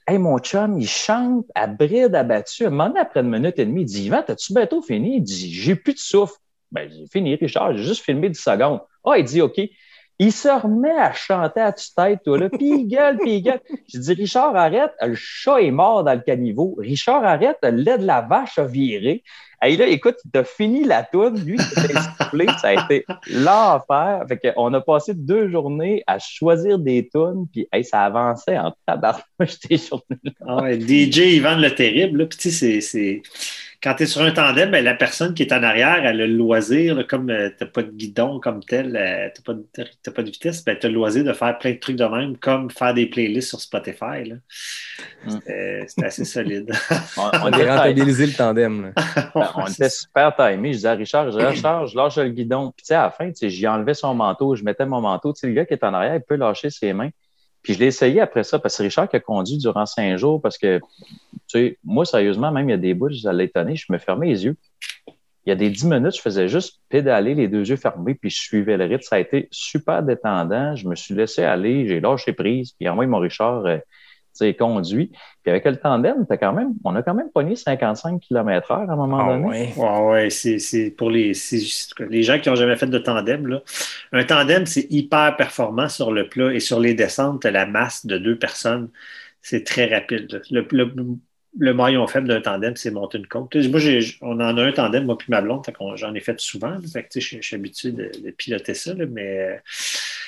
Hey, 0.07 0.17
mon 0.17 0.39
chum, 0.39 0.79
il 0.79 0.87
chante 0.87 1.45
à 1.53 1.67
bride 1.67 2.15
abattue. 2.15 2.65
Un 2.65 2.71
moment 2.71 2.87
donné, 2.87 3.01
après 3.01 3.19
une 3.19 3.29
minute 3.29 3.59
et 3.59 3.65
demie, 3.67 3.81
il 3.81 3.85
dit, 3.85 4.05
Yvan, 4.05 4.23
t'as-tu 4.25 4.51
bientôt 4.53 4.81
fini? 4.81 5.17
Il 5.17 5.21
dit, 5.21 5.53
j'ai 5.53 5.75
plus 5.75 5.93
de 5.93 5.99
souffle. 5.99 6.37
Ben, 6.71 6.89
j'ai 6.89 7.07
fini, 7.07 7.35
Richard, 7.35 7.75
j'ai 7.77 7.83
juste 7.83 8.03
filmé 8.03 8.29
10 8.29 8.39
secondes. 8.39 8.81
Ah, 9.05 9.17
il 9.17 9.23
dit, 9.23 9.41
OK. 9.41 9.59
Il 10.19 10.31
se 10.31 10.47
remet 10.47 10.97
à 10.97 11.13
chanter 11.13 11.61
à 11.61 11.71
tue-tête, 11.71 12.21
toi, 12.25 12.39
là, 12.39 12.49
puis 12.49 12.65
il 12.65 12.87
gueule, 12.87 13.17
puis 13.17 13.35
il 13.35 13.41
gueule. 13.43 13.59
Je 13.93 13.99
dis, 13.99 14.13
Richard, 14.13 14.55
arrête, 14.55 14.91
le 14.99 15.13
chat 15.15 15.61
est 15.61 15.69
mort 15.69 16.03
dans 16.03 16.13
le 16.13 16.21
caniveau. 16.21 16.75
Richard, 16.79 17.23
arrête, 17.23 17.57
le 17.61 17.69
lait 17.69 17.99
de 17.99 18.05
la 18.05 18.21
vache 18.21 18.57
a 18.57 18.65
viré. 18.65 19.23
Hey, 19.59 19.75
là, 19.75 19.87
écoute, 19.87 20.17
il 20.23 20.29
t'a 20.29 20.43
fini 20.43 20.83
la 20.83 21.03
toune. 21.03 21.39
Lui, 21.43 21.57
c'était 21.57 21.93
essoufflé. 21.93 22.45
Ça 22.61 22.69
a 22.69 22.73
été 22.73 23.05
l'enfer. 23.27 24.23
Fait 24.27 24.53
qu'on 24.53 24.71
a 24.73 24.81
passé 24.81 25.15
deux 25.15 25.49
journées 25.49 26.03
à 26.05 26.19
choisir 26.19 26.77
des 26.77 27.09
tunes, 27.09 27.47
puis 27.51 27.67
ça 27.83 28.01
avançait 28.01 28.57
en 28.57 28.75
tabarnouche 28.85 29.59
des 29.69 29.77
journées. 29.77 30.35
Ah 30.47 30.71
DJ 30.73 31.37
Yvan 31.37 31.57
le 31.57 31.73
Terrible, 31.73 32.19
là, 32.19 32.25
puis 32.27 32.37
tu 32.37 32.51
sais, 32.51 32.81
c'est. 32.81 33.23
Quand 33.83 33.93
tu 33.93 34.03
es 34.03 34.05
sur 34.07 34.21
un 34.21 34.31
tandem, 34.31 34.71
ben, 34.71 34.83
la 34.83 34.95
personne 34.95 35.33
qui 35.33 35.43
est 35.43 35.53
en 35.53 35.61
arrière, 35.61 35.99
elle 36.03 36.21
a 36.21 36.27
le 36.27 36.33
loisir, 36.33 36.95
là, 36.95 37.03
comme 37.03 37.27
tu 37.27 37.33
n'as 37.33 37.69
pas 37.69 37.83
de 37.83 37.91
guidon 37.91 38.39
comme 38.39 38.63
tel, 38.63 38.95
euh, 38.95 39.29
tu 39.35 39.41
n'as 39.41 39.43
pas, 39.45 39.53
de- 39.53 39.89
t'as 40.01 40.11
pas 40.11 40.23
de 40.23 40.31
vitesse, 40.31 40.63
ben, 40.65 40.77
tu 40.79 40.87
as 40.87 40.89
le 40.89 40.95
loisir 40.95 41.23
de 41.23 41.33
faire 41.33 41.57
plein 41.59 41.73
de 41.73 41.77
trucs 41.77 41.95
de 41.95 42.05
même, 42.05 42.37
comme 42.37 42.71
faire 42.71 42.93
des 42.93 43.05
playlists 43.05 43.49
sur 43.49 43.61
Spotify. 43.61 44.33
Mm. 45.25 45.29
C'était 45.29 45.85
c'était 45.87 46.05
assez 46.05 46.25
solide. 46.25 46.71
On, 47.17 47.21
a 47.27 47.75
rentabilisé 47.75 48.25
le 48.25 48.33
tandem. 48.33 48.93
là. 48.95 49.03
Ben, 49.35 49.51
on 49.55 49.67
était 49.67 49.89
super 49.89 50.35
timés. 50.35 50.73
Je 50.73 50.77
disais 50.77 50.87
à 50.87 50.93
Richard, 50.93 51.31
je 51.31 51.37
Richard, 51.37 51.87
je 51.87 51.95
lâche 51.95 52.17
le 52.17 52.29
guidon. 52.29 52.71
Puis, 52.75 52.83
tu 52.83 52.87
sais, 52.87 52.95
à 52.95 53.03
la 53.03 53.11
fin, 53.11 53.27
tu 53.27 53.35
sais, 53.35 53.49
j'y 53.49 53.67
enlevais 53.67 53.93
son 53.93 54.13
manteau, 54.15 54.55
je 54.55 54.63
mettais 54.63 54.85
mon 54.85 55.01
manteau. 55.01 55.33
Tu 55.33 55.41
sais, 55.41 55.47
le 55.47 55.53
gars 55.53 55.65
qui 55.65 55.73
est 55.73 55.83
en 55.83 55.93
arrière, 55.93 56.15
il 56.15 56.21
peut 56.21 56.35
lâcher 56.35 56.69
ses 56.69 56.93
mains. 56.93 57.09
Puis, 57.67 57.73
je 57.73 57.79
l'ai 57.79 57.87
essayé 57.87 58.21
après 58.21 58.45
ça, 58.45 58.59
parce 58.59 58.77
que 58.77 58.83
Richard 58.83 59.09
qui 59.09 59.17
a 59.17 59.19
conduit 59.19 59.57
durant 59.57 59.85
cinq 59.85 60.15
jours, 60.15 60.41
parce 60.41 60.57
que, 60.57 60.79
tu 60.79 61.37
sais, 61.47 61.77
moi, 61.83 62.05
sérieusement, 62.05 62.49
même 62.49 62.69
il 62.69 62.71
y 62.71 62.75
a 62.75 62.77
des 62.77 62.93
bouts, 62.93 63.11
ça 63.11 63.33
l'a 63.33 63.43
étonné, 63.43 63.75
je 63.75 63.91
me 63.91 63.97
fermais 63.97 64.27
les 64.27 64.45
yeux. 64.45 64.55
Il 65.45 65.49
y 65.49 65.51
a 65.51 65.55
des 65.55 65.69
dix 65.69 65.85
minutes, 65.85 66.15
je 66.15 66.21
faisais 66.21 66.47
juste 66.47 66.79
pédaler 66.87 67.35
les 67.35 67.49
deux 67.49 67.69
yeux 67.69 67.75
fermés, 67.75 68.15
puis 68.15 68.29
je 68.29 68.39
suivais 68.39 68.77
le 68.77 68.85
rythme. 68.85 69.01
Ça 69.01 69.17
a 69.17 69.19
été 69.19 69.49
super 69.51 70.01
détendant. 70.01 70.77
Je 70.77 70.87
me 70.87 70.95
suis 70.95 71.13
laissé 71.13 71.43
aller, 71.43 71.85
j'ai 71.89 71.99
lâché 71.99 72.31
prise, 72.31 72.71
puis 72.71 72.87
envoyé 72.87 73.09
mon 73.09 73.19
Richard, 73.19 73.65
euh, 73.65 73.79
conduit. 74.57 75.11
Puis 75.43 75.51
avec 75.51 75.65
le 75.65 75.75
tandem, 75.77 76.25
t'as 76.27 76.37
quand 76.37 76.53
même, 76.53 76.73
on 76.83 76.95
a 76.95 77.03
quand 77.03 77.13
même 77.13 77.29
pogné 77.31 77.55
55 77.55 78.19
km 78.21 78.71
heure 78.71 78.89
à 78.89 78.93
un 78.93 78.95
moment 78.95 79.19
Ah 79.19 79.33
donné. 79.33 79.45
ouais. 79.47 79.73
Ouais, 79.75 79.99
ouais, 80.07 80.29
c'est 80.29 80.91
pour 80.97 81.09
les, 81.09 81.31
les 82.09 82.23
gens 82.23 82.39
qui 82.39 82.49
n'ont 82.49 82.55
jamais 82.55 82.75
fait 82.75 82.87
de 82.87 82.97
tandem. 82.99 83.47
Là. 83.47 83.61
Un 84.11 84.23
tandem, 84.23 84.65
c'est 84.65 84.87
hyper 84.89 85.35
performant 85.37 85.89
sur 85.89 86.11
le 86.11 86.27
plat 86.29 86.53
et 86.53 86.59
sur 86.59 86.79
les 86.79 86.93
descentes, 86.93 87.45
la 87.45 87.65
masse 87.65 88.05
de 88.05 88.17
deux 88.17 88.37
personnes. 88.37 88.89
C'est 89.41 89.63
très 89.63 89.85
rapide. 89.93 90.41
Le, 90.51 90.67
le, 90.71 90.93
le 91.59 91.73
maillon 91.73 92.05
faible 92.07 92.27
d'un 92.27 92.41
tandem, 92.41 92.75
c'est 92.75 92.91
monter 92.91 93.17
une 93.17 93.27
côte. 93.27 93.55
Moi, 93.55 93.79
on 94.21 94.39
en 94.39 94.57
a 94.57 94.63
un 94.63 94.71
tandem, 94.71 95.05
moi 95.05 95.17
puis 95.17 95.27
ma 95.29 95.41
blonde, 95.41 95.65
j'en 95.95 96.13
ai 96.13 96.19
fait 96.19 96.39
souvent. 96.39 96.77
Fait 96.91 97.03
que, 97.03 97.19
je, 97.19 97.37
suis 97.41 97.55
habitué 97.55 97.91
de, 97.91 98.11
de 98.23 98.31
piloter 98.31 98.73
ça, 98.73 98.93
là, 98.93 99.05
mais 99.09 99.61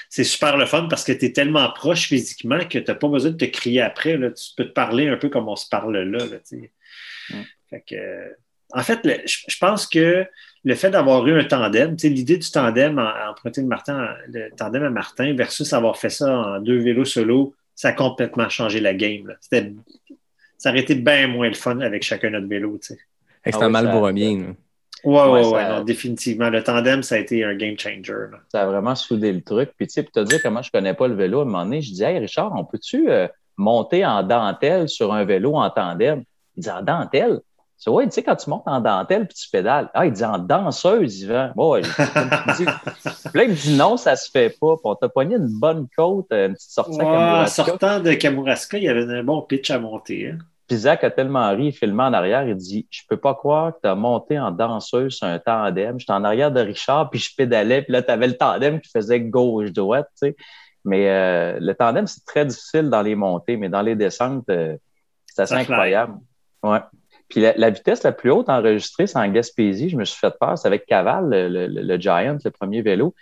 c'est 0.09 0.23
super 0.23 0.57
le 0.57 0.65
fun 0.65 0.87
parce 0.89 1.03
que 1.03 1.11
tu 1.11 1.25
es 1.25 1.31
tellement 1.31 1.69
proche 1.71 2.07
physiquement 2.07 2.59
que 2.59 2.79
tu 2.79 2.85
n'as 2.87 2.95
pas 2.95 3.07
besoin 3.07 3.31
de 3.31 3.37
te 3.37 3.45
crier 3.45 3.81
après. 3.81 4.17
Là. 4.17 4.31
Tu 4.31 4.49
peux 4.57 4.65
te 4.65 4.71
parler 4.73 5.07
un 5.07 5.17
peu 5.17 5.29
comme 5.29 5.47
on 5.47 5.55
se 5.55 5.69
parle 5.69 5.97
là. 5.99 6.25
là. 6.25 6.35
Mm. 7.31 7.33
Fait 7.69 7.83
que, 7.87 7.95
euh, 7.95 8.27
en 8.73 8.81
fait, 8.83 8.99
le- 9.05 9.21
je, 9.25 9.37
je 9.47 9.57
pense 9.59 9.85
que 9.87 10.25
le 10.63 10.75
fait 10.75 10.89
d'avoir 10.89 11.25
eu 11.27 11.39
un 11.39 11.43
tandem, 11.43 11.95
tu 11.95 12.07
sais, 12.07 12.13
l'idée 12.13 12.37
du 12.37 12.49
tandem, 12.49 12.97
en, 12.99 13.29
emprunter 13.29 13.61
le, 13.61 13.67
Martin, 13.67 14.09
le 14.27 14.49
tandem 14.57 14.83
à 14.83 14.89
Martin 14.89 15.33
versus 15.35 15.71
avoir 15.73 15.97
fait 15.97 16.09
ça 16.09 16.35
en 16.35 16.59
deux 16.59 16.79
vélos 16.79 17.05
solo, 17.05 17.53
ça 17.75 17.89
a 17.89 17.93
complètement 17.93 18.49
changé 18.49 18.79
la 18.79 18.93
game. 18.95 19.27
là. 19.27 19.35
C'était, 19.41 19.71
ça 20.57 20.71
aurait 20.71 20.79
été 20.81 20.95
bien 20.95 21.27
moins 21.27 21.47
le 21.47 21.53
fun 21.55 21.79
avec 21.81 22.03
chacun 22.03 22.31
notre 22.31 22.47
vélo. 22.47 22.77
Tu 22.81 22.87
sais. 22.87 22.99
Hey, 23.45 23.53
C'est 23.53 23.55
Ah 23.55 23.57
un 23.57 23.65
ouais, 23.67 23.69
mal 23.71 23.85
ça- 23.85 23.91
bourromien. 23.91 24.37
là. 24.39 24.55
Ouais, 25.03 25.21
Ouais, 25.23 25.29
ouais, 25.31 25.43
ça- 25.43 25.49
ouais, 25.51 25.69
non, 25.69 25.81
définitivement. 25.83 26.49
Le 26.49 26.63
tandem, 26.63 27.03
ça 27.03 27.15
a 27.15 27.17
été 27.19 27.43
un 27.43 27.55
game 27.55 27.77
changer. 27.77 28.13
là. 28.31 28.37
Ça 28.51 28.63
a 28.63 28.65
vraiment 28.65 28.95
soudé 28.95 29.31
le 29.31 29.41
truc. 29.41 29.71
Puis, 29.77 29.87
tu 29.87 29.93
sais, 29.93 30.03
te 30.03 30.19
dire 30.21 30.39
comment 30.43 30.61
je 30.61 30.71
connais 30.71 30.93
pas 30.93 31.07
le 31.07 31.15
vélo, 31.15 31.39
à 31.39 31.41
un 31.43 31.45
moment 31.45 31.63
donné, 31.63 31.81
je 31.81 31.91
dis, 31.93 32.03
hey, 32.03 32.19
Richard, 32.19 32.51
on 32.55 32.65
peut-tu 32.65 33.09
euh, 33.09 33.27
monter 33.57 34.05
en 34.05 34.23
dentelle 34.23 34.89
sur 34.89 35.13
un 35.13 35.23
vélo 35.23 35.55
en 35.55 35.69
tandem? 35.69 36.23
Il 36.57 36.63
dit, 36.63 36.69
en 36.71 36.81
dentelle? 36.81 37.39
C'est 37.81 37.89
ouais, 37.89 38.03
tu 38.05 38.11
sais, 38.11 38.23
quand 38.23 38.35
tu 38.35 38.49
montes 38.49 38.63
en 38.65 38.81
dentelle 38.81 39.25
puis 39.25 39.35
tu 39.35 39.49
pédales. 39.49 39.89
Ah, 39.93 40.05
il 40.05 40.11
dit, 40.11 40.25
en 40.25 40.37
danseuse, 40.37 41.21
Yvan. 41.21 41.51
Bon, 41.55 41.71
ouais, 41.71 41.81
là, 41.81 43.43
il 43.43 43.49
me 43.51 43.53
dit, 43.55 43.77
non, 43.77 43.95
ça 43.95 44.17
se 44.17 44.29
fait 44.29 44.49
pas. 44.59 44.73
Puis 44.75 44.81
on 44.83 44.95
t'a 44.95 45.07
pogné 45.07 45.35
une 45.35 45.47
bonne 45.47 45.87
côte, 45.95 46.27
une 46.31 46.55
petite 46.55 46.71
sortie 46.71 46.99
à 46.99 47.03
Ouais, 47.05 47.09
en 47.09 47.13
Kamouraska. 47.13 47.63
sortant 47.65 47.99
de 48.01 48.13
Kamouraska, 48.13 48.77
il 48.77 48.83
y 48.83 48.89
avait 48.89 49.03
un 49.17 49.23
bon 49.23 49.41
pitch 49.43 49.69
à 49.71 49.79
monter. 49.79 50.31
hein. 50.31 50.37
Puis 50.69 50.77
Zach 50.77 51.03
a 51.03 51.09
tellement 51.11 51.49
ri, 51.51 51.71
filmé 51.73 52.03
en 52.03 52.13
arrière, 52.13 52.47
il 52.47 52.55
dit 52.55 52.87
Je 52.91 53.01
peux 53.09 53.17
pas 53.17 53.33
croire 53.33 53.73
que 53.73 53.79
tu 53.83 53.89
as 53.89 53.95
monté 53.95 54.39
en 54.39 54.51
danseuse 54.51 55.15
sur 55.15 55.27
un 55.27 55.39
tandem. 55.39 55.99
J'étais 55.99 56.13
en 56.13 56.23
arrière 56.23 56.51
de 56.51 56.61
Richard, 56.61 57.09
puis 57.09 57.19
je 57.19 57.35
pédalais, 57.35 57.81
puis 57.81 57.91
là, 57.91 58.03
tu 58.03 58.11
avais 58.11 58.27
le 58.27 58.37
tandem 58.37 58.79
qui 58.79 58.89
faisait 58.91 59.19
gauche-droite, 59.19 60.07
tu 60.21 60.29
sais. 60.29 60.35
Mais 60.85 61.09
euh, 61.09 61.57
le 61.59 61.73
tandem, 61.73 62.07
c'est 62.07 62.23
très 62.25 62.45
difficile 62.45 62.89
dans 62.89 63.01
les 63.01 63.15
montées, 63.15 63.57
mais 63.57 63.67
dans 63.67 63.81
les 63.81 63.95
descentes, 63.95 64.47
euh, 64.49 64.77
c'est 65.25 65.41
assez 65.41 65.55
incroyable. 65.73 66.13
Ouais. 66.63 66.79
Puis 67.27 67.41
la, 67.41 67.53
la 67.57 67.69
vitesse 67.69 68.03
la 68.03 68.11
plus 68.11 68.31
haute 68.31 68.47
enregistrée, 68.49 69.05
c'est 69.07 69.17
en 69.19 69.27
Gaspésie. 69.27 69.89
Je 69.89 69.97
me 69.97 70.05
suis 70.05 70.17
fait 70.19 70.33
peur. 70.39 70.57
C'est 70.57 70.67
avec 70.67 70.85
Caval, 70.85 71.29
le, 71.29 71.47
le- 71.49 71.67
le 71.81 71.97
Giant, 71.97 72.37
le 72.43 72.51
premier 72.51 72.81
vélo. 72.81 73.13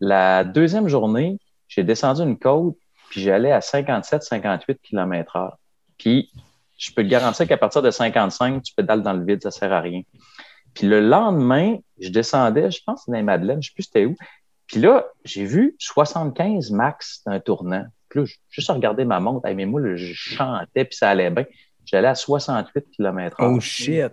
La 0.00 0.44
deuxième 0.44 0.88
journée, 0.88 1.38
j'ai 1.68 1.82
descendu 1.84 2.22
une 2.22 2.38
côte, 2.38 2.76
puis 3.10 3.22
j'allais 3.22 3.50
à 3.52 3.60
57-58 3.60 4.76
km 4.82 5.36
heure. 5.36 5.56
Puis 5.98 6.30
je 6.76 6.92
peux 6.92 7.02
te 7.02 7.08
garantir 7.08 7.46
qu'à 7.46 7.56
partir 7.56 7.82
de 7.82 7.90
55, 7.90 8.62
tu 8.62 8.74
pédales 8.74 9.02
dans 9.02 9.12
le 9.12 9.24
vide, 9.24 9.42
ça 9.42 9.50
sert 9.50 9.72
à 9.72 9.80
rien. 9.80 10.02
Puis 10.74 10.86
le 10.86 11.00
lendemain, 11.00 11.78
je 11.98 12.10
descendais, 12.10 12.70
je 12.70 12.80
pense 12.84 13.00
que 13.00 13.04
c'était 13.06 13.12
dans 13.12 13.18
les 13.18 13.22
Madeleines, 13.22 13.62
je 13.62 13.68
sais 13.68 13.74
plus 13.74 13.84
c'était 13.84 14.04
où. 14.04 14.14
Puis 14.66 14.80
là, 14.80 15.06
j'ai 15.24 15.44
vu 15.44 15.74
75 15.78 16.70
max 16.70 17.22
d'un 17.26 17.40
tournant. 17.40 17.84
Puis 18.08 18.20
là, 18.20 18.26
juste 18.50 18.70
regardé 18.70 19.04
ma 19.04 19.20
montre. 19.20 19.48
Mais 19.54 19.64
moi, 19.64 19.80
là, 19.80 19.96
je 19.96 20.12
chantais, 20.12 20.84
puis 20.84 20.96
ça 20.96 21.10
allait 21.10 21.30
bien. 21.30 21.44
J'allais 21.84 22.08
à 22.08 22.14
68 22.14 22.90
km 22.90 23.36
Oh 23.40 23.60
shit. 23.60 24.12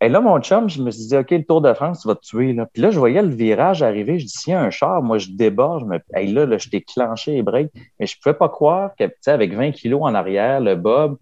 et 0.00 0.08
là, 0.08 0.20
mon 0.20 0.40
chum, 0.40 0.68
je 0.68 0.82
me 0.82 0.90
suis 0.90 1.08
dit, 1.08 1.16
OK, 1.16 1.30
le 1.30 1.44
Tour 1.44 1.60
de 1.60 1.72
France, 1.74 2.00
tu 2.00 2.08
vas 2.08 2.14
te 2.14 2.22
tuer. 2.22 2.54
Là. 2.54 2.66
Puis 2.72 2.82
là, 2.82 2.90
je 2.90 2.98
voyais 2.98 3.22
le 3.22 3.28
virage 3.28 3.82
arriver. 3.82 4.18
Je 4.18 4.24
dis, 4.24 4.32
s'il 4.32 4.52
y 4.52 4.56
a 4.56 4.62
un 4.62 4.70
char, 4.70 5.02
moi, 5.02 5.18
je 5.18 5.28
déborde. 5.28 5.80
Je 5.80 5.84
me... 5.84 6.00
Hey, 6.14 6.32
là, 6.32 6.46
là, 6.46 6.56
je 6.56 6.70
déclenché 6.70 7.32
les 7.32 7.42
breaks. 7.42 7.70
Mais 7.98 8.06
je 8.06 8.16
ne 8.16 8.22
pouvais 8.22 8.34
pas 8.34 8.48
croire 8.48 8.92
que, 8.98 9.04
tu 9.04 9.12
sais, 9.20 9.30
avec 9.30 9.52
20 9.52 9.72
kilos 9.72 10.00
en 10.02 10.14
arrière, 10.14 10.60
le 10.60 10.74
Bob, 10.74 11.18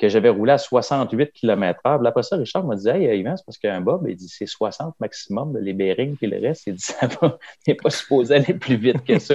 que 0.00 0.08
j'avais 0.08 0.30
roulé 0.30 0.52
à 0.52 0.58
68 0.58 1.32
km 1.32 1.80
heure. 1.86 1.98
Puis 1.98 2.08
après 2.08 2.22
ça, 2.22 2.36
Richard 2.36 2.64
m'a 2.64 2.74
dit, 2.74 2.88
hey, 2.88 3.18
Yvan, 3.20 3.36
c'est 3.36 3.44
parce 3.44 3.58
qu'un 3.58 3.80
Bob, 3.80 4.06
il 4.08 4.16
dit, 4.16 4.28
c'est 4.28 4.46
60 4.46 4.94
maximum, 4.98 5.56
les 5.58 5.74
bearings, 5.74 6.16
puis 6.16 6.26
le 6.26 6.40
reste, 6.40 6.66
il 6.66 6.74
dit, 6.74 6.82
ça 6.82 7.06
va, 7.06 7.38
il 7.66 7.70
n'est 7.70 7.74
pas 7.74 7.90
supposé 7.90 8.36
aller 8.36 8.54
plus 8.54 8.76
vite 8.76 9.04
que 9.04 9.18
ça. 9.18 9.34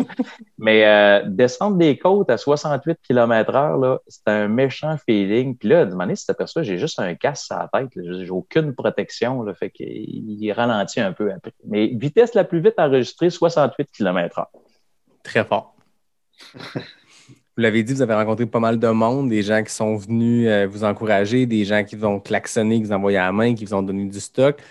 Mais 0.57 0.85
euh, 0.85 1.23
descendre 1.27 1.77
des 1.77 1.97
côtes 1.97 2.29
à 2.29 2.37
68 2.37 2.99
km 3.07 3.51
là, 3.51 3.99
c'est 4.07 4.27
un 4.27 4.47
méchant 4.47 4.97
feeling. 5.05 5.55
Puis 5.55 5.69
là, 5.69 5.79
à 5.79 5.81
un 5.83 5.85
moment 5.85 6.03
donné, 6.03 6.15
si 6.15 6.23
tu 6.23 6.27
t'aperçois, 6.27 6.63
j'ai 6.63 6.77
juste 6.77 6.99
un 6.99 7.13
casque 7.15 7.45
sur 7.45 7.57
la 7.57 7.69
tête. 7.71 7.89
J'ai 7.95 8.29
aucune 8.29 8.73
protection. 8.73 9.43
Là, 9.43 9.53
fait 9.53 9.69
qu'il 9.69 9.85
il 9.87 10.51
ralentit 10.51 10.99
un 10.99 11.13
peu 11.13 11.31
après. 11.31 11.53
Mais 11.65 11.87
vitesse 11.87 12.33
la 12.33 12.43
plus 12.43 12.59
vite 12.59 12.75
enregistrée, 12.77 13.29
68 13.29 13.89
km 13.91 14.39
heure. 14.39 14.49
Très 15.23 15.45
fort. 15.45 15.75
Vous 17.57 17.63
l'avez 17.63 17.83
dit, 17.83 17.93
vous 17.93 18.01
avez 18.01 18.13
rencontré 18.13 18.45
pas 18.45 18.59
mal 18.59 18.79
de 18.79 18.87
monde, 18.89 19.29
des 19.29 19.41
gens 19.41 19.63
qui 19.63 19.73
sont 19.73 19.95
venus 19.95 20.47
euh, 20.49 20.67
vous 20.67 20.83
encourager, 20.83 21.45
des 21.45 21.63
gens 21.63 21.85
qui 21.85 21.95
vous 21.95 22.05
ont 22.05 22.19
klaxonné, 22.19 22.77
qui 22.77 22.83
vous 22.83 22.91
ont 22.91 22.95
envoyé 22.97 23.17
à 23.17 23.25
la 23.27 23.31
main, 23.31 23.55
qui 23.55 23.63
vous 23.65 23.73
ont 23.73 23.81
donné 23.81 24.05
du 24.05 24.19
stock. 24.19 24.61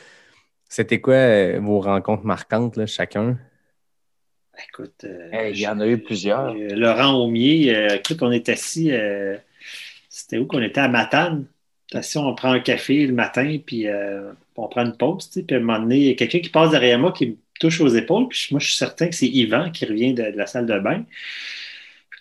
C'était 0.68 1.00
quoi 1.00 1.14
euh, 1.14 1.60
vos 1.62 1.80
rencontres 1.80 2.24
marquantes, 2.26 2.76
là, 2.76 2.86
chacun? 2.86 3.38
Écoute, 4.68 5.04
euh, 5.04 5.30
Hey, 5.32 5.52
il 5.54 5.60
y 5.60 5.66
en 5.66 5.80
a 5.80 5.86
eu 5.88 5.98
plusieurs. 5.98 6.54
euh, 6.54 6.74
Laurent 6.76 7.14
Aumier, 7.14 7.74
euh, 7.74 7.96
écoute, 7.96 8.22
on 8.22 8.30
est 8.30 8.48
assis, 8.48 8.92
euh, 8.92 9.36
c'était 10.08 10.38
où 10.38 10.46
qu'on 10.46 10.62
était 10.62 10.80
à 10.80 10.88
Matane? 10.88 11.46
Assis, 11.92 12.18
on 12.18 12.34
prend 12.34 12.52
un 12.52 12.60
café 12.60 13.06
le 13.06 13.12
matin, 13.14 13.58
puis 13.64 13.88
euh, 13.88 14.32
on 14.56 14.68
prend 14.68 14.84
une 14.84 14.96
pause, 14.96 15.28
tu 15.30 15.40
sais, 15.40 15.42
puis 15.42 15.56
à 15.56 15.58
un 15.58 15.62
moment 15.62 15.80
donné, 15.80 15.96
il 15.98 16.06
y 16.08 16.10
a 16.10 16.14
quelqu'un 16.14 16.40
qui 16.40 16.50
passe 16.50 16.70
derrière 16.70 16.98
moi 16.98 17.12
qui 17.12 17.28
me 17.28 17.36
touche 17.60 17.80
aux 17.80 17.88
épaules, 17.88 18.28
puis 18.28 18.48
moi, 18.52 18.60
je 18.60 18.66
suis 18.68 18.76
certain 18.76 19.08
que 19.08 19.14
c'est 19.14 19.28
Yvan 19.28 19.70
qui 19.70 19.86
revient 19.86 20.14
de, 20.14 20.22
de 20.30 20.36
la 20.36 20.46
salle 20.46 20.66
de 20.66 20.78
bain. 20.78 21.04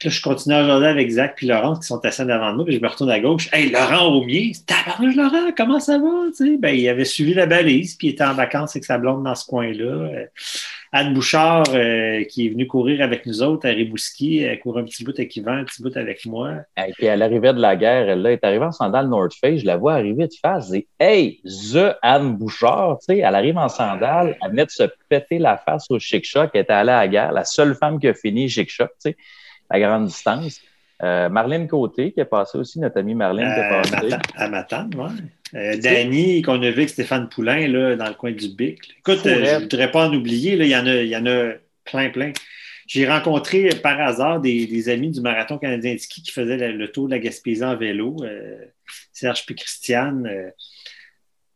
Là, 0.03 0.09
je 0.09 0.21
continue 0.21 0.55
à 0.55 0.63
regarder 0.63 0.87
avec 0.87 1.09
Zach 1.09 1.33
puis 1.37 1.47
Laurent 1.47 1.75
qui 1.75 1.87
sont 1.87 2.03
assis 2.05 2.23
devant 2.23 2.53
moi, 2.53 2.65
puis 2.65 2.75
je 2.75 2.81
me 2.81 2.87
retourne 2.87 3.09
à 3.09 3.19
gauche. 3.19 3.47
Hey, 3.53 3.69
Laurent 3.69 4.13
Aumier, 4.13 4.51
tabarnouche 4.65 5.15
Laurent, 5.15 5.51
comment 5.55 5.79
ça 5.79 5.97
va? 5.97 6.25
Ben, 6.59 6.75
il 6.75 6.89
avait 6.89 7.05
suivi 7.05 7.33
la 7.33 7.45
balise, 7.45 7.95
puis 7.95 8.07
il 8.07 8.09
était 8.11 8.23
en 8.23 8.33
vacances 8.33 8.75
avec 8.75 8.83
sa 8.83 8.97
blonde 8.97 9.23
dans 9.23 9.35
ce 9.35 9.45
coin-là. 9.45 9.83
Euh, 9.83 10.25
Anne 10.95 11.15
Bouchard, 11.15 11.63
euh, 11.73 12.23
qui 12.25 12.45
est 12.45 12.49
venue 12.49 12.67
courir 12.67 13.01
avec 13.01 13.25
nous 13.25 13.41
autres 13.41 13.67
à 13.67 13.71
Rimouski, 13.71 14.43
elle 14.43 14.59
court 14.59 14.77
un 14.77 14.83
petit 14.83 15.03
bout 15.03 15.17
avec 15.17 15.35
Yvan, 15.35 15.53
un 15.53 15.63
petit 15.63 15.81
bout 15.81 15.95
avec 15.97 16.23
moi. 16.27 16.57
Et 16.77 16.91
puis 16.93 17.07
elle 17.07 17.23
arrivait 17.23 17.51
de 17.51 17.59
la 17.59 17.75
guerre, 17.75 18.09
elle 18.09 18.21
là, 18.21 18.31
est 18.31 18.43
arrivée 18.43 18.65
en 18.65 18.71
sandales 18.71 19.07
North 19.07 19.33
Face, 19.33 19.61
je 19.61 19.65
la 19.65 19.77
vois 19.77 19.93
arriver 19.93 20.27
de 20.27 20.33
face, 20.39 20.69
dis 20.69 20.85
Hey, 20.99 21.41
The 21.43 21.95
Anne 22.03 22.35
Bouchard, 22.35 22.99
tu 22.99 23.05
sais, 23.05 23.17
elle 23.19 23.33
arrive 23.33 23.57
en 23.57 23.69
sandales, 23.69 24.37
elle 24.43 24.51
venait 24.51 24.65
de 24.65 24.69
se 24.69 24.83
péter 25.09 25.39
la 25.39 25.57
face 25.57 25.87
au 25.89 25.97
Chic 25.97 26.25
Choc, 26.25 26.51
elle 26.53 26.61
était 26.61 26.73
allée 26.73 26.91
à 26.91 26.99
la 26.99 27.07
guerre, 27.07 27.31
la 27.31 27.43
seule 27.43 27.73
femme 27.73 27.99
qui 27.99 28.07
a 28.07 28.13
fini 28.13 28.47
Chic 28.47 28.69
Choc, 28.69 28.89
tu 29.03 29.09
sais, 29.09 29.17
la 29.72 29.80
grande 29.80 30.07
distance. 30.07 30.61
Euh, 31.01 31.28
Marlène 31.28 31.68
Côté, 31.68 32.11
qui 32.14 32.20
est 32.22 32.26
passée 32.26 32.57
aussi, 32.57 32.80
notre 32.80 32.97
amie 32.99 33.16
Marlène 33.16 33.51
qui 33.53 33.59
est 33.59 33.64
Euh, 33.64 34.09
passée. 34.09 34.16
À 34.36 34.47
Matane, 34.47 34.91
ouais. 34.95 35.09
Euh, 35.59 35.78
Danny, 35.78 36.41
qu'on 36.41 36.61
a 36.61 36.70
vu 36.70 36.78
avec 36.78 36.89
Stéphane 36.89 37.30
Poulain 37.30 37.68
là, 37.68 37.95
dans 37.95 38.07
le 38.07 38.14
coin 38.14 38.32
du 38.32 38.47
Bic. 38.49 38.80
Écoute, 38.99 39.20
je 39.26 39.30
ne 39.30 39.59
voudrais 39.61 39.91
pas 39.91 40.07
en 40.07 40.14
oublier, 40.14 40.53
il, 40.53 40.66
y 40.68 40.76
en 40.76 40.86
a, 40.88 40.95
il 40.95 41.09
y 41.09 41.16
en 41.18 41.26
a 41.26 41.51
plein, 41.84 42.09
plein. 42.09 42.32
J'ai 42.88 43.07
rencontré 43.07 43.70
par 43.82 43.99
hasard 43.99 44.39
des, 44.41 44.66
des 44.68 44.89
amis 44.89 45.09
du 45.11 45.22
Marathon 45.22 45.57
canadien 45.57 45.93
de 45.93 45.99
ski 45.99 46.22
qui 46.22 46.32
faisaient 46.32 46.57
le, 46.57 46.72
le 46.78 46.91
tour 46.91 47.05
de 47.07 47.11
la 47.11 47.20
Gaspésie 47.20 47.64
en 47.64 47.76
vélo. 47.76 48.18
euh, 48.24 48.57
Serge 49.11 49.45
puis 49.45 49.55
Christiane. 49.55 50.28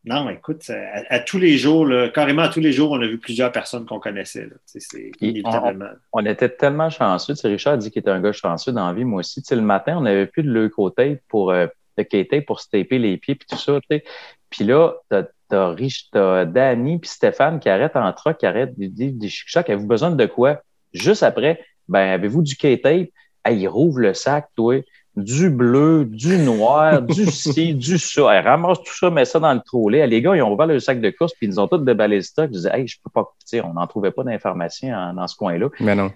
Euh. 0.10 0.14
non, 0.14 0.30
écoute, 0.30 0.70
à, 0.70 1.04
à 1.16 1.20
tous 1.20 1.38
les 1.38 1.58
jours, 1.58 1.86
là, 1.86 2.10
carrément 2.10 2.44
à 2.44 2.50
tous 2.50 2.60
les 2.60 2.72
jours, 2.72 2.92
on 2.92 3.02
a 3.02 3.08
vu 3.08 3.18
plusieurs 3.18 3.52
personnes 3.52 3.86
qu'on 3.86 4.00
connaissait. 4.00 4.46
là. 4.46 4.56
C'est 4.66 5.12
inévitablement. 5.22 5.90
On 6.14 6.26
était 6.26 6.50
tellement 6.50 6.90
chanceux. 6.90 7.34
Tu 7.34 7.42
sais, 7.42 7.48
Richard 7.48 7.78
dit 7.78 7.92
qu'il 7.92 8.00
était 8.00 8.12
un 8.12 8.22
gars 8.22 8.32
chanceux 8.32 8.72
dans 8.72 8.88
la 8.88 8.94
vie, 8.94 9.06
moi 9.06 9.20
aussi. 9.20 9.42
Tu 9.42 9.48
sais, 9.48 9.56
le 9.56 9.62
matin, 9.62 9.98
on 9.98 10.02
n'avait 10.02 10.28
plus 10.28 10.44
de 10.44 10.50
leucotape 10.52 11.20
pour 11.28 11.52
euh, 11.52 11.68
de 11.98 12.04
K-tape 12.04 12.46
pour 12.46 12.60
se 12.60 12.70
taper 12.70 13.00
les 13.00 13.18
pieds 13.18 13.36
puis 13.36 13.48
tout 13.50 13.58
ça. 13.58 13.80
Tu 13.82 13.88
sais. 13.98 14.04
Puis 14.50 14.64
là, 14.64 14.94
t'as 15.10 15.24
t'as 15.50 16.46
Danny 16.46 17.00
puis 17.00 17.10
Stéphane 17.10 17.60
qui 17.60 17.70
arrêtent 17.70 17.96
en 17.96 18.12
truck, 18.12 18.38
qui 18.38 18.46
arrêtent 18.46 18.78
des, 18.78 18.90
des, 18.90 19.12
des 19.12 19.30
chic-chocs. 19.30 19.70
Avez-vous 19.70 19.88
besoin 19.88 20.12
de 20.12 20.26
quoi? 20.26 20.62
Juste 20.94 21.24
après, 21.24 21.64
ben 21.88 22.10
avez-vous 22.10 22.42
du 22.42 22.56
K-tape? 22.56 23.10
Hey, 23.46 23.60
il 23.60 23.68
rouvre 23.68 24.00
le 24.00 24.14
sac, 24.14 24.50
toi. 24.56 24.84
Du 25.18 25.50
bleu, 25.50 26.06
du 26.06 26.38
noir, 26.38 27.02
du 27.04 27.26
ci, 27.26 27.74
du 27.74 27.98
ça. 27.98 28.32
Elle 28.34 28.48
ramasse 28.48 28.78
tout 28.84 28.94
ça, 28.94 29.10
met 29.10 29.26
ça 29.26 29.40
dans 29.40 29.54
le 29.54 29.62
trolley. 29.62 30.06
Les 30.06 30.22
gars, 30.22 30.36
ils 30.36 30.44
ont 30.44 30.54
ouvert 30.54 30.68
le 30.68 30.80
sac 30.80 31.02
de 31.02 31.10
course, 31.10 31.34
puis 31.34 31.48
ils 31.48 31.50
nous 31.50 31.60
ont 31.60 31.68
tous 31.68 31.80
déballé 31.80 32.18
le 32.18 32.22
stock. 32.22 32.48
Je 32.48 32.58
disais, 32.58 32.70
hey, 32.72 32.88
je 32.88 32.98
peux 33.04 33.10
pas, 33.10 33.34
tu 33.50 33.60
on 33.62 33.74
n'en 33.74 33.88
trouvait 33.88 34.12
pas 34.12 34.24
d'informations 34.24 35.14
dans 35.14 35.28
ce 35.28 35.36
coin-là. 35.36 35.70
Mais 35.80 35.96
non. 35.96 36.12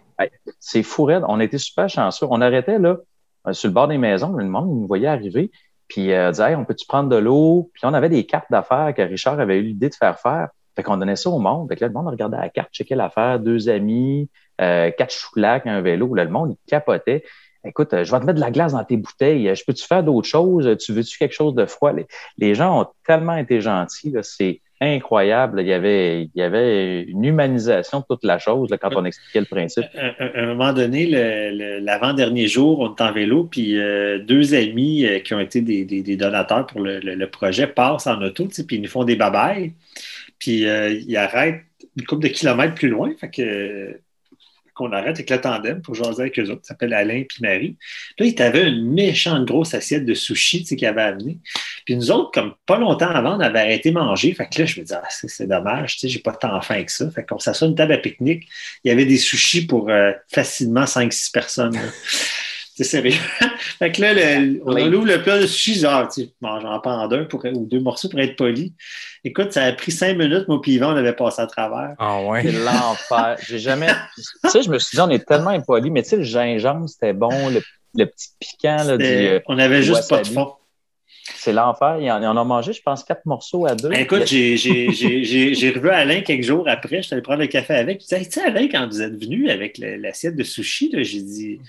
C'est 0.60 0.84
fou 0.84 1.06
raide. 1.06 1.24
On 1.28 1.39
était 1.39 1.58
super 1.58 1.89
chanceux. 1.89 2.28
On 2.30 2.41
arrêtait 2.41 2.78
là, 2.78 2.97
euh, 3.47 3.54
sur 3.54 3.70
le 3.70 3.74
bord 3.74 3.88
des 3.88 3.97
maisons. 3.97 4.34
Le 4.34 4.45
monde 4.45 4.68
nous 4.68 4.88
voyait 4.88 5.08
arriver. 5.08 5.52
Puis 5.88 6.14
euh, 6.14 6.30
disait, 6.32 6.52
hey, 6.52 6.56
on 6.56 6.64
peut-tu 6.64 6.86
prendre 6.86 7.10
de 7.10 7.18
l'eau? 7.18 7.72
Puis 7.74 7.84
on 7.86 7.93
avait 7.93 8.10
des 8.10 8.26
cartes 8.26 8.52
d'affaires 8.52 8.93
que 8.95 9.02
Richard 9.02 9.39
avait 9.39 9.58
eu 9.58 9.64
l'idée 9.64 9.89
de 9.89 9.95
faire 9.95 10.20
faire. 10.20 10.49
Fait 10.76 10.84
qu'on 10.84 10.97
donnait 10.97 11.16
ça 11.16 11.30
au 11.30 11.39
monde. 11.39 11.68
Fait 11.68 11.76
que 11.76 11.82
là, 11.82 11.88
le 11.88 11.93
monde 11.93 12.08
regardait 12.08 12.38
la 12.38 12.49
carte, 12.49 12.72
checkait 12.72 12.95
l'affaire, 12.95 13.39
deux 13.39 13.68
amis, 13.68 14.30
euh, 14.62 14.91
quatre 14.91 15.14
choulacs, 15.14 15.68
un 15.68 15.82
vélo. 15.82 16.14
Là, 16.14 16.24
le 16.24 16.30
monde, 16.30 16.52
il 16.52 16.70
capotait. 16.70 17.24
Écoute, 17.66 17.93
euh, 17.93 18.03
je 18.03 18.12
vais 18.12 18.20
te 18.20 18.26
mettre 18.26 18.38
de 18.38 18.41
la 18.43 18.51
glace 18.51 18.74
dans 18.74 18.84
tes 18.84 18.97
bouteilles. 18.97 19.47
Euh, 19.49 19.55
Je 19.55 19.64
peux-tu 19.66 19.86
faire 19.86 20.03
d'autres 20.03 20.28
choses? 20.28 20.68
Euh, 20.68 20.76
Tu 20.76 20.93
veux-tu 20.93 21.18
quelque 21.18 21.34
chose 21.34 21.53
de 21.53 21.66
froid? 21.66 21.93
Les, 21.93 22.07
les 22.38 22.55
gens 22.55 22.82
ont 22.82 22.88
tellement 23.05 23.36
été 23.38 23.62
gentils. 23.62 24.14
C'est 24.24 24.62
incroyable. 24.82 25.62
Il 25.62 25.68
y 25.68 25.74
avait, 25.74 26.24
il 26.24 26.32
y 26.34 26.41
avait 26.41 27.03
une 27.03 27.24
humanisation 27.24 27.99
de 27.99 28.05
toute 28.09 28.24
la 28.24 28.39
chose 28.39 28.70
quand 28.82 28.89
on 28.95 29.05
expliquait 29.05 29.41
le 29.41 29.45
principe. 29.45 29.84
à, 29.95 30.41
un 30.41 30.47
moment 30.47 30.74
donné, 30.74 31.05
l'avant-dernier 31.82 32.47
jour, 32.47 32.80
on 32.80 32.95
est 32.95 33.01
en 33.01 33.12
vélo, 33.12 33.43
puis 33.43 33.76
deux 34.26 34.55
amis 34.55 35.05
qui 35.24 35.36
ont 35.36 35.39
été 35.39 35.62
des, 35.62 35.86
des- 35.86 36.18
donateurs 36.18 36.66
pour 36.66 36.82
le, 36.82 36.99
le- 36.99 37.30
projet 37.30 37.68
passent 37.68 38.07
en 38.07 38.20
auto, 38.24 38.47
puis 38.47 38.78
ils 38.78 38.82
nous 38.82 38.89
font 38.89 39.03
des 39.03 39.16
babayes, 39.16 39.74
puis 40.39 40.64
ils 40.64 41.18
arrêtent 41.18 41.62
une 41.95 42.05
couple 42.05 42.24
de 42.24 42.30
kilomètres 42.30 42.74
plus 42.74 42.89
loin, 42.89 43.12
fait 43.20 43.30
que 43.30 43.99
qu'on 44.82 44.91
arrête 44.91 45.15
avec 45.15 45.29
le 45.29 45.39
tandem 45.39 45.82
pour 45.82 45.95
jaser 45.95 46.21
avec 46.21 46.39
eux 46.39 46.49
autres, 46.49 46.61
qui 46.61 46.67
s'appelle 46.67 46.93
Alain 46.93 47.23
puis 47.27 47.39
Marie. 47.41 47.77
Là, 48.17 48.25
ils 48.25 48.41
avaient 48.41 48.67
une 48.67 48.91
méchante 48.91 49.45
grosse 49.45 49.73
assiette 49.73 50.05
de 50.05 50.13
sushi 50.13 50.63
qu'ils 50.63 50.86
avaient 50.86 51.01
amené. 51.01 51.38
Puis 51.86 51.95
nous 51.95 52.11
autres, 52.11 52.32
comme 52.32 52.53
pas 52.65 52.77
longtemps 52.77 53.09
avant, 53.09 53.38
on 53.38 53.39
avait 53.39 53.59
arrêté 53.59 53.91
manger. 53.91 54.34
Fait 54.34 54.47
que 54.47 54.61
là, 54.61 54.65
je 54.65 54.79
me 54.79 54.86
disais, 54.86 54.97
ah, 55.01 55.07
c'est 55.09 55.47
dommage, 55.47 55.93
tu 55.93 55.99
sais, 55.99 56.09
j'ai 56.09 56.19
pas 56.19 56.34
tant 56.34 56.59
faim 56.61 56.84
que 56.84 56.91
ça. 56.91 57.09
Fait 57.11 57.23
qu'on 57.23 57.39
s'assoit 57.39 57.67
une 57.67 57.75
table 57.75 57.93
à 57.93 57.97
pique-nique. 57.97 58.47
Il 58.84 58.89
y 58.89 58.91
avait 58.91 59.05
des 59.05 59.17
sushis 59.17 59.65
pour 59.65 59.89
euh, 59.89 60.11
facilement 60.27 60.86
5-6 60.86 61.32
personnes. 61.32 61.79
C'est 62.84 62.89
sérieux. 62.89 63.19
fait 63.77 63.91
que 63.91 64.01
là, 64.01 64.13
le- 64.13 64.59
on 64.65 64.91
ouvre 64.93 65.05
le 65.05 65.21
plat 65.21 65.39
de 65.39 65.45
sushi, 65.45 65.75
genre, 65.75 66.07
tu 66.07 66.23
sais, 66.23 66.29
bon, 66.41 66.59
j'en 66.61 66.79
prends 66.79 66.99
un 66.99 67.23
pour, 67.25 67.45
ou 67.45 67.65
deux 67.67 67.79
morceaux 67.79 68.09
pour 68.09 68.19
être 68.19 68.36
poli. 68.36 68.73
Écoute, 69.23 69.51
ça 69.53 69.65
a 69.65 69.71
pris 69.73 69.91
cinq 69.91 70.17
minutes, 70.17 70.47
moi 70.47 70.59
puis 70.59 70.71
Yvan, 70.73 70.93
on 70.93 70.97
avait 70.97 71.13
passé 71.13 71.43
à 71.43 71.45
travers. 71.45 71.93
Ah 71.99 72.19
ouais. 72.23 72.41
C'est 72.41 72.51
l'enfer. 72.53 73.38
J'ai 73.47 73.59
jamais. 73.59 73.89
Tu 74.17 74.49
sais, 74.49 74.63
je 74.63 74.69
me 74.71 74.79
suis 74.79 74.95
dit, 74.95 75.01
on 75.01 75.09
est 75.11 75.23
tellement 75.23 75.51
impolis, 75.51 75.91
mais 75.91 76.01
tu 76.01 76.09
sais, 76.09 76.17
le 76.17 76.23
gingembre, 76.23 76.89
c'était 76.89 77.13
bon, 77.13 77.49
le, 77.49 77.61
le 77.93 78.05
petit 78.05 78.29
piquant, 78.39 78.77
là, 78.84 78.97
du, 78.97 79.43
on 79.47 79.59
avait 79.59 79.84
juste 79.84 80.09
pas 80.09 80.21
de 80.23 80.27
fond. 80.34 80.53
c'est 81.36 81.53
l'enfer. 81.53 81.97
Ils 82.01 82.11
en, 82.11 82.19
ils 82.19 82.25
en 82.25 82.36
ont 82.36 82.45
mangé, 82.45 82.73
je 82.73 82.82
pense, 82.82 83.03
quatre 83.03 83.25
morceaux 83.27 83.67
à 83.67 83.75
deux. 83.75 83.89
Ben, 83.89 83.99
écoute, 83.99 84.25
j'ai- 84.25 84.57
j'ai 84.57 84.91
j'ai- 84.91 85.23
j'ai- 85.23 85.53
j'ai 85.53 85.69
revu 85.69 85.89
Alain 85.91 86.21
quelques 86.21 86.43
jours 86.43 86.67
après. 86.67 86.97
Je 86.97 87.07
suis 87.07 87.13
allé 87.13 87.21
prendre 87.21 87.41
le 87.41 87.47
café 87.47 87.75
avec. 87.75 87.99
Je 87.99 88.05
disais, 88.05 88.17
Hey, 88.21 88.25
tu 88.25 88.39
sais, 88.39 88.45
Alain, 88.45 88.67
quand 88.67 88.88
vous 88.88 89.01
êtes 89.03 89.21
venu 89.23 89.49
avec 89.51 89.77
l'assiette 89.77 90.36
de 90.36 90.43
sushi, 90.43 90.89
là, 90.91 91.03
j'ai 91.03 91.21
dit, 91.21 91.59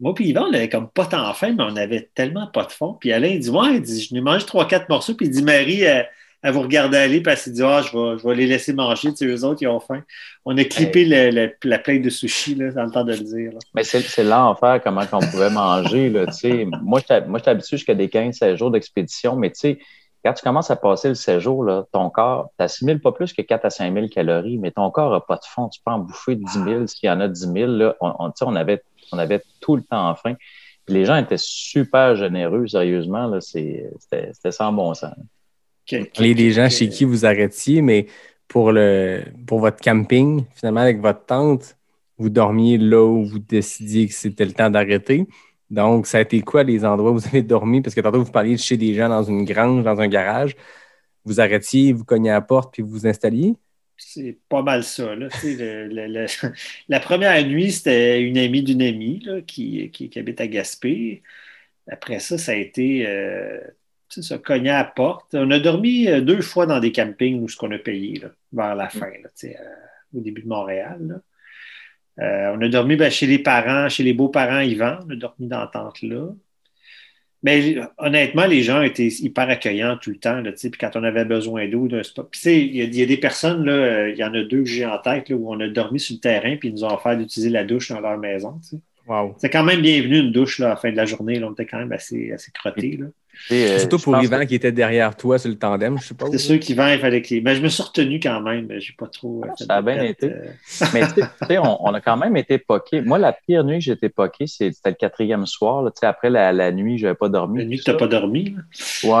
moi 0.00 0.14
puis 0.14 0.28
Yvan, 0.28 0.46
on 0.50 0.52
avait 0.52 0.68
comme 0.68 0.88
pas 0.88 1.06
tant 1.06 1.32
faim, 1.34 1.54
mais 1.56 1.64
on 1.64 1.76
avait 1.76 2.10
tellement 2.14 2.46
pas 2.48 2.64
de 2.64 2.72
fond. 2.72 2.94
Puis 3.00 3.12
Alain, 3.12 3.28
il 3.28 3.40
dit 3.40 3.50
Ouais, 3.50 3.76
il 3.76 3.82
dit, 3.82 4.02
je 4.02 4.14
nous 4.14 4.22
mange 4.22 4.44
trois, 4.46 4.66
quatre 4.66 4.88
morceaux. 4.88 5.14
Puis 5.14 5.26
il 5.26 5.30
dit 5.32 5.42
Marie, 5.42 5.82
elle, 5.82 6.08
elle 6.42 6.52
vous 6.52 6.60
regarde 6.62 6.94
aller, 6.94 7.20
parce 7.22 7.44
qu'il 7.44 7.52
dit 7.54 7.62
Ah, 7.62 7.80
je 7.82 7.96
vais, 7.96 8.18
je 8.18 8.28
vais 8.28 8.34
les 8.34 8.46
laisser 8.46 8.72
manger. 8.74 9.10
Tu 9.10 9.16
sais, 9.16 9.26
eux 9.26 9.44
autres, 9.44 9.62
ils 9.62 9.68
ont 9.68 9.80
faim. 9.80 10.02
On 10.44 10.56
a 10.58 10.64
clippé 10.64 11.04
le- 11.04 11.30
le- 11.30 11.52
la 11.64 11.78
plainte 11.78 12.02
de 12.02 12.10
sushi, 12.10 12.54
là, 12.54 12.70
dans 12.72 12.84
le 12.84 12.90
temps 12.90 13.04
de 13.04 13.12
le 13.12 13.18
dire. 13.20 13.52
là. 13.52 13.58
Mais 13.74 13.84
c'est 13.84 14.24
l'enfer, 14.24 14.80
comment 14.84 15.02
on 15.12 15.20
pouvait 15.20 15.50
manger. 15.50 16.10
Là, 16.10 16.26
tu 16.26 16.32
sais. 16.34 16.66
moi, 16.82 17.00
j'étais 17.00 17.50
habitué 17.50 17.76
jusqu'à 17.78 17.94
des 17.94 18.08
15-16 18.08 18.56
jours 18.56 18.70
d'expédition, 18.70 19.36
mais 19.36 19.50
tu 19.50 19.60
sais, 19.60 19.78
quand 20.24 20.32
tu 20.32 20.42
commences 20.42 20.70
à 20.70 20.76
passer 20.76 21.08
le 21.08 21.14
séjour, 21.14 21.64
là, 21.64 21.84
ton 21.92 22.08
corps, 22.08 22.48
tu 22.58 22.64
assimiles 22.64 22.98
pas 23.00 23.12
plus 23.12 23.34
que 23.34 23.42
4 23.42 23.66
à 23.66 23.70
5 23.70 23.92
000 23.92 24.08
calories, 24.08 24.56
mais 24.56 24.70
ton 24.70 24.90
corps 24.90 25.12
n'a 25.12 25.20
pas 25.20 25.36
de 25.36 25.44
fond. 25.46 25.68
Tu 25.68 25.80
peux 25.84 25.92
en 25.92 25.98
bouffer 25.98 26.34
10 26.36 26.44
000, 26.64 26.86
s'il 26.86 27.08
y 27.08 27.10
en 27.10 27.20
a 27.20 27.28
10 27.28 27.40
000. 27.52 27.70
Là, 27.72 27.94
on, 28.00 28.12
on, 28.18 28.32
on, 28.40 28.56
avait, 28.56 28.82
on 29.12 29.18
avait 29.18 29.42
tout 29.60 29.76
le 29.76 29.82
temps 29.82 30.14
faim. 30.14 30.34
Puis 30.84 30.94
les 30.94 31.04
gens 31.04 31.16
étaient 31.16 31.38
super 31.38 32.14
généreux, 32.16 32.66
sérieusement. 32.66 33.26
là, 33.26 33.40
c'est- 33.40 33.90
C'était 33.98 34.30
c'était 34.32 34.52
sans 34.52 34.72
bon 34.72 34.92
sens. 34.94 35.14
Les, 36.18 36.34
les 36.34 36.50
gens 36.50 36.68
chez 36.68 36.88
qui 36.88 37.04
vous 37.04 37.26
arrêtiez, 37.26 37.82
mais 37.82 38.06
pour, 38.48 38.72
le, 38.72 39.22
pour 39.46 39.60
votre 39.60 39.82
camping, 39.82 40.44
finalement, 40.54 40.80
avec 40.80 41.00
votre 41.00 41.24
tente, 41.26 41.76
vous 42.18 42.30
dormiez 42.30 42.78
là 42.78 43.02
où 43.04 43.24
vous 43.24 43.38
décidiez 43.38 44.06
que 44.08 44.14
c'était 44.14 44.44
le 44.44 44.52
temps 44.52 44.70
d'arrêter. 44.70 45.26
Donc, 45.70 46.06
ça 46.06 46.18
a 46.18 46.20
été 46.20 46.40
quoi 46.42 46.62
les 46.62 46.84
endroits 46.84 47.10
où 47.10 47.14
vous 47.18 47.26
avez 47.26 47.42
dormi? 47.42 47.80
Parce 47.80 47.94
que 47.94 48.00
tantôt, 48.00 48.22
vous 48.22 48.30
parliez 48.30 48.54
de 48.54 48.60
chez 48.60 48.76
des 48.76 48.94
gens 48.94 49.08
dans 49.08 49.22
une 49.24 49.44
grange, 49.44 49.82
dans 49.84 50.00
un 50.00 50.08
garage. 50.08 50.54
Vous 51.24 51.40
arrêtiez, 51.40 51.92
vous 51.92 52.04
cogniez 52.04 52.30
à 52.30 52.34
la 52.34 52.40
porte, 52.42 52.72
puis 52.72 52.82
vous 52.82 52.90
vous 52.90 53.06
installiez? 53.06 53.54
C'est 53.96 54.38
pas 54.48 54.62
mal 54.62 54.84
ça. 54.84 55.14
Le- 55.14 55.28
le- 55.88 56.26
la 56.88 57.00
première 57.00 57.46
nuit, 57.46 57.72
c'était 57.72 58.20
une 58.22 58.38
amie 58.38 58.62
d'une 58.62 58.82
amie 58.82 59.26
qui, 59.46 59.90
qui, 59.90 60.18
habite 60.18 60.40
à 60.40 60.46
Gaspé. 60.48 61.22
Après 61.88 62.18
ça, 62.18 62.38
ça 62.38 62.52
a 62.52 62.54
été 62.56 63.06
euh, 63.06 63.60
ça, 64.08 64.38
cogner 64.38 64.70
à 64.70 64.78
la 64.78 64.84
porte. 64.84 65.34
On 65.34 65.50
a 65.50 65.58
dormi 65.58 66.08
euh, 66.08 66.20
deux 66.20 66.42
fois 66.42 66.66
dans 66.66 66.80
des 66.80 66.92
campings 66.92 67.42
où 67.42 67.48
ce 67.48 67.56
qu'on 67.56 67.70
a 67.72 67.78
payé 67.78 68.20
là, 68.20 68.30
vers 68.52 68.74
la 68.74 68.88
fin, 68.88 69.10
là, 69.10 69.28
euh, 69.44 69.48
au 70.14 70.20
début 70.20 70.42
de 70.42 70.48
Montréal. 70.48 71.20
on 72.18 72.60
a 72.60 72.68
dormi 72.68 72.96
ben, 72.96 73.10
chez 73.10 73.26
les 73.26 73.38
parents, 73.38 73.88
chez 73.88 74.02
les 74.02 74.14
beaux-parents 74.14 74.60
Yvan. 74.60 74.98
On 75.06 75.10
a 75.10 75.16
dormi 75.16 75.46
dans 75.48 75.60
la 75.60 75.66
tente 75.68 76.02
là. 76.02 76.28
Mais 77.44 77.76
honnêtement, 77.98 78.46
les 78.46 78.62
gens 78.62 78.80
étaient 78.82 79.06
hyper 79.06 79.48
accueillants 79.50 79.98
tout 79.98 80.10
le 80.10 80.16
temps. 80.16 80.40
Là, 80.40 80.50
puis 80.52 80.70
quand 80.80 80.96
on 80.96 81.04
avait 81.04 81.26
besoin 81.26 81.68
d'eau, 81.68 81.86
d'un 81.88 82.02
spot. 82.02 82.28
Il 82.46 82.74
y, 82.74 82.80
a- 82.80 82.84
il 82.84 82.96
y 82.98 83.02
a 83.02 83.06
des 83.06 83.18
personnes, 83.18 83.68
euh, 83.68 84.10
il 84.10 84.16
y 84.16 84.24
en 84.24 84.32
a 84.32 84.42
deux 84.42 84.60
que 84.62 84.68
j'ai 84.68 84.86
en 84.86 84.98
tête, 84.98 85.28
là, 85.28 85.36
où 85.36 85.52
on 85.52 85.60
a 85.60 85.68
dormi 85.68 86.00
sur 86.00 86.14
le 86.16 86.20
terrain, 86.20 86.56
puis 86.56 86.70
ils 86.70 86.72
nous 86.74 86.84
ont 86.84 86.94
offert 86.94 87.16
d'utiliser 87.16 87.50
la 87.50 87.62
douche 87.64 87.90
dans 87.90 88.00
leur 88.00 88.16
maison. 88.18 88.58
Wow. 89.06 89.34
C'est 89.38 89.50
quand 89.50 89.62
même 89.62 89.82
bienvenu 89.82 90.18
une 90.20 90.32
douche 90.32 90.58
là, 90.58 90.66
à 90.66 90.70
la 90.70 90.76
fin 90.76 90.90
de 90.90 90.96
la 90.96 91.04
journée. 91.04 91.38
Là, 91.38 91.48
on 91.48 91.52
était 91.52 91.66
quand 91.66 91.78
même 91.78 91.92
assez, 91.92 92.32
assez 92.32 92.50
crottés. 92.50 92.98
Sais, 93.48 93.70
euh, 93.72 93.78
Surtout 93.80 93.98
je 93.98 94.04
pour 94.04 94.16
Yvan 94.22 94.46
qui 94.46 94.54
était 94.54 94.72
derrière 94.72 95.16
toi 95.16 95.38
sur 95.38 95.48
le 95.50 95.56
tandem, 95.58 95.98
je 95.98 96.04
suppose. 96.06 96.30
C'est 96.30 96.38
sûr 96.38 96.58
qu'Yvan, 96.60 96.88
il 96.88 96.98
fallait 96.98 97.22
que. 97.22 97.40
Mais 97.42 97.54
je 97.56 97.62
me 97.62 97.68
suis 97.68 97.82
retenu 97.82 98.20
quand 98.20 98.40
même. 98.40 98.66
mais 98.68 98.80
J'ai 98.80 98.92
pas 98.98 99.06
trop. 99.06 99.42
fait 99.56 99.64
ça 99.64 99.74
a 99.76 99.82
bien 99.82 99.96
tête, 99.96 100.22
été. 100.22 100.32
euh, 100.32 100.86
Mais 100.92 101.06
tu 101.08 101.14
sais- 101.20 101.28
sais, 101.48 101.58
on, 101.58 101.84
on 101.86 101.94
a 101.94 102.00
quand 102.00 102.16
même 102.16 102.36
été 102.36 102.58
poqués. 102.58 103.00
Moi, 103.02 103.18
la 103.18 103.32
pire 103.32 103.64
nuit 103.64 103.78
que 103.78 103.84
j'ai 103.84 103.92
été 103.92 104.08
poqué, 104.08 104.46
c'est- 104.46 104.72
c'était 104.72 104.90
le 104.90 104.96
quatrième 104.96 105.46
soir. 105.46 105.82
Là, 105.82 105.90
Tu 105.90 105.98
sais, 106.00 106.06
après 106.06 106.30
la, 106.30 106.52
la 106.52 106.72
nuit, 106.72 106.98
je 106.98 107.06
n'avais 107.06 107.16
pas 107.16 107.28
dormi. 107.28 107.58
La 107.60 107.64
nuit 107.66 107.78
que 107.78 107.84
tu 107.84 107.90
n'as 107.90 107.96
pas 107.96 108.06
dormi. 108.06 108.54
là. 108.56 108.62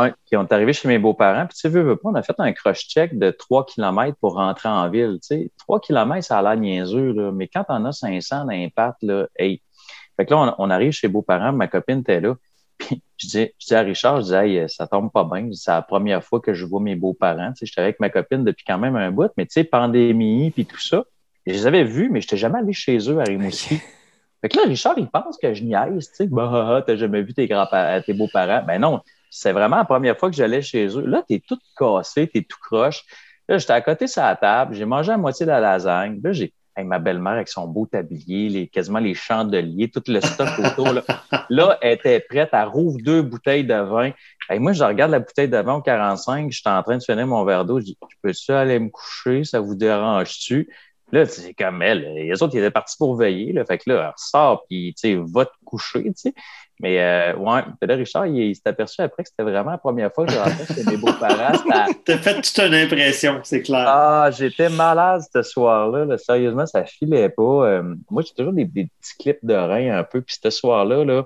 Ouais. 0.04 0.12
Puis 0.26 0.36
on 0.36 0.42
est 0.42 0.52
arrivé 0.52 0.72
chez 0.72 0.88
mes 0.88 0.98
beaux-parents. 0.98 1.46
Puis 1.46 1.54
tu 1.54 1.60
sais, 1.60 1.68
veux, 1.68 1.82
veux 1.82 1.96
pas, 1.96 2.08
on 2.10 2.14
a 2.14 2.22
fait 2.22 2.34
un 2.38 2.52
cross-check 2.52 3.18
de 3.18 3.30
3 3.30 3.66
km 3.66 4.16
pour 4.20 4.34
rentrer 4.34 4.68
en 4.68 4.88
ville. 4.90 5.18
Tu 5.20 5.26
sais, 5.36 5.50
3 5.58 5.80
km, 5.80 6.24
ça 6.24 6.38
a 6.38 6.42
l'air 6.42 6.56
niaiseux, 6.56 7.12
là. 7.12 7.30
mais 7.32 7.48
quand 7.48 7.64
on 7.68 7.84
a 7.84 7.92
500 7.92 8.46
d'impact, 8.46 8.98
là, 9.02 9.26
hey. 9.38 9.60
Fait 10.16 10.26
que 10.26 10.30
là, 10.32 10.54
on, 10.58 10.64
on 10.66 10.70
arrive 10.70 10.92
chez 10.92 11.08
les 11.08 11.12
beaux-parents, 11.12 11.52
ma 11.52 11.66
copine 11.66 11.98
était 12.00 12.20
là. 12.20 12.34
Puis 12.88 13.02
je 13.16 13.26
dis, 13.28 13.50
je 13.58 13.66
dis 13.66 13.74
à 13.74 13.80
Richard, 13.80 14.20
je 14.20 14.26
dis, 14.26 14.34
hey, 14.34 14.68
ça 14.68 14.86
tombe 14.86 15.10
pas 15.12 15.24
bien. 15.24 15.48
C'est 15.52 15.70
la 15.70 15.82
première 15.82 16.22
fois 16.22 16.40
que 16.40 16.54
je 16.54 16.64
vois 16.64 16.80
mes 16.80 16.96
beaux-parents. 16.96 17.52
Tu 17.52 17.60
sais, 17.60 17.66
j'étais 17.66 17.80
avec 17.80 18.00
ma 18.00 18.10
copine 18.10 18.44
depuis 18.44 18.64
quand 18.66 18.78
même 18.78 18.96
un 18.96 19.10
bout, 19.10 19.30
mais 19.36 19.46
tu 19.46 19.52
sais, 19.52 19.64
pandémie, 19.64 20.50
puis 20.50 20.66
tout 20.66 20.80
ça. 20.80 21.04
Je 21.46 21.52
les 21.52 21.66
avais 21.66 21.84
vus, 21.84 22.08
mais 22.10 22.20
je 22.20 22.26
n'étais 22.26 22.36
jamais 22.36 22.58
allé 22.58 22.72
chez 22.72 22.98
eux 23.10 23.18
à 23.20 23.24
Rimouski. 23.24 23.78
Fait 24.42 24.48
que 24.48 24.58
là, 24.58 24.64
Richard, 24.66 24.94
il 24.98 25.08
pense 25.08 25.38
que 25.38 25.54
je 25.54 25.62
niaise, 25.62 26.10
tu 26.10 26.16
sais, 26.16 26.26
bah, 26.26 26.50
ah, 26.52 26.76
ah, 26.76 26.82
t'as 26.82 26.96
jamais 26.96 27.22
vu 27.22 27.32
tes 27.32 27.46
grands 27.46 27.66
tes 28.04 28.12
beaux-parents. 28.12 28.62
Ben 28.66 28.78
non, 28.78 29.00
c'est 29.30 29.52
vraiment 29.52 29.76
la 29.76 29.84
première 29.84 30.18
fois 30.18 30.30
que 30.30 30.36
j'allais 30.36 30.60
chez 30.60 30.86
eux. 30.86 31.06
Là, 31.06 31.24
t'es 31.26 31.40
tout 31.46 31.58
cassé, 31.78 32.28
t'es 32.28 32.42
tout 32.42 32.58
croche. 32.60 33.04
Là, 33.48 33.58
j'étais 33.58 33.72
à 33.72 33.80
côté 33.80 34.06
sur 34.06 34.22
la 34.22 34.36
table, 34.36 34.74
j'ai 34.74 34.84
mangé 34.84 35.12
à 35.12 35.16
moitié 35.16 35.46
de 35.46 35.50
la 35.50 35.60
lasagne. 35.60 36.20
Là, 36.22 36.32
j'ai 36.32 36.52
hey, 36.76 36.84
ma 36.84 36.98
belle-mère 36.98 37.34
avec 37.34 37.48
son 37.48 37.66
beau 37.66 37.86
tablier, 37.86 38.48
les, 38.48 38.68
quasiment 38.68 38.98
les 38.98 39.14
chandeliers, 39.14 39.90
tout 39.90 40.02
le 40.06 40.20
stock 40.20 40.48
autour. 40.58 40.92
Là, 40.92 41.02
là 41.50 41.78
elle 41.80 41.94
était 41.94 42.20
prête, 42.20 42.50
elle 42.52 42.68
rouvre 42.68 42.98
deux 43.02 43.22
bouteilles 43.22 43.64
de 43.64 43.74
vin. 43.74 44.10
Hey, 44.48 44.58
moi, 44.58 44.72
je 44.72 44.84
regarde 44.84 45.10
la 45.10 45.20
bouteille 45.20 45.48
de 45.48 45.56
vin 45.56 45.74
au 45.74 45.82
45, 45.82 46.50
j'étais 46.50 46.68
en 46.68 46.82
train 46.82 46.98
de 46.98 47.02
finir 47.02 47.26
mon 47.26 47.44
verre 47.44 47.64
d'eau. 47.64 47.80
Je 47.80 47.84
dis, 47.86 47.98
peux-tu 48.22 48.52
aller 48.52 48.78
me 48.78 48.90
coucher? 48.90 49.44
Ça 49.44 49.60
vous 49.60 49.74
dérange-tu? 49.74 50.68
Là, 51.12 51.26
c'est 51.26 51.54
comme 51.54 51.80
elle. 51.82 52.12
Les 52.14 52.42
autres, 52.42 52.54
ils 52.54 52.58
étaient 52.58 52.70
partis 52.70 52.96
pour 52.98 53.16
veiller. 53.16 53.52
Là. 53.52 53.64
Fait 53.64 53.78
que 53.78 53.88
là, 53.90 54.00
elle 54.00 54.12
ressort, 54.16 54.64
puis, 54.68 54.94
tu 54.94 55.08
sais, 55.08 55.22
va 55.32 55.46
te 55.46 55.52
coucher, 55.64 56.12
tu. 56.12 56.34
Mais, 56.80 57.00
euh, 57.00 57.36
ouais, 57.36 57.62
là, 57.82 57.94
Richard, 57.94 58.26
il, 58.26 58.36
il 58.36 58.54
s'est 58.54 58.68
aperçu 58.68 59.00
après 59.00 59.22
que 59.22 59.28
c'était 59.28 59.48
vraiment 59.48 59.70
la 59.70 59.78
première 59.78 60.12
fois 60.12 60.26
que 60.26 60.32
je 60.32 60.38
rentrais 60.38 60.74
chez 60.74 60.84
mes 60.84 60.96
beaux-parents. 60.96 61.52
T'as 62.04 62.18
fait 62.18 62.40
toute 62.40 62.58
une 62.58 62.74
impression, 62.74 63.40
c'est 63.44 63.62
clair. 63.62 63.84
Ah, 63.86 64.30
j'étais 64.36 64.68
malade 64.68 65.22
ce 65.32 65.42
soir-là. 65.42 66.04
là. 66.04 66.18
Sérieusement, 66.18 66.66
ça 66.66 66.84
filait 66.84 67.28
pas. 67.28 67.42
Euh, 67.42 67.94
moi, 68.10 68.22
j'ai 68.22 68.34
toujours 68.34 68.52
des, 68.52 68.64
des 68.64 68.88
petits 69.00 69.16
clips 69.18 69.44
de 69.44 69.54
rein 69.54 69.98
un 69.98 70.04
peu. 70.04 70.20
Puis 70.20 70.36
ce 70.42 70.50
soir-là, 70.50 71.04
là, 71.04 71.22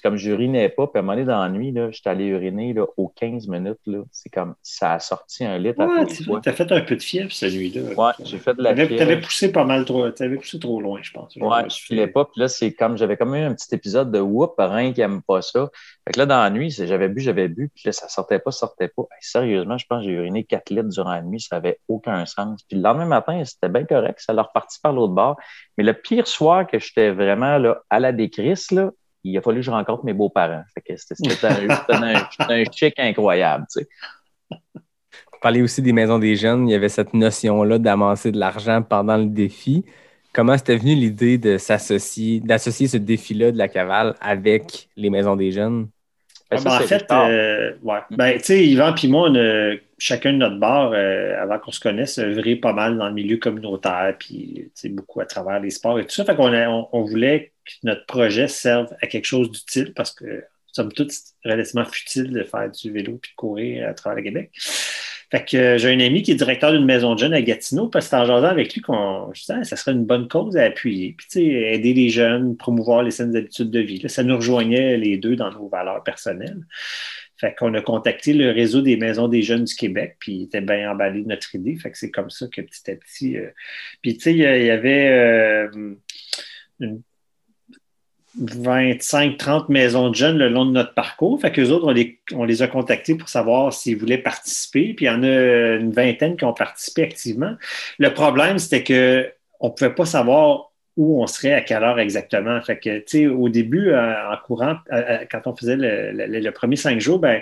c'est 0.00 0.08
comme 0.08 0.16
j'urinais 0.16 0.68
pas. 0.68 0.86
Puis 0.86 0.96
à 0.96 1.00
un 1.00 1.02
moment 1.02 1.14
donné, 1.14 1.26
dans 1.26 1.42
la 1.42 1.48
nuit, 1.48 1.72
là, 1.72 1.90
j'étais 1.90 2.10
allé 2.10 2.26
uriner 2.26 2.72
là, 2.72 2.84
aux 2.96 3.08
15 3.08 3.48
minutes. 3.48 3.80
Là. 3.86 3.98
C'est 4.12 4.28
comme 4.30 4.54
ça 4.62 4.92
a 4.92 5.00
sorti 5.00 5.44
un 5.44 5.58
litre 5.58 5.80
à 5.80 5.86
Ouais, 5.86 6.04
tous 6.04 6.10
les 6.10 6.16
tu 6.18 6.24
fois. 6.24 6.40
as 6.44 6.52
fait 6.52 6.70
un 6.70 6.80
peu 6.82 6.94
de 6.94 7.02
fièvre 7.02 7.32
cette 7.32 7.52
nuit-là. 7.52 7.94
Ouais, 7.96 8.12
j'ai 8.24 8.38
fait 8.38 8.54
de 8.54 8.62
la 8.62 8.74
fièvre. 8.76 8.96
t'avais 8.96 9.20
poussé 9.20 9.50
pas 9.50 9.64
mal 9.64 9.84
trop. 9.84 10.08
T'avais 10.10 10.36
poussé 10.36 10.60
trop 10.60 10.80
loin, 10.80 11.00
je 11.02 11.10
pense. 11.10 11.34
Ouais, 11.34 11.64
me 11.64 11.68
je 11.68 11.80
filais 11.80 12.06
pas. 12.06 12.24
Puis 12.26 12.40
là, 12.40 12.46
c'est 12.48 12.72
comme 12.74 12.96
j'avais 12.96 13.16
comme 13.16 13.34
eu 13.34 13.40
un 13.40 13.54
petit 13.54 13.74
épisode 13.74 14.12
de 14.12 14.20
whoop, 14.20 14.54
rien 14.58 14.92
qui 14.92 15.00
aime 15.00 15.20
pas 15.22 15.42
ça. 15.42 15.68
Fait 16.06 16.12
que 16.12 16.18
là, 16.20 16.26
dans 16.26 16.40
la 16.42 16.50
nuit, 16.50 16.70
c'est- 16.70 16.86
j'avais 16.86 17.08
bu, 17.08 17.20
j'avais 17.20 17.48
bu, 17.48 17.70
puis 17.74 17.82
là, 17.86 17.92
ça 17.92 18.08
sortait 18.08 18.38
pas, 18.38 18.52
ça 18.52 18.60
sortait 18.60 18.88
pas. 18.88 19.02
Hey, 19.02 19.18
sérieusement, 19.20 19.76
je 19.78 19.86
pense 19.88 20.02
que 20.04 20.08
j'ai 20.08 20.14
uriné 20.16 20.44
4 20.44 20.70
litres 20.70 20.88
durant 20.88 21.10
la 21.10 21.22
nuit, 21.22 21.40
ça 21.40 21.56
avait 21.56 21.80
aucun 21.88 22.24
sens. 22.26 22.62
Puis 22.68 22.76
le 22.76 22.82
lendemain 22.82 23.06
matin, 23.06 23.42
c'était 23.44 23.68
bien 23.68 23.84
correct, 23.84 24.20
ça 24.20 24.32
leur 24.32 24.48
reparti 24.48 24.78
par 24.82 24.92
l'autre 24.92 25.14
bord. 25.14 25.36
Mais 25.76 25.84
le 25.84 25.94
pire 25.94 26.26
soir 26.26 26.66
que 26.66 26.78
j'étais 26.78 27.10
vraiment 27.10 27.58
là, 27.58 27.82
à 27.90 28.00
la 28.00 28.12
décrisse, 28.12 28.70
là, 28.70 28.90
il 29.30 29.38
a 29.38 29.42
fallu 29.42 29.58
que 29.58 29.66
je 29.66 29.70
rencontre 29.70 30.04
mes 30.04 30.12
beaux-parents. 30.12 30.62
C'était 30.74 31.46
un, 31.48 32.28
un 32.48 32.64
chic 32.72 32.98
incroyable, 32.98 33.66
tu 33.72 33.80
sais. 33.80 33.88
Vous 34.50 35.38
parlez 35.40 35.62
aussi 35.62 35.82
des 35.82 35.92
maisons 35.92 36.18
des 36.18 36.34
jeunes. 36.34 36.68
Il 36.68 36.72
y 36.72 36.74
avait 36.74 36.88
cette 36.88 37.14
notion-là 37.14 37.78
d'amasser 37.78 38.32
de 38.32 38.38
l'argent 38.38 38.82
pendant 38.82 39.16
le 39.16 39.26
défi. 39.26 39.84
Comment 40.32 40.56
c'était 40.56 40.76
venu 40.76 40.94
l'idée 40.94 41.38
de 41.38 41.58
s'associer, 41.58 42.40
d'associer 42.40 42.88
ce 42.88 42.96
défi-là 42.96 43.52
de 43.52 43.58
la 43.58 43.68
cavale 43.68 44.14
avec 44.20 44.88
les 44.96 45.10
maisons 45.10 45.36
des 45.36 45.52
jeunes? 45.52 45.88
Ben, 46.50 46.56
Ah, 46.56 46.58
ça, 46.58 46.68
ben, 46.70 46.84
en 46.84 46.86
fait, 46.86 47.06
euh, 47.12 47.72
ouais. 47.82 47.98
Ben, 48.10 48.38
tu 48.38 48.44
sais, 48.44 48.66
Yvan 48.66 48.94
puis 48.94 49.08
moi, 49.08 49.28
on 49.28 49.34
a, 49.34 49.74
chacun 49.98 50.32
de 50.32 50.38
notre 50.38 50.58
bar, 50.58 50.92
euh, 50.94 51.40
avant 51.40 51.58
qu'on 51.58 51.72
se 51.72 51.80
connaisse, 51.80 52.18
œuvré 52.18 52.56
pas 52.56 52.72
mal 52.72 52.96
dans 52.96 53.08
le 53.08 53.14
milieu 53.14 53.36
communautaire, 53.36 54.14
puis 54.18 54.54
tu 54.54 54.70
sais, 54.74 54.88
beaucoup 54.88 55.20
à 55.20 55.26
travers 55.26 55.60
les 55.60 55.70
sports 55.70 55.98
et 55.98 56.04
tout 56.04 56.14
ça. 56.14 56.24
Fait 56.24 56.36
qu'on 56.36 56.54
on, 56.54 56.88
on 56.92 57.02
voulait 57.02 57.52
que 57.64 57.72
notre 57.82 58.06
projet 58.06 58.48
serve 58.48 58.88
à 59.02 59.06
quelque 59.06 59.26
chose 59.26 59.50
d'utile 59.50 59.92
parce 59.94 60.12
que 60.12 60.24
nous 60.24 60.74
sommes 60.74 60.92
tous 60.92 61.34
relativement 61.44 61.84
futiles 61.84 62.30
de 62.30 62.42
faire 62.44 62.70
du 62.70 62.90
vélo 62.92 63.18
puis 63.20 63.32
de 63.32 63.36
courir 63.36 63.88
à 63.88 63.94
travers 63.94 64.16
le 64.16 64.22
Québec. 64.22 64.50
Fait 65.30 65.44
que 65.44 65.56
euh, 65.56 65.78
j'ai 65.78 65.92
un 65.92 66.00
ami 66.00 66.22
qui 66.22 66.30
est 66.32 66.34
directeur 66.36 66.72
d'une 66.72 66.86
maison 66.86 67.14
de 67.14 67.18
jeunes 67.18 67.34
à 67.34 67.42
Gatineau, 67.42 67.88
parce 67.88 68.08
que 68.08 68.16
en 68.16 68.24
jasant 68.24 68.46
avec 68.48 68.74
lui 68.74 68.80
qu'on 68.80 69.30
je 69.34 69.40
disais, 69.42 69.64
ça 69.64 69.76
serait 69.76 69.92
une 69.92 70.06
bonne 70.06 70.26
cause 70.28 70.56
à 70.56 70.64
appuyer. 70.64 71.14
Puis, 71.16 71.26
tu 71.30 71.40
sais, 71.40 71.46
aider 71.46 71.92
les 71.92 72.08
jeunes, 72.08 72.56
promouvoir 72.56 73.02
les 73.02 73.10
saines 73.10 73.36
habitudes 73.36 73.70
de 73.70 73.80
vie. 73.80 74.02
Ça 74.08 74.22
nous 74.22 74.36
rejoignait 74.36 74.96
les 74.96 75.18
deux 75.18 75.36
dans 75.36 75.50
nos 75.50 75.68
valeurs 75.68 76.02
personnelles. 76.02 76.64
Fait 77.36 77.54
qu'on 77.54 77.72
a 77.74 77.80
contacté 77.82 78.32
le 78.32 78.50
réseau 78.50 78.80
des 78.82 78.96
maisons 78.96 79.28
des 79.28 79.42
jeunes 79.42 79.64
du 79.64 79.74
Québec, 79.74 80.16
puis 80.18 80.32
il 80.32 80.42
était 80.44 80.60
bien 80.60 80.90
emballé 80.90 81.22
de 81.22 81.28
notre 81.28 81.54
idée. 81.54 81.76
Fait 81.76 81.90
que 81.90 81.98
c'est 81.98 82.10
comme 82.10 82.30
ça 82.30 82.46
que 82.48 82.60
petit 82.62 82.90
à 82.90 82.96
petit. 82.96 83.36
euh, 83.36 83.50
Puis, 84.02 84.16
tu 84.16 84.22
sais, 84.22 84.32
il 84.32 84.38
y 84.38 84.70
avait 84.70 85.08
euh, 85.08 85.94
une 86.80 87.02
25-30 88.40 89.66
maisons 89.68 90.10
de 90.10 90.14
jeunes 90.14 90.38
le 90.38 90.48
long 90.48 90.66
de 90.66 90.72
notre 90.72 90.94
parcours. 90.94 91.40
Fait 91.40 91.50
qu'eux 91.50 91.70
autres, 91.70 91.86
on 91.86 91.92
les, 91.92 92.20
les 92.46 92.62
a 92.62 92.68
contactés 92.68 93.14
pour 93.14 93.28
savoir 93.28 93.72
s'ils 93.72 93.96
voulaient 93.96 94.18
participer. 94.18 94.94
Puis 94.94 95.06
il 95.06 95.08
y 95.08 95.10
en 95.10 95.22
a 95.22 95.76
une 95.76 95.92
vingtaine 95.92 96.36
qui 96.36 96.44
ont 96.44 96.52
participé 96.52 97.02
activement. 97.02 97.54
Le 97.98 98.12
problème, 98.14 98.58
c'était 98.58 98.84
que 98.84 99.30
on 99.60 99.68
ne 99.68 99.72
pouvait 99.72 99.94
pas 99.94 100.06
savoir 100.06 100.68
où 100.98 101.22
on 101.22 101.28
serait 101.28 101.52
à 101.52 101.60
quelle 101.60 101.84
heure 101.84 102.00
exactement. 102.00 102.60
Fait 102.60 102.76
que, 102.76 102.98
tu 102.98 103.04
sais, 103.06 103.26
au 103.28 103.48
début, 103.48 103.90
euh, 103.90 104.32
en 104.32 104.36
courant, 104.44 104.76
euh, 104.92 104.96
euh, 104.96 105.18
quand 105.30 105.42
on 105.46 105.54
faisait 105.54 105.76
le, 105.78 106.50
premier 106.50 106.74
cinq 106.74 107.00
jours, 107.00 107.20
ben, 107.20 107.40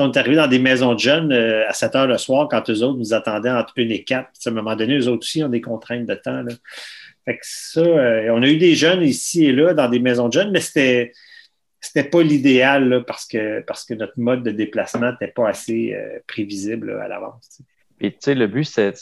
on 0.00 0.10
est 0.10 0.16
arrivé 0.16 0.34
dans 0.34 0.48
des 0.48 0.58
maisons 0.58 0.94
de 0.94 0.98
jeunes 0.98 1.32
à 1.32 1.72
7 1.72 1.94
heures 1.94 2.06
le 2.08 2.18
soir 2.18 2.48
quand 2.50 2.68
eux 2.68 2.82
autres 2.82 2.98
nous 2.98 3.14
attendaient 3.14 3.52
entre 3.52 3.72
1 3.78 3.88
et 3.88 4.02
4. 4.02 4.30
Puis, 4.32 4.48
à 4.48 4.50
un 4.50 4.52
moment 4.52 4.74
donné, 4.74 4.98
eux 4.98 5.08
autres 5.08 5.20
aussi 5.20 5.44
ont 5.44 5.48
des 5.48 5.60
contraintes 5.60 6.06
de 6.06 6.14
temps. 6.14 6.42
Là. 6.42 6.52
Fait 7.28 7.34
que 7.34 7.42
ça, 7.42 7.80
euh, 7.80 8.30
on 8.32 8.42
a 8.42 8.46
eu 8.46 8.56
des 8.56 8.74
jeunes 8.74 9.02
ici 9.02 9.44
et 9.44 9.52
là 9.52 9.74
dans 9.74 9.90
des 9.90 9.98
maisons 9.98 10.28
de 10.28 10.32
jeunes, 10.32 10.50
mais 10.50 10.60
c'était 10.60 11.12
c'était 11.78 12.08
pas 12.08 12.22
l'idéal 12.22 13.04
parce 13.06 13.26
que 13.26 13.60
parce 13.60 13.84
que 13.84 13.92
notre 13.92 14.14
mode 14.16 14.42
de 14.42 14.50
déplacement 14.50 15.10
n'était 15.10 15.32
pas 15.32 15.46
assez 15.46 15.94
euh, 15.94 16.20
prévisible 16.26 16.92
là, 16.92 17.04
à 17.04 17.08
l'avance. 17.08 17.60
Puis, 17.98 18.12
tu 18.12 18.18
sais, 18.20 18.34
le 18.34 18.46
but, 18.46 18.64
c'est 18.64 18.94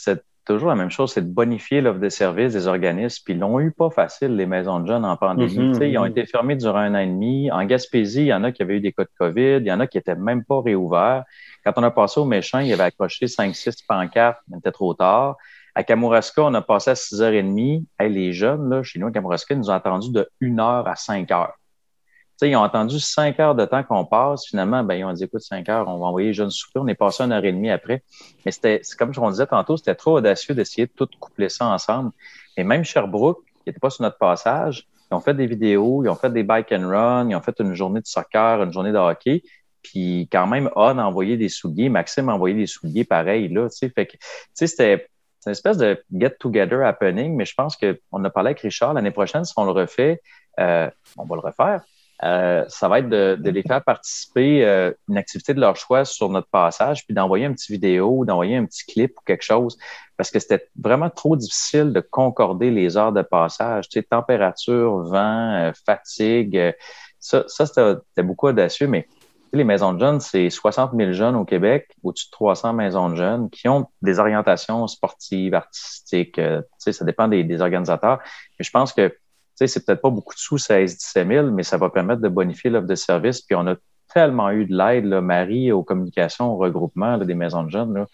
toujours 0.45 0.69
la 0.69 0.75
même 0.75 0.91
chose, 0.91 1.13
c'est 1.13 1.21
de 1.21 1.33
bonifier 1.33 1.81
l'offre 1.81 1.99
de 1.99 2.09
services 2.09 2.53
des 2.53 2.67
organismes. 2.67 3.21
Puis, 3.23 3.33
ils 3.33 3.39
l'ont 3.39 3.61
eu 3.61 3.71
pas 3.71 3.89
facile, 3.89 4.35
les 4.35 4.45
maisons 4.45 4.79
de 4.81 4.87
jeunes 4.87 5.05
en 5.05 5.15
pandémie. 5.15 5.69
Mhm, 5.69 5.73
sais, 5.75 5.89
ils 5.89 5.97
ont 5.97 6.03
mhm. 6.03 6.11
été 6.11 6.25
fermés 6.25 6.55
durant 6.57 6.79
un 6.79 6.95
an 6.95 6.99
et 6.99 7.07
demi. 7.07 7.49
En 7.51 7.63
Gaspésie, 7.63 8.23
il 8.23 8.27
y 8.27 8.33
en 8.33 8.43
a 8.43 8.51
qui 8.51 8.61
avaient 8.61 8.77
eu 8.77 8.81
des 8.81 8.91
cas 8.91 9.03
de 9.03 9.09
COVID. 9.17 9.57
Il 9.57 9.67
y 9.67 9.71
en 9.71 9.79
a 9.79 9.87
qui 9.87 9.97
étaient 9.97 10.15
même 10.15 10.43
pas 10.43 10.61
réouverts. 10.61 11.23
Quand 11.63 11.73
on 11.77 11.83
a 11.83 11.91
passé 11.91 12.19
au 12.19 12.25
méchant, 12.25 12.59
il 12.59 12.67
y 12.67 12.73
avait 12.73 12.83
accroché 12.83 13.27
5-6 13.27 13.85
pancartes, 13.87 14.39
mais 14.49 14.57
c'était 14.57 14.71
trop 14.71 14.93
tard. 14.93 15.37
À 15.77 15.83
Kamouraska, 15.83 16.41
on 16.41 16.55
a 16.55 16.61
passé 16.63 16.89
à 16.89 16.95
6h30. 16.95 17.83
Hey, 17.99 18.11
les 18.11 18.33
jeunes, 18.33 18.67
là, 18.67 18.81
chez 18.81 18.97
nous, 18.97 19.05
à 19.05 19.11
Kamouraska, 19.11 19.53
ils 19.53 19.59
nous 19.59 19.69
ont 19.69 19.73
attendu 19.73 20.11
de 20.11 20.27
1 20.41 20.57
heure 20.57 20.87
à 20.87 20.95
5 20.95 21.29
heures. 21.29 21.53
Tu 21.53 22.33
sais, 22.37 22.49
ils 22.49 22.55
ont 22.55 22.63
attendu 22.63 22.99
5 22.99 23.39
heures 23.39 23.53
de 23.53 23.63
temps 23.63 23.83
qu'on 23.83 24.03
passe. 24.03 24.47
Finalement, 24.47 24.83
ben, 24.83 24.95
ils 24.95 25.05
ont 25.05 25.13
dit, 25.13 25.25
écoute, 25.25 25.41
5 25.41 25.69
heures, 25.69 25.87
on 25.87 25.99
va 25.99 26.07
envoyer 26.07 26.29
les 26.29 26.33
jeunes 26.33 26.49
souper. 26.49 26.79
On 26.79 26.87
est 26.87 26.95
passé 26.95 27.21
une 27.21 27.31
heure 27.31 27.45
et 27.45 27.51
demie 27.51 27.69
après. 27.69 28.01
Mais 28.43 28.51
c'était, 28.51 28.79
c'est 28.81 28.97
comme 28.97 29.11
on 29.19 29.29
disait 29.29 29.45
tantôt, 29.45 29.77
c'était 29.77 29.93
trop 29.93 30.17
audacieux 30.17 30.55
d'essayer 30.55 30.87
de 30.87 30.91
tout 30.93 31.07
coupler 31.19 31.47
ça 31.47 31.67
ensemble. 31.67 32.09
Et 32.57 32.63
même 32.63 32.83
Sherbrooke, 32.83 33.45
qui 33.45 33.69
n'était 33.69 33.79
pas 33.79 33.91
sur 33.91 34.01
notre 34.01 34.17
passage, 34.17 34.87
ils 35.11 35.13
ont 35.13 35.21
fait 35.21 35.35
des 35.35 35.45
vidéos, 35.45 36.03
ils 36.03 36.09
ont 36.09 36.15
fait 36.15 36.33
des 36.33 36.41
bike 36.41 36.71
and 36.71 36.89
run, 36.89 37.29
ils 37.29 37.35
ont 37.35 37.41
fait 37.41 37.59
une 37.59 37.75
journée 37.75 38.01
de 38.01 38.07
soccer, 38.07 38.63
une 38.63 38.73
journée 38.73 38.91
de 38.91 38.97
hockey. 38.97 39.43
Puis 39.83 40.27
quand 40.31 40.47
même, 40.47 40.71
On 40.75 40.97
a 40.97 41.03
envoyé 41.03 41.37
des 41.37 41.49
souliers, 41.49 41.89
Maxime 41.89 42.29
a 42.29 42.33
envoyé 42.33 42.55
des 42.55 42.65
souliers 42.65 43.05
pareil, 43.05 43.47
là, 43.49 43.69
tu 43.69 43.77
sais. 43.77 43.89
Fait 43.89 44.07
que, 44.07 44.13
tu 44.13 44.19
sais, 44.55 44.65
c'était, 44.65 45.07
c'est 45.39 45.49
une 45.49 45.51
espèce 45.51 45.77
de 45.77 46.01
get-together 46.11 46.83
happening, 46.83 47.35
mais 47.35 47.45
je 47.45 47.53
pense 47.55 47.77
qu'on 47.77 48.23
a 48.23 48.29
parlé 48.29 48.49
avec 48.49 48.61
Richard 48.61 48.93
l'année 48.93 49.11
prochaine, 49.11 49.45
si 49.45 49.53
on 49.57 49.65
le 49.65 49.71
refait, 49.71 50.21
euh, 50.59 50.89
on 51.17 51.25
va 51.25 51.35
le 51.35 51.41
refaire. 51.41 51.81
Euh, 52.23 52.65
ça 52.67 52.87
va 52.87 52.99
être 52.99 53.09
de, 53.09 53.37
de 53.39 53.49
les 53.51 53.61
faire 53.61 53.83
participer 53.83 54.65
euh, 54.65 54.91
une 55.07 55.17
activité 55.17 55.53
de 55.53 55.59
leur 55.59 55.75
choix 55.75 56.03
sur 56.03 56.29
notre 56.29 56.47
passage, 56.47 57.05
puis 57.05 57.13
d'envoyer 57.13 57.45
un 57.45 57.53
petit 57.53 57.71
vidéo, 57.71 58.25
d'envoyer 58.25 58.57
un 58.57 58.65
petit 58.65 58.85
clip 58.85 59.13
ou 59.19 59.21
quelque 59.23 59.43
chose, 59.43 59.77
parce 60.17 60.31
que 60.31 60.39
c'était 60.39 60.67
vraiment 60.81 61.11
trop 61.11 61.35
difficile 61.35 61.93
de 61.93 61.99
concorder 61.99 62.71
les 62.71 62.97
heures 62.97 63.13
de 63.13 63.21
passage. 63.21 63.87
Tu 63.89 63.99
sais, 63.99 64.03
température, 64.03 65.03
vent, 65.03 65.53
euh, 65.53 65.71
fatigue, 65.85 66.57
euh, 66.57 66.71
ça, 67.19 67.43
ça 67.47 67.65
c'était 67.65 68.23
beaucoup 68.23 68.47
audacieux, 68.47 68.87
mais 68.87 69.07
les 69.53 69.63
maisons 69.63 69.93
de 69.93 69.99
jeunes, 69.99 70.19
c'est 70.19 70.49
60 70.49 70.91
000 70.95 71.11
jeunes 71.13 71.35
au 71.35 71.45
Québec, 71.45 71.89
au-dessus 72.03 72.27
de 72.27 72.31
300 72.31 72.73
maisons 72.73 73.09
de 73.09 73.15
jeunes 73.15 73.49
qui 73.49 73.67
ont 73.67 73.87
des 74.01 74.19
orientations 74.19 74.87
sportives, 74.87 75.53
artistiques. 75.53 76.39
euh, 76.39 76.61
ça 76.77 77.05
dépend 77.05 77.27
des, 77.27 77.43
des 77.43 77.61
organisateurs. 77.61 78.19
Mais 78.59 78.63
je 78.63 78.71
pense 78.71 78.93
que 78.93 79.15
c'est 79.55 79.85
peut-être 79.85 80.01
pas 80.01 80.09
beaucoup 80.09 80.33
de 80.33 80.39
sous, 80.39 80.57
16-17 80.57 81.27
000, 81.27 81.51
mais 81.51 81.63
ça 81.63 81.77
va 81.77 81.89
permettre 81.89 82.21
de 82.21 82.29
bonifier 82.29 82.69
l'offre 82.69 82.87
de 82.87 82.95
service. 82.95 83.41
Puis 83.41 83.55
on 83.55 83.65
a 83.67 83.75
tellement 84.13 84.51
eu 84.51 84.65
de 84.65 84.77
l'aide, 84.77 85.05
Marie, 85.05 85.71
aux 85.71 85.83
communications, 85.83 86.53
au 86.53 86.57
regroupement 86.57 87.17
là, 87.17 87.25
des 87.25 87.33
maisons 87.33 87.63
de 87.63 87.71
jeunes. 87.71 87.93
Là. 87.93 88.05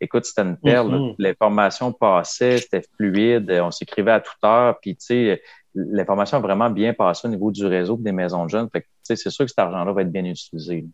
Écoute, 0.00 0.24
c'était 0.24 0.42
une 0.42 0.56
perle. 0.56 0.90
là. 0.90 0.98
Mhm. 0.98 1.14
L'information 1.18 1.92
passait, 1.92 2.58
c'était 2.58 2.82
fluide, 2.96 3.50
on 3.62 3.70
s'écrivait 3.70 4.12
à 4.12 4.20
toute 4.20 4.42
heure. 4.44 4.78
Puis, 4.80 4.96
tu 4.96 5.06
sais, 5.06 5.42
l'information 5.74 6.38
a 6.38 6.40
vraiment 6.40 6.70
bien 6.70 6.92
passé 6.92 7.28
au 7.28 7.30
niveau 7.30 7.50
du 7.50 7.64
réseau 7.66 7.96
des 7.96 8.12
maisons 8.12 8.44
de 8.44 8.50
jeunes. 8.50 8.68
C'est 9.02 9.16
sûr 9.16 9.44
que 9.44 9.50
cet 9.50 9.58
argent-là 9.58 9.92
va 9.92 10.02
être 10.02 10.12
bien 10.12 10.24
utilisé. 10.24 10.86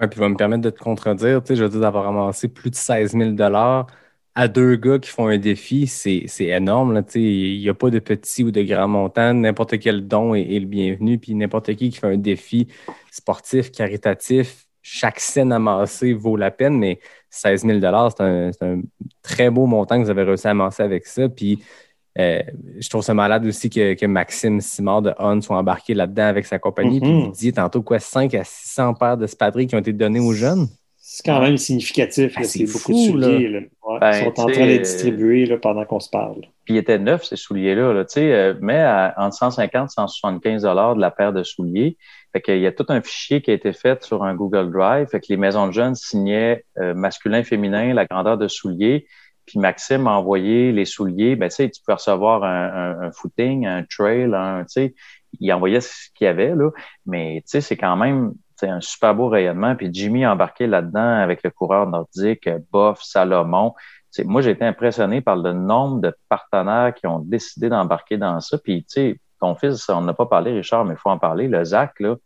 Ouais, 0.00 0.08
puis 0.08 0.18
va 0.18 0.28
me 0.28 0.36
permettre 0.36 0.62
de 0.62 0.70
te 0.70 0.82
contredire. 0.82 1.40
Je 1.48 1.62
veux 1.62 1.68
dire, 1.68 1.80
d'avoir 1.80 2.04
ramassé 2.04 2.48
plus 2.48 2.70
de 2.70 2.74
16 2.74 3.12
000 3.12 3.36
à 4.36 4.48
deux 4.48 4.74
gars 4.74 4.98
qui 4.98 5.10
font 5.10 5.28
un 5.28 5.38
défi, 5.38 5.86
c'est 5.86 6.26
énorme. 6.40 7.00
Il 7.14 7.60
n'y 7.60 7.68
a 7.68 7.74
pas 7.74 7.90
de 7.90 8.00
petit 8.00 8.42
ou 8.42 8.50
de 8.50 8.62
grand 8.62 8.88
montant. 8.88 9.32
N'importe 9.32 9.78
quel 9.78 10.08
don 10.08 10.34
est, 10.34 10.58
le 10.58 10.66
bienvenu. 10.66 11.18
Puis 11.18 11.34
n'importe 11.34 11.74
qui 11.74 11.90
qui 11.90 11.98
fait 11.98 12.08
un 12.08 12.16
défi 12.16 12.66
sportif, 13.12 13.70
caritatif, 13.70 14.66
chaque 14.82 15.20
scène 15.20 15.52
amassée 15.52 16.12
vaut 16.12 16.36
la 16.36 16.50
peine, 16.50 16.76
mais 16.76 16.98
16 17.30 17.64
000 17.64 17.80
c'est 17.80 18.20
un, 18.20 18.50
un 18.60 18.82
très 19.22 19.50
beau 19.50 19.66
montant 19.66 19.98
que 19.98 20.04
vous 20.04 20.10
avez 20.10 20.24
réussi 20.24 20.46
à 20.48 20.50
amasser 20.50 20.82
avec 20.82 21.06
ça. 21.06 21.28
Puis 21.28 21.62
euh, 22.18 22.40
je 22.78 22.88
trouve 22.88 23.02
ça 23.02 23.14
malade 23.14 23.44
aussi 23.46 23.70
que, 23.70 23.94
que 23.94 24.06
Maxime 24.06 24.60
Simard 24.60 25.02
de 25.02 25.12
On 25.18 25.40
soit 25.40 25.56
embarqué 25.58 25.94
là-dedans 25.94 26.26
avec 26.26 26.46
sa 26.46 26.58
compagnie. 26.58 27.00
Puis 27.00 27.10
Mhm. 27.10 27.24
vous 27.24 27.32
disiez 27.32 27.52
tantôt 27.52 27.82
quoi, 27.82 27.98
5 27.98 28.34
à 28.34 28.44
600 28.44 28.94
paires 28.94 29.16
de 29.16 29.26
spadrilles 29.26 29.66
qui 29.66 29.74
ont 29.74 29.80
été 29.80 29.92
données 29.92 30.20
aux 30.20 30.32
jeunes? 30.32 30.68
C'est 31.06 31.24
quand 31.26 31.40
même 31.40 31.58
significatif. 31.58 32.32
Ah, 32.36 32.44
c'est 32.44 32.64
beaucoup 32.64 32.92
de 32.92 32.96
souliers. 32.98 33.48
là. 33.48 33.58
Ouais, 33.86 34.00
Ben, 34.00 34.12
ils 34.12 34.24
sont 34.24 34.40
en 34.40 34.46
train 34.46 34.62
de 34.62 34.66
les 34.68 34.78
distribuer 34.78 35.44
là, 35.46 35.58
pendant 35.58 35.84
qu'on 35.84 36.00
se 36.00 36.08
parle. 36.08 36.40
Puis 36.64 36.74
ils 36.74 36.76
étaient 36.78 36.98
neufs, 36.98 37.24
ces 37.24 37.36
souliers-là. 37.36 37.92
Là, 37.92 38.04
tu 38.04 38.14
sais, 38.14 38.32
euh, 38.32 38.54
mais 38.60 38.78
à, 38.78 39.14
entre 39.18 39.36
150 39.36 39.90
et 39.90 39.92
175 39.92 40.62
dollars 40.62 40.96
de 40.96 41.00
la 41.00 41.10
paire 41.10 41.32
de 41.32 41.42
souliers. 41.42 41.98
Fait 42.32 42.40
qu'il 42.40 42.58
y 42.58 42.66
a 42.66 42.72
tout 42.72 42.86
un 42.88 43.00
fichier 43.02 43.42
qui 43.42 43.50
a 43.50 43.54
été 43.54 43.72
fait 43.72 44.02
sur 44.02 44.24
un 44.24 44.34
Google 44.34 44.72
Drive. 44.72 45.06
Fait 45.08 45.20
que 45.20 45.26
les 45.28 45.36
maisons 45.36 45.68
de 45.68 45.72
jeunes 45.72 45.94
signaient 45.94 46.64
euh, 46.78 46.94
masculin, 46.94 47.44
féminin, 47.44 47.92
la 47.94 48.06
grandeur 48.06 48.38
de 48.38 48.48
souliers. 48.48 49.06
Puis 49.46 49.58
Maxime 49.58 50.06
a 50.06 50.12
envoyé 50.12 50.72
les 50.72 50.84
souliers. 50.84 51.36
Ben, 51.36 51.48
tu 51.48 51.56
sais, 51.56 51.70
tu 51.70 51.80
peux 51.86 51.92
recevoir 51.92 52.44
un, 52.44 53.10
footing, 53.12 53.66
un 53.66 53.84
trail, 53.84 54.34
un, 54.34 54.64
tu 54.64 54.68
sais, 54.68 54.94
il 55.40 55.52
envoyait 55.52 55.80
ce 55.80 56.08
qu'il 56.14 56.26
y 56.26 56.28
avait, 56.28 56.54
là. 56.54 56.70
Mais, 57.06 57.42
tu 57.44 57.52
sais, 57.52 57.60
c'est 57.60 57.76
quand 57.76 57.96
même, 57.96 58.34
un 58.62 58.80
super 58.80 59.14
beau 59.14 59.28
rayonnement. 59.28 59.76
Puis 59.76 59.90
Jimmy 59.92 60.24
a 60.24 60.32
embarqué 60.32 60.66
là-dedans 60.66 61.20
avec 61.22 61.42
le 61.42 61.50
coureur 61.50 61.86
nordique, 61.86 62.48
Boff, 62.72 63.02
Salomon. 63.02 63.74
Moi, 64.24 64.42
j'ai 64.42 64.50
été 64.50 64.64
impressionné 64.64 65.20
par 65.20 65.36
le 65.36 65.52
nombre 65.52 66.00
de 66.00 66.16
partenaires 66.28 66.94
qui 66.94 67.06
ont 67.06 67.18
décidé 67.18 67.68
d'embarquer 67.68 68.16
dans 68.16 68.40
ça. 68.40 68.56
Puis, 68.58 68.84
tu 68.84 68.92
sais, 68.92 69.20
ton 69.40 69.54
fils, 69.56 69.88
on 69.88 70.02
n'a 70.02 70.14
pas 70.14 70.26
parlé, 70.26 70.52
Richard, 70.52 70.84
mais 70.84 70.94
il 70.94 70.98
faut 70.98 71.10
en 71.10 71.18
parler. 71.18 71.48
Le 71.48 71.64
Zach, 71.64 71.98
là, 72.00 72.16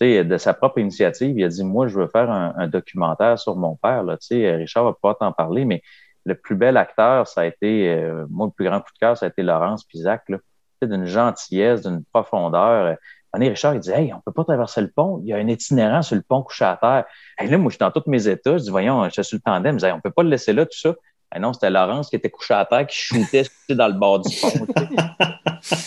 de 0.00 0.36
sa 0.36 0.54
propre 0.54 0.78
initiative, 0.78 1.38
il 1.38 1.44
a 1.44 1.48
dit, 1.48 1.64
moi, 1.64 1.88
je 1.88 1.98
veux 1.98 2.08
faire 2.08 2.30
un, 2.30 2.68
documentaire 2.68 3.38
sur 3.38 3.56
mon 3.56 3.76
père. 3.76 4.02
Là. 4.02 4.16
Richard 4.30 4.84
va 4.84 4.92
pouvoir 4.92 5.18
t'en 5.18 5.32
parler, 5.32 5.64
mais 5.64 5.82
le 6.24 6.34
plus 6.34 6.56
bel 6.56 6.76
acteur, 6.76 7.26
ça 7.26 7.42
a 7.42 7.44
été, 7.46 7.88
euh, 7.88 8.26
moi, 8.30 8.46
le 8.46 8.52
plus 8.52 8.64
grand 8.66 8.80
coup 8.80 8.92
de 8.92 8.98
cœur, 8.98 9.16
ça 9.16 9.26
a 9.26 9.28
été 9.28 9.42
Laurence 9.42 9.86
sais, 9.92 10.86
d'une 10.86 11.04
gentillesse, 11.06 11.82
d'une 11.82 12.04
profondeur. 12.12 12.86
Euh, 12.86 12.94
moment, 13.34 13.48
Richard, 13.48 13.74
il 13.74 13.80
dit, 13.80 13.90
hey, 13.90 14.12
on 14.12 14.20
peut 14.20 14.32
pas 14.32 14.44
traverser 14.44 14.80
le 14.80 14.90
pont. 14.90 15.20
Il 15.22 15.28
y 15.28 15.32
a 15.32 15.36
un 15.36 15.48
itinérant 15.48 16.02
sur 16.02 16.16
le 16.16 16.22
pont 16.22 16.42
couché 16.42 16.64
à 16.64 16.76
terre. 16.80 17.04
Hey, 17.38 17.48
là, 17.48 17.58
moi, 17.58 17.70
je 17.70 17.74
suis 17.76 17.78
dans 17.78 17.90
tous 17.90 18.08
mes 18.08 18.28
états. 18.28 18.58
Je 18.58 18.64
dis, 18.64 18.70
voyons, 18.70 19.04
je 19.04 19.10
suis 19.10 19.24
sur 19.24 19.36
le 19.36 19.42
tandem. 19.42 19.78
Je 19.78 19.86
dis, 19.86 19.92
on 19.92 20.00
peut 20.00 20.10
pas 20.10 20.22
le 20.22 20.30
laisser 20.30 20.52
là, 20.52 20.64
tout 20.64 20.78
ça. 20.78 20.94
Eh 21.34 21.38
non, 21.40 21.52
c'était 21.52 21.68
Laurence 21.70 22.08
qui 22.08 22.16
était 22.16 22.30
couché 22.30 22.54
à 22.54 22.64
terre, 22.64 22.86
qui 22.86 22.96
shootait 22.96 23.44
dans 23.70 23.88
le 23.88 23.92
bord 23.94 24.20
du 24.20 24.34
pont. 24.40 24.48
tu 24.50 24.56
sais. 24.82 24.88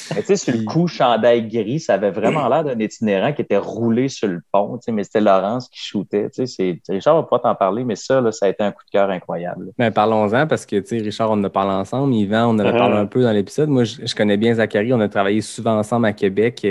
Mais 0.16 0.22
tu 0.22 0.28
sais, 0.28 0.36
sur 0.36 0.54
le 0.54 0.64
coup, 0.66 0.88
chandail 0.88 1.48
gris, 1.48 1.80
ça 1.80 1.94
avait 1.94 2.12
vraiment 2.12 2.48
l'air 2.50 2.64
d'un 2.64 2.78
itinérant 2.78 3.32
qui 3.34 3.42
était 3.42 3.58
roulé 3.58 4.10
sur 4.10 4.28
le 4.28 4.42
pont, 4.52 4.78
tu 4.78 4.84
sais, 4.84 4.92
mais 4.92 5.04
c'était 5.06 5.22
Laurence 5.22 5.70
qui 5.70 5.80
shootait. 5.80 6.30
Tu 6.30 6.46
sais, 6.46 6.78
c'est- 6.86 6.94
Richard 6.94 7.16
va 7.16 7.24
pas 7.24 7.40
t'en 7.40 7.56
parler, 7.56 7.84
mais 7.86 7.96
ça, 7.96 8.20
là, 8.20 8.32
ça 8.34 8.48
a 8.48 8.50
été 8.50 8.64
un 8.64 8.72
coup 8.72 8.84
de 8.86 8.92
cœur 8.92 9.10
incroyable. 9.10 9.72
Ben, 9.78 9.90
parlons-en 9.92 10.46
parce 10.46 10.66
que, 10.66 10.76
tu 10.76 10.88
sais, 10.88 10.98
Richard, 11.04 11.32
on 11.32 11.36
en 11.36 11.44
a 11.46 11.50
parlé 11.50 11.72
ensemble. 11.72 12.14
Yvan, 12.14 12.48
on 12.48 12.50
en 12.56 12.60
a 12.60 12.64
Uh-huh. 12.72 12.78
parlé 12.78 12.98
un 12.98 13.06
peu 13.06 13.24
dans 13.24 13.32
l'épisode. 13.32 13.70
Moi, 13.70 13.86
je, 13.86 14.06
je 14.06 14.14
connais 14.16 14.38
bien 14.38 14.54
Zachary. 14.54 14.94
On 14.94 15.00
a 15.00 15.08
travaillé 15.08 15.40
souvent 15.42 15.78
ensemble 15.78 16.06
à 16.06 16.14
Québec. 16.14 16.68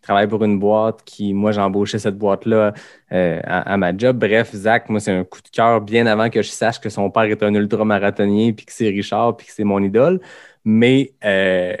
Il 0.00 0.02
travaille 0.02 0.28
pour 0.28 0.42
une 0.44 0.58
boîte 0.58 1.02
qui, 1.04 1.34
moi, 1.34 1.52
j'ai 1.52 1.60
embauché 1.60 1.98
cette 1.98 2.16
boîte-là 2.16 2.72
euh, 3.12 3.40
à, 3.44 3.76
ma 3.76 3.94
job. 3.96 4.18
Bref, 4.18 4.50
Zach, 4.54 4.88
moi, 4.88 4.98
c'est 4.98 5.12
un 5.12 5.24
coup 5.24 5.42
de 5.42 5.48
cœur 5.50 5.82
bien 5.82 6.06
avant 6.06 6.30
que 6.30 6.40
je 6.40 6.48
sache 6.48 6.80
que 6.80 6.88
son 6.88 7.10
père 7.10 7.24
est 7.24 7.42
un 7.42 7.54
ultramarathonien, 7.54 8.52
puis 8.52 8.64
que 8.64 8.72
c'est 8.72 8.88
Richard, 8.88 9.36
puis 9.36 9.46
que 9.46 9.52
c'est 9.52 9.64
mon 9.64 9.82
idole. 9.82 10.20
Mais 10.64 11.12
euh, 11.24 11.76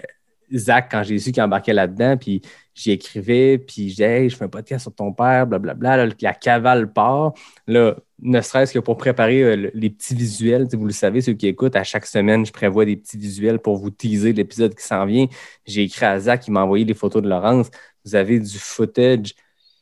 Zach, 0.54 0.88
quand 0.90 1.02
j'ai 1.02 1.18
su 1.18 1.32
qu'il 1.32 1.42
embarquait 1.42 1.72
là-dedans, 1.72 2.16
puis 2.18 2.42
j'y 2.74 2.90
écrivais, 2.92 3.58
puis 3.58 3.90
j'ai 3.90 4.28
je 4.28 4.36
fais 4.36 4.44
un 4.44 4.48
podcast 4.48 4.82
sur 4.82 4.94
ton 4.94 5.12
père, 5.12 5.46
blablabla, 5.46 5.96
là, 6.06 6.12
la 6.20 6.34
cavale 6.34 6.92
part. 6.92 7.32
Là, 7.66 7.96
ne 8.22 8.40
serait-ce 8.40 8.72
que 8.74 8.78
pour 8.78 8.96
préparer 8.96 9.42
euh, 9.42 9.56
le- 9.56 9.70
les 9.74 9.90
petits 9.90 10.14
visuels, 10.14 10.66
vous 10.72 10.86
le 10.86 10.92
savez, 10.92 11.20
ceux 11.20 11.32
qui 11.34 11.46
écoutent, 11.46 11.76
à 11.76 11.84
chaque 11.84 12.06
semaine, 12.06 12.44
je 12.44 12.52
prévois 12.52 12.84
des 12.84 12.96
petits 12.96 13.16
visuels 13.16 13.58
pour 13.58 13.76
vous 13.76 13.90
teaser 13.90 14.32
l'épisode 14.32 14.74
qui 14.74 14.82
s'en 14.84 15.06
vient. 15.06 15.26
J'ai 15.66 15.84
écrit 15.84 16.04
à 16.06 16.18
Zach, 16.18 16.46
il 16.46 16.50
m'a 16.52 16.62
envoyé 16.64 16.84
les 16.84 16.94
photos 16.94 17.22
de 17.22 17.28
Laurence. 17.28 17.70
Vous 18.04 18.14
avez 18.14 18.38
du 18.40 18.58
footage 18.58 19.34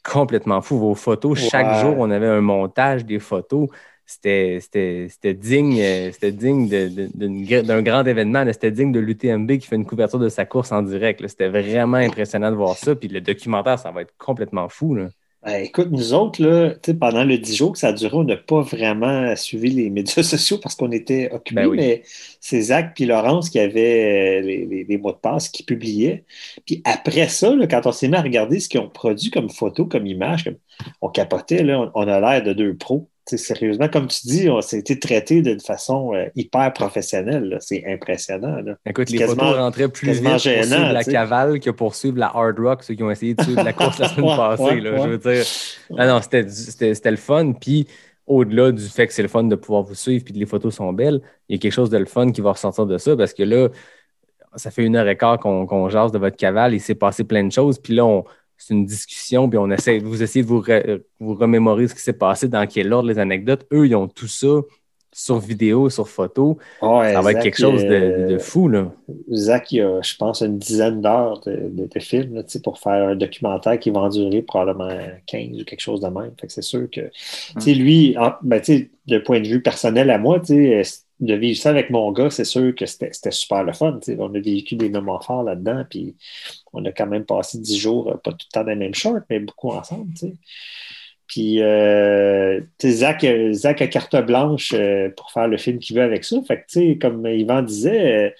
complètement 0.05 0.61
fou. 0.61 0.79
Vos 0.79 0.95
photos, 0.95 1.39
chaque 1.39 1.81
jour, 1.81 1.97
on 1.99 2.11
avait 2.11 2.27
un 2.27 2.41
montage 2.41 3.05
des 3.05 3.19
photos. 3.19 3.69
C'était 4.07 4.61
digne, 5.35 5.79
euh, 5.81 6.11
c'était 6.13 6.33
digne 6.33 6.69
d'un 6.69 7.83
grand 7.83 8.05
événement. 8.05 8.45
C'était 8.53 8.71
digne 8.71 8.91
de 8.91 9.01
l'UTMB 9.01 9.59
qui 9.59 9.67
fait 9.67 9.77
une 9.77 9.85
couverture 9.85 10.19
de 10.19 10.31
sa 10.31 10.47
course 10.47 10.73
en 10.73 10.83
direct. 10.83 11.27
C'était 11.29 11.49
vraiment 11.49 11.99
impressionnant 11.99 12.51
de 12.51 12.57
voir 12.57 12.77
ça. 12.77 12.95
Puis 12.97 13.09
le 13.09 13.21
documentaire, 13.21 13.79
ça 13.79 13.91
va 13.91 14.03
être 14.03 14.15
complètement 14.17 14.69
fou. 14.71 14.95
Là. 14.95 15.09
Ben, 15.49 15.63
écoute, 15.65 15.89
nous 15.93 16.13
autres, 16.13 16.43
là, 16.45 16.75
pendant 17.01 17.25
le 17.25 17.39
10 17.39 17.57
jours 17.57 17.73
que 17.73 17.79
ça 17.79 17.89
a 17.89 17.93
duré, 17.95 18.15
on 18.15 18.25
n'a 18.25 18.37
pas 18.37 18.61
vraiment 18.61 19.35
suivi 19.35 19.71
les 19.71 19.89
médias 19.91 20.23
sociaux 20.23 20.59
parce 20.59 20.75
qu'on 20.75 20.91
était 20.93 21.31
occupés, 21.33 21.55
Ben 21.63 21.67
oui. 21.69 21.77
mais 21.79 22.03
c'est 22.41 22.61
Zach 22.61 22.93
puis 22.95 23.07
Laurence 23.07 23.49
qui 23.49 23.59
avaient 23.59 24.41
euh, 24.41 24.43
les, 24.43 24.67
les- 24.67 24.85
les 24.85 24.99
mots 24.99 25.13
de 25.13 25.17
passe, 25.17 25.49
qui 25.49 25.63
publiaient. 25.63 26.25
Puis 26.67 26.83
après 26.85 27.29
ça, 27.29 27.55
là, 27.55 27.67
quand 27.67 27.87
on 27.87 27.93
s'est 27.93 28.09
mis 28.09 28.17
à 28.17 28.21
regarder 28.23 28.61
ce 28.61 28.69
qu'ils 28.69 28.81
ont 28.81 28.91
produit 28.91 29.31
comme 29.31 29.49
photo, 29.49 29.87
comme 29.87 30.07
image, 30.07 30.45
comme- 30.45 30.59
on 31.01 31.09
capotait, 31.09 31.63
là, 31.63 31.81
on, 31.81 31.91
on 31.95 32.09
a 32.09 32.21
l'air 32.21 32.43
de 32.43 32.53
deux 32.53 32.77
pros. 32.77 33.09
Sérieusement, 33.37 33.89
comme 33.89 34.07
tu 34.07 34.27
dis, 34.27 34.49
on 34.49 34.61
s'est 34.61 34.79
été 34.79 34.99
traité 34.99 35.43
d'une 35.43 35.61
façon 35.61 36.15
euh, 36.15 36.27
hyper 36.37 36.73
professionnelle. 36.73 37.59
C'est 37.61 37.85
impressionnant. 37.87 38.61
là. 38.65 38.75
Écoute, 38.87 39.11
les 39.11 39.25
photos 39.27 39.57
rentraient 39.57 39.89
plus 39.89 40.11
vite 40.13 40.23
pour 40.25 40.39
gênant, 40.39 40.63
suivre 40.77 40.93
la 40.93 41.05
cavale 41.05 41.61
que 41.61 41.71
pour 41.71 41.95
suivre 41.95 42.19
la 42.19 42.29
hard 42.35 42.59
rock, 42.59 42.83
ceux 42.85 42.95
qui 42.95 43.03
ont 43.03 43.11
essayé 43.11 43.35
de 43.35 43.43
suivre 43.43 43.63
la 43.63 43.73
course 43.73 43.99
la 43.99 44.09
semaine 44.15 44.37
passée. 44.37 44.63
ouais, 44.63 44.81
là, 44.81 44.93
ouais. 44.93 45.03
Je 45.03 45.09
veux 45.09 45.19
dire, 45.19 45.45
ah 45.99 46.07
non, 46.07 46.21
c'était 46.23 47.11
le 47.11 47.17
fun. 47.17 47.53
Puis 47.53 47.87
au-delà 48.27 48.73
du 48.73 48.85
fait 48.85 49.07
que 49.07 49.13
c'est 49.13 49.23
le 49.23 49.29
fun 49.29 49.45
de 49.45 49.55
pouvoir 49.57 49.83
vous 49.83 49.95
suivre 49.95 50.25
puis 50.25 50.35
que 50.35 50.39
les 50.39 50.47
photos 50.47 50.75
sont 50.75 50.93
belles, 50.93 51.21
il 51.49 51.57
y 51.57 51.59
a 51.59 51.61
quelque 51.61 51.73
chose 51.73 51.91
de 51.91 51.99
le 51.99 52.05
fun 52.07 52.31
qui 52.31 52.41
va 52.41 52.53
ressortir 52.53 52.87
de 52.87 52.99
ça 52.99 53.17
parce 53.17 53.33
que 53.35 53.43
là, 53.43 53.69
ça 54.57 54.71
fait 54.71 54.85
une 54.85 54.97
heure 54.97 55.09
et 55.09 55.17
quart 55.17 55.39
qu'on 55.39 55.67
qu'on 55.67 55.89
jase 55.89 56.13
de 56.13 56.19
votre 56.19 56.37
cavale, 56.37 56.75
il 56.75 56.81
s'est 56.81 56.95
passé 56.95 57.25
plein 57.25 57.45
de 57.45 57.53
choses. 57.53 57.79
Puis 57.79 57.95
là, 57.95 58.05
on- 58.05 58.25
c'est 58.59 58.75
une 58.75 58.87
discussion, 58.87 59.49
puis 59.49 59.59
on 59.59 59.71
essaie, 59.71 59.99
vous 59.99 60.23
essayez 60.23 60.43
de 60.43 60.49
vous, 60.49 60.61
re- 60.61 61.01
vous 61.21 61.35
remémorer 61.35 61.89
ce 61.89 61.95
qui 61.95 62.03
s'est 62.03 62.13
passé, 62.13 62.49
dans 62.49 62.67
quel 62.67 62.93
ordre 62.93 63.09
les 63.09 63.19
anecdotes. 63.19 63.67
Eux, 63.73 63.87
ils 63.87 63.95
ont 63.95 64.09
tout 64.09 64.29
ça 64.29 64.49
sur 65.11 65.39
vidéo, 65.39 65.89
sur 65.91 66.09
photo. 66.09 66.59
Ouais, 66.83 67.13
Ça 67.13 67.21
va 67.23 67.33
être 67.33 67.43
quelque 67.43 67.59
chose 67.59 67.83
de, 67.83 67.89
euh, 67.95 68.27
de 68.29 68.39
fou, 68.39 68.69
là. 68.69 68.93
Zach, 69.33 69.73
il 69.73 69.81
a, 69.81 70.01
je 70.03 70.15
pense, 70.17 70.43
une 70.43 70.59
dizaine 70.59 71.01
d'heures 71.01 71.41
de, 71.41 71.71
de, 71.71 71.87
de 71.87 72.01
films 72.01 72.35
là, 72.35 72.43
tu 72.45 72.51
sais, 72.51 72.61
pour 72.63 72.79
faire 72.79 73.09
un 73.09 73.17
documentaire 73.17 73.79
qui 73.79 73.91
va 73.91 74.01
en 74.01 74.09
durer 74.11 74.43
probablement 74.43 74.91
15 75.27 75.61
ou 75.61 75.65
quelque 75.65 75.81
chose 75.81 76.01
de 76.01 76.09
même. 76.09 76.33
Fait 76.41 76.47
que 76.47 76.53
c'est 76.53 76.63
sûr 76.63 76.89
que, 76.91 77.11
lui, 77.67 78.17
en- 78.19 78.35
ben, 78.43 78.61
de 79.07 79.19
point 79.19 79.41
de 79.41 79.49
vue 79.49 79.63
personnel 79.63 80.11
à 80.11 80.19
moi, 80.19 80.41
tu 80.41 80.47
sais, 80.47 80.75
euh, 80.77 80.83
de 81.21 81.35
vivre 81.35 81.59
ça 81.59 81.71
avec 81.71 81.91
mon 81.91 82.13
gars, 82.13 82.31
c'est 82.31 82.45
sûr 82.45 82.73
que 82.77 82.87
c'était 82.87 83.11
c'était 83.13 83.33
super 83.33 83.65
le 83.65 83.73
fun. 83.73 83.99
tu 84.01 84.13
sais. 84.13 84.17
On 84.21 84.33
a 84.35 84.39
vécu 84.39 84.77
des 84.77 84.89
moments 84.89 85.21
forts 85.21 85.43
là-dedans, 85.43 85.85
puis 85.91 86.15
on 86.73 86.85
a 86.85 86.93
quand 86.93 87.07
même 87.07 87.25
passé 87.25 87.59
10 87.59 87.79
jours, 87.79 88.09
euh, 88.11 88.17
pas 88.17 88.33
tout 88.33 88.47
le 88.49 88.53
temps 88.53 88.63
dans 88.63 88.71
les 88.71 88.77
mêmes 88.77 88.95
shorts, 88.95 89.21
mais 89.31 89.41
beaucoup 89.41 89.71
ensemble. 89.71 90.13
Puis, 91.27 91.61
euh, 91.61 92.59
euh, 92.85 93.53
Zach 93.53 93.83
a 93.83 93.87
carte 93.87 94.17
blanche 94.25 94.75
pour 95.17 95.31
faire 95.31 95.47
le 95.47 95.59
film 95.59 95.79
qu'il 95.79 95.95
veut 95.97 96.03
avec 96.03 96.25
ça. 96.25 96.41
Fait 96.47 96.65
que, 96.67 96.95
comme 96.95 97.27
Yvan 97.27 97.61
disait, 97.63 98.35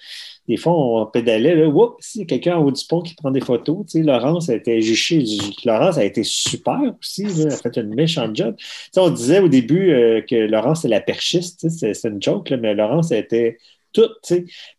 des 0.47 0.57
fois, 0.57 0.73
on 0.73 1.05
pédalait, 1.05 1.53
là, 1.55 1.67
Oups, 1.67 1.95
si 1.99 2.25
quelqu'un 2.25 2.57
en 2.57 2.63
haut 2.63 2.71
du 2.71 2.83
pont 2.89 3.01
qui 3.01 3.13
prend 3.13 3.29
des 3.29 3.41
photos, 3.41 3.85
tu 3.85 3.99
sais, 3.99 4.03
Laurence 4.03 4.49
a 4.49 4.55
été 4.55 4.81
juchée. 4.81 5.23
Laurence 5.65 5.99
a 5.99 6.03
été 6.03 6.23
super 6.23 6.79
aussi, 6.99 7.25
elle 7.39 7.53
a 7.53 7.57
fait 7.57 7.77
une 7.77 7.93
méchante 7.93 8.35
job. 8.35 8.55
Tu 8.57 8.65
sais, 8.93 8.99
on 8.99 9.11
disait 9.11 9.39
au 9.39 9.49
début 9.49 9.89
que 10.27 10.35
Laurence, 10.47 10.81
c'est 10.81 10.87
la 10.87 11.01
perchiste, 11.01 11.69
c'est- 11.69 12.03
une 12.05 12.21
joke, 12.23 12.49
là, 12.49 12.57
mais 12.57 12.73
Laurence, 12.73 13.11
elle 13.11 13.19
était 13.23 13.57
toute, 13.93 14.33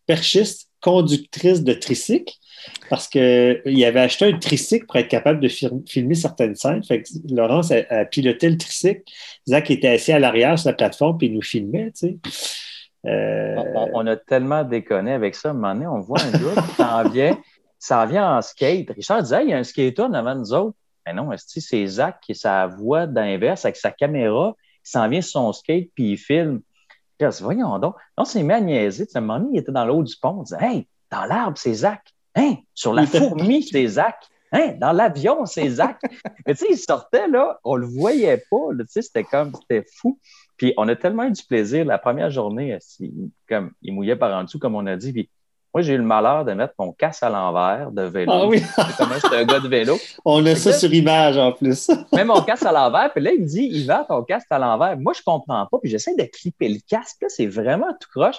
perchiste, 0.05 0.69
conductrice 0.81 1.63
de 1.63 1.73
tricycle, 1.73 2.33
parce 2.89 3.07
qu'il 3.07 3.85
avait 3.85 3.99
acheté 3.99 4.25
un 4.25 4.37
tricycle 4.37 4.85
pour 4.85 4.97
être 4.97 5.07
capable 5.07 5.39
de 5.39 5.47
filmer 5.47 6.15
certaines 6.15 6.55
scènes. 6.55 6.81
Laurence 7.29 7.71
a, 7.71 8.05
piloté 8.05 8.49
le 8.49 8.57
tricycle. 8.57 9.03
Zach 9.47 9.71
était 9.71 9.89
assis 9.89 10.11
à 10.11 10.19
l'arrière 10.19 10.57
sur 10.59 10.69
la 10.69 10.75
plateforme 10.75 11.17
puis 11.17 11.27
il 11.27 11.33
nous 11.33 11.41
filmait. 11.41 11.91
Euh, 13.05 13.55
On, 13.93 14.05
a 14.07 14.15
tellement 14.15 14.63
déconné 14.63 15.13
avec 15.13 15.35
ça. 15.35 15.49
À 15.49 15.51
un 15.51 15.55
moment 15.55 15.73
donné, 15.73 15.87
on 15.87 15.99
voit 15.99 16.19
un 16.21 16.31
gars 16.31 16.61
qui 16.61 16.75
s'en 16.75 17.09
vient, 17.09 17.37
s'en 17.79 18.05
vient 18.05 18.37
en 18.37 18.41
skate. 18.41 18.89
Richard 18.91 19.23
disait, 19.23 19.43
il 19.43 19.49
y 19.49 19.53
a 19.53 19.57
un 19.57 19.63
skater 19.63 20.07
avant 20.13 20.35
nous 20.35 20.53
autres. 20.53 20.77
Mais 21.05 21.13
non, 21.13 21.29
c'est 21.37 21.87
Zach 21.87 22.19
qui 22.21 22.35
sa 22.35 22.67
voix 22.67 23.07
d'inverse 23.07 23.65
avec 23.65 23.75
sa 23.75 23.91
caméra. 23.91 24.55
Il 24.85 24.89
s'en 24.89 25.07
vient 25.07 25.21
sur 25.21 25.41
son 25.41 25.53
skate 25.53 25.89
puis 25.95 26.11
il 26.11 26.17
filme? 26.17 26.61
Puis 27.17 27.27
voyons 27.41 27.77
donc. 27.79 27.95
On 28.17 28.25
s'est 28.25 28.43
mis 28.43 28.53
à 28.53 28.57
un 28.57 29.21
moment 29.21 29.39
donné, 29.39 29.49
il 29.53 29.59
était 29.59 29.71
dans 29.71 29.85
le 29.85 29.93
haut 29.93 30.03
du 30.03 30.15
pont. 30.21 30.37
On 30.39 30.43
disait, 30.43 30.57
Hey, 30.59 30.87
dans 31.11 31.25
l'arbre, 31.25 31.57
c'est 31.57 31.73
Zach. 31.73 32.01
Hein, 32.35 32.55
sur 32.73 32.93
la 32.93 33.05
fourmi, 33.05 33.63
c'est 33.63 33.85
Zach. 33.87 34.15
Hein, 34.53 34.73
dans 34.79 34.91
l'avion, 34.91 35.45
c'est 35.45 35.69
Zach. 35.69 35.99
Mais 36.45 36.55
tu 36.55 36.65
sais, 36.65 36.71
il 36.71 36.77
sortait 36.77 37.27
là, 37.27 37.59
on 37.63 37.75
le 37.75 37.87
voyait 37.87 38.43
pas. 38.49 38.57
Tu 38.79 38.85
sais, 38.87 39.01
c'était 39.01 39.23
comme, 39.23 39.53
c'était 39.61 39.85
fou. 39.95 40.19
Puis 40.57 40.73
on 40.77 40.87
a 40.87 40.95
tellement 40.95 41.23
eu 41.23 41.31
du 41.31 41.43
plaisir. 41.43 41.85
La 41.85 41.97
première 41.97 42.29
journée, 42.29 42.77
il, 42.99 43.31
comme, 43.47 43.71
il 43.81 43.93
mouillait 43.93 44.15
par 44.15 44.37
en 44.37 44.43
dessous, 44.43 44.59
comme 44.59 44.75
on 44.75 44.85
a 44.87 44.95
dit. 44.97 45.13
Puis 45.13 45.29
moi, 45.73 45.81
j'ai 45.81 45.93
eu 45.93 45.97
le 45.97 46.03
malheur 46.03 46.43
de 46.43 46.51
mettre 46.51 46.73
mon 46.77 46.91
casque 46.91 47.23
à 47.23 47.29
l'envers 47.29 47.91
de 47.91 48.01
vélo. 48.01 48.31
Ah 48.33 48.45
oui, 48.45 48.61
c'est 48.75 49.35
un 49.35 49.45
gars 49.45 49.61
de 49.61 49.69
vélo. 49.69 49.97
on 50.25 50.45
a 50.45 50.55
ça 50.55 50.73
sur 50.73 50.93
image 50.93 51.37
en 51.37 51.53
plus. 51.53 51.89
Mets 52.11 52.25
mon 52.25 52.41
casque 52.41 52.65
à 52.65 52.73
l'envers. 52.73 53.11
Puis 53.13 53.23
là, 53.23 53.31
il 53.31 53.41
me 53.41 53.47
dit, 53.47 53.63
Yvan, 53.71 54.03
ton 54.03 54.21
casque 54.23 54.47
à 54.49 54.59
l'envers. 54.59 54.97
Moi, 54.97 55.13
je 55.13 55.21
comprends 55.23 55.65
pas. 55.65 55.77
Puis 55.79 55.89
j'essaie 55.89 56.15
de 56.15 56.23
clipper 56.23 56.67
le 56.67 56.79
casque. 56.85 57.21
Là, 57.21 57.29
c'est 57.29 57.47
vraiment 57.47 57.93
tout 58.01 58.09
croche. 58.13 58.35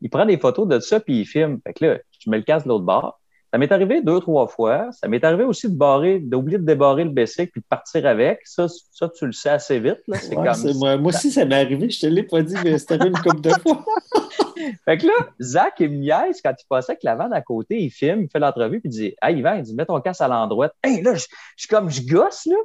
Il 0.00 0.10
prend 0.10 0.26
des 0.26 0.38
photos 0.38 0.66
de 0.66 0.80
ça, 0.80 0.98
puis 0.98 1.20
il 1.20 1.24
filme. 1.24 1.60
Fait 1.64 1.72
que 1.72 1.84
là, 1.84 1.98
je 2.18 2.28
mets 2.28 2.38
le 2.38 2.42
casque 2.42 2.66
de 2.66 2.70
l'autre 2.70 2.84
bord. 2.84 3.20
Ça 3.52 3.58
m'est 3.58 3.70
arrivé 3.70 4.00
deux, 4.00 4.18
trois 4.18 4.46
fois. 4.46 4.88
Ça 4.92 5.08
m'est 5.08 5.22
arrivé 5.22 5.44
aussi 5.44 5.68
de 5.68 5.76
barrer, 5.76 6.18
d'oublier 6.20 6.56
de 6.56 6.64
débarrer 6.64 7.04
le 7.04 7.10
bicycle 7.10 7.50
puis 7.52 7.60
de 7.60 7.66
partir 7.66 8.06
avec. 8.06 8.40
Ça, 8.44 8.66
ça 8.68 9.10
tu 9.10 9.26
le 9.26 9.32
sais 9.32 9.50
assez 9.50 9.78
vite. 9.78 10.00
Là. 10.08 10.16
Ouais, 10.16 10.34
comme 10.34 10.78
moi, 10.78 10.96
moi 10.96 11.08
aussi, 11.14 11.30
ça 11.30 11.44
m'est 11.44 11.60
arrivé. 11.60 11.90
Je 11.90 12.00
te 12.00 12.06
l'ai 12.06 12.22
pas 12.22 12.40
dit, 12.40 12.54
mais 12.64 12.78
c'était 12.78 13.06
une 13.06 13.12
couple 13.12 13.42
de 13.42 13.50
fois. 13.50 13.84
Fait 14.86 14.96
que 14.96 15.06
là, 15.06 15.12
Zach, 15.40 15.74
il 15.80 15.90
me 15.90 16.42
quand 16.42 16.54
il 16.58 16.66
passait 16.66 16.92
avec 16.92 17.02
la 17.02 17.14
vanne 17.14 17.32
à 17.34 17.42
côté, 17.42 17.78
il 17.78 17.90
filme, 17.90 18.22
il 18.22 18.28
fait 18.30 18.38
l'entrevue, 18.38 18.80
puis 18.80 18.88
il 18.88 18.92
dit 18.92 19.14
Hey, 19.20 19.36
Yvan, 19.36 19.56
il 19.56 19.62
dit 19.62 19.74
Mets 19.74 19.84
ton 19.84 20.00
casque 20.00 20.22
à 20.22 20.28
l'endroit. 20.28 20.70
Hey, 20.82 21.02
là, 21.02 21.14
je 21.14 21.26
suis 21.56 21.68
comme, 21.68 21.90
je 21.90 22.00
gosse, 22.02 22.46
là. 22.46 22.56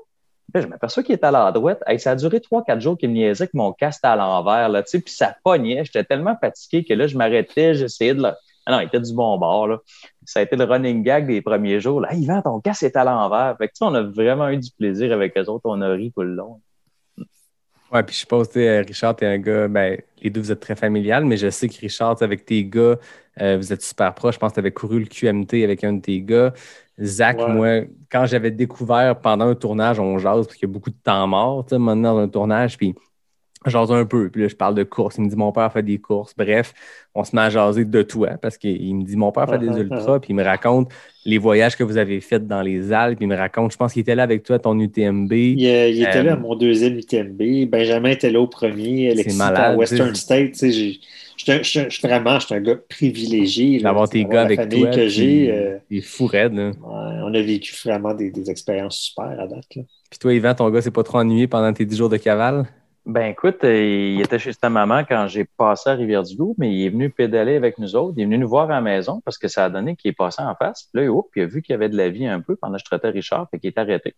Là, 0.54 0.62
je 0.62 0.68
m'aperçois 0.68 1.04
qu'il 1.04 1.14
est 1.14 1.24
à 1.26 1.32
l'endroit. 1.32 1.76
Hey, 1.86 2.00
ça 2.00 2.12
a 2.12 2.16
duré 2.16 2.40
trois, 2.40 2.64
quatre 2.64 2.80
jours 2.80 2.98
qu'il 2.98 3.10
me 3.10 3.16
niaisait 3.16 3.48
que 3.48 3.58
mon 3.58 3.74
casque 3.74 4.00
était 4.00 4.08
à 4.08 4.16
l'envers, 4.16 4.70
là, 4.70 4.84
puis 4.84 5.02
ça 5.08 5.36
pognait. 5.44 5.84
J'étais 5.84 6.06
tellement 6.06 6.38
fatigué 6.40 6.86
que 6.86 6.94
là, 6.94 7.08
je 7.08 7.18
m'arrêtais, 7.18 7.74
j'essayais 7.74 8.14
de 8.14 8.24
le. 8.24 8.32
Ah 8.68 8.74
non, 8.74 8.80
il 8.82 8.88
était 8.88 9.00
du 9.00 9.14
bon 9.14 9.38
bord, 9.38 9.68
là. 9.68 9.78
Ça 10.26 10.42
a 10.42 10.44
été 10.44 10.58
le 10.58 10.66
running 10.66 11.02
gag 11.02 11.26
des 11.26 11.42
premiers 11.42 11.80
jours. 11.80 12.02
Là, 12.02 12.14
hey, 12.14 12.22
Yvan, 12.22 12.42
ton 12.42 12.60
casque 12.60 12.84
est 12.84 12.98
à 12.98 13.06
l'envers. 13.06 13.56
Fait 13.58 13.68
que, 13.70 13.72
tu 13.72 13.78
sais, 13.78 13.86
on 13.86 13.94
a 13.96 14.02
vraiment 14.04 14.50
eu 14.50 14.58
du 14.58 14.70
plaisir 14.78 15.14
avec 15.14 15.38
eux 15.38 15.50
autres. 15.50 15.62
On 15.64 15.82
a 15.82 15.90
ri 15.94 16.12
tout 16.14 16.22
le 16.24 16.36
long. 16.36 16.60
Ouais, 17.94 18.04
puis 18.04 18.14
je 18.14 18.20
suppose, 18.20 18.50
tu 18.50 18.60
Richard, 18.60 19.16
t'es 19.16 19.26
un 19.26 19.38
gars, 19.38 19.70
ben, 19.70 19.98
les 20.22 20.30
deux, 20.30 20.42
vous 20.42 20.52
êtes 20.52 20.60
très 20.60 20.76
familial, 20.76 21.24
mais 21.24 21.38
je 21.38 21.50
sais 21.50 21.70
que 21.70 21.80
Richard, 21.80 22.18
tu 22.18 22.26
avec 22.26 22.44
tes 22.44 22.66
gars, 22.66 22.98
euh, 23.40 23.56
vous 23.56 23.72
êtes 23.72 23.82
super 23.82 24.14
proches. 24.14 24.36
Je 24.36 24.40
pense 24.40 24.50
que 24.52 24.56
tu 24.56 24.60
avais 24.60 24.72
couru 24.72 25.00
le 25.00 25.06
QMT 25.06 25.64
avec 25.64 25.86
un 25.86 25.94
de 25.94 26.02
tes 26.02 26.22
gars. 26.22 26.54
Zach, 27.02 27.38
Ouais. 27.38 27.54
moi, 27.54 27.70
quand 28.12 28.26
j'avais 28.26 28.52
découvert 28.52 29.18
pendant 29.22 29.46
un 29.46 29.56
tournage, 29.56 30.00
on 30.02 30.18
jase, 30.18 30.46
parce 30.48 30.58
qu'il 30.58 30.68
y 30.68 30.72
a 30.72 30.74
beaucoup 30.74 30.90
de 30.90 30.98
temps 31.02 31.26
mort, 31.28 31.64
tu 31.64 31.76
sais, 31.76 31.80
maintenant 31.80 32.16
dans 32.16 32.20
un 32.20 32.28
tournage, 32.28 32.78
puis 32.78 32.94
je 33.66 33.72
jase 33.72 33.92
un 33.92 34.06
peu. 34.06 34.30
Puis 34.30 34.42
là, 34.44 34.48
je 34.48 34.56
parle 34.56 34.76
de 34.76 34.84
courses. 34.84 35.16
Il 35.18 35.24
me 35.26 35.30
dit, 35.30 35.36
mon 35.36 35.52
père 35.52 35.72
fait 35.74 35.84
des 35.84 35.98
courses. 35.98 36.34
Bref, 36.38 36.74
on 37.16 37.24
se 37.24 37.36
met 37.36 37.42
à 37.42 37.50
jaser 37.50 37.86
de 37.86 38.02
toi, 38.04 38.32
parce 38.42 38.58
qu'il 38.58 38.96
me 38.96 39.04
dit, 39.04 39.16
mon 39.18 39.32
père 39.32 39.50
fait 39.50 39.58
des 39.58 39.68
ultras, 39.82 40.20
puis 40.20 40.30
il 40.32 40.36
me 40.36 40.44
raconte 40.44 40.92
les 41.26 41.38
voyages 41.38 41.76
que 41.76 41.84
vous 41.84 41.98
avez 41.98 42.22
faits 42.22 42.48
dans 42.48 42.62
les 42.62 42.94
Alpes. 42.94 43.18
Il 43.20 43.28
me 43.28 43.36
raconte, 43.36 43.72
je 43.74 43.78
pense 43.78 43.94
qu'il 43.94 44.02
était 44.02 44.16
là 44.16 44.24
avec 44.24 44.44
toi 44.44 44.58
à 44.58 44.60
ton 44.60 44.80
UTMB. 44.80 45.32
Il, 45.34 45.68
euh, 45.68 45.90
il 45.90 46.02
était 46.04 46.18
Euh, 46.20 46.24
là 46.24 46.34
à 46.34 46.36
mon 46.38 46.56
deuxième 46.56 46.98
UTMB. 46.98 47.66
Benjamin 47.70 48.12
était 48.12 48.30
là 48.32 48.40
au 48.40 48.48
premier. 48.48 49.12
Alexis 49.12 49.42
à 49.42 49.76
Western. 49.76 50.16
State. 50.16 50.52
Tu 50.54 50.72
sais, 50.72 51.00
un- 51.52 51.62
j'étais- 51.62 51.90
j'étais 51.90 52.08
vraiment, 52.08 52.38
un 52.50 52.62
gars 52.62 52.76
privilégié. 52.90 53.80
D'avoir 53.80 54.08
tes 54.10 54.24
gars 54.26 54.42
avec 54.44 54.70
toi. 54.70 54.90
que 54.92 55.08
j'ai. 55.08 55.52
euh, 55.52 55.78
Il 55.90 55.98
est 55.98 56.02
fou 56.02 56.26
raide, 56.28 56.54
là. 56.54 56.70
ouais, 56.70 56.74
on 57.26 57.34
a 57.34 57.42
vécu 57.42 57.74
vraiment 57.86 58.14
des, 58.14 58.32
des 58.32 58.50
expériences 58.50 58.98
super 59.00 59.26
à 59.40 59.48
date. 59.48 59.66
là. 59.76 59.82
Puis 60.10 60.20
toi, 60.20 60.34
Yvan, 60.34 60.54
ton 60.54 60.70
gars 60.70 60.82
s'est 60.82 60.92
pas 60.92 61.04
trop 61.04 61.18
ennuyé 61.18 61.48
pendant 61.48 61.74
tes 61.74 61.86
10 61.86 61.98
jours 61.98 62.10
de 62.10 62.18
cavale? 62.18 62.66
Ben 63.08 63.28
écoute, 63.32 63.64
euh, 63.64 64.14
il 64.16 64.20
était 64.20 64.38
chez 64.38 64.52
sa 64.52 64.70
maman 64.70 65.00
quand 65.08 65.28
j'ai 65.28 65.46
passé 65.46 65.90
à 65.90 65.94
Rivière-du-Loup, 65.94 66.56
mais 66.58 66.74
il 66.74 66.86
est 66.86 66.90
venu 66.90 67.10
pédaler 67.10 67.56
avec 67.56 67.78
nous 67.78 67.96
autres. 67.96 68.16
Il 68.18 68.22
est 68.24 68.26
venu 68.26 68.38
nous 68.38 68.50
voir 68.50 68.66
à 68.70 68.74
la 68.74 68.82
maison 68.82 69.22
parce 69.24 69.38
que 69.38 69.48
ça 69.48 69.64
a 69.64 69.70
donné 69.70 69.96
qu'il 69.96 70.10
est 70.10 70.14
passé 70.14 70.42
en 70.42 70.54
face. 70.56 70.90
Puis 70.94 71.06
là, 71.06 71.10
hop, 71.14 71.28
il 71.38 71.44
a 71.44 71.46
vu 71.46 71.62
qu'il 71.62 71.72
y 71.72 71.76
avait 71.76 71.88
de 71.88 71.96
la 71.96 72.10
vie 72.10 72.28
un 72.28 72.42
peu 72.42 72.58
pendant 72.58 72.74
que 72.74 72.80
je 72.82 72.84
traitais 72.84 73.08
Richard, 73.10 73.48
fait 73.50 73.60
qu'il 73.60 73.70
est 73.70 73.78
arrêté. 73.78 74.14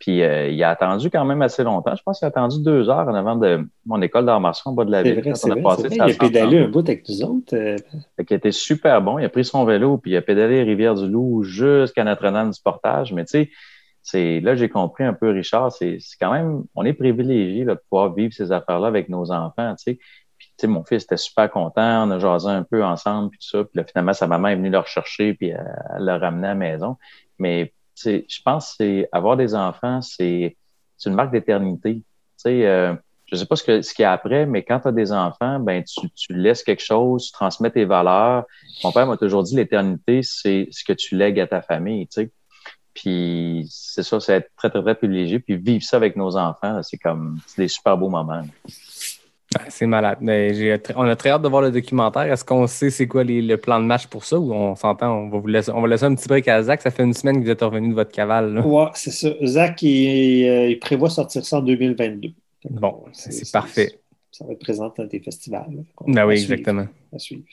Puis 0.00 0.24
euh, 0.24 0.48
il 0.48 0.60
a 0.64 0.70
attendu 0.70 1.10
quand 1.10 1.24
même 1.24 1.42
assez 1.42 1.62
longtemps. 1.62 1.94
Je 1.94 2.02
pense 2.02 2.18
qu'il 2.18 2.26
a 2.26 2.28
attendu 2.28 2.60
deux 2.60 2.88
heures 2.90 3.06
en 3.06 3.14
avant 3.14 3.36
de 3.36 3.64
mon 3.86 4.02
école 4.02 4.24
martiaux 4.24 4.72
en 4.72 4.74
bas 4.74 4.84
de 4.84 4.90
la 4.90 5.04
ville. 5.04 5.20
vrai, 5.20 5.30
quand 5.30 5.36
c'est 5.36 5.48
on 5.48 5.52
a 5.52 5.54
vrai. 5.54 5.62
passé 5.62 5.82
c'est 5.82 5.88
vrai. 5.90 5.96
sa 5.98 6.06
Il 6.08 6.12
a 6.12 6.18
pédalé 6.18 6.58
un 6.58 6.68
bout 6.68 6.80
avec 6.80 7.08
nous 7.08 7.22
autres. 7.22 7.54
euh, 7.54 7.76
Fait 8.16 8.24
qu'il 8.24 8.36
était 8.36 8.50
super 8.50 9.00
bon. 9.00 9.20
Il 9.20 9.24
a 9.24 9.28
pris 9.28 9.44
son 9.44 9.64
vélo 9.64 9.96
puis 9.98 10.10
il 10.10 10.16
a 10.16 10.22
pédalé 10.22 10.64
Rivière-du-Loup 10.64 11.44
jusqu'à 11.44 12.02
Notre-Dame 12.02 12.50
du 12.50 12.60
Portage. 12.60 13.12
Mais 13.12 13.24
tu 13.24 13.30
sais, 13.30 13.50
c'est 14.04 14.40
là 14.40 14.54
j'ai 14.54 14.68
compris 14.68 15.02
un 15.02 15.14
peu, 15.14 15.30
Richard, 15.30 15.72
c'est 15.72 15.98
quand 16.20 16.32
même, 16.32 16.64
on 16.74 16.84
est 16.84 16.92
privilégié 16.92 17.64
de 17.64 17.74
pouvoir 17.74 18.12
vivre 18.12 18.34
ces 18.34 18.52
affaires-là 18.52 18.86
avec 18.86 19.08
nos 19.08 19.32
enfants. 19.32 19.74
Tu 19.76 19.98
sais. 20.58 20.66
Mon 20.66 20.84
fils 20.84 21.04
était 21.04 21.16
super 21.16 21.50
content. 21.50 22.06
On 22.06 22.10
a 22.10 22.18
jasé 22.18 22.48
un 22.48 22.62
peu 22.62 22.84
ensemble 22.84 23.30
puis 23.30 23.38
tout 23.38 23.48
ça. 23.48 23.64
Puis 23.64 23.78
là, 23.78 23.84
finalement, 23.84 24.12
sa 24.12 24.26
maman 24.26 24.48
est 24.48 24.56
venue 24.56 24.68
le 24.68 24.78
rechercher 24.78 25.32
puis 25.32 25.48
elle, 25.48 25.64
elle 25.96 26.04
l'a 26.04 26.18
ramené 26.18 26.48
à 26.48 26.50
la 26.50 26.54
maison. 26.54 26.96
Mais 27.38 27.72
je 27.96 28.42
pense 28.44 28.74
c'est 28.76 29.08
avoir 29.10 29.38
des 29.38 29.54
enfants, 29.54 30.02
c'est 30.02 30.56
une 31.06 31.14
marque 31.14 31.32
d'éternité. 31.32 31.94
Tu 31.94 32.02
sais, 32.36 32.66
euh, 32.66 32.94
je 33.24 33.36
sais 33.36 33.46
pas 33.46 33.56
ce 33.56 33.64
qu'il 33.64 34.02
y 34.02 34.04
a 34.04 34.12
après, 34.12 34.44
mais 34.44 34.62
quand 34.62 34.80
tu 34.80 34.88
as 34.88 34.92
des 34.92 35.12
enfants, 35.12 35.60
ben 35.60 35.82
tu, 35.82 36.10
tu 36.10 36.34
laisses 36.34 36.62
quelque 36.62 36.82
chose, 36.82 37.26
tu 37.26 37.32
transmets 37.32 37.70
tes 37.70 37.86
valeurs. 37.86 38.44
Mon 38.82 38.92
père 38.92 39.06
m'a 39.06 39.16
toujours 39.16 39.44
dit 39.44 39.56
l'éternité, 39.56 40.22
c'est 40.22 40.68
ce 40.70 40.84
que 40.84 40.92
tu 40.92 41.16
lègues 41.16 41.40
à 41.40 41.46
ta 41.46 41.62
famille, 41.62 42.06
tu 42.08 42.22
sais. 42.22 42.30
Puis 42.94 43.66
c'est 43.70 44.02
ça, 44.02 44.20
c'est 44.20 44.34
être 44.34 44.50
très, 44.56 44.70
très, 44.70 44.82
très 44.82 44.94
privilégié. 44.94 45.40
Puis 45.40 45.56
vivre 45.56 45.82
ça 45.84 45.96
avec 45.96 46.16
nos 46.16 46.36
enfants, 46.36 46.80
c'est 46.82 46.96
comme 46.98 47.38
c'est 47.46 47.62
des 47.62 47.68
super 47.68 47.96
beaux 47.98 48.08
moments. 48.08 48.42
C'est 49.68 49.86
malade. 49.86 50.18
Mais 50.20 50.80
on 50.96 51.02
a 51.02 51.14
très 51.14 51.30
hâte 51.30 51.42
de 51.42 51.48
voir 51.48 51.62
le 51.62 51.70
documentaire. 51.70 52.22
Est-ce 52.22 52.44
qu'on 52.44 52.66
sait 52.66 52.90
c'est 52.90 53.06
quoi 53.06 53.22
les- 53.22 53.40
le 53.42 53.56
plan 53.56 53.78
de 53.78 53.84
match 53.84 54.06
pour 54.08 54.24
ça 54.24 54.38
ou 54.38 54.52
on 54.52 54.74
s'entend, 54.74 55.12
on 55.16 55.28
va 55.28 55.38
vous 55.38 55.46
laisser, 55.46 55.70
on 55.70 55.80
va 55.80 55.86
laisser 55.88 56.04
un 56.04 56.14
petit 56.14 56.26
break 56.26 56.48
à 56.48 56.60
Zach. 56.62 56.82
Ça 56.82 56.90
fait 56.90 57.04
une 57.04 57.14
semaine 57.14 57.38
que 57.38 57.44
vous 57.44 57.50
êtes 57.50 57.62
revenu 57.62 57.90
de 57.90 57.94
votre 57.94 58.10
cavale. 58.10 58.58
Ouais, 58.60 58.86
c'est 58.94 59.12
ça. 59.12 59.28
Zach, 59.44 59.80
il, 59.82 60.48
euh, 60.48 60.70
il 60.70 60.78
prévoit 60.80 61.10
sortir 61.10 61.44
ça 61.44 61.58
en 61.58 61.62
2022. 61.62 62.30
Bon, 62.70 63.04
c'est 63.12 63.52
parfait. 63.52 64.00
Ça 64.32 64.44
va 64.44 64.52
être 64.54 64.60
présent 64.60 64.92
dans 64.96 65.04
des 65.04 65.20
festivals. 65.20 65.84
Ben 66.06 66.26
oui, 66.26 66.34
exactement. 66.34 66.88
À 67.14 67.18
suivre. 67.20 67.44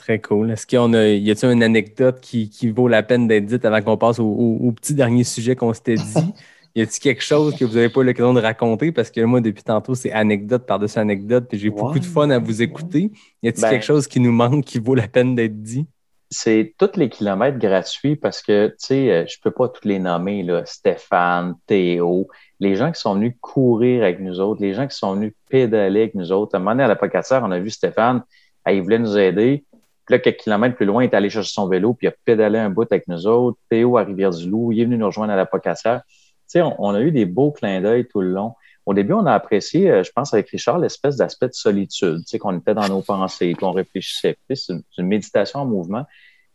Très 0.00 0.18
cool. 0.18 0.50
Est-ce 0.50 0.66
qu'il 0.66 0.78
y 0.78 0.96
a, 0.96 1.14
y 1.14 1.30
a 1.30 1.52
une 1.52 1.62
anecdote 1.62 2.20
qui, 2.22 2.48
qui, 2.48 2.70
vaut 2.70 2.88
la 2.88 3.02
peine 3.02 3.28
d'être 3.28 3.44
dite 3.44 3.66
avant 3.66 3.82
qu'on 3.82 3.98
passe 3.98 4.18
au, 4.18 4.24
au, 4.24 4.72
petit 4.72 4.94
dernier 4.94 5.24
sujet 5.24 5.54
qu'on 5.54 5.74
s'était 5.74 5.96
dit? 5.96 6.34
y 6.74 6.80
a-t-il 6.80 7.00
quelque 7.00 7.22
chose 7.22 7.54
que 7.54 7.66
vous 7.66 7.74
n'avez 7.74 7.90
pas 7.90 8.00
eu 8.00 8.04
l'occasion 8.04 8.32
de 8.32 8.40
raconter? 8.40 8.92
Parce 8.92 9.10
que 9.10 9.20
moi, 9.20 9.42
depuis 9.42 9.62
tantôt, 9.62 9.94
c'est 9.94 10.10
anecdote 10.10 10.64
par-dessus 10.64 10.98
anecdote, 10.98 11.44
puis 11.50 11.58
j'ai 11.58 11.68
beaucoup 11.68 11.98
de 11.98 12.06
fun 12.06 12.30
à 12.30 12.38
vous 12.38 12.62
écouter. 12.62 13.12
Y 13.42 13.48
a-t-il 13.48 13.60
Ben- 13.60 13.70
quelque 13.72 13.84
chose 13.84 14.06
qui 14.08 14.20
nous 14.20 14.32
manque, 14.32 14.64
qui 14.64 14.78
vaut 14.78 14.94
la 14.94 15.06
peine 15.06 15.34
d'être 15.34 15.60
dit? 15.60 15.86
c'est 16.32 16.74
tous 16.78 16.96
les 16.96 17.08
kilomètres 17.08 17.58
gratuits 17.58 18.14
parce 18.14 18.40
que, 18.40 18.68
tu 18.68 18.74
sais, 18.78 19.10
euh, 19.10 19.24
je 19.26 19.36
peux 19.42 19.50
pas 19.50 19.68
tous 19.68 19.86
les 19.86 19.98
nommer, 19.98 20.44
là, 20.44 20.64
Stéphane, 20.64 21.56
Théo, 21.66 22.28
les 22.60 22.76
gens 22.76 22.92
qui 22.92 23.00
sont 23.00 23.14
venus 23.14 23.34
courir 23.40 24.04
avec 24.04 24.20
nous 24.20 24.38
autres, 24.38 24.62
les 24.62 24.72
gens 24.72 24.86
qui 24.86 24.96
sont 24.96 25.14
venus 25.14 25.32
pédaler 25.48 26.02
avec 26.02 26.14
nous 26.14 26.30
autres. 26.30 26.54
À 26.54 26.58
un 26.58 26.60
moment 26.60 26.70
donné, 26.70 26.84
à 26.84 26.88
la 26.88 26.94
Pocatière, 26.94 27.42
on 27.42 27.50
a 27.50 27.58
vu 27.58 27.70
Stéphane, 27.70 28.22
il 28.68 28.80
voulait 28.80 29.00
nous 29.00 29.18
aider. 29.18 29.64
Là, 30.10 30.18
quelques 30.18 30.40
kilomètres 30.40 30.74
plus 30.74 30.86
loin, 30.86 31.04
il 31.04 31.06
est 31.06 31.14
allé 31.14 31.30
chercher 31.30 31.52
son 31.52 31.68
vélo, 31.68 31.94
puis 31.94 32.08
il 32.08 32.10
a 32.10 32.14
pédalé 32.24 32.58
un 32.58 32.68
bout 32.68 32.90
avec 32.90 33.06
nous 33.06 33.28
autres. 33.28 33.58
Théo 33.68 33.96
à 33.96 34.02
Rivière-du-Loup, 34.02 34.72
il 34.72 34.80
est 34.80 34.84
venu 34.84 34.98
nous 34.98 35.06
rejoindre 35.06 35.32
à 35.32 35.36
la 35.36 35.46
Pocatière. 35.46 36.02
Tu 36.04 36.58
sais, 36.58 36.62
on, 36.62 36.90
a 36.90 37.00
eu 37.00 37.12
des 37.12 37.26
beaux 37.26 37.52
clins 37.52 37.80
d'œil 37.80 38.08
tout 38.08 38.20
le 38.20 38.30
long. 38.32 38.54
Au 38.86 38.92
début, 38.92 39.12
on 39.12 39.24
a 39.24 39.32
apprécié, 39.32 39.88
euh, 39.88 40.02
je 40.02 40.10
pense, 40.10 40.34
avec 40.34 40.50
Richard, 40.50 40.80
l'espèce 40.80 41.16
d'aspect 41.16 41.46
de 41.46 41.54
solitude, 41.54 42.22
tu 42.22 42.26
sais, 42.26 42.38
qu'on 42.40 42.58
était 42.58 42.74
dans 42.74 42.88
nos 42.88 43.02
pensées, 43.02 43.54
qu'on 43.54 43.70
réfléchissait. 43.70 44.36
C'est 44.52 44.72
une, 44.98 45.06
méditation 45.06 45.60
en 45.60 45.66
mouvement. 45.66 46.04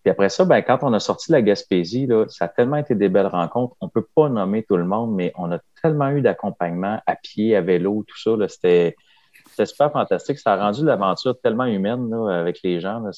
Puis 0.04 0.12
après 0.12 0.28
ça, 0.28 0.44
ben, 0.44 0.62
quand 0.62 0.80
on 0.82 0.92
a 0.92 1.00
sorti 1.00 1.32
la 1.32 1.42
Gaspésie, 1.42 2.08
là, 2.08 2.26
ça 2.28 2.46
a 2.46 2.48
tellement 2.50 2.76
été 2.76 2.94
des 2.94 3.08
belles 3.08 3.28
rencontres. 3.28 3.78
On 3.80 3.88
peut 3.88 4.06
pas 4.16 4.28
nommer 4.28 4.64
tout 4.64 4.76
le 4.76 4.84
monde, 4.84 5.16
mais 5.16 5.32
on 5.38 5.50
a 5.50 5.60
tellement 5.82 6.10
eu 6.10 6.22
d'accompagnement 6.22 7.00
à 7.08 7.16
pied, 7.16 7.56
à 7.56 7.62
vélo, 7.62 8.04
tout 8.06 8.20
ça. 8.20 8.32
C'était 8.50 8.98
c'était 9.56 9.66
super 9.66 9.92
fantastique. 9.92 10.40
Ça 10.40 10.54
a 10.54 10.58
rendu 10.58 10.84
l'aventure 10.86 11.40
tellement 11.42 11.66
humaine 11.66 12.10
là, 12.10 12.40
avec 12.40 12.62
les 12.64 12.80
gens. 12.82 13.00
là. 13.00 13.12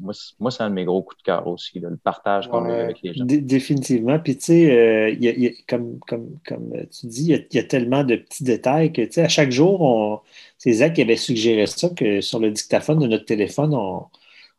Moi, 0.00 0.12
c'est- 0.14 0.34
moi, 0.40 0.50
c'est 0.50 0.62
un 0.62 0.70
de 0.70 0.74
mes 0.74 0.84
gros 0.84 1.02
coups 1.02 1.18
de 1.18 1.22
cœur 1.24 1.46
aussi, 1.46 1.80
là, 1.80 1.90
le 1.90 1.96
partage 1.96 2.48
qu'on 2.48 2.64
a 2.64 2.70
eu 2.70 2.80
avec 2.80 3.02
les 3.02 3.14
gens. 3.14 3.24
dé- 3.24 3.40
définitivement. 3.40 4.18
Puis, 4.18 4.36
tu 4.36 4.44
sais, 4.44 4.70
euh, 4.70 5.10
y 5.10 5.28
a- 5.28 5.32
il 5.32 5.42
y 5.44 5.46
a- 5.48 5.50
comme, 5.68 5.98
comme, 6.06 6.28
comme 6.46 6.72
tu 6.90 7.06
dis, 7.06 7.22
il 7.24 7.28
y, 7.30 7.34
a, 7.34 7.38
il 7.38 7.56
y 7.56 7.58
a 7.58 7.64
tellement 7.64 8.04
de 8.04 8.16
petits 8.16 8.44
détails 8.44 8.92
que, 8.92 9.02
tu 9.02 9.12
sais, 9.12 9.22
à 9.22 9.28
chaque 9.28 9.50
jour, 9.50 9.80
on, 9.82 10.20
c'est 10.58 10.72
Zach 10.72 10.94
qui 10.94 11.02
avait 11.02 11.16
suggéré 11.16 11.66
ça, 11.66 11.88
que 11.90 12.20
sur 12.20 12.38
le 12.38 12.50
dictaphone 12.50 12.98
de 13.00 13.06
notre 13.06 13.24
téléphone, 13.24 13.74
on, 13.74 14.04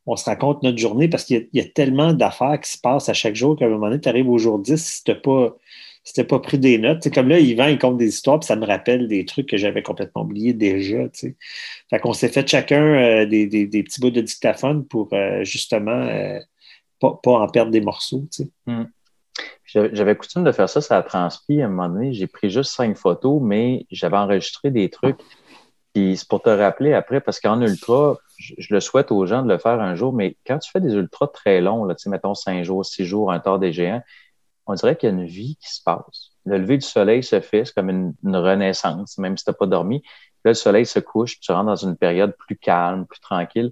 on 0.08 0.16
se 0.16 0.26
raconte 0.26 0.62
notre 0.64 0.78
journée 0.78 1.08
parce 1.08 1.24
qu'il 1.26 1.50
y 1.54 1.58
y 1.58 1.62
a 1.62 1.66
tellement 1.66 2.14
d'affaires 2.14 2.60
qui 2.62 2.72
se 2.72 2.78
passent 2.80 3.10
à 3.10 3.14
chaque 3.14 3.36
jour 3.36 3.56
qu'à 3.58 3.66
un 3.66 3.70
moment 3.70 3.88
donné, 3.88 4.00
tu 4.02 4.10
arrives 4.10 4.30
au 4.30 4.38
jour 4.38 4.60
10 4.60 4.84
si 4.86 5.04
tu 5.04 5.12
n'as 5.12 5.18
pas, 5.18 5.56
t'as 6.14 6.24
pas 6.24 6.40
pris 6.40 6.60
des 6.60 6.78
notes. 6.78 7.12
Comme 7.14 7.30
là, 7.30 7.40
Yvan, 7.40 7.68
il 7.68 7.80
compte 7.80 7.98
des 7.98 8.10
histoires, 8.10 8.40
puis 8.40 8.48
ça 8.48 8.56
me 8.56 8.66
rappelle 8.66 9.08
des 9.08 9.26
trucs 9.26 9.48
que 9.50 9.58
j'avais 9.58 9.82
complètement 9.82 10.22
oubliés 10.22 10.54
déjà. 10.54 11.04
tu 11.10 11.10
sais. 11.14 11.36
Fait 11.90 12.00
qu'on 12.00 12.14
s'est 12.14 12.30
fait 12.30 12.48
chacun 12.48 12.84
euh, 12.84 13.26
des, 13.26 13.48
des- 13.48 13.84
petits 13.84 14.00
bouts 14.02 14.12
de 14.12 14.22
dictaphone 14.22 14.86
pour 14.86 15.10
euh, 15.14 15.44
justement 15.44 15.92
euh, 15.92 16.40
pas, 17.00 17.20
pas 17.24 17.32
en 17.32 17.48
perdre 17.48 17.72
des 17.72 17.82
morceaux. 17.82 18.26
sais. 18.30 18.50
J'avais 19.66 20.16
coutume 20.16 20.44
de 20.44 20.52
faire 20.52 20.70
ça, 20.70 20.80
ça 20.80 20.98
a 20.98 21.04
transpi 21.04 21.62
à 21.62 21.66
un 21.66 21.70
moment 21.70 21.90
donné. 21.90 22.14
J'ai 22.14 22.28
pris 22.28 22.50
juste 22.50 22.72
cinq 22.72 22.96
photos, 22.96 23.42
mais 23.42 23.86
j'avais 23.92 24.18
enregistré 24.18 24.72
des 24.72 24.90
trucs. 24.90 25.18
Puis 25.94 26.18
c'est 26.18 26.28
pour 26.28 26.42
te 26.42 26.50
rappeler 26.50 26.94
après, 26.94 27.22
parce 27.22 27.40
qu'en 27.40 27.62
ultra, 27.62 28.18
je, 28.38 28.74
le 28.74 28.80
souhaite 28.80 29.12
aux 29.12 29.26
gens 29.26 29.44
de 29.44 29.50
le 29.50 29.58
faire 29.58 29.80
un 29.82 29.96
jour, 29.96 30.14
mais 30.14 30.38
quand 30.46 30.60
tu 30.60 30.70
fais 30.70 30.82
des 30.82 30.94
ultras 30.94 31.28
très 31.28 31.62
longs, 31.62 31.86
là, 31.86 31.96
mettons 32.08 32.36
cinq 32.36 32.64
jours, 32.64 32.86
six 32.86 33.06
jours, 33.06 33.32
un 33.32 33.40
tard 33.40 33.60
des 33.60 33.74
géants, 33.74 34.04
on 34.68 34.74
dirait 34.74 34.96
qu'il 34.96 35.10
y 35.10 35.12
a 35.12 35.16
une 35.16 35.26
vie 35.26 35.58
qui 35.62 35.74
se 35.74 35.82
passe. 35.84 36.32
Le 36.46 36.58
lever 36.58 36.78
du 36.78 36.86
soleil 36.86 37.24
se 37.24 37.40
fait, 37.40 37.66
c'est 37.66 37.74
comme 37.74 37.90
une, 37.90 38.16
renaissance, 38.24 39.18
même 39.18 39.38
si 39.38 39.46
tu 39.46 39.50
n'as 39.50 39.56
pas 39.56 39.68
dormi. 39.68 40.04
Là, 40.44 40.52
le 40.52 40.56
soleil 40.56 40.86
se 40.86 41.00
couche, 41.00 41.40
tu 41.40 41.52
rentres 41.52 41.66
dans 41.66 41.76
une 41.76 41.98
période 41.98 42.36
plus 42.38 42.58
calme, 42.58 43.06
plus 43.06 43.20
tranquille. 43.20 43.72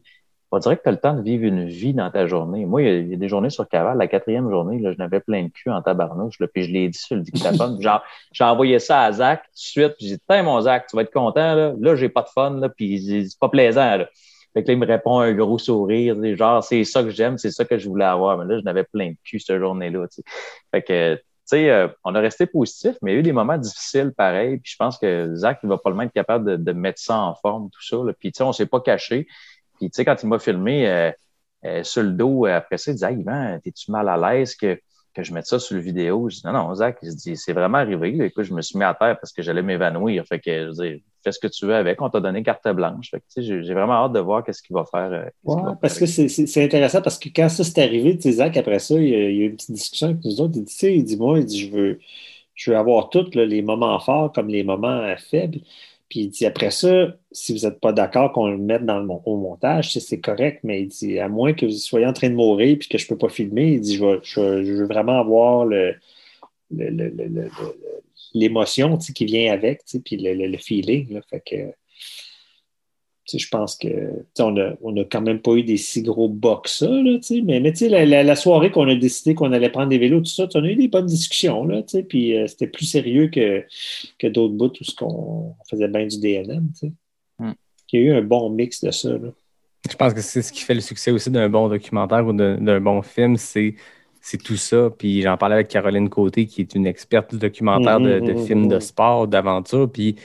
On 0.52 0.60
dirait 0.60 0.78
que 0.78 0.84
tu 0.84 0.90
as 0.90 0.92
le 0.92 1.00
temps 1.00 1.16
de 1.16 1.24
vivre 1.24 1.46
une 1.46 1.68
vie 1.68 1.96
dans 1.96 2.12
ta 2.12 2.28
journée. 2.28 2.66
Moi, 2.68 2.84
il 2.84 3.10
y 3.10 3.14
a, 3.14 3.18
des 3.18 3.28
journées 3.28 3.50
sur 3.50 3.68
Caval, 3.68 3.98
la 3.98 4.08
quatrième 4.08 4.52
journée, 4.52 4.80
là, 4.80 4.92
je 4.92 4.98
n'avais 5.00 5.20
plein 5.20 5.44
de 5.44 5.50
cul 5.50 5.72
en 5.72 5.82
tabarnouche, 5.82 6.40
là, 6.40 6.48
puis 6.48 6.64
je 6.64 6.72
l'ai 6.72 6.90
dit 6.90 7.00
sur 7.00 7.16
le 7.16 7.24
dictaphone. 7.24 7.80
j'ai 8.32 8.44
envoyé 8.44 8.78
ça 8.78 9.02
à 9.02 9.12
Zach 9.12 9.42
tout 9.46 9.52
de 9.52 9.58
suite, 9.58 9.96
puis 9.98 10.08
j'ai 10.08 10.18
dit, 10.18 10.24
Tiens, 10.28 10.44
mon 10.44 10.62
Zach, 10.62 10.86
tu 10.88 10.96
vas 10.96 11.02
être 11.02 11.14
content, 11.14 11.56
là, 11.56 11.74
là 11.80 11.96
j'ai 11.96 12.10
pas 12.10 12.22
de 12.22 12.30
fun, 12.30 12.52
là, 12.60 12.70
puis 12.70 13.02
c'est 13.28 13.40
pas 13.40 13.50
plaisant. 13.50 13.98
Là. 13.98 14.08
Fait 14.54 14.64
que 14.64 14.68
là, 14.68 14.74
il 14.74 14.80
me 14.80 14.86
répond 14.86 15.20
un 15.20 15.34
gros 15.34 15.58
sourire, 15.58 16.16
genre, 16.36 16.64
c'est 16.64 16.84
ça 16.84 17.04
que 17.04 17.10
j'aime, 17.10 17.38
c'est 17.38 17.52
ça 17.52 17.66
que 17.66 17.78
je 17.78 17.90
voulais 17.90 18.06
avoir. 18.06 18.38
Mais 18.38 18.46
là, 18.46 18.60
je 18.60 18.64
n'avais 18.64 18.84
plein 18.84 19.12
de 19.12 19.18
cul 19.24 19.40
cette 19.40 19.60
journée-là. 19.60 20.06
Fait 20.72 20.82
que, 20.84 21.16
tu 21.16 21.22
sais, 21.46 21.70
euh, 21.72 21.88
on 22.04 22.14
a 22.16 22.20
resté 22.20 22.46
positif, 22.46 22.96
mais 23.02 23.12
il 23.12 23.14
y 23.16 23.18
a 23.18 23.20
eu 23.20 23.24
des 23.24 23.34
moments 23.34 23.58
difficiles 23.58 24.14
pareil. 24.16 24.60
Puis 24.60 24.72
je 24.74 24.78
pense 24.78 24.98
que 24.98 25.34
Zach, 25.36 25.60
il 25.64 25.70
va 25.70 25.78
probablement 25.78 26.04
être 26.04 26.14
capable 26.14 26.46
de, 26.52 26.56
de 26.56 26.72
mettre 26.72 27.02
ça 27.02 27.18
en 27.20 27.36
forme, 27.36 27.70
tout 27.70 27.84
ça. 27.84 27.98
Là. 27.98 28.14
Puis, 28.14 28.32
tu 28.32 28.38
sais, 28.38 28.44
on 28.44 28.54
s'est 28.54 28.68
pas 28.68 28.80
caché. 28.80 29.28
Puis, 29.80 29.90
tu 29.90 29.96
sais, 29.96 30.06
quand 30.06 30.22
il 30.22 30.30
m'a 30.30 30.40
filmé 30.40 30.88
euh, 30.88 31.12
euh, 31.66 31.84
sur 31.84 32.04
le 32.04 32.12
dos, 32.12 32.46
euh, 32.46 32.56
après 32.56 32.78
ça, 32.78 32.92
il 32.92 32.96
disait, 32.96 33.12
hey, 33.12 33.20
Yvan, 33.20 33.60
t'es-tu 33.64 33.92
mal 33.92 34.08
à 34.08 34.18
l'aise 34.18 34.56
que, 34.56 34.80
que 35.14 35.24
je 35.24 35.34
mette 35.34 35.48
ça 35.48 35.60
sur 35.60 35.76
le 35.76 35.82
vidéo? 35.82 36.30
Je 36.30 36.36
dis, 36.38 36.42
non, 36.46 36.54
non, 36.54 36.76
Zach, 36.76 37.00
il 37.02 37.12
se 37.12 37.18
dit, 37.18 37.36
c'est 37.38 37.54
vraiment 37.54 37.80
arrivé. 37.80 38.18
Écoute, 38.26 38.44
je 38.44 38.54
me 38.54 38.62
suis 38.62 38.78
mis 38.78 38.86
à 38.86 38.94
terre 38.94 39.20
parce 39.20 39.34
que 39.34 39.42
j'allais 39.42 39.64
m'évanouir. 39.64 40.26
Fait 40.26 40.40
que, 40.40 40.52
je 40.52 40.68
veux 40.68 40.74
dire, 40.74 41.00
fais 41.24 41.32
ce 41.32 41.40
que 41.40 41.48
tu 41.48 41.66
veux 41.66 41.76
avec. 41.76 42.02
On 42.02 42.10
t'a 42.10 42.20
donné 42.20 42.44
carte 42.44 42.68
blanche. 42.74 43.12
J'ai 43.38 43.60
vraiment 43.74 43.94
hâte 44.06 44.14
de 44.14 44.20
voir 44.20 44.44
qu'est-ce 44.44 44.62
qu'il 44.62 44.76
va 44.76 44.86
faire. 44.86 45.12
euh, 45.12 45.26
va 45.46 45.56
faire 45.56 45.78
parce 45.82 45.98
que 46.00 46.06
c'est- 46.06 46.28
c'est 46.28 46.46
c'est 46.48 46.64
intéressant 46.64 47.02
parce 47.02 47.18
que 47.20 47.30
quand 47.36 47.50
ça 47.50 47.64
s'est 47.64 47.82
arrivé, 47.82 48.16
tu 48.16 48.24
sais, 48.24 48.32
Zach, 48.34 48.56
après 48.58 48.80
ça, 48.80 48.96
il 48.96 49.10
y, 49.10 49.16
a, 49.16 49.30
il 49.30 49.36
y 49.38 49.42
a 49.42 49.44
eu 49.46 49.50
une 49.50 49.56
petite 49.56 49.72
discussion 49.72 50.08
avec 50.10 50.24
nous 50.24 50.40
autres. 50.42 50.54
Il 50.56 50.64
dit, 50.64 50.72
tu 50.72 50.78
sais, 50.78 50.96
il 50.96 51.04
dit, 51.04 51.18
moi, 51.18 51.40
il 51.40 51.46
dit, 51.46 51.60
je 51.60 51.72
veux, 51.72 52.00
je 52.56 52.72
veux 52.72 52.78
avoir 52.78 53.10
tous 53.10 53.32
les 53.36 53.62
moments 53.62 54.00
forts 54.00 54.32
comme 54.32 54.48
les 54.50 54.64
moments 54.64 54.88
euh, 55.02 55.16
faibles. 55.18 55.60
Puis 56.10 56.20
il 56.22 56.30
dit, 56.30 56.46
après 56.46 56.70
ça, 56.70 57.08
si 57.32 57.54
vous 57.58 57.66
n'êtes 57.66 57.80
pas 57.80 57.92
d'accord 57.92 58.32
qu'on 58.34 58.48
le 58.52 58.58
mette 58.60 58.86
dans 58.86 59.00
le 59.00 59.10
au 59.26 59.38
montage, 59.38 59.94
c'est 59.98 60.20
correct, 60.20 60.60
mais 60.64 60.82
il 60.84 60.88
dit, 60.88 61.18
à 61.18 61.28
moins 61.28 61.54
que 61.54 61.66
vous 61.66 61.72
soyez 61.72 62.06
en 62.06 62.14
train 62.14 62.30
de 62.30 62.36
mourir 62.36 62.78
puis 62.80 62.88
que 62.88 62.98
je 63.00 63.06
ne 63.06 63.10
peux 63.10 63.18
pas 63.18 63.30
filmer, 63.30 63.72
il 63.74 63.82
dit, 63.82 63.96
je 63.96 64.06
veux, 64.06 64.20
je 64.24 64.40
veux- 64.40 64.64
je 64.64 64.74
veux 64.74 64.86
vraiment 64.86 65.20
avoir 65.20 65.66
le- 65.66 65.96
le- 66.72 66.90
le- 66.90 67.50
l'émotion 68.34 68.98
qui 68.98 69.26
vient 69.26 69.54
avec, 69.54 69.82
puis 70.06 70.18
le, 70.18 70.34
le- 70.34 70.48
le 70.48 70.58
feeling. 70.58 71.14
Là, 71.14 71.22
fait 71.30 71.42
que, 71.46 73.38
je 73.38 73.48
pense 73.50 73.78
que 73.78 73.88
on 74.40 74.58
a, 74.58 74.74
on 74.82 74.98
a 74.98 75.06
quand 75.06 75.22
même 75.22 75.40
pas 75.40 75.54
eu 75.54 75.64
des 75.64 75.78
si 75.78 76.02
gros 76.02 76.28
bas 76.28 76.60
que 76.64 76.70
ça, 76.70 76.90
là, 76.90 77.20
mais, 77.44 77.60
mais 77.60 77.72
la, 77.82 78.06
la- 78.06 78.24
la 78.24 78.36
soirée 78.36 78.70
qu'on 78.72 78.88
a 78.88 78.96
décidé 78.96 79.34
qu'on 79.34 79.52
allait 79.54 79.70
prendre 79.70 79.90
des 79.90 79.98
vélos, 79.98 80.20
tout 80.20 80.26
ça, 80.26 80.48
on 80.56 80.64
a 80.64 80.68
eu 80.68 80.76
des 80.76 80.88
bonnes 80.90 81.06
discussions, 81.06 81.66
là, 81.66 81.84
puis 82.10 82.36
euh, 82.38 82.48
c'était 82.48 82.68
plus 82.68 82.86
sérieux 82.86 83.30
que, 83.30 83.64
que 84.20 84.28
d'autres 84.28 84.54
bouts 84.54 84.74
où 84.80 84.84
ce 84.84 84.96
qu'on 84.96 85.56
on 85.60 85.66
faisait 85.70 85.88
bien 85.88 86.06
du 86.06 86.20
DNM. 86.20 86.70
Hmm. 87.40 87.54
Il 87.92 88.00
y 88.00 88.04
a 88.04 88.06
eu 88.06 88.14
un 88.14 88.22
bon 88.22 88.50
mix 88.50 88.84
de 88.84 88.92
ça, 88.92 89.10
là. 89.10 89.30
Je 89.90 89.98
pense 89.98 90.14
que 90.14 90.22
c'est 90.22 90.42
ce 90.42 90.54
qui 90.54 90.62
fait 90.62 90.74
le 90.74 90.80
succès 90.82 91.12
aussi 91.12 91.30
d'un 91.30 91.50
bon 91.50 91.68
documentaire 91.68 92.26
ou 92.26 92.32
d'un 92.32 92.56
d'un 92.58 92.80
bon 92.80 93.02
film, 93.02 93.36
c'est 93.36 93.76
c'est 94.24 94.40
tout 94.42 94.58
ça. 94.58 94.90
Puis 94.98 95.22
j'en 95.24 95.38
parlais 95.38 95.56
avec 95.56 95.68
Caroline 95.70 96.10
Côté, 96.10 96.48
qui 96.48 96.62
est 96.62 96.76
une 96.76 96.88
experte 96.88 97.32
du 97.32 97.40
documentaire 97.40 98.02
de, 98.02 98.22
de 98.22 98.34
Mhm, 98.34 98.36
films 98.36 98.70
de 98.70 98.78
mhm. 98.78 98.82
sport, 98.82 99.28
d'aventure. 99.28 99.92
Puis 99.92 100.18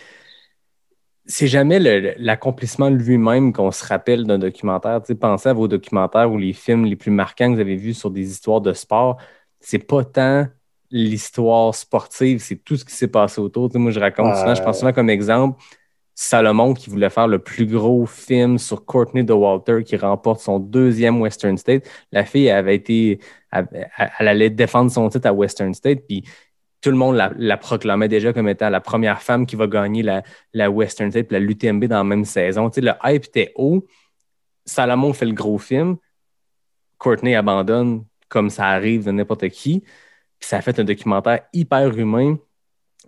c'est 1.26 1.46
jamais 1.48 1.78
l'accomplissement 2.18 2.90
de 2.90 2.96
lui-même 2.96 3.52
qu'on 3.52 3.70
se 3.70 3.84
rappelle 3.84 4.24
d'un 4.26 4.38
documentaire. 4.38 5.02
Tu 5.02 5.08
sais, 5.08 5.14
pensez 5.14 5.48
à 5.50 5.52
vos 5.52 5.68
documentaires 5.68 6.30
ou 6.32 6.38
les 6.38 6.54
films 6.54 6.86
les 6.86 6.96
plus 6.96 7.10
marquants 7.10 7.50
que 7.50 7.54
vous 7.56 7.60
avez 7.60 7.76
vus 7.76 7.94
sur 7.94 8.10
des 8.10 8.30
histoires 8.30 8.60
de 8.62 8.72
sport. 8.72 9.18
C'est 9.60 9.78
pas 9.80 10.04
tant 10.04 10.46
l'histoire 10.90 11.74
sportive, 11.74 12.38
c'est 12.40 12.56
tout 12.56 12.76
ce 12.76 12.84
qui 12.84 12.94
s'est 12.94 13.08
passé 13.08 13.40
autour. 13.42 13.68
Tu 13.68 13.74
sais, 13.74 13.78
moi, 13.78 13.90
je 13.90 14.00
raconte 14.00 14.36
souvent, 14.36 14.54
je 14.54 14.62
pense 14.62 14.78
souvent 14.78 14.92
comme 14.94 15.10
exemple, 15.10 15.60
Salomon 16.14 16.74
qui 16.74 16.90
voulait 16.90 17.10
faire 17.10 17.28
le 17.28 17.38
plus 17.40 17.66
gros 17.66 18.06
film 18.06 18.58
sur 18.58 18.84
Courtney 18.86 19.22
DeWalter 19.24 19.84
qui 19.84 19.96
remporte 19.96 20.40
son 20.40 20.58
deuxième 20.60 21.20
Western 21.20 21.58
State. 21.58 21.84
La 22.12 22.24
fille 22.24 22.50
avait 22.50 22.74
été, 22.76 23.20
elle, 23.52 24.28
allait 24.28 24.50
défendre 24.50 24.90
son 24.90 25.08
titre 25.08 25.26
à 25.26 25.32
Western 25.32 25.72
State, 25.74 26.00
puis 26.06 26.24
tout 26.80 26.90
le 26.90 26.96
monde 26.96 27.16
la, 27.16 27.32
la 27.36 27.56
proclamait 27.56 28.08
déjà 28.08 28.32
comme 28.32 28.48
étant 28.48 28.70
la 28.70 28.80
première 28.80 29.20
femme 29.20 29.46
qui 29.46 29.56
va 29.56 29.66
gagner 29.66 30.02
la, 30.02 30.22
la 30.52 30.70
Western 30.70 31.10
State, 31.10 31.26
puis 31.28 31.34
la 31.34 31.40
l'UTMB 31.40 31.84
dans 31.86 31.98
la 31.98 32.04
même 32.04 32.24
saison. 32.24 32.70
Tu 32.70 32.76
sais, 32.76 32.86
le 32.86 32.92
hype 33.04 33.24
était 33.24 33.52
haut. 33.56 33.86
Salomon 34.64 35.12
fait 35.12 35.26
le 35.26 35.32
gros 35.32 35.58
film. 35.58 35.96
Courtney 36.98 37.34
abandonne 37.34 38.04
comme 38.28 38.50
ça 38.50 38.66
arrive 38.66 39.04
de 39.04 39.10
n'importe 39.10 39.48
qui. 39.48 39.80
Puis 39.80 40.48
ça 40.48 40.58
a 40.58 40.62
fait 40.62 40.78
un 40.78 40.84
documentaire 40.84 41.40
hyper 41.52 41.96
humain 41.96 42.36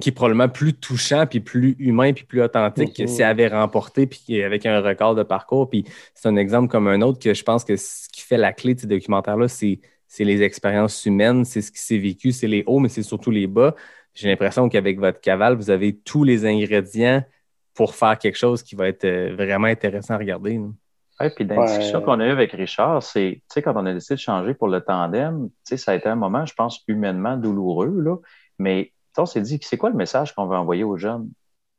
qui 0.01 0.09
est 0.09 0.13
probablement 0.13 0.49
plus 0.49 0.73
touchant, 0.73 1.27
puis 1.27 1.41
plus 1.41 1.77
humain, 1.79 2.13
puis 2.13 2.25
plus 2.25 2.41
authentique 2.43 2.97
que 2.97 3.03
Mhm. 3.03 3.09
si 3.09 3.23
elle 3.23 3.29
avait 3.29 3.49
remporté, 3.49 4.07
puis 4.07 4.43
avec 4.43 4.65
un 4.65 4.81
record 4.81 5.15
de 5.15 5.23
parcours. 5.23 5.69
Puis 5.69 5.85
c'est 6.15 6.29
un 6.29 6.37
exemple 6.37 6.69
comme 6.69 6.89
un 6.89 7.03
autre 7.03 7.19
que 7.19 7.35
je 7.35 7.43
pense 7.43 7.65
que 7.65 7.77
ce 7.77 8.09
qui 8.09 8.23
fait 8.23 8.39
la 8.39 8.53
clé 8.53 8.75
de 8.75 8.81
ces 8.81 8.87
documentaires-là, 8.87 9.49
c'est 9.49 9.81
c'est 10.11 10.25
les 10.25 10.43
expériences 10.43 11.07
humaines, 11.07 11.45
c'est 11.45 11.63
ce 11.63 11.71
qui 11.71 11.79
s'est 11.79 11.97
vécu, 11.99 12.33
c'est 12.33 12.49
les 12.49 12.65
hauts, 12.67 12.81
mais 12.81 12.89
c'est 12.89 13.05
surtout 13.05 13.31
les 13.31 13.47
bas. 13.47 13.77
J'ai 14.13 14.29
l'impression 14.29 14.69
qu'avec 14.69 14.99
votre 14.99 15.21
cavale, 15.21 15.55
vous 15.55 15.71
avez 15.71 15.97
tous 15.97 16.25
les 16.25 16.45
ingrédients 16.45 17.23
pour 17.75 17.95
faire 17.95 18.19
quelque 18.19 18.37
chose 18.37 18.65
qui 18.65 18.75
va 18.75 18.89
être 18.89 19.05
euh, 19.05 19.37
vraiment 19.37 19.69
intéressant 19.69 20.15
à 20.15 20.19
regarder. 20.19 20.59
là. 20.59 20.67
Ouais, 21.21 21.31
puis 21.31 21.45
dans 21.45 21.55
la 21.55 21.61
Ouais. 21.61 21.67
discussion 21.69 22.01
qu'on 22.03 22.19
a 22.19 22.27
eue 22.27 22.31
avec 22.31 22.51
Richard, 22.51 23.05
c'est, 23.05 23.37
tu 23.43 23.43
sais, 23.55 23.63
quand 23.63 23.77
on 23.77 23.87
a 23.87 23.93
décidé 23.95 24.17
de 24.17 24.21
changer 24.21 24.53
pour 24.55 24.67
le 24.67 24.81
tandem, 24.81 25.49
tu 25.49 25.55
sais, 25.63 25.77
ça 25.77 25.93
a 25.93 25.95
été 25.95 26.09
un 26.09 26.17
moment, 26.17 26.45
je 26.45 26.55
pense, 26.55 26.83
humainement 26.89 27.37
douloureux, 27.37 28.01
là. 28.01 28.17
Mais, 28.59 28.93
on 29.17 29.27
s'est 29.27 29.43
dit, 29.43 29.61
c'est 29.63 29.77
quoi 29.77 29.91
le 29.91 29.97
message 29.97 30.35
qu'on 30.35 30.47
veut 30.47 30.57
envoyer 30.57 30.83
aux 30.83 30.97
jeunes? 30.97 31.31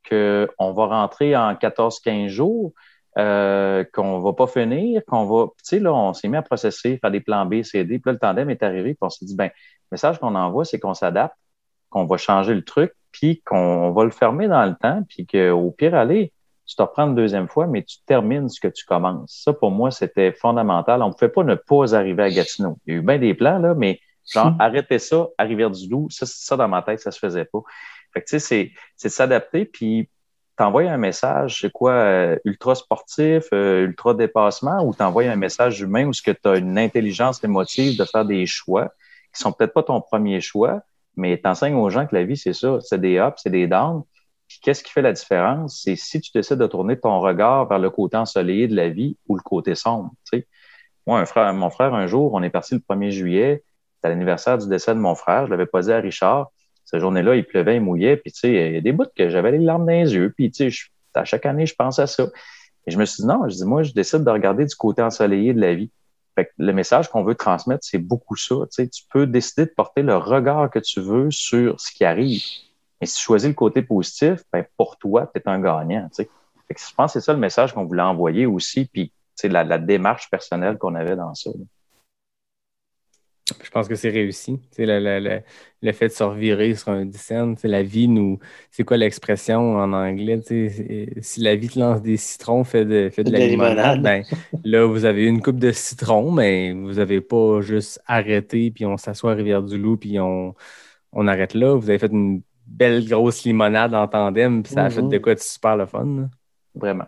qu'on 0.08 0.72
va 0.72 0.86
rentrer 0.86 1.36
en 1.36 1.54
14-15 1.54 2.26
jours, 2.28 2.72
euh, 3.18 3.84
qu'on 3.92 4.20
va 4.20 4.32
pas 4.32 4.46
finir, 4.46 5.02
qu'on 5.06 5.26
va. 5.26 5.46
Tu 5.58 5.64
sais, 5.64 5.78
là, 5.78 5.92
on 5.92 6.14
s'est 6.14 6.28
mis 6.28 6.36
à 6.36 6.42
processer, 6.42 6.98
faire 6.98 7.10
des 7.10 7.20
plans 7.20 7.44
B, 7.44 7.62
C, 7.62 7.84
D. 7.84 7.98
Puis 7.98 8.02
là, 8.06 8.12
le 8.12 8.18
tandem 8.18 8.50
est 8.50 8.62
arrivé, 8.62 8.94
puis 8.94 8.98
on 9.02 9.10
s'est 9.10 9.24
dit, 9.24 9.34
ben, 9.34 9.46
le 9.46 9.94
message 9.94 10.18
qu'on 10.18 10.34
envoie, 10.34 10.64
c'est 10.64 10.78
qu'on 10.78 10.94
s'adapte, 10.94 11.36
qu'on 11.90 12.06
va 12.06 12.16
changer 12.16 12.54
le 12.54 12.64
truc, 12.64 12.92
puis 13.10 13.42
qu'on 13.44 13.90
va 13.92 14.04
le 14.04 14.10
fermer 14.10 14.48
dans 14.48 14.64
le 14.64 14.74
temps, 14.74 15.02
puis 15.08 15.26
qu'au 15.26 15.70
pire, 15.72 15.94
allez, 15.94 16.32
tu 16.64 16.76
te 16.76 16.82
reprends 16.82 17.06
une 17.06 17.14
deuxième 17.14 17.48
fois, 17.48 17.66
mais 17.66 17.82
tu 17.82 17.98
termines 18.06 18.48
ce 18.48 18.60
que 18.60 18.68
tu 18.68 18.86
commences. 18.86 19.42
Ça, 19.44 19.52
pour 19.52 19.70
moi, 19.70 19.90
c'était 19.90 20.32
fondamental. 20.32 21.02
On 21.02 21.08
ne 21.08 21.12
pouvait 21.12 21.28
pas 21.28 21.44
ne 21.44 21.54
pas 21.54 21.94
arriver 21.94 22.22
à 22.22 22.30
Gatineau. 22.30 22.78
Il 22.86 22.94
y 22.94 22.96
a 22.96 23.00
eu 23.00 23.02
bien 23.02 23.18
des 23.18 23.34
plans, 23.34 23.58
là, 23.58 23.74
mais 23.74 24.00
genre, 24.32 24.54
arrêter 24.58 24.98
ça 24.98 25.28
à 25.36 25.44
Rivière-du-Loup, 25.44 26.08
ça, 26.10 26.24
ça, 26.26 26.56
dans 26.56 26.68
ma 26.68 26.80
tête, 26.80 27.00
ça 27.00 27.10
se 27.10 27.18
faisait 27.18 27.44
pas. 27.44 27.60
Fait 28.14 28.20
que, 28.22 28.26
tu 28.26 28.38
sais, 28.38 28.72
c'est 28.96 29.08
de 29.08 29.12
s'adapter, 29.12 29.64
puis 29.66 30.08
t'envoies 30.62 30.88
un 30.88 30.96
message, 30.96 31.62
c'est 31.62 31.72
quoi, 31.72 31.90
euh, 31.90 32.38
ultra 32.44 32.76
sportif, 32.76 33.48
euh, 33.52 33.84
ultra 33.84 34.14
dépassement, 34.14 34.86
ou 34.86 34.94
t'envoies 34.94 35.24
un 35.24 35.34
message 35.34 35.80
humain 35.80 36.06
où 36.06 36.12
ce 36.12 36.22
que 36.22 36.30
tu 36.30 36.48
as 36.48 36.56
une 36.56 36.78
intelligence 36.78 37.42
émotive 37.42 37.98
de 37.98 38.04
faire 38.04 38.24
des 38.24 38.46
choix 38.46 38.92
qui 39.34 39.40
sont 39.42 39.50
peut-être 39.50 39.72
pas 39.72 39.82
ton 39.82 40.00
premier 40.00 40.40
choix, 40.40 40.82
mais 41.16 41.36
t'enseignes 41.36 41.74
aux 41.74 41.90
gens 41.90 42.06
que 42.06 42.14
la 42.14 42.22
vie, 42.22 42.36
c'est 42.36 42.52
ça, 42.52 42.78
c'est 42.80 43.00
des 43.00 43.16
ups, 43.16 43.34
c'est 43.42 43.50
des 43.50 43.66
downs. 43.66 44.04
Qu'est-ce 44.62 44.84
qui 44.84 44.92
fait 44.92 45.02
la 45.02 45.12
différence? 45.12 45.80
C'est 45.82 45.96
si 45.96 46.20
tu 46.20 46.30
décides 46.32 46.58
de 46.58 46.66
tourner 46.68 46.96
ton 46.96 47.18
regard 47.18 47.66
vers 47.66 47.80
le 47.80 47.90
côté 47.90 48.16
ensoleillé 48.16 48.68
de 48.68 48.76
la 48.76 48.88
vie 48.88 49.16
ou 49.26 49.34
le 49.34 49.42
côté 49.42 49.74
sombre. 49.74 50.12
Moi, 51.08 51.24
mon 51.54 51.70
frère, 51.70 51.94
un 51.94 52.06
jour, 52.06 52.34
on 52.34 52.42
est 52.44 52.50
parti 52.50 52.74
le 52.74 52.80
1er 52.88 53.10
juillet, 53.10 53.64
c'était 53.96 54.10
l'anniversaire 54.10 54.58
du 54.58 54.68
décès 54.68 54.94
de 54.94 55.00
mon 55.00 55.16
frère, 55.16 55.46
je 55.46 55.50
l'avais 55.50 55.66
pas 55.66 55.90
à 55.90 55.96
Richard. 55.96 56.52
Cette 56.92 57.00
journée-là, 57.00 57.36
il 57.36 57.44
pleuvait, 57.44 57.76
il 57.76 57.80
mouillait, 57.80 58.18
puis 58.18 58.32
tu 58.32 58.40
sais, 58.40 58.52
il 58.52 58.74
y 58.74 58.76
a 58.76 58.80
des 58.82 58.92
bouts 58.92 59.06
que 59.16 59.30
j'avais 59.30 59.52
les 59.52 59.58
larmes 59.58 59.86
dans 59.86 59.92
les 59.92 60.14
yeux, 60.14 60.30
puis 60.36 60.50
tu 60.50 60.70
sais, 60.70 60.90
à 61.14 61.24
chaque 61.24 61.46
année, 61.46 61.64
je 61.64 61.74
pense 61.74 61.98
à 61.98 62.06
ça. 62.06 62.26
Et 62.86 62.90
je 62.90 62.98
me 62.98 63.04
suis 63.06 63.22
dit, 63.22 63.26
non, 63.26 63.48
je 63.48 63.56
dis, 63.56 63.64
moi, 63.64 63.82
je 63.82 63.92
décide 63.92 64.24
de 64.24 64.30
regarder 64.30 64.66
du 64.66 64.74
côté 64.74 65.00
ensoleillé 65.02 65.54
de 65.54 65.60
la 65.60 65.74
vie. 65.74 65.90
Fait 66.34 66.46
que 66.46 66.50
le 66.58 66.72
message 66.72 67.08
qu'on 67.08 67.22
veut 67.22 67.34
transmettre, 67.34 67.82
c'est 67.82 67.98
beaucoup 67.98 68.36
ça. 68.36 68.54
Tu, 68.64 68.66
sais, 68.70 68.88
tu 68.88 69.04
peux 69.10 69.26
décider 69.26 69.66
de 69.66 69.72
porter 69.74 70.02
le 70.02 70.16
regard 70.16 70.70
que 70.70 70.78
tu 70.78 71.00
veux 71.00 71.30
sur 71.30 71.80
ce 71.80 71.92
qui 71.92 72.04
arrive. 72.04 72.42
Mais 73.00 73.06
si 73.06 73.16
tu 73.16 73.22
choisis 73.22 73.48
le 73.48 73.54
côté 73.54 73.82
positif, 73.82 74.42
ben 74.52 74.64
pour 74.76 74.96
toi, 74.98 75.30
tu 75.34 75.40
es 75.40 75.48
un 75.48 75.60
gagnant. 75.60 76.08
Tu 76.14 76.24
sais. 76.24 76.30
je 76.70 76.94
pense 76.94 77.12
que 77.12 77.20
c'est 77.20 77.24
ça 77.24 77.32
le 77.32 77.38
message 77.38 77.72
qu'on 77.72 77.84
voulait 77.84 78.02
envoyer 78.02 78.46
aussi, 78.46 78.86
puis 78.86 79.12
la, 79.44 79.64
la 79.64 79.78
démarche 79.78 80.30
personnelle 80.30 80.78
qu'on 80.78 80.94
avait 80.94 81.16
dans 81.16 81.34
ça. 81.34 81.50
Je 83.62 83.70
pense 83.70 83.88
que 83.88 83.94
c'est 83.94 84.10
réussi. 84.10 84.60
Le, 84.78 84.98
le, 84.98 85.40
le, 85.82 85.92
fait 85.92 86.08
de 86.08 86.12
se 86.12 86.22
revirer 86.22 86.74
sur 86.74 86.90
un 86.90 87.04
dissent, 87.04 87.62
la 87.64 87.82
vie 87.82 88.08
nous. 88.08 88.38
C'est 88.70 88.84
quoi 88.84 88.96
l'expression 88.96 89.76
en 89.76 89.92
anglais? 89.92 90.40
Si 91.20 91.40
la 91.40 91.56
vie 91.56 91.68
te 91.68 91.78
lance 91.78 92.02
des 92.02 92.16
citrons, 92.16 92.64
fait 92.64 92.84
de, 92.84 93.10
fait 93.10 93.24
de, 93.24 93.32
la, 93.32 93.46
limonade. 93.46 94.02
Ben, 94.02 94.24
là, 94.64 94.86
vous 94.86 95.04
avez 95.04 95.26
une 95.26 95.42
coupe 95.42 95.58
de 95.58 95.72
citron, 95.72 96.30
mais 96.30 96.72
vous 96.72 96.94
n'avez 96.94 97.20
pas 97.20 97.60
juste 97.60 98.00
arrêté, 98.06 98.70
puis 98.70 98.86
on 98.86 98.96
s'assoit 98.96 99.32
à 99.32 99.34
Rivière-du-Loup, 99.34 99.96
puis 99.96 100.18
on, 100.20 100.54
on 101.12 101.26
arrête 101.26 101.54
là. 101.54 101.74
Vous 101.74 101.90
avez 101.90 101.98
fait 101.98 102.12
une 102.12 102.42
belle 102.66 103.06
grosse 103.08 103.44
limonade 103.44 103.94
en 103.94 104.08
tandem, 104.08 104.62
puis 104.62 104.72
ça 104.72 104.84
a 104.84 104.90
fait 104.90 105.02
de 105.02 105.08
mm-hmm. 105.08 105.20
quoi 105.20 105.34
de 105.34 105.40
super 105.40 105.76
le 105.76 105.86
fun. 105.86 106.28
Vraiment. 106.74 107.06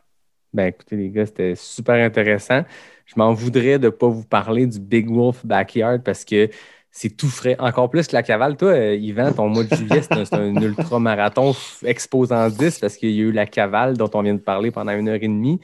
Ben 0.53 0.67
écoutez, 0.67 0.97
les 0.97 1.11
gars, 1.11 1.27
c'était 1.27 1.55
super 1.57 2.05
intéressant. 2.05 2.63
Je 3.07 3.15
m'en 3.17 3.33
voudrais 3.33 3.79
de 3.79 3.87
ne 3.87 3.91
pas 3.91 4.09
vous 4.09 4.25
parler 4.25 4.67
du 4.67 4.81
Big 4.81 5.11
Wolf 5.11 5.45
Backyard 5.45 6.03
parce 6.03 6.25
que 6.25 6.49
c'est 6.91 7.11
tout 7.11 7.29
frais. 7.29 7.57
Encore 7.59 7.91
plus 7.91 8.07
que 8.07 8.13
la 8.13 8.23
cavale. 8.23 8.57
Toi, 8.57 8.71
euh, 8.71 8.95
Yvan, 8.95 9.33
ton 9.33 9.49
mois 9.49 9.65
de 9.65 9.75
juillet, 9.75 10.03
c'est 10.03 10.33
un, 10.33 10.55
ultra-marathon 10.55 11.53
exposant 11.85 12.49
10 12.49 12.79
parce 12.79 12.97
qu'il 12.97 13.11
y 13.11 13.21
a 13.21 13.25
eu 13.25 13.33
la 13.33 13.47
cavale 13.47 13.97
dont 13.97 14.11
on 14.15 14.23
vient 14.23 14.35
de 14.35 14.39
parler 14.39 14.71
pendant 14.71 14.93
une 14.93 15.09
heure 15.09 15.17
et 15.17 15.29
demie. 15.29 15.61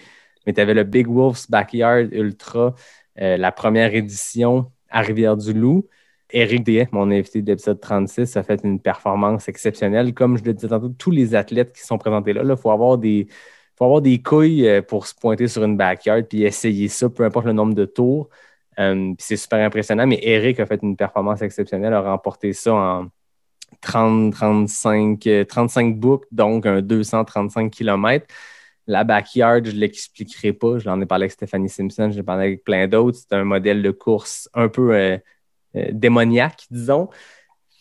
Mais 0.46 0.52
tu 0.52 0.60
avais 0.60 0.74
le 0.74 0.82
Big 0.84 1.06
Wolf's 1.06 1.48
Backyard 1.48 2.08
Ultra, 2.12 2.74
euh, 3.20 3.36
la 3.36 3.52
première 3.52 3.94
édition 3.94 4.72
à 4.90 5.02
Rivière-du-Loup. 5.02 5.88
Éric 6.32 6.64
Dehaye, 6.64 6.88
mon 6.92 7.10
invité 7.10 7.42
d'épisode 7.42 7.80
36, 7.80 8.36
a 8.36 8.42
fait 8.42 8.60
une 8.64 8.80
performance 8.80 9.48
exceptionnelle. 9.48 10.14
Comme 10.14 10.36
je 10.36 10.44
le 10.44 10.54
disais 10.54 10.68
tantôt, 10.68 10.88
tous 10.90 11.10
les 11.10 11.34
athlètes 11.34 11.72
qui 11.72 11.82
sont 11.82 11.98
présentés 11.98 12.32
là, 12.32 12.42
il 12.44 12.56
faut 12.56 12.70
avoir 12.70 12.98
des, 12.98 13.28
faut 13.81 13.86
avoir 13.86 14.02
des 14.02 14.20
couilles 14.20 14.69
euh, 14.69 14.82
pour 14.82 15.07
se 15.07 15.15
pointer 15.15 15.48
sur 15.48 15.65
une 15.65 15.78
backyard 15.78 16.24
puis 16.28 16.43
essayer 16.43 16.89
ça, 16.89 17.09
peu 17.09 17.24
importe 17.24 17.47
le 17.47 17.55
nombre 17.55 17.74
de 17.74 17.86
tours. 17.86 18.28
Euh, 18.78 19.15
c'est 19.19 19.39
super 19.39 19.65
impressionnant. 19.65 20.07
Mais 20.07 20.20
Eric 20.23 20.61
a 20.61 20.66
fait 20.66 20.81
une 20.82 20.97
performance 20.97 21.40
exceptionnelle, 21.40 21.94
a 21.94 22.02
remporté 22.02 22.52
ça 22.52 22.74
en 22.74 23.07
30, 23.81 24.35
35, 24.35 25.47
35 25.48 25.97
boucles, 25.98 26.28
donc 26.31 26.66
un 26.66 26.82
235 26.82 27.70
km. 27.70 28.27
La 28.86 29.02
backyard, 29.05 29.65
je 29.65 29.70
ne 29.70 29.77
l'expliquerai 29.78 30.52
pas. 30.52 30.78
Je 30.78 30.86
l'en 30.86 31.01
ai 31.01 31.07
parlé 31.07 31.24
avec 31.24 31.32
Stéphanie 31.32 31.70
Simpson, 31.70 32.11
je 32.11 32.16
l'ai 32.19 32.23
parlé 32.23 32.48
avec 32.48 32.65
plein 32.65 32.86
d'autres. 32.86 33.19
C'est 33.19 33.35
un 33.35 33.44
modèle 33.44 33.82
de 33.82 33.90
course 33.93 34.51
un 34.52 34.69
peu 34.69 34.94
euh, 34.94 35.16
démoniaque, 35.74 36.66
disons. 36.70 37.09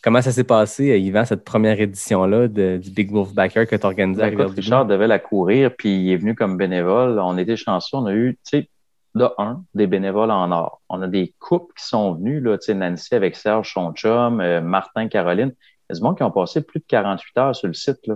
Comment 0.01 0.21
ça 0.21 0.31
s'est 0.31 0.45
passé, 0.45 0.91
euh, 0.91 0.97
Yvan, 0.97 1.25
cette 1.25 1.43
première 1.43 1.79
édition-là 1.79 2.47
du 2.47 2.89
Big 2.91 3.11
Wolf 3.11 3.33
Backer 3.33 3.67
que 3.67 3.75
tu 3.75 3.85
organisé 3.85 4.23
à 4.23 4.31
ben, 4.31 4.47
Richard 4.47 4.85
devait 4.85 5.07
la 5.07 5.19
courir, 5.19 5.75
puis 5.77 5.89
il 5.89 6.11
est 6.11 6.17
venu 6.17 6.35
comme 6.35 6.55
bénévole. 6.55 7.19
On 7.19 7.37
était 7.37 7.57
chanceux. 7.57 7.97
On 7.97 8.05
a 8.05 8.13
eu, 8.13 8.37
tu 8.45 8.59
sais, 8.59 8.69
de 9.15 9.27
un, 9.37 9.63
des 9.73 9.87
bénévoles 9.87 10.31
en 10.31 10.51
or. 10.51 10.81
On 10.87 11.01
a 11.01 11.07
des 11.07 11.33
couples 11.39 11.73
qui 11.77 11.85
sont 11.85 12.13
venus, 12.13 12.41
là, 12.41 12.57
tu 12.57 12.67
sais, 12.67 12.75
Nancy 12.75 13.13
avec 13.13 13.35
Serge, 13.35 13.73
son 13.73 13.91
chum, 13.93 14.39
euh, 14.39 14.61
Martin, 14.61 15.07
Caroline. 15.09 15.51
Il 15.51 15.93
y 15.93 15.93
a 15.93 15.95
des 15.95 15.99
gens 16.01 16.13
qui 16.13 16.23
ont 16.23 16.31
passé 16.31 16.61
plus 16.61 16.79
de 16.79 16.85
48 16.87 17.37
heures 17.37 17.55
sur 17.55 17.67
le 17.67 17.73
site, 17.73 17.99
là. 18.07 18.15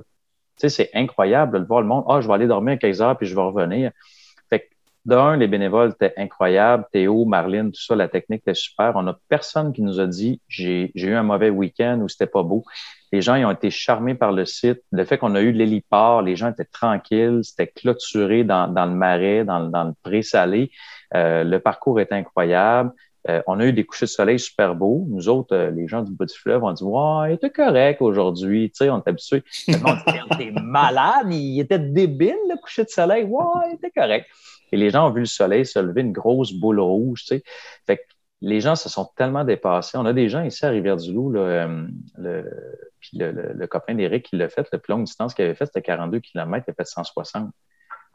Tu 0.56 0.70
sais, 0.70 0.70
c'est 0.70 0.92
incroyable 0.94 1.60
de 1.60 1.66
voir 1.66 1.82
le 1.82 1.88
monde. 1.88 2.06
Ah, 2.08 2.22
je 2.22 2.28
vais 2.28 2.34
aller 2.34 2.46
dormir 2.48 2.78
quelques 2.78 3.02
heures, 3.02 3.18
puis 3.18 3.26
je 3.26 3.36
vais 3.36 3.42
revenir. 3.42 3.92
D'un, 5.06 5.36
les 5.36 5.48
bénévoles 5.48 5.92
étaient 5.92 6.14
incroyables. 6.16 6.86
Théo, 6.92 7.26
Marlene, 7.26 7.72
tout 7.72 7.82
ça, 7.82 7.96
la 7.96 8.08
technique 8.08 8.42
était 8.42 8.54
super. 8.54 8.94
On 8.96 9.06
a 9.08 9.18
personne 9.28 9.74
qui 9.74 9.82
nous 9.82 10.00
a 10.00 10.08
dit 10.08 10.42
j'ai 10.48 10.92
eu 10.96 11.14
un 11.14 11.24
mauvais 11.24 11.50
week-end 11.50 12.00
ou 12.02 12.08
c'était 12.08 12.28
pas 12.28 12.44
beau. 12.44 12.64
Les 13.12 13.22
gens 13.22 13.36
ils 13.36 13.46
ont 13.46 13.52
été 13.52 13.70
charmés 13.70 14.16
par 14.16 14.32
le 14.32 14.46
site. 14.46 14.82
Le 14.92 15.04
fait 15.04 15.18
qu'on 15.18 15.36
a 15.36 15.42
eu 15.42 15.52
l'héliport, 15.52 16.22
les 16.22 16.36
gens 16.36 16.50
étaient 16.50 16.64
tranquilles, 16.66 17.42
c'était 17.44 17.68
clôturé 17.68 18.44
dans, 18.44 18.68
dans, 18.68 18.86
le 18.86 18.96
marais, 18.96 19.44
dans, 19.44 19.68
dans 19.68 19.84
le 19.84 19.94
pré-salé. 20.04 20.72
Euh, 21.16 21.44
le 21.44 21.60
parcours 21.60 22.00
est 22.00 22.12
incroyable. 22.12 22.92
Euh, 23.30 23.42
on 23.48 23.60
a 23.60 23.66
eu 23.66 23.74
des 23.74 23.86
couchers 23.86 24.06
de 24.06 24.12
soleil 24.12 24.40
super 24.40 24.76
beaux. 24.76 25.06
Nous 25.10 25.30
autres, 25.30 25.56
euh, 25.56 25.72
les 25.72 25.88
gens 25.88 26.02
du 26.02 26.12
bout 26.12 26.26
du 26.26 26.34
fleuve, 26.34 26.64
ont 26.64 26.74
dit 26.74 26.84
Ouais, 26.84 27.32
il 27.32 27.34
était 27.36 27.50
correct 27.50 28.02
aujourd'hui. 28.02 28.70
Tu 28.70 28.78
sais, 28.78 28.90
on 28.90 28.98
est 28.98 29.08
habitué. 29.08 29.44
On 29.70 30.36
était 30.36 30.52
malade, 30.62 31.32
il 31.32 31.60
était 31.60 31.80
débile, 31.80 32.36
le 32.50 32.60
coucher 32.62 32.84
de 32.84 32.90
soleil. 32.90 33.24
Ouais, 33.24 33.44
il 33.70 33.76
était 33.76 33.92
correct. 33.92 34.28
Et 34.74 34.76
les 34.76 34.90
gens 34.90 35.08
ont 35.08 35.12
vu 35.12 35.20
le 35.20 35.28
soleil 35.28 35.68
se 35.68 35.78
lever, 35.78 36.02
une 36.02 36.14
grosse 36.14 36.52
boule 36.52 36.80
rouge. 36.80 37.26
Fait 37.28 37.98
que 37.98 38.02
les 38.42 38.60
gens 38.60 38.76
se 38.76 38.90
sont 38.90 39.08
tellement 39.16 39.44
dépassés. 39.44 40.00
On 40.00 40.06
a 40.06 40.14
des 40.14 40.30
gens 40.30 40.44
ici 40.44 40.66
à 40.66 40.70
Rivière-du-Loup, 40.70 41.36
euh, 41.36 41.88
le, 42.18 42.44
le, 43.14 43.68
copain 43.68 43.94
d'Éric 43.94 44.26
qui 44.26 44.36
l'a 44.36 44.50
fait, 44.50 44.68
le 44.72 44.80
plus 44.80 44.92
longue 44.92 45.04
distance 45.04 45.36
qu'il 45.36 45.46
avait 45.46 45.54
fait, 45.54 45.68
c'était 45.68 45.84
42 45.84 46.22
km, 46.22 46.66
il 46.68 46.72
a 46.72 46.74
fait 46.74 46.88
160. 46.88 47.52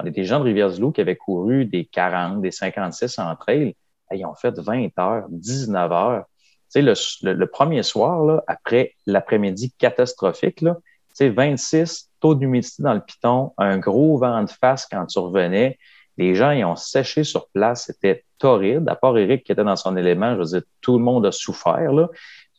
On 0.01 0.07
a 0.07 0.11
des 0.11 0.25
gens 0.25 0.41
de 0.41 0.45
Rivière-du-Loup 0.47 0.91
qui 0.91 1.01
avaient 1.01 1.15
couru 1.15 1.65
des 1.65 1.85
40, 1.85 2.43
des 2.43 2.51
56 2.51 3.21
en 3.21 3.37
trail. 3.37 3.77
ils 4.11 4.27
ont 4.27 4.35
fait 4.35 4.59
20 4.59 4.99
heures, 4.99 5.27
19 5.29 5.93
heures. 5.93 6.25
Tu 6.73 6.83
sais, 6.83 6.83
le, 6.83 6.95
le, 7.35 7.47
premier 7.47 7.85
soir, 7.85 8.25
là, 8.25 8.43
après 8.49 8.97
l'après-midi 9.07 9.73
catastrophique, 9.79 10.61
là, 10.63 10.77
tu 11.11 11.15
sais, 11.15 11.29
26, 11.29 12.11
taux 12.19 12.35
d'humidité 12.35 12.83
dans 12.83 12.95
le 12.95 13.01
piton, 13.01 13.53
un 13.59 13.79
gros 13.79 14.19
vent 14.19 14.43
de 14.43 14.51
face 14.51 14.87
quand 14.91 15.07
tu 15.07 15.21
revenais. 15.21 15.79
Les 16.19 16.35
gens, 16.35 16.51
ils 16.51 16.65
ont 16.65 16.77
séché 16.77 17.25
sur 17.25 17.49
place. 17.49 17.87
C'était 17.87 18.25
torride. 18.39 18.89
À 18.89 18.97
part 18.97 19.17
Eric 19.17 19.45
qui 19.45 19.53
était 19.53 19.65
dans 19.65 19.77
son 19.77 19.97
élément, 19.97 20.35
je 20.35 20.39
veux 20.39 20.45
dire, 20.45 20.63
tout 20.81 20.99
le 20.99 21.05
monde 21.05 21.25
a 21.25 21.33
souffert. 21.33 21.93
Là. 21.93 22.09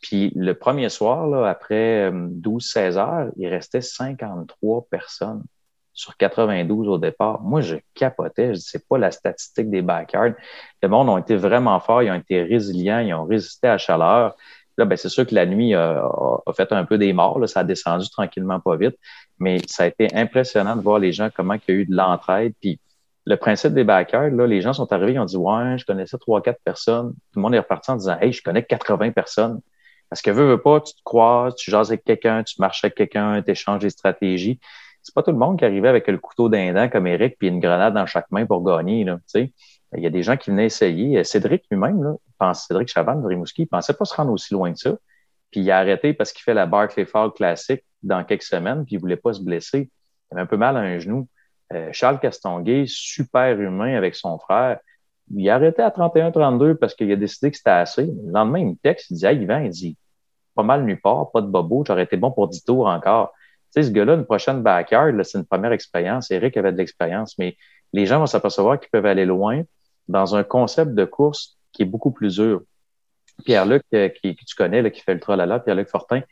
Puis 0.00 0.32
le 0.34 0.54
premier 0.54 0.88
soir, 0.88 1.44
après 1.44 2.10
12-16 2.10 2.78
euh, 2.78 2.96
heures, 2.96 3.32
il 3.36 3.46
restait 3.46 3.82
53 3.82 4.86
personnes 4.90 5.44
sur 5.92 6.16
92 6.16 6.88
au 6.88 6.98
départ. 6.98 7.42
Moi, 7.42 7.60
je 7.60 7.76
capotais. 7.94 8.54
Je 8.54 8.60
dis, 8.60 8.66
c'est 8.66 8.88
pas 8.88 8.96
la 8.96 9.10
statistique 9.10 9.68
des 9.68 9.82
backyards. 9.82 10.32
Le 10.82 10.88
monde 10.88 11.10
ont 11.10 11.18
été 11.18 11.36
vraiment 11.36 11.78
forts, 11.80 12.02
ils 12.02 12.10
ont 12.10 12.14
été 12.14 12.42
résilients, 12.42 13.00
ils 13.00 13.12
ont 13.12 13.26
résisté 13.26 13.68
à 13.68 13.72
la 13.72 13.78
chaleur. 13.78 14.36
Là, 14.78 14.86
ben, 14.86 14.96
c'est 14.96 15.10
sûr 15.10 15.26
que 15.26 15.34
la 15.34 15.44
nuit 15.44 15.74
a, 15.74 16.02
fait 16.56 16.72
un 16.72 16.86
peu 16.86 16.96
des 16.96 17.12
morts. 17.12 17.46
Ça 17.46 17.60
a 17.60 17.64
descendu 17.64 18.08
tranquillement 18.08 18.60
pas 18.60 18.76
vite. 18.76 18.96
Mais 19.38 19.58
ça 19.66 19.82
a 19.82 19.86
été 19.88 20.08
impressionnant 20.14 20.76
de 20.76 20.80
voir 20.80 20.98
les 20.98 21.12
gens, 21.12 21.28
comment 21.34 21.54
il 21.54 21.60
y 21.68 21.70
a 21.70 21.74
eu 21.74 21.84
de 21.84 21.94
l'entraide. 21.94 22.54
Le 23.26 23.36
principe 23.36 23.74
des 23.74 23.84
backers, 23.84 24.30
là, 24.30 24.46
les 24.46 24.60
gens 24.60 24.72
sont 24.72 24.90
arrivés, 24.92 25.12
ils 25.12 25.18
ont 25.18 25.24
dit 25.24 25.36
Ouais, 25.36 25.76
je 25.78 25.84
connaissais 25.84 26.18
trois, 26.18 26.42
quatre 26.42 26.60
personnes. 26.64 27.10
Tout 27.32 27.38
le 27.38 27.42
monde 27.42 27.54
est 27.54 27.58
reparti 27.58 27.90
en 27.90 27.96
disant 27.96 28.18
Hey, 28.20 28.32
je 28.32 28.42
connais 28.42 28.64
80 28.64 29.12
personnes. 29.12 29.60
Parce 30.08 30.22
que 30.22 30.30
veux, 30.30 30.46
veux 30.46 30.60
pas, 30.60 30.80
tu 30.80 30.94
te 30.94 31.02
croises, 31.04 31.54
tu 31.54 31.70
jases 31.70 31.90
avec 31.90 32.04
quelqu'un, 32.04 32.42
tu 32.42 32.56
marches 32.58 32.84
avec 32.84 32.96
quelqu'un, 32.96 33.42
tu 33.42 33.50
échanges 33.52 33.80
des 33.80 33.90
stratégies. 33.90 34.58
C'est 35.02 35.14
pas 35.14 35.22
tout 35.22 35.30
le 35.30 35.38
monde 35.38 35.58
qui 35.58 35.64
arrivait 35.64 35.88
avec 35.88 36.08
le 36.08 36.18
couteau 36.18 36.48
d'un 36.48 36.88
comme 36.88 37.06
Eric, 37.06 37.36
puis 37.38 37.48
une 37.48 37.60
grenade 37.60 37.94
dans 37.94 38.06
chaque 38.06 38.30
main 38.30 38.44
pour 38.44 38.64
gagner. 38.64 39.04
Là, 39.04 39.18
il 39.34 40.02
y 40.02 40.06
a 40.06 40.10
des 40.10 40.22
gens 40.22 40.36
qui 40.36 40.50
venaient 40.50 40.66
essayer. 40.66 41.22
Cédric 41.24 41.64
lui-même, 41.70 42.16
Cédric 42.54 42.88
Chavanne 42.88 43.22
de 43.22 43.26
Rimouski, 43.26 43.62
il 43.62 43.66
pensait 43.66 43.94
pas 43.94 44.04
se 44.04 44.14
rendre 44.14 44.32
aussi 44.32 44.52
loin 44.52 44.72
que 44.72 44.78
ça. 44.78 44.96
Puis 45.50 45.60
il 45.60 45.70
a 45.70 45.78
arrêté 45.78 46.12
parce 46.12 46.32
qu'il 46.32 46.42
fait 46.42 46.54
la 46.54 46.66
Barclay 46.66 47.06
Fall 47.06 47.32
classique 47.32 47.84
dans 48.02 48.24
quelques 48.24 48.42
semaines, 48.42 48.84
puis 48.84 48.96
il 48.96 49.00
voulait 49.00 49.16
pas 49.16 49.32
se 49.32 49.42
blesser. 49.42 49.90
il 49.90 50.34
avait 50.34 50.42
un 50.42 50.46
peu 50.46 50.56
mal 50.56 50.76
à 50.76 50.80
un 50.80 50.98
genou. 50.98 51.28
Euh, 51.72 51.90
Charles 51.92 52.18
Castonguay, 52.18 52.84
super 52.86 53.60
humain 53.60 53.96
avec 53.96 54.14
son 54.14 54.38
frère, 54.38 54.78
il 55.32 55.48
a 55.48 55.54
arrêté 55.54 55.82
à 55.82 55.90
31-32 55.90 56.74
parce 56.74 56.94
qu'il 56.94 57.10
a 57.12 57.16
décidé 57.16 57.50
que 57.50 57.56
c'était 57.56 57.70
assez. 57.70 58.06
Le 58.06 58.32
lendemain, 58.32 58.58
il 58.58 58.66
me 58.70 58.74
texte, 58.74 59.10
il 59.10 59.16
dit 59.16 59.26
Hey, 59.26 59.40
Yvan, 59.42 59.60
il 59.60 59.70
dit 59.70 59.96
Pas 60.54 60.62
mal 60.62 60.84
nulle 60.84 61.00
part, 61.00 61.30
pas 61.30 61.40
de 61.40 61.46
bobo, 61.46 61.84
j'aurais 61.86 62.04
été 62.04 62.16
bon 62.16 62.32
pour 62.32 62.48
10 62.48 62.64
tours 62.64 62.86
encore. 62.86 63.32
Tu 63.72 63.82
sais, 63.82 63.88
ce 63.88 63.92
gars-là, 63.92 64.14
une 64.14 64.24
prochaine 64.24 64.62
backyard, 64.62 65.24
c'est 65.24 65.38
une 65.38 65.46
première 65.46 65.70
expérience. 65.70 66.30
Eric 66.32 66.56
avait 66.56 66.72
de 66.72 66.78
l'expérience, 66.78 67.38
mais 67.38 67.56
les 67.92 68.06
gens 68.06 68.18
vont 68.18 68.26
s'apercevoir 68.26 68.80
qu'ils 68.80 68.90
peuvent 68.90 69.06
aller 69.06 69.26
loin 69.26 69.62
dans 70.08 70.34
un 70.34 70.42
concept 70.42 70.94
de 70.94 71.04
course 71.04 71.56
qui 71.72 71.82
est 71.82 71.86
beaucoup 71.86 72.10
plus 72.10 72.36
dur. 72.36 72.62
Pierre-Luc, 73.44 73.84
euh, 73.94 74.08
qui, 74.08 74.34
que 74.34 74.44
tu 74.44 74.56
connais, 74.56 74.82
là, 74.82 74.90
qui 74.90 75.00
fait 75.00 75.14
le 75.14 75.20
tralala, 75.20 75.60
Pierre-Luc 75.60 75.88
Fortin, 75.88 76.22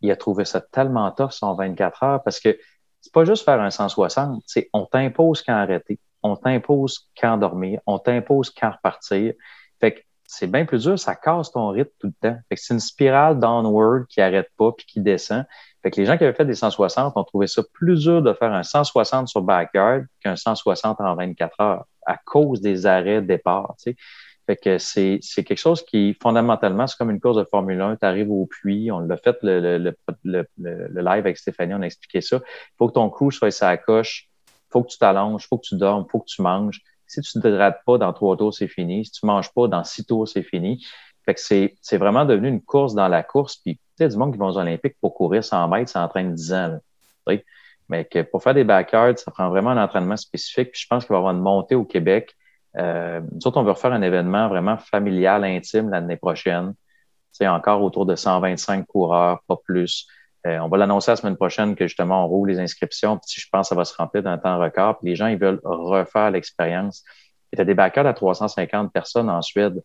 il 0.00 0.10
a 0.10 0.16
trouvé 0.16 0.44
ça 0.44 0.60
tellement 0.60 1.10
tough, 1.12 1.30
son 1.30 1.54
24 1.54 2.02
heures, 2.02 2.22
parce 2.22 2.40
que 2.40 2.58
c'est 3.00 3.12
pas 3.12 3.24
juste 3.24 3.44
faire 3.44 3.60
un 3.60 3.70
160, 3.70 4.42
c'est 4.46 4.68
on 4.72 4.86
t'impose 4.86 5.42
quand 5.42 5.54
arrêter, 5.54 5.98
on 6.22 6.36
t'impose 6.36 7.08
quand 7.18 7.38
dormir, 7.38 7.80
on 7.86 7.98
t'impose 7.98 8.50
quand 8.50 8.70
repartir. 8.70 9.34
Fait 9.80 9.94
que 9.94 10.00
c'est 10.24 10.46
bien 10.46 10.64
plus 10.64 10.84
dur, 10.84 10.98
ça 10.98 11.16
casse 11.16 11.50
ton 11.50 11.68
rythme 11.70 11.90
tout 11.98 12.06
le 12.06 12.12
temps. 12.30 12.38
Fait 12.48 12.54
que 12.54 12.60
c'est 12.60 12.74
une 12.74 12.80
spirale 12.80 13.40
downward 13.40 14.06
qui 14.06 14.20
arrête 14.20 14.48
pas 14.56 14.70
puis 14.72 14.86
qui 14.86 15.00
descend. 15.00 15.44
Fait 15.82 15.90
que 15.90 16.00
les 16.00 16.06
gens 16.06 16.16
qui 16.16 16.24
avaient 16.24 16.36
fait 16.36 16.44
des 16.44 16.54
160 16.54 17.16
ont 17.16 17.24
trouvé 17.24 17.46
ça 17.46 17.62
plus 17.72 18.00
dur 18.00 18.22
de 18.22 18.32
faire 18.34 18.52
un 18.52 18.62
160 18.62 19.28
sur 19.28 19.42
backyard 19.42 20.04
qu'un 20.22 20.36
160 20.36 21.00
en 21.00 21.14
24 21.16 21.60
heures 21.60 21.84
à 22.06 22.16
cause 22.24 22.60
des 22.60 22.86
arrêts 22.86 23.22
de 23.22 23.26
départ. 23.26 23.74
Fait 24.50 24.56
que 24.56 24.78
c'est, 24.78 25.20
c'est 25.22 25.44
quelque 25.44 25.60
chose 25.60 25.84
qui, 25.84 26.12
fondamentalement, 26.20 26.88
c'est 26.88 26.96
comme 26.96 27.12
une 27.12 27.20
course 27.20 27.36
de 27.36 27.44
Formule 27.44 27.80
1. 27.80 27.98
Tu 27.98 28.04
arrives 28.04 28.32
au 28.32 28.46
puits, 28.46 28.90
on 28.90 28.98
l'a 28.98 29.16
fait 29.16 29.38
le, 29.42 29.78
le, 29.78 29.96
le, 30.24 30.48
le, 30.58 31.00
live 31.00 31.20
avec 31.20 31.38
Stéphanie, 31.38 31.72
on 31.72 31.82
a 31.82 31.86
expliqué 31.86 32.20
ça. 32.20 32.40
Il 32.44 32.76
faut 32.76 32.88
que 32.88 32.94
ton 32.94 33.08
crew 33.10 33.30
soit 33.30 33.52
sa 33.52 33.76
coche, 33.76 34.28
il 34.48 34.72
faut 34.72 34.82
que 34.82 34.88
tu 34.88 34.98
t'allonges, 34.98 35.44
il 35.44 35.46
faut 35.46 35.56
que 35.58 35.66
tu 35.68 35.76
dormes, 35.76 36.04
il 36.04 36.10
faut 36.10 36.18
que 36.18 36.26
tu 36.26 36.42
manges. 36.42 36.80
Si 37.06 37.20
tu 37.20 37.38
ne 37.38 37.42
t'hydrates 37.42 37.84
pas 37.86 37.96
dans 37.96 38.12
trois 38.12 38.36
tours, 38.36 38.52
c'est 38.52 38.66
fini. 38.66 39.04
Si 39.04 39.12
tu 39.12 39.24
manges 39.24 39.54
pas 39.54 39.68
dans 39.68 39.84
six 39.84 40.04
tours, 40.04 40.26
c'est 40.26 40.42
fini. 40.42 40.84
Fait 41.24 41.34
que 41.34 41.40
c'est, 41.40 41.76
c'est 41.80 41.98
vraiment 41.98 42.24
devenu 42.24 42.48
une 42.48 42.60
course 42.60 42.96
dans 42.96 43.06
la 43.06 43.22
course. 43.22 43.54
Puis, 43.54 43.76
tu 43.76 43.82
sais, 43.98 44.08
du 44.08 44.16
monde 44.16 44.32
qui 44.32 44.38
vont 44.40 44.48
aux 44.48 44.58
Olympiques 44.58 44.96
pour 45.00 45.14
courir 45.14 45.44
100 45.44 45.68
mètres, 45.68 45.92
ça 45.92 46.02
entraîne 46.02 46.34
10 46.34 46.52
ans. 46.54 46.80
Mais 47.88 48.04
que 48.04 48.22
pour 48.22 48.42
faire 48.42 48.54
des 48.54 48.64
backyards, 48.64 49.16
ça 49.16 49.30
prend 49.30 49.48
vraiment 49.48 49.70
un 49.70 49.80
entraînement 49.80 50.16
spécifique. 50.16 50.72
Puis 50.72 50.82
je 50.82 50.88
pense 50.88 51.04
qu'il 51.04 51.10
va 51.10 51.18
y 51.18 51.18
avoir 51.18 51.34
une 51.34 51.40
montée 51.40 51.76
au 51.76 51.84
Québec 51.84 52.34
euh, 52.78 53.20
nous 53.32 53.46
autres, 53.46 53.58
on 53.58 53.64
veut 53.64 53.72
refaire 53.72 53.92
un 53.92 54.02
événement 54.02 54.48
vraiment 54.48 54.78
familial, 54.78 55.44
intime 55.44 55.90
l'année 55.90 56.16
prochaine. 56.16 56.74
C'est 57.32 57.46
encore 57.46 57.82
autour 57.82 58.06
de 58.06 58.14
125 58.16 58.86
coureurs, 58.86 59.42
pas 59.46 59.56
plus. 59.64 60.06
Euh, 60.46 60.58
on 60.58 60.68
va 60.68 60.78
l'annoncer 60.78 61.10
la 61.10 61.16
semaine 61.16 61.36
prochaine 61.36 61.74
que 61.74 61.86
justement 61.86 62.24
on 62.24 62.28
roule 62.28 62.48
les 62.48 62.58
inscriptions. 62.58 63.18
Puis 63.18 63.40
je 63.40 63.48
pense 63.50 63.66
que 63.66 63.68
ça 63.70 63.74
va 63.74 63.84
se 63.84 63.94
remplir 63.94 64.22
dans 64.22 64.30
un 64.30 64.38
temps 64.38 64.58
record. 64.58 64.98
Les 65.02 65.16
gens, 65.16 65.26
ils 65.26 65.38
veulent 65.38 65.60
refaire 65.64 66.30
l'expérience. 66.30 67.04
Tu 67.52 67.60
as 67.60 67.64
des 67.64 67.74
backers 67.74 68.06
à 68.06 68.14
350 68.14 68.92
personnes 68.92 69.28
en 69.28 69.42
Suède. 69.42 69.82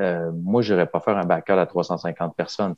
Euh, 0.00 0.30
moi, 0.32 0.62
je 0.62 0.72
n'irais 0.72 0.86
pas 0.86 1.00
faire 1.00 1.16
un 1.16 1.24
backer 1.24 1.58
à 1.58 1.66
350 1.66 2.36
personnes. 2.36 2.74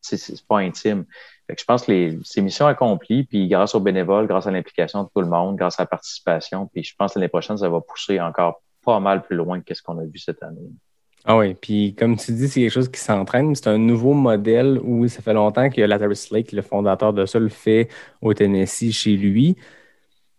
C'est 0.00 0.46
pas 0.46 0.58
intime. 0.58 1.04
Je 1.48 1.64
pense 1.64 1.86
que 1.86 1.92
les, 1.92 2.18
c'est 2.24 2.40
mission 2.40 2.66
accomplie, 2.66 3.24
puis 3.24 3.48
grâce 3.48 3.74
aux 3.74 3.80
bénévoles, 3.80 4.26
grâce 4.26 4.46
à 4.46 4.50
l'implication 4.50 5.04
de 5.04 5.08
tout 5.14 5.22
le 5.22 5.28
monde, 5.28 5.56
grâce 5.56 5.80
à 5.80 5.84
la 5.84 5.86
participation, 5.86 6.66
puis 6.66 6.84
je 6.84 6.94
pense 6.96 7.14
que 7.14 7.18
l'année 7.18 7.28
prochaine, 7.28 7.56
ça 7.56 7.68
va 7.68 7.80
pousser 7.80 8.20
encore 8.20 8.62
pas 8.84 9.00
mal 9.00 9.22
plus 9.22 9.36
loin 9.36 9.60
que 9.60 9.74
ce 9.74 9.82
qu'on 9.82 9.98
a 9.98 10.04
vu 10.04 10.18
cette 10.18 10.42
année. 10.42 10.70
Ah 11.24 11.36
oui, 11.36 11.54
puis 11.54 11.94
comme 11.94 12.16
tu 12.16 12.32
dis, 12.32 12.48
c'est 12.48 12.60
quelque 12.60 12.72
chose 12.72 12.90
qui 12.90 13.00
s'entraîne. 13.00 13.54
C'est 13.54 13.68
un 13.68 13.78
nouveau 13.78 14.14
modèle 14.14 14.80
où 14.82 15.06
ça 15.08 15.20
fait 15.20 15.34
longtemps 15.34 15.68
que 15.68 15.80
Lazarus 15.80 16.30
Lake, 16.30 16.52
le 16.52 16.62
fondateur 16.62 17.12
de 17.12 17.26
ça, 17.26 17.38
le 17.38 17.48
fait 17.48 17.88
au 18.22 18.32
Tennessee 18.32 18.92
chez 18.92 19.16
lui. 19.16 19.56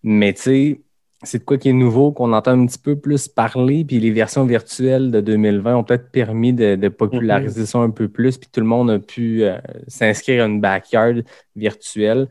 Mais 0.03 0.33
tu 0.33 0.41
sais, 0.41 0.81
c'est 1.23 1.39
de 1.39 1.43
quoi 1.43 1.57
qui 1.57 1.69
est 1.69 1.73
nouveau, 1.73 2.11
qu'on 2.11 2.31
entend 2.31 2.51
un 2.51 2.65
petit 2.65 2.79
peu 2.79 2.95
plus 2.95 3.27
parler, 3.27 3.83
puis 3.83 3.99
les 3.99 4.11
versions 4.11 4.45
virtuelles 4.45 5.11
de 5.11 5.19
2020 5.19 5.75
ont 5.75 5.83
peut-être 5.83 6.11
permis 6.11 6.53
de, 6.53 6.87
populariser 6.87 7.65
ça 7.65 7.79
un 7.79 7.89
peu 7.89 8.07
plus, 8.07 8.37
puis 8.37 8.49
tout 8.51 8.61
le 8.61 8.65
monde 8.65 8.89
a 8.89 8.99
pu 8.99 9.43
euh, 9.43 9.57
s'inscrire 9.87 10.43
à 10.43 10.47
une 10.47 10.61
backyard 10.61 11.23
virtuelle. 11.55 12.29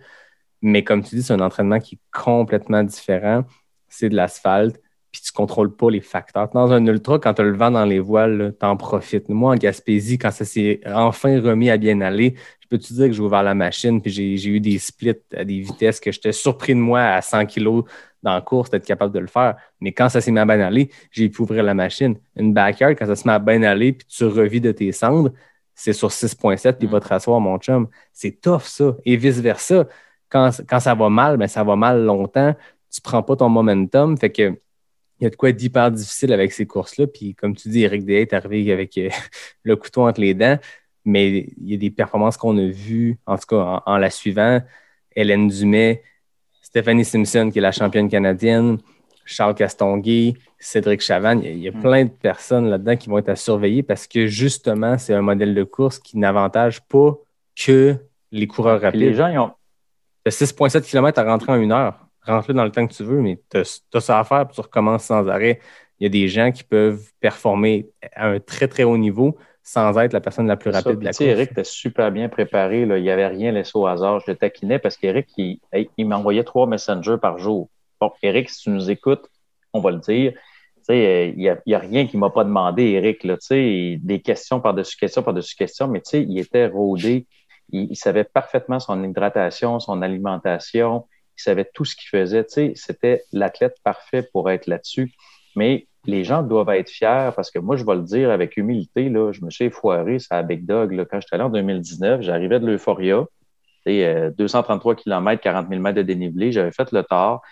Mais 0.62 0.84
comme 0.84 1.02
tu 1.02 1.16
dis, 1.16 1.22
c'est 1.22 1.34
un 1.34 1.40
entraînement 1.40 1.78
qui 1.80 1.96
est 1.96 1.98
complètement 2.12 2.82
différent. 2.82 3.44
C'est 3.88 4.08
de 4.08 4.16
l'asphalte, 4.16 4.80
puis 5.12 5.20
tu 5.20 5.32
ne 5.32 5.36
contrôles 5.36 5.76
pas 5.76 5.90
les 5.90 6.00
facteurs. 6.00 6.48
Dans 6.48 6.72
un 6.72 6.84
ultra, 6.86 7.18
quand 7.18 7.34
tu 7.34 7.42
as 7.42 7.44
le 7.44 7.56
vent 7.56 7.70
dans 7.70 7.84
les 7.84 8.00
voiles, 8.00 8.54
tu 8.58 8.66
en 8.66 8.76
profites. 8.76 9.28
Moi, 9.28 9.52
en 9.52 9.56
Gaspésie, 9.56 10.18
quand 10.18 10.30
ça 10.30 10.46
s'est 10.46 10.80
enfin 10.86 11.40
remis 11.40 11.68
à 11.68 11.76
bien 11.76 12.00
aller, 12.00 12.34
je 12.60 12.68
peux 12.68 12.78
te 12.78 12.92
dire 12.92 13.06
que 13.06 13.12
j'ai 13.12 13.22
ouvert 13.22 13.42
la 13.42 13.54
machine, 13.54 14.00
puis 14.00 14.10
j'ai 14.10 14.48
eu 14.48 14.60
des 14.60 14.78
splits 14.78 15.14
à 15.36 15.44
des 15.44 15.60
vitesses 15.60 16.00
que 16.00 16.10
j'étais 16.10 16.32
surpris 16.32 16.74
de 16.74 16.80
moi 16.80 17.00
à 17.00 17.22
100 17.22 17.46
kg 17.46 17.82
dans 18.22 18.34
la 18.34 18.40
course 18.40 18.70
d'être 18.70 18.86
capable 18.86 19.12
de 19.14 19.20
le 19.20 19.26
faire. 19.26 19.56
Mais 19.80 19.92
quand 19.92 20.08
ça 20.08 20.20
s'est 20.20 20.30
mis 20.30 20.38
à 20.38 20.44
bien 20.44 20.60
aller, 20.60 20.90
j'ai 21.10 21.28
pu 21.28 21.42
ouvrir 21.42 21.62
la 21.62 21.74
machine. 21.74 22.18
Une 22.36 22.52
backyard, 22.52 22.92
quand 22.96 23.06
ça 23.06 23.16
se 23.16 23.26
met 23.26 23.34
à 23.34 23.38
bien 23.38 23.62
aller, 23.62 23.92
puis 23.92 24.06
tu 24.08 24.24
revis 24.24 24.60
de 24.60 24.72
tes 24.72 24.92
cendres, 24.92 25.32
c'est 25.74 25.92
sur 25.92 26.10
6.7, 26.10 26.72
puis 26.74 26.88
il 26.88 26.90
va 26.90 27.00
te 27.00 27.08
rasseoir, 27.08 27.40
mon 27.40 27.58
chum. 27.58 27.88
C'est 28.12 28.40
tough, 28.40 28.62
ça. 28.62 28.96
Et 29.04 29.16
vice-versa. 29.16 29.86
Quand, 30.28 30.50
quand, 30.68 30.80
ça 30.80 30.94
va 30.94 31.08
mal, 31.08 31.36
ben, 31.36 31.46
ça 31.46 31.62
va 31.62 31.76
mal 31.76 32.04
longtemps. 32.04 32.54
Tu 32.90 33.00
prends 33.00 33.22
pas 33.22 33.36
ton 33.36 33.48
momentum. 33.48 34.16
Fait 34.18 34.30
que 34.30 34.58
il 35.20 35.24
y 35.24 35.26
a 35.26 35.30
de 35.30 35.36
quoi 35.36 35.50
être 35.50 35.62
hyper 35.62 35.90
difficile 35.90 36.32
avec 36.32 36.52
ces 36.52 36.66
courses-là. 36.66 37.06
Puis 37.06 37.34
comme 37.34 37.54
tu 37.56 37.68
dis, 37.68 37.82
Eric 37.82 38.04
Day 38.04 38.22
est 38.22 38.32
arrivé 38.32 38.72
avec 38.72 38.96
euh, 38.98 39.08
le 39.62 39.76
couteau 39.76 40.06
entre 40.06 40.20
les 40.20 40.34
dents. 40.34 40.58
Mais 41.04 41.46
il 41.56 41.70
y 41.70 41.74
a 41.74 41.76
des 41.78 41.90
performances 41.90 42.36
qu'on 42.36 42.56
a 42.58 42.66
vues, 42.66 43.18
en 43.26 43.36
tout 43.38 43.46
cas 43.48 43.56
en, 43.56 43.82
en 43.86 43.98
la 43.98 44.10
suivant. 44.10 44.60
Hélène 45.14 45.48
Dumais, 45.48 46.02
Stephanie 46.68 47.06
Simpson, 47.06 47.48
qui 47.50 47.60
est 47.60 47.62
la 47.62 47.72
championne 47.72 48.10
canadienne, 48.10 48.76
Charles 49.24 49.54
Castonguay, 49.54 50.34
Cédric 50.58 51.00
Chavanne. 51.00 51.40
Il 51.42 51.60
y 51.60 51.68
a, 51.68 51.70
hmm. 51.70 51.80
plein 51.80 52.04
de 52.04 52.10
personnes 52.10 52.68
là-dedans 52.68 52.94
qui 52.94 53.08
vont 53.08 53.16
être 53.16 53.30
à 53.30 53.36
surveiller 53.36 53.82
parce 53.82 54.06
que 54.06 54.26
justement, 54.26 54.98
c'est 54.98 55.14
un 55.14 55.22
modèle 55.22 55.54
de 55.54 55.64
course 55.64 55.98
qui 55.98 56.18
n'avantage 56.18 56.82
pas 56.82 57.14
que 57.56 57.96
les 58.32 58.46
coureurs 58.46 58.82
rapides. 58.82 59.00
Les 59.00 59.14
gens, 59.14 59.28
ils 59.28 59.38
ont. 59.38 59.52
6,7 60.26 60.82
km 60.82 61.18
à 61.18 61.24
rentrer 61.24 61.52
en 61.52 61.56
une 61.56 61.72
heure. 61.72 62.06
Rentre 62.26 62.52
dans 62.52 62.64
le 62.64 62.70
temps 62.70 62.86
que 62.86 62.92
tu 62.92 63.02
veux, 63.02 63.22
mais 63.22 63.40
tu 63.50 63.56
as, 63.56 64.00
ça 64.00 64.18
à 64.18 64.24
faire 64.24 64.46
puis 64.46 64.54
tu 64.54 64.60
recommences 64.60 65.04
sans 65.04 65.26
arrêt. 65.26 65.60
Il 65.98 66.02
y 66.02 66.06
a 66.06 66.10
des 66.10 66.28
gens 66.28 66.52
qui 66.52 66.64
peuvent 66.64 67.00
performer 67.18 67.88
à 68.14 68.28
un 68.28 68.40
très, 68.40 68.68
très 68.68 68.84
haut 68.84 68.98
niveau 68.98 69.38
sans 69.68 69.98
être 69.98 70.14
la 70.14 70.20
personne 70.22 70.46
la 70.46 70.56
plus 70.56 70.70
rapide 70.70 70.98
de 70.98 71.04
la 71.04 71.10
course. 71.10 71.20
Eric 71.20 71.50
était 71.50 71.62
super 71.62 72.10
bien 72.10 72.30
préparé. 72.30 72.86
Là. 72.86 72.96
Il 72.96 73.02
n'y 73.02 73.10
avait 73.10 73.26
rien 73.26 73.52
laissé 73.52 73.72
au 73.74 73.86
hasard. 73.86 74.20
Je 74.20 74.30
le 74.30 74.36
taquinais 74.38 74.78
parce 74.78 74.96
qu'Eric, 74.96 75.28
il, 75.36 75.60
il 75.98 76.08
m'envoyait 76.08 76.42
trois 76.42 76.66
messengers 76.66 77.18
par 77.20 77.38
jour. 77.38 77.68
Bon, 78.00 78.10
Eric, 78.22 78.48
si 78.48 78.62
tu 78.62 78.70
nous 78.70 78.90
écoutes, 78.90 79.28
on 79.74 79.80
va 79.80 79.90
le 79.90 79.98
dire. 79.98 80.32
Il 80.88 81.34
n'y 81.36 81.74
a, 81.74 81.78
rien 81.78 82.06
qui 82.06 82.16
ne 82.16 82.20
m'a 82.20 82.30
pas 82.30 82.44
demandé, 82.44 82.82
Eric. 82.92 83.24
Là, 83.24 83.36
des 83.50 84.22
questions 84.24 84.58
par-dessus 84.58 84.96
questions 84.96 85.22
par-dessus 85.22 85.54
questions, 85.54 85.86
mais 85.86 86.00
il 86.14 86.38
était 86.38 86.66
rodé. 86.66 87.26
Il, 87.68 87.88
il, 87.90 87.96
savait 87.96 88.24
parfaitement 88.24 88.80
son 88.80 89.04
hydratation, 89.04 89.80
son 89.80 90.00
alimentation. 90.00 91.06
Il 91.36 91.42
savait 91.42 91.68
tout 91.74 91.84
ce 91.84 91.94
qu'il 91.94 92.08
faisait. 92.08 92.46
C'était 92.74 93.22
l'athlète 93.32 93.76
parfait 93.84 94.26
pour 94.32 94.50
être 94.50 94.66
là-dessus. 94.66 95.12
Mais 95.56 95.86
les 96.08 96.24
gens 96.24 96.42
doivent 96.42 96.70
être 96.70 96.88
fiers 96.88 97.30
parce 97.36 97.50
que 97.50 97.58
moi, 97.58 97.76
je 97.76 97.84
vais 97.84 97.94
le 97.94 98.02
dire 98.02 98.30
avec 98.30 98.56
humilité, 98.56 99.10
là, 99.10 99.30
je 99.30 99.44
me 99.44 99.50
suis 99.50 99.68
foiré 99.68 100.18
ça 100.18 100.42
Big 100.42 100.64
Dog. 100.64 100.92
Là, 100.92 101.04
quand 101.04 101.20
j'étais 101.20 101.34
allé 101.34 101.44
en 101.44 101.50
2019, 101.50 102.22
j'arrivais 102.22 102.58
de 102.60 102.66
l'Euphoria, 102.66 103.26
233 103.86 104.94
km, 104.94 105.42
40 105.42 105.68
000 105.68 105.80
mètres 105.82 105.98
de 105.98 106.02
dénivelé, 106.02 106.50
j'avais 106.50 106.72
fait 106.72 106.90
le 106.92 107.02
tard. 107.02 107.42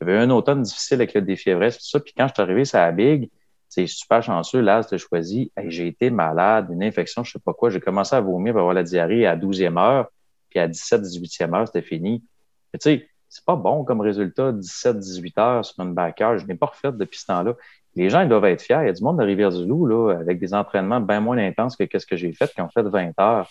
J'avais 0.00 0.16
un 0.16 0.30
automne 0.30 0.62
difficile 0.62 0.96
avec 0.96 1.12
le 1.12 1.20
défi 1.20 1.50
Everest, 1.50 1.80
tout 1.80 1.86
ça. 1.86 2.00
Puis 2.00 2.14
quand 2.16 2.26
je 2.28 2.32
suis 2.32 2.42
arrivé 2.42 2.62
à 2.72 2.90
Big, 2.90 3.30
c'est 3.68 3.86
super 3.86 4.22
chanceux, 4.22 4.60
là, 4.60 4.80
de 4.80 4.96
choisi. 4.96 5.52
j'ai 5.66 5.86
été 5.86 6.08
malade, 6.08 6.68
une 6.70 6.82
infection, 6.82 7.22
je 7.22 7.32
sais 7.32 7.38
pas 7.38 7.52
quoi. 7.52 7.68
J'ai 7.68 7.80
commencé 7.80 8.16
à 8.16 8.20
vomir, 8.22 8.54
pour 8.54 8.60
avoir 8.60 8.74
la 8.74 8.82
diarrhée 8.82 9.26
à 9.26 9.36
12e 9.36 9.78
heure, 9.78 10.08
puis 10.48 10.58
à 10.58 10.68
17, 10.68 11.02
18e 11.02 11.54
heure, 11.54 11.66
c'était 11.66 11.82
fini. 11.82 12.24
tu 12.72 12.78
sais, 12.80 13.08
c'est 13.28 13.44
pas 13.44 13.56
bon 13.56 13.84
comme 13.84 14.00
résultat, 14.00 14.52
17, 14.52 14.98
18 14.98 15.38
heures 15.38 15.64
sur 15.64 15.82
une 15.82 15.92
backer. 15.92 16.38
Je 16.38 16.46
n'ai 16.46 16.54
pas 16.54 16.66
refait 16.66 16.92
depuis 16.92 17.18
ce 17.18 17.26
temps-là 17.26 17.54
les 17.96 18.10
gens 18.10 18.24
doivent 18.26 18.44
être 18.44 18.62
fiers. 18.62 18.78
Il 18.82 18.86
y 18.86 18.90
a 18.90 18.92
du 18.92 19.02
monde 19.02 19.18
de 19.18 19.24
Rivière-du-Loup 19.24 19.86
là, 19.86 20.12
avec 20.20 20.38
des 20.38 20.54
entraînements 20.54 21.00
bien 21.00 21.20
moins 21.20 21.38
intenses 21.38 21.76
que 21.76 21.98
ce 21.98 22.06
que 22.06 22.16
j'ai 22.16 22.32
fait, 22.32 22.52
qui 22.52 22.60
ont 22.60 22.68
fait 22.68 22.82
20 22.82 23.18
heures. 23.18 23.48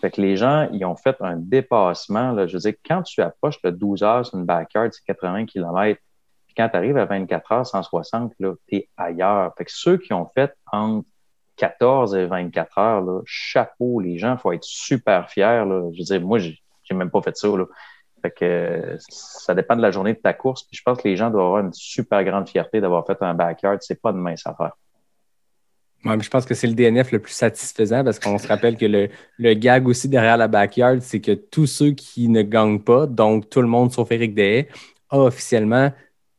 Fait 0.00 0.10
que 0.10 0.20
les 0.20 0.36
gens, 0.36 0.68
ils 0.72 0.84
ont 0.84 0.96
fait 0.96 1.16
un 1.20 1.36
dépassement. 1.36 2.32
Là. 2.32 2.46
Je 2.46 2.54
veux 2.54 2.58
dire, 2.58 2.74
quand 2.84 3.02
tu 3.02 3.20
approches 3.20 3.58
le 3.62 3.70
12 3.70 4.02
heures 4.02 4.26
sur 4.26 4.38
une 4.38 4.46
backyard, 4.46 4.88
c'est 4.92 5.04
80 5.04 5.46
km. 5.46 6.00
Puis 6.46 6.54
quand 6.56 6.68
tu 6.68 6.76
arrives 6.76 6.96
à 6.96 7.04
24 7.04 7.52
heures, 7.52 7.66
160, 7.66 8.32
tu 8.38 8.46
es 8.72 8.88
ailleurs. 8.96 9.54
Fait 9.56 9.64
que 9.64 9.70
ceux 9.72 9.98
qui 9.98 10.12
ont 10.12 10.26
fait 10.34 10.52
entre 10.72 11.06
14 11.56 12.16
et 12.16 12.26
24 12.26 12.78
heures, 12.78 13.22
chapeau, 13.26 14.00
les 14.00 14.18
gens, 14.18 14.32
il 14.32 14.38
faut 14.38 14.52
être 14.52 14.64
super 14.64 15.30
fiers. 15.30 15.64
Là. 15.64 15.90
Je 15.92 15.98
veux 15.98 16.04
dire, 16.04 16.20
moi, 16.20 16.38
j'ai 16.38 16.58
même 16.92 17.10
pas 17.10 17.22
fait 17.22 17.36
ça. 17.36 17.48
Là. 17.48 17.66
Fait 18.22 18.30
que 18.30 18.96
ça 19.08 19.54
dépend 19.54 19.76
de 19.76 19.82
la 19.82 19.90
journée 19.90 20.14
de 20.14 20.18
ta 20.18 20.32
course. 20.32 20.62
Puis 20.62 20.76
je 20.76 20.82
pense 20.82 20.98
que 21.02 21.08
les 21.08 21.16
gens 21.16 21.30
doivent 21.30 21.46
avoir 21.46 21.60
une 21.60 21.72
super 21.72 22.22
grande 22.24 22.48
fierté 22.48 22.80
d'avoir 22.80 23.04
fait 23.06 23.18
un 23.20 23.34
backyard. 23.34 23.78
C'est 23.80 24.00
pas 24.00 24.12
de 24.12 24.18
mince 24.18 24.46
affaire. 24.46 24.72
Ouais, 26.04 26.16
mais 26.16 26.22
je 26.22 26.30
pense 26.30 26.44
que 26.44 26.54
c'est 26.54 26.66
le 26.66 26.74
DNF 26.74 27.12
le 27.12 27.20
plus 27.20 27.32
satisfaisant 27.32 28.02
parce 28.02 28.18
qu'on 28.18 28.36
se 28.38 28.48
rappelle 28.48 28.76
que 28.76 28.86
le, 28.86 29.54
gag 29.54 29.86
aussi 29.86 30.08
derrière 30.08 30.36
la 30.36 30.48
backyard, 30.48 31.00
c'est 31.00 31.20
que 31.20 31.32
tous 31.32 31.66
ceux 31.66 31.92
qui 31.92 32.28
ne 32.28 32.42
gagnent 32.42 32.80
pas, 32.80 33.06
donc 33.06 33.48
tout 33.48 33.62
le 33.62 33.68
monde 33.68 33.92
sauf 33.92 34.10
Eric 34.10 34.34
Deshaies, 34.34 34.68
a 35.10 35.18
officiellement 35.18 35.92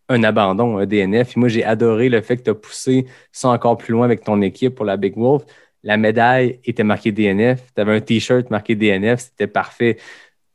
un 0.10 0.24
abandon, 0.24 0.78
un 0.78 0.86
DNF. 0.86 1.38
Et 1.38 1.40
moi, 1.40 1.48
j'ai 1.48 1.64
adoré 1.64 2.10
le 2.10 2.22
fait 2.22 2.38
que 2.38 2.44
tu 2.44 2.50
as 2.50 2.56
poussé 2.56 3.06
ça 3.32 3.50
encore 3.50 3.78
plus 3.78 3.94
loin 3.94 4.04
avec 4.06 4.24
ton 4.24 4.42
équipe 4.42 4.76
pour 4.76 4.86
la 4.86 4.98
Big 4.98 5.16
Wolf. 5.16 5.44
La 5.84 5.96
médaille 5.96 6.60
était 6.66 6.84
marquée 6.84 7.12
DNF. 7.12 7.62
Tu 7.74 7.82
avais 7.82 7.96
un 7.96 8.02
T-shirt 8.02 8.50
marqué 8.50 8.76
DNF. 8.76 9.22
C'était 9.22 9.48
parfait 9.48 9.98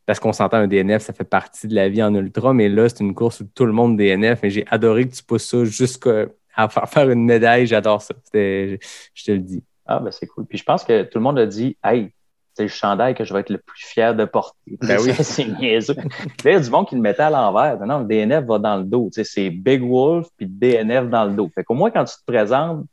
parce 0.09 0.21
qu'on 0.21 0.33
s'entend 0.33 0.57
un 0.57 0.67
DNF, 0.67 1.03
ça 1.03 1.13
fait 1.13 1.23
partie 1.23 1.69
de 1.69 1.75
la 1.75 1.91
vie 1.91 2.03
en 2.03 2.15
ultra. 2.15 2.55
Mais 2.55 2.71
là, 2.71 2.89
c'est 2.89 3.01
une 3.01 3.15
course 3.15 3.41
où 3.41 3.45
tout 3.55 3.67
le 3.67 3.73
monde 3.73 3.99
DNF. 3.99 4.43
Et 4.43 4.49
j'ai 4.49 4.65
adoré 4.71 5.07
que 5.07 5.15
tu 5.15 5.23
pousses 5.23 5.45
ça 5.45 5.65
jusqu'à 5.67 6.29
faire, 6.87 7.11
une 7.11 7.27
médaille. 7.27 7.67
J'adore 7.67 8.01
ça. 8.01 8.15
Je 8.33 8.79
te 9.23 9.33
le 9.33 9.41
dis. 9.41 9.63
Ah, 9.85 9.99
ben 9.99 10.11
c'est 10.11 10.27
cool. 10.27 10.47
Puis 10.47 10.57
je 10.57 10.65
pense 10.65 10.83
que 10.83 11.03
tout 11.03 11.19
le 11.19 11.25
monde 11.25 11.39
a 11.39 11.45
dit, 11.45 11.77
hey, 11.85 12.11
c'est 12.55 12.63
le 12.63 12.69
chandail 12.71 13.15
que 13.15 13.25
je 13.25 13.35
vais 13.35 13.41
être 13.41 13.51
le 13.51 13.59
plus 13.59 13.85
fier 13.85 14.15
de 14.15 14.25
porter. 14.25 14.79
Ben 14.81 14.99
oui. 15.05 15.13
Ça, 15.13 15.23
c'est 15.25 15.45
niaiseux. 15.45 15.95
Il 16.43 16.53
y 16.53 16.55
a 16.55 16.59
du 16.59 16.71
monde 16.71 16.89
qui 16.89 16.95
le 16.95 17.03
mettait 17.03 17.25
à 17.25 17.31
l'envers. 17.31 17.79
Non, 17.85 17.99
le 17.99 18.07
DNF 18.07 18.47
va 18.47 18.59
dans 18.59 18.79
le 18.79 18.85
dos. 18.85 19.11
Tu 19.13 19.23
sais, 19.23 19.31
c'est 19.31 19.51
Big 19.51 19.83
Wolf 19.83 20.29
puis 20.39 20.47
DNF 20.47 21.11
dans 21.11 21.27
le 21.27 21.35
dos. 21.35 21.51
Fait 21.55 21.65
qu'au 21.65 21.75
moins, 21.75 21.91
quand 21.91 22.05
tu 22.05 22.15
te 22.15 22.25
présentes, 22.27 22.87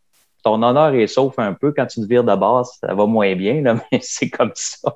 ton 0.43 0.61
honneur 0.61 0.93
est 0.93 1.07
sauf 1.07 1.39
un 1.39 1.53
peu. 1.53 1.71
Quand 1.71 1.85
tu 1.85 2.01
te 2.01 2.07
vires 2.07 2.25
de 2.25 2.35
base, 2.35 2.71
ça 2.81 2.93
va 2.93 3.05
moins 3.05 3.33
bien, 3.37 3.61
là, 3.61 3.75
mais 3.93 3.99
c'est 4.01 4.29
comme 4.29 4.51
ça. 4.53 4.93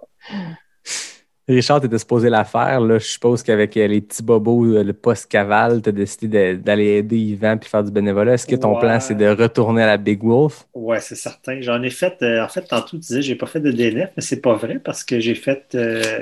Richard, 1.49 1.81
tu 1.81 1.87
étais 1.87 1.97
supposé 1.97 2.29
la 2.29 2.43
faire. 2.45 2.79
Là, 2.81 2.99
je 2.99 3.05
suppose 3.05 3.43
qu'avec 3.43 3.75
euh, 3.75 3.87
les 3.87 4.01
petits 4.01 4.23
bobos, 4.23 4.65
euh, 4.65 4.83
le 4.83 4.93
post-cavale, 4.93 5.81
tu 5.81 5.89
as 5.89 5.91
décidé 5.91 6.55
d'aller 6.55 6.97
aider 6.97 7.17
Yvan 7.17 7.57
puis 7.57 7.69
faire 7.69 7.83
du 7.83 7.91
bénévolat. 7.91 8.33
Est-ce 8.35 8.45
que 8.47 8.55
ton 8.55 8.73
Ouais. 8.75 8.79
plan, 8.79 8.99
c'est 8.99 9.15
de 9.15 9.27
retourner 9.27 9.81
à 9.83 9.87
la 9.87 9.97
Big 9.97 10.23
Wolf? 10.23 10.67
Ouais, 10.75 10.99
c'est 11.01 11.15
certain. 11.15 11.59
J'en 11.61 11.81
ai 11.81 11.89
fait, 11.89 12.21
euh, 12.21 12.43
en 12.43 12.47
fait, 12.47 12.61
tantôt, 12.67 12.91
tu 12.91 12.97
disais, 12.97 13.21
j'ai 13.23 13.35
pas 13.35 13.47
fait 13.47 13.59
de 13.59 13.71
DNF, 13.71 14.11
mais 14.15 14.21
c'est 14.21 14.41
pas 14.41 14.53
vrai 14.55 14.79
parce 14.79 15.03
que 15.03 15.19
j'ai 15.19 15.35
fait, 15.35 15.65
euh, 15.75 16.21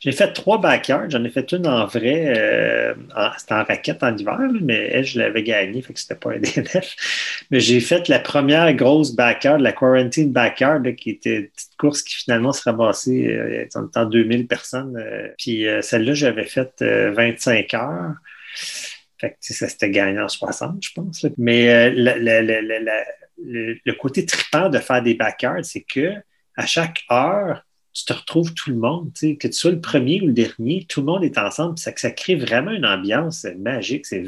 j'ai 0.00 0.12
fait 0.12 0.32
trois 0.32 0.60
backyards. 0.60 1.10
J'en 1.10 1.24
ai 1.24 1.30
fait 1.30 1.50
une 1.52 1.66
en 1.66 1.86
vrai, 1.86 2.34
euh, 2.36 2.94
c'était 3.38 3.54
en 3.54 3.64
raquette 3.64 4.02
en 4.02 4.16
hiver, 4.16 4.38
mais 4.60 4.88
elle, 4.92 5.04
je 5.04 5.18
l'avais 5.18 5.42
gagnée, 5.42 5.82
fait 5.82 5.92
que 5.92 6.00
c'était 6.00 6.14
pas 6.14 6.32
un 6.32 6.38
DNF. 6.40 6.96
Mais 7.50 7.60
j'ai 7.60 7.80
fait 7.80 8.08
la 8.08 8.18
première 8.18 8.72
grosse 8.74 9.12
backyard, 9.14 9.60
la 9.60 9.72
quarantine 9.72 10.32
backyard, 10.32 10.84
là, 10.84 10.92
qui 10.92 11.10
était 11.10 11.36
une 11.36 11.48
petite 11.48 11.76
course 11.78 12.02
qui 12.02 12.16
finalement 12.16 12.52
se 12.52 12.62
ramassait 12.62 13.26
euh, 13.26 13.66
en 13.74 13.86
temps 13.88 14.06
2000 14.06 14.46
personnes. 14.46 14.96
euh, 14.96 15.28
puis 15.38 15.66
euh, 15.66 15.82
celle-là, 15.82 16.14
j'avais 16.14 16.44
fait 16.44 16.70
euh, 16.82 17.12
25 17.12 17.74
heures. 17.74 18.14
Fait 19.20 19.30
que, 19.30 19.36
ça 19.40 19.68
s'était 19.68 19.90
gagné 19.90 20.20
en 20.20 20.28
60, 20.28 20.76
je 20.82 20.90
pense. 20.94 21.22
là. 21.22 21.30
Mais 21.38 21.68
euh, 21.90 21.90
le, 21.94 23.78
le 23.84 23.92
côté 23.94 24.24
trippant 24.26 24.68
de 24.68 24.78
faire 24.78 25.02
des 25.02 25.14
backyards, 25.14 25.64
c'est 25.64 25.82
que 25.82 26.12
à 26.56 26.66
chaque 26.66 27.02
heure, 27.10 27.64
tu 27.98 28.04
te 28.04 28.12
retrouves 28.12 28.54
tout 28.54 28.70
le 28.70 28.76
monde. 28.76 29.10
Que 29.12 29.48
tu 29.48 29.52
sois 29.52 29.72
le 29.72 29.80
premier 29.80 30.20
ou 30.22 30.26
le 30.26 30.32
dernier, 30.32 30.86
tout 30.88 31.00
le 31.00 31.06
monde 31.06 31.24
est 31.24 31.36
ensemble. 31.36 31.78
Ça, 31.78 31.90
ça 31.96 32.10
crée 32.12 32.36
vraiment 32.36 32.70
une 32.70 32.86
ambiance 32.86 33.44
magique. 33.58 34.06
C'est 34.06 34.24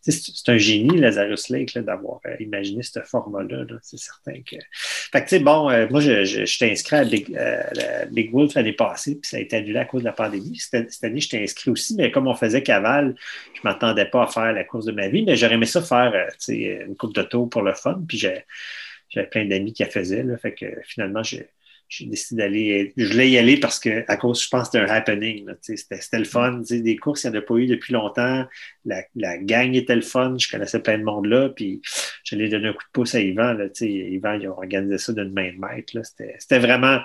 C'est 0.00 0.48
un 0.48 0.56
génie, 0.56 0.96
Lazarus 0.96 1.50
Lake, 1.50 1.76
d'avoir 1.78 2.20
euh, 2.26 2.34
imaginé 2.40 2.82
ce 2.82 3.00
format-là. 3.00 3.64
là. 3.68 3.76
C'est 3.82 3.98
certain 3.98 4.40
que. 4.40 4.56
Fait 4.72 5.22
que, 5.22 5.38
bon, 5.38 5.68
euh, 5.68 5.86
moi, 5.90 6.00
je, 6.00 6.24
je, 6.24 6.64
inscrit 6.64 6.96
à 6.96 7.04
Big, 7.04 7.36
euh, 7.36 8.06
Big 8.10 8.32
Wolf 8.32 8.54
l'année 8.54 8.72
passée, 8.72 9.16
puis 9.16 9.28
ça 9.28 9.36
a 9.36 9.40
été 9.40 9.56
annulé 9.56 9.78
à 9.78 9.84
cause 9.84 10.00
de 10.00 10.06
la 10.06 10.12
pandémie. 10.12 10.56
Cette, 10.56 10.90
cette 10.90 11.04
année, 11.04 11.20
je 11.20 11.28
t'ai 11.28 11.42
inscrit 11.42 11.70
aussi, 11.70 11.94
mais 11.94 12.10
comme 12.10 12.26
on 12.26 12.34
faisait 12.34 12.62
cavale, 12.62 13.14
je 13.52 13.60
ne 13.60 13.64
m'attendais 13.64 14.06
pas 14.06 14.22
à 14.22 14.26
faire 14.28 14.52
la 14.54 14.64
course 14.64 14.86
de 14.86 14.92
ma 14.92 15.08
vie, 15.08 15.24
mais 15.24 15.36
j'aurais 15.36 15.54
aimé 15.54 15.66
ça 15.66 15.82
faire 15.82 16.12
une 16.48 16.96
coupe 16.96 17.14
de 17.14 17.22
tour 17.22 17.50
pour 17.50 17.60
le 17.60 17.74
fun. 17.74 18.02
Puis 18.08 18.16
j'avais 18.16 19.26
plein 19.26 19.44
d'amis 19.44 19.74
qui 19.74 19.82
la 19.82 19.90
faisaient. 19.90 20.22
Là, 20.22 20.38
fait 20.38 20.54
que 20.54 20.66
finalement, 20.86 21.22
j'ai 21.22 21.48
j'ai 21.88 22.06
décidé 22.06 22.42
d'aller. 22.42 22.92
Je 22.96 23.06
voulais 23.10 23.30
y 23.30 23.38
aller 23.38 23.58
parce 23.58 23.78
que, 23.80 24.04
à 24.08 24.16
cause, 24.16 24.42
je 24.42 24.48
pense 24.48 24.68
que 24.68 24.78
c'était 24.78 24.90
un 24.90 24.94
happening. 24.94 25.46
là, 25.46 25.54
tu 25.54 25.76
sais, 25.76 25.86
C'était 26.00 26.18
le 26.18 26.24
fun. 26.24 26.60
tu 26.60 26.76
sais, 26.76 26.80
Des 26.80 26.96
courses, 26.96 27.24
il 27.24 27.30
n'y 27.30 27.36
en 27.36 27.40
a 27.40 27.42
pas 27.42 27.54
eu 27.54 27.66
depuis 27.66 27.92
longtemps. 27.94 28.44
La, 28.84 29.02
la 29.16 29.38
gang 29.38 29.74
était 29.74 29.94
le 29.96 30.02
fun. 30.02 30.36
Je 30.38 30.50
connaissais 30.50 30.80
plein 30.80 30.98
de 30.98 31.04
monde 31.04 31.26
là. 31.26 31.48
Puis 31.48 31.80
j'allais 32.24 32.48
donner 32.48 32.68
un 32.68 32.72
coup 32.72 32.84
de 32.84 32.92
pouce 32.92 33.14
à 33.14 33.20
Yvan. 33.20 33.54
Là, 33.54 33.68
tu 33.68 33.86
sais, 33.86 33.88
Yvan, 33.90 34.34
il 34.34 34.46
a 34.46 34.50
organisé 34.50 34.98
ça 34.98 35.12
d'une 35.12 35.32
main 35.32 35.52
de 35.52 35.58
maître. 35.58 35.96
là. 35.96 36.02
C'était 36.04 36.58
vraiment. 36.58 36.98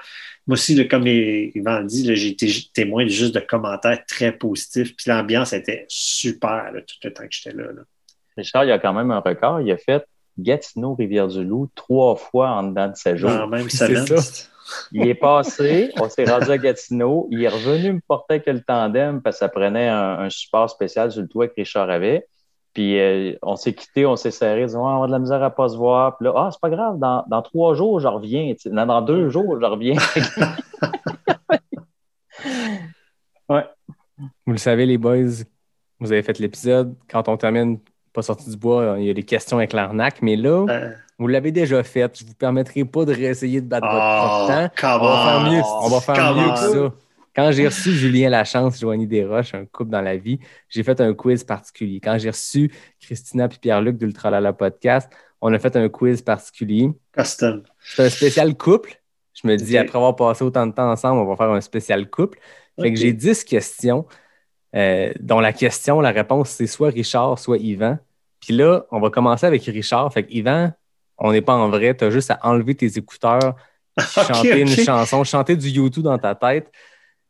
Moi 0.45 0.55
aussi, 0.55 0.75
là, 0.75 0.83
comme 0.85 1.07
Yvan 1.07 1.79
le 1.79 1.85
dit, 1.87 2.15
j'ai 2.15 2.27
été 2.29 2.49
témoin 2.73 3.07
juste 3.07 3.33
de 3.33 3.39
commentaires 3.39 4.05
très 4.05 4.31
positifs. 4.33 4.95
Puis 4.95 5.09
l'ambiance 5.09 5.53
était 5.53 5.85
super 5.87 6.71
là, 6.73 6.81
tout 6.81 6.95
le 7.03 7.13
temps 7.13 7.23
que 7.23 7.29
j'étais 7.31 7.55
là. 7.55 7.65
là. 7.71 7.81
Richard, 8.35 8.65
il 8.65 8.71
a 8.71 8.79
quand 8.79 8.93
même 8.93 9.11
un 9.11 9.19
record. 9.19 9.61
Il 9.61 9.71
a 9.71 9.77
fait 9.77 10.03
Gatineau, 10.37 10.95
Rivière-du-Loup 10.95 11.69
trois 11.75 12.15
fois 12.15 12.49
en 12.49 12.63
dedans 12.63 12.87
de 12.89 12.95
ses 12.95 13.15
jours. 13.17 13.47
Même 13.47 13.69
semaine. 13.69 14.05
Il 14.91 15.07
est 15.07 15.15
passé, 15.15 15.91
on 15.99 16.09
s'est 16.09 16.25
rendu 16.25 16.51
à 16.51 16.57
Gatineau. 16.57 17.27
Il 17.31 17.43
est 17.43 17.47
revenu 17.49 17.93
me 17.93 17.99
porter 18.07 18.35
avec 18.35 18.47
le 18.47 18.61
tandem 18.61 19.21
parce 19.21 19.37
que 19.37 19.39
ça 19.39 19.49
prenait 19.49 19.87
un, 19.87 20.19
un 20.19 20.29
support 20.29 20.69
spécial 20.69 21.11
sur 21.11 21.21
le 21.21 21.27
toit 21.27 21.47
que 21.47 21.53
Richard 21.57 21.89
avait. 21.89 22.27
Puis 22.73 22.99
euh, 22.99 23.33
on 23.43 23.55
s'est 23.55 23.73
quitté, 23.73 24.05
on 24.05 24.15
s'est 24.15 24.31
serré, 24.31 24.65
disant 24.65 24.87
Ah, 24.87 24.97
on 24.99 25.03
a 25.03 25.07
de 25.07 25.11
la 25.11 25.19
misère 25.19 25.43
à 25.43 25.51
pas 25.51 25.69
se 25.69 25.77
voir. 25.77 26.17
Puis 26.17 26.25
là, 26.25 26.33
ah, 26.35 26.49
c'est 26.51 26.61
pas 26.61 26.71
grave, 26.71 26.97
dans, 26.97 27.23
dans 27.27 27.41
trois 27.41 27.75
jours, 27.75 27.99
je 27.99 28.07
reviens. 28.07 28.53
Non, 28.71 28.85
dans 28.85 29.01
deux 29.01 29.29
jours, 29.29 29.59
je 29.59 29.65
reviens. 29.65 29.95
Vous 34.45 34.51
le 34.51 34.57
savez, 34.57 34.85
les 34.85 34.97
boys, 34.97 35.43
vous 35.99 36.11
avez 36.11 36.23
fait 36.23 36.39
l'épisode. 36.39 36.95
Quand 37.09 37.27
on 37.27 37.37
termine 37.37 37.79
pas 38.13 38.21
sorti 38.21 38.49
du 38.49 38.57
bois, 38.57 38.95
il 38.99 39.05
y 39.05 39.09
a 39.09 39.13
des 39.13 39.23
questions 39.23 39.57
avec 39.57 39.73
l'arnaque, 39.73 40.21
mais 40.21 40.35
là, 40.35 40.65
Euh, 40.69 40.91
vous 41.19 41.27
l'avez 41.27 41.51
déjà 41.51 41.83
fait. 41.83 42.19
Je 42.19 42.25
vous 42.25 42.33
permettrai 42.33 42.85
pas 42.85 43.05
de 43.05 43.13
réessayer 43.13 43.61
de 43.61 43.67
battre 43.67 43.87
votre 43.87 43.97
propre 43.97 44.47
temps. 44.47 44.69
come 44.75 45.01
On 45.01 45.07
va 45.07 45.25
faire 45.25 45.51
mieux. 45.51 45.61
On 45.81 45.89
va 45.89 46.01
faire 46.01 46.35
mieux 46.35 46.51
que 46.51 46.89
ça. 46.89 46.95
Quand 47.35 47.51
j'ai 47.51 47.65
reçu 47.65 47.93
Julien 47.93 48.29
Lachance, 48.29 48.79
Joanie 48.79 49.07
Desroches, 49.07 49.55
un 49.55 49.65
couple 49.65 49.89
dans 49.89 50.01
la 50.01 50.17
vie, 50.17 50.39
j'ai 50.69 50.83
fait 50.83 51.01
un 51.01 51.13
quiz 51.15 51.43
particulier. 51.43 51.99
Quand 51.99 52.17
j'ai 52.19 52.29
reçu 52.29 52.71
Christina 53.01 53.45
et 53.45 53.57
Pierre-Luc 53.59 53.97
d'Ultralala 53.97 54.53
Podcast, 54.53 55.09
on 55.41 55.51
a 55.51 55.57
fait 55.57 55.75
un 55.75 55.89
quiz 55.89 56.21
particulier. 56.21 56.91
Custom. 57.11 57.63
C'est 57.79 58.05
un 58.05 58.09
spécial 58.09 58.55
couple. 58.55 59.01
Je 59.33 59.47
me 59.47 59.55
dis, 59.55 59.77
après 59.77 59.97
avoir 59.97 60.15
passé 60.15 60.43
autant 60.43 60.67
de 60.67 60.73
temps 60.73 60.91
ensemble, 60.91 61.21
on 61.21 61.25
va 61.25 61.35
faire 61.35 61.49
un 61.49 61.61
spécial 61.61 62.07
couple. 62.07 62.39
Fait 62.79 62.93
que 62.93 62.99
j'ai 62.99 63.13
10 63.13 63.43
questions, 63.43 64.05
euh, 64.75 65.11
dont 65.19 65.39
la 65.39 65.53
question, 65.53 66.01
la 66.01 66.11
réponse, 66.11 66.49
c'est 66.49 66.67
soit 66.67 66.89
Richard, 66.89 67.39
soit 67.39 67.57
Yvan. 67.57 67.97
Puis 68.39 68.53
là, 68.53 68.85
on 68.91 68.99
va 68.99 69.09
commencer 69.09 69.45
avec 69.45 69.63
Richard. 69.63 70.13
Fait 70.13 70.23
que 70.23 70.31
Yvan, 70.31 70.71
on 71.23 71.31
n'est 71.31 71.41
pas 71.41 71.55
en 71.55 71.69
vrai. 71.69 71.95
Tu 71.97 72.03
as 72.03 72.11
juste 72.11 72.29
à 72.29 72.39
enlever 72.43 72.75
tes 72.75 72.97
écouteurs, 72.97 73.55
chanter 73.99 74.59
une 74.61 74.67
chanson, 74.67 75.23
chanter 75.23 75.55
du 75.55 75.69
YouTube 75.69 76.03
dans 76.03 76.17
ta 76.19 76.35
tête. 76.35 76.69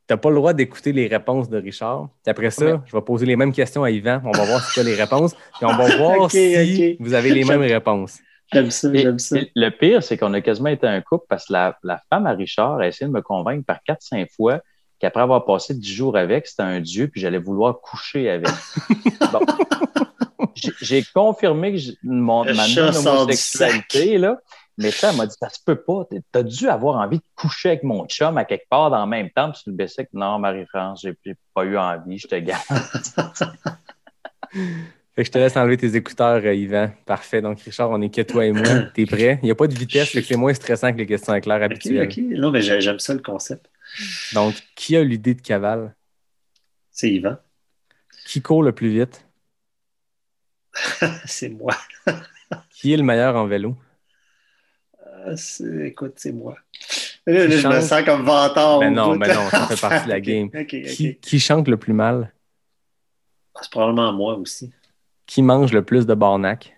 Tu 0.06 0.14
n'as 0.14 0.18
pas 0.18 0.30
le 0.30 0.36
droit 0.36 0.52
d'écouter 0.52 0.92
les 0.92 1.08
réponses 1.08 1.50
de 1.50 1.58
Richard. 1.58 2.10
Puis 2.24 2.30
après 2.32 2.52
ça, 2.52 2.66
Ouais. 2.66 2.80
je 2.86 2.94
vais 2.96 3.02
poser 3.02 3.26
les 3.26 3.38
mêmes 3.38 3.54
questions 3.54 3.84
à 3.86 3.92
Yvan. 3.92 4.22
On 4.26 4.32
va 4.32 4.44
voir 4.44 4.62
c'est 4.62 4.74
quoi 4.74 4.84
les 4.84 4.96
réponses. 4.96 5.34
Puis 5.34 5.66
on 5.66 5.74
va 5.78 5.96
voir 5.98 6.30
si 6.30 6.98
vous 7.00 7.14
avez 7.14 7.30
les 7.32 7.46
mêmes 7.46 7.62
réponses. 7.62 8.20
J'aime 8.52 8.70
ça, 8.70 8.90
j'aime 8.94 9.18
ça. 9.20 9.38
et 9.38 9.50
le 9.56 9.70
pire, 9.70 10.04
c'est 10.04 10.18
qu'on 10.18 10.34
a 10.34 10.42
quasiment 10.42 10.70
été 10.70 10.86
un 10.86 11.00
couple 11.02 11.26
parce 11.30 11.48
que 11.48 11.54
la, 11.54 11.78
la 11.84 12.02
femme 12.10 12.26
à 12.28 12.32
Richard 12.34 12.80
a 12.80 12.88
essayé 12.88 13.08
de 13.08 13.14
me 13.14 13.22
convaincre 13.22 13.66
par 13.66 13.78
4-5 13.88 14.28
fois 14.36 14.60
qu'après 15.00 15.22
avoir 15.22 15.46
passé 15.46 15.74
10 15.74 15.94
jours 15.94 16.18
avec, 16.18 16.46
c'était 16.48 16.62
un 16.64 16.80
dieu, 16.82 17.08
puis 17.08 17.20
j'allais 17.22 17.40
vouloir 17.40 17.80
coucher 17.80 18.30
avec. 18.30 18.48
Bon. 19.32 19.40
J'ai- 20.82 21.04
confirmé 21.14 21.72
que 21.72 21.78
j'ai- 21.78 21.98
mon, 22.04 22.44
ma 22.46 22.68
non-homosexualité, 22.68 24.18
là. 24.18 24.40
Mais 24.78 24.90
ça, 24.92 25.12
elle 25.12 25.18
m'a 25.18 25.28
dit, 25.28 25.36
ça 25.40 25.50
se 25.50 25.60
peut 25.64 25.76
pas. 25.84 26.08
T'as 26.32 26.42
dû 26.42 26.68
avoir 26.68 26.98
envie 27.00 27.18
de 27.20 27.24
coucher 27.36 27.70
avec 27.70 27.84
mon 27.84 28.06
chum 28.08 28.38
à 28.40 28.46
quelque 28.46 28.68
part 28.70 28.90
dans 28.90 29.04
le 29.04 29.10
même 29.10 29.30
temps. 29.30 29.52
Puis 29.52 29.62
tu 29.66 29.70
le 29.70 29.76
baissais 29.76 30.06
que 30.06 30.10
non, 30.14 30.40
Marie-France, 30.40 31.02
j'ai 31.04 31.16
pas 31.54 31.64
eu 31.64 31.78
envie, 31.78 32.18
je 32.18 32.28
te 32.28 32.36
garde. 32.36 32.64
Fait 35.16 35.22
que 35.22 35.28
je 35.28 35.32
te 35.32 35.38
laisse 35.38 35.56
enlever 35.58 35.78
tes 35.78 35.96
écouteurs, 35.96 36.42
euh, 36.44 36.56
Yvan. 36.56 36.90
Parfait. 37.06 37.40
Donc, 37.42 37.60
Richard, 37.62 37.92
on 37.92 38.02
est 38.02 38.10
que 38.10 38.22
toi 38.22 38.46
et 38.48 38.52
moi. 38.52 38.66
T'es 38.96 39.06
prêt? 39.06 39.38
Il 39.44 39.46
n'y 39.46 39.52
a 39.52 39.56
pas 39.56 39.68
de 39.68 39.76
vitesse, 39.76 40.10
c'est 40.20 40.36
moins 40.36 40.54
stressant 40.56 40.92
que 40.92 40.98
les 40.98 41.06
questions 41.06 41.36
éclairs 41.36 41.58
Ok, 41.58 41.72
habituelles. 41.72 42.08
ok. 42.10 42.18
Non, 42.40 42.50
mais 42.50 42.62
j'ai- 42.64 42.82
j'aime 42.82 42.98
ça 42.98 43.14
le 43.14 43.20
concept. 43.22 43.70
Donc, 44.34 44.56
qui 44.76 44.98
a 44.98 45.04
l'idée 45.04 45.36
de 45.36 45.42
cavale? 45.42 45.94
C'est 46.90 47.12
Yvan. 47.12 47.38
Qui 48.26 48.42
court 48.42 48.64
le 48.64 48.72
plus 48.72 48.90
vite? 48.90 49.24
c'est 51.26 51.50
moi. 51.50 51.76
Qui 52.72 52.94
est 52.94 52.98
le 52.98 53.04
meilleur 53.04 53.36
en 53.36 53.46
vélo? 53.46 53.76
Euh, 55.26 55.86
Écoute, 55.86 56.14
c'est 56.18 56.32
moi. 56.34 56.58
Là, 57.26 57.48
là, 57.48 57.56
Qui 57.56 57.60
je 57.60 57.68
me 57.68 57.82
sens 57.82 58.04
comme 58.04 58.24
vantard. 58.24 58.80
Ben 58.80 58.92
au 58.92 58.96
non, 58.96 59.14
bout. 59.14 59.20
ben 59.20 59.34
non, 59.34 59.50
ça 59.50 59.68
fait 59.68 59.82
partie 59.88 60.06
de 60.06 60.10
la 60.10 60.20
game. 60.20 60.50
Qui, 60.66 61.18
qui 61.22 61.40
chante 61.40 61.68
le 61.68 61.78
plus 61.78 61.94
mal? 61.94 62.34
C'est 63.62 63.72
probablement 63.72 64.12
moi 64.12 64.36
aussi. 64.36 64.72
Qui 65.26 65.42
mange 65.42 65.72
le 65.72 65.84
plus 65.84 66.06
de 66.06 66.14
barnac? 66.14 66.76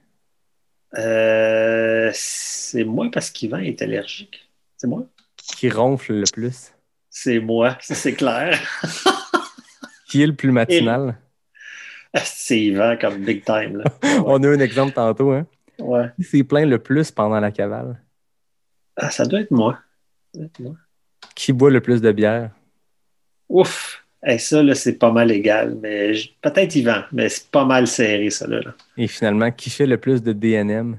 Euh, 0.97 2.11
c'est 2.13 2.83
moi 2.83 3.09
parce 3.11 3.31
qu'Yvan 3.31 3.59
est 3.59 3.81
allergique. 3.81 4.49
C'est 4.77 4.87
moi? 4.87 5.05
Qui 5.37 5.69
ronfle 5.69 6.13
le 6.13 6.25
plus? 6.31 6.71
C'est 7.09 7.39
moi, 7.39 7.77
c'est 7.81 8.13
clair. 8.13 8.59
Qui 10.07 10.21
est 10.21 10.27
le 10.27 10.35
plus 10.35 10.51
matinal? 10.51 11.17
C'est 12.23 12.59
Yvan 12.59 12.97
comme 12.99 13.17
big 13.17 13.43
time. 13.43 13.77
Là. 13.77 13.83
On 14.25 14.41
a 14.43 14.47
un 14.49 14.59
exemple 14.59 14.93
tantôt. 14.93 15.31
Hein? 15.31 15.45
Ouais. 15.79 16.09
Qui 16.15 16.23
s'est 16.23 16.43
plaint 16.43 16.69
le 16.69 16.79
plus 16.79 17.11
pendant 17.11 17.39
la 17.39 17.51
cavale? 17.51 18.01
Ah, 18.95 19.11
ça 19.11 19.25
doit 19.25 19.41
être 19.41 19.51
moi. 19.51 19.77
Ça 20.33 20.39
doit 20.39 20.45
être 20.45 20.59
moi. 20.59 20.75
Qui 21.35 21.51
boit 21.53 21.69
le 21.71 21.81
plus 21.81 22.01
de 22.01 22.11
bière? 22.11 22.51
Ouf! 23.49 24.01
Hey, 24.23 24.39
ça, 24.39 24.63
là, 24.63 24.73
c'est 24.73 24.93
pas 24.93 25.11
mal 25.11 25.29
égal. 25.31 25.77
Mais 25.81 26.13
je- 26.15 26.29
peut-être 26.41 26.75
Yvan, 26.75 27.03
mais 27.11 27.29
c'est 27.29 27.47
pas 27.51 27.65
mal 27.65 27.85
serré, 27.87 28.29
ça, 28.29 28.47
là. 28.47 28.59
Et 28.97 29.07
finalement, 29.07 29.51
qui 29.51 29.69
fait 29.69 29.85
le 29.85 29.97
plus 29.97 30.23
de 30.23 30.33
DNM? 30.33 30.97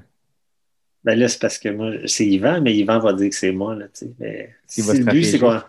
Ben 1.03 1.17
là, 1.17 1.27
c'est 1.27 1.39
parce 1.39 1.57
que 1.57 1.69
moi, 1.69 1.91
c'est 2.05 2.25
Yvan, 2.25 2.61
mais 2.61 2.75
Yvan 2.75 2.99
va 2.99 3.13
dire 3.13 3.29
que 3.29 3.35
c'est 3.35 3.51
moi, 3.51 3.75
là, 3.75 3.85
tu 3.87 4.05
sais. 4.05 4.11
Mais 4.19 4.55
C'est 4.65 4.81
si 4.81 4.87
votre 4.87 4.99
le 4.99 5.05
but, 5.11 5.23
c'est 5.23 5.39
quoi? 5.39 5.67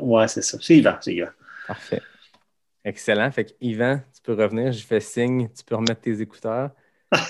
Ouais, 0.00 0.28
c'est 0.28 0.42
ça. 0.42 0.58
C'est 0.60 0.76
Yvan, 0.76 0.96
c'est 1.00 1.14
Yvan. 1.14 1.30
Parfait. 1.66 2.02
Excellent. 2.84 3.30
Fait 3.30 3.44
que 3.46 3.52
Yvan, 3.60 4.00
peux 4.22 4.34
revenir. 4.34 4.72
Je 4.72 4.84
fais 4.84 5.00
signe. 5.00 5.48
Tu 5.56 5.64
peux 5.64 5.76
remettre 5.76 6.00
tes 6.00 6.20
écouteurs. 6.20 6.70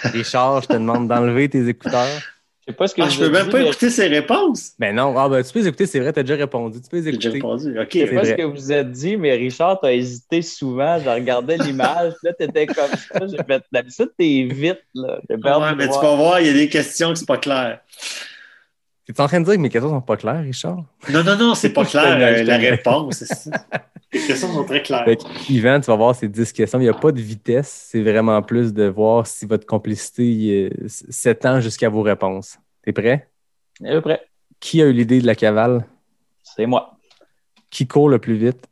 Richard, 0.05 0.63
je 0.63 0.69
te 0.69 0.73
demande 0.75 1.09
d'enlever 1.09 1.49
tes 1.49 1.67
écouteurs. 1.69 2.21
Je 2.65 2.71
sais 2.71 2.77
pas 2.77 2.87
ce 2.87 2.95
que 2.95 3.03
Ah, 3.03 3.09
je 3.09 3.19
peux 3.19 3.29
même 3.29 3.47
dit, 3.47 3.51
pas 3.51 3.59
mais 3.59 3.67
écouter 3.67 3.91
ses 3.91 4.07
réponses. 4.07 4.73
Ben 4.79 4.95
non, 4.95 5.13
ah, 5.19 5.29
ben, 5.29 5.43
tu 5.43 5.53
peux 5.53 5.59
les 5.59 5.67
écouter, 5.67 5.87
c'est 5.87 5.99
vrai, 5.99 6.13
tu 6.13 6.21
as 6.21 6.23
déjà 6.23 6.37
répondu. 6.37 6.81
Tu 6.81 6.89
peux 6.89 6.99
les 6.99 7.03
J'ai 7.03 7.09
écouter. 7.11 7.29
répondu. 7.31 7.77
OK. 7.81 7.89
Je 7.93 7.99
sais 7.99 8.15
pas 8.15 8.25
ce 8.25 8.33
que 8.35 8.43
vous 8.43 8.71
êtes 8.71 8.93
dit, 8.93 9.17
mais 9.17 9.33
Richard, 9.35 9.81
t'as 9.81 9.93
hésité 9.93 10.43
souvent. 10.43 10.97
Je 11.01 11.09
regardais 11.09 11.57
l'image. 11.59 12.13
Là, 12.23 12.33
t'étais 12.35 12.67
comme 12.67 12.87
ça. 12.87 13.27
J'ai 13.27 13.43
fait, 13.43 13.65
d'habitude, 13.73 14.11
t'es 14.17 14.47
vite, 14.49 14.79
là. 14.95 15.21
J'ai 15.29 15.35
Ouais, 15.35 15.71
de 15.73 15.75
mais 15.75 15.89
tu 15.89 15.95
vas 15.95 16.15
voir, 16.15 16.41
il 16.41 16.47
y 16.47 16.51
a 16.51 16.53
des 16.53 16.69
questions 16.69 17.13
que 17.13 17.19
c'est 17.19 17.27
pas 17.27 17.39
clair. 17.39 17.81
Tu 19.05 19.13
es 19.13 19.21
en 19.21 19.27
train 19.27 19.41
de 19.41 19.45
dire 19.45 19.55
que 19.55 19.61
mes 19.61 19.69
questions 19.69 19.91
sont 19.91 20.01
pas 20.01 20.17
claires, 20.17 20.43
Richard? 20.43 20.85
Non, 21.11 21.25
non, 21.25 21.37
non, 21.37 21.55
c'est 21.55 21.73
pas 21.73 21.83
Je 21.85 21.91
clair, 21.91 22.05
euh, 22.13 22.43
la 22.45 22.61
je 22.61 22.67
réponse. 22.71 23.17
c'est 23.17 23.27
ça. 23.27 23.51
Les 24.13 24.21
questions 24.27 24.53
sont 24.53 24.65
très 24.65 24.83
claires. 24.83 25.05
Yvan, 25.49 25.81
tu 25.81 25.87
vas 25.87 25.97
voir 25.97 26.15
ces 26.15 26.29
10 26.29 26.53
questions. 26.53 26.79
Il 26.79 26.83
n'y 26.85 26.89
a 26.89 26.95
pas 26.95 27.11
de 27.11 27.21
vitesse. 27.21 27.89
C'est 27.91 28.03
vraiment 28.03 28.41
plus 28.43 28.73
de 28.73 28.85
voir 28.85 29.27
si 29.27 29.45
votre 29.47 29.67
complicité 29.67 30.73
s'étend 30.87 31.61
jusqu'à 31.61 31.89
vos 31.89 32.03
réponses. 32.03 32.59
T'es 32.83 32.93
prêt? 32.93 33.29
À 33.85 33.91
peu 33.91 34.01
près. 34.03 34.23
Qui 34.61 34.83
a 34.83 34.87
eu 34.87 34.93
l'idée 34.93 35.21
de 35.21 35.27
la 35.27 35.35
cavale? 35.35 35.85
C'est 36.45 36.67
moi. 36.67 36.97
Qui 37.71 37.89
court 37.89 38.09
le 38.09 38.19
plus 38.19 38.37
vite? 38.37 38.69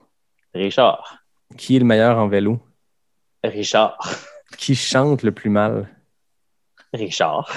Richard. 0.55 1.25
Qui 1.57 1.77
est 1.77 1.79
le 1.81 1.85
meilleur 1.87 2.19
en 2.19 2.29
vélo? 2.29 2.61
Richard. 3.43 3.97
Qui 4.59 4.77
chante 4.77 5.23
le 5.23 5.33
plus 5.33 5.51
mal? 5.51 5.89
Richard. 6.93 7.51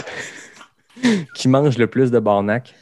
Qui 1.34 1.48
mange 1.48 1.78
le 1.78 1.88
plus 1.88 2.12
de 2.12 2.20
barnac? 2.20 2.76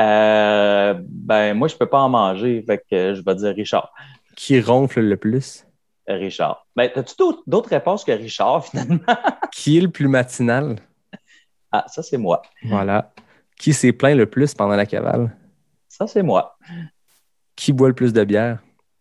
Euh, 0.00 0.94
ben, 1.00 1.54
moi, 1.54 1.68
je 1.68 1.76
peux 1.76 1.86
pas 1.88 2.00
en 2.00 2.08
manger. 2.08 2.62
Fait 2.66 2.78
que 2.90 3.14
je 3.14 3.22
vais 3.22 3.34
dire 3.34 3.54
Richard. 3.54 3.92
Qui 4.36 4.60
ronfle 4.60 5.00
le 5.00 5.16
plus? 5.16 5.66
Richard. 6.06 6.66
Ben, 6.74 6.90
d'autres- 7.18 7.42
d'autres 7.46 7.68
réponses 7.70 8.04
que 8.04 8.12
Richard, 8.12 8.64
finalement? 8.66 9.00
Qui 9.52 9.78
est 9.78 9.80
le 9.82 9.90
plus 9.90 10.08
matinal? 10.08 10.76
Ah, 11.70 11.84
ça, 11.88 12.02
c'est 12.02 12.16
moi. 12.16 12.40
Voilà. 12.62 13.12
Qui 13.58 13.72
s'est 13.74 13.92
plaint 13.92 14.16
le 14.16 14.26
plus 14.26 14.54
pendant 14.54 14.76
la 14.76 14.86
cavale? 14.86 15.36
Ça, 15.88 16.06
c'est 16.06 16.22
moi. 16.22 16.56
Qui 17.56 17.72
boit 17.72 17.88
le 17.88 17.94
plus 17.94 18.12
de 18.12 18.24
bière? 18.24 18.60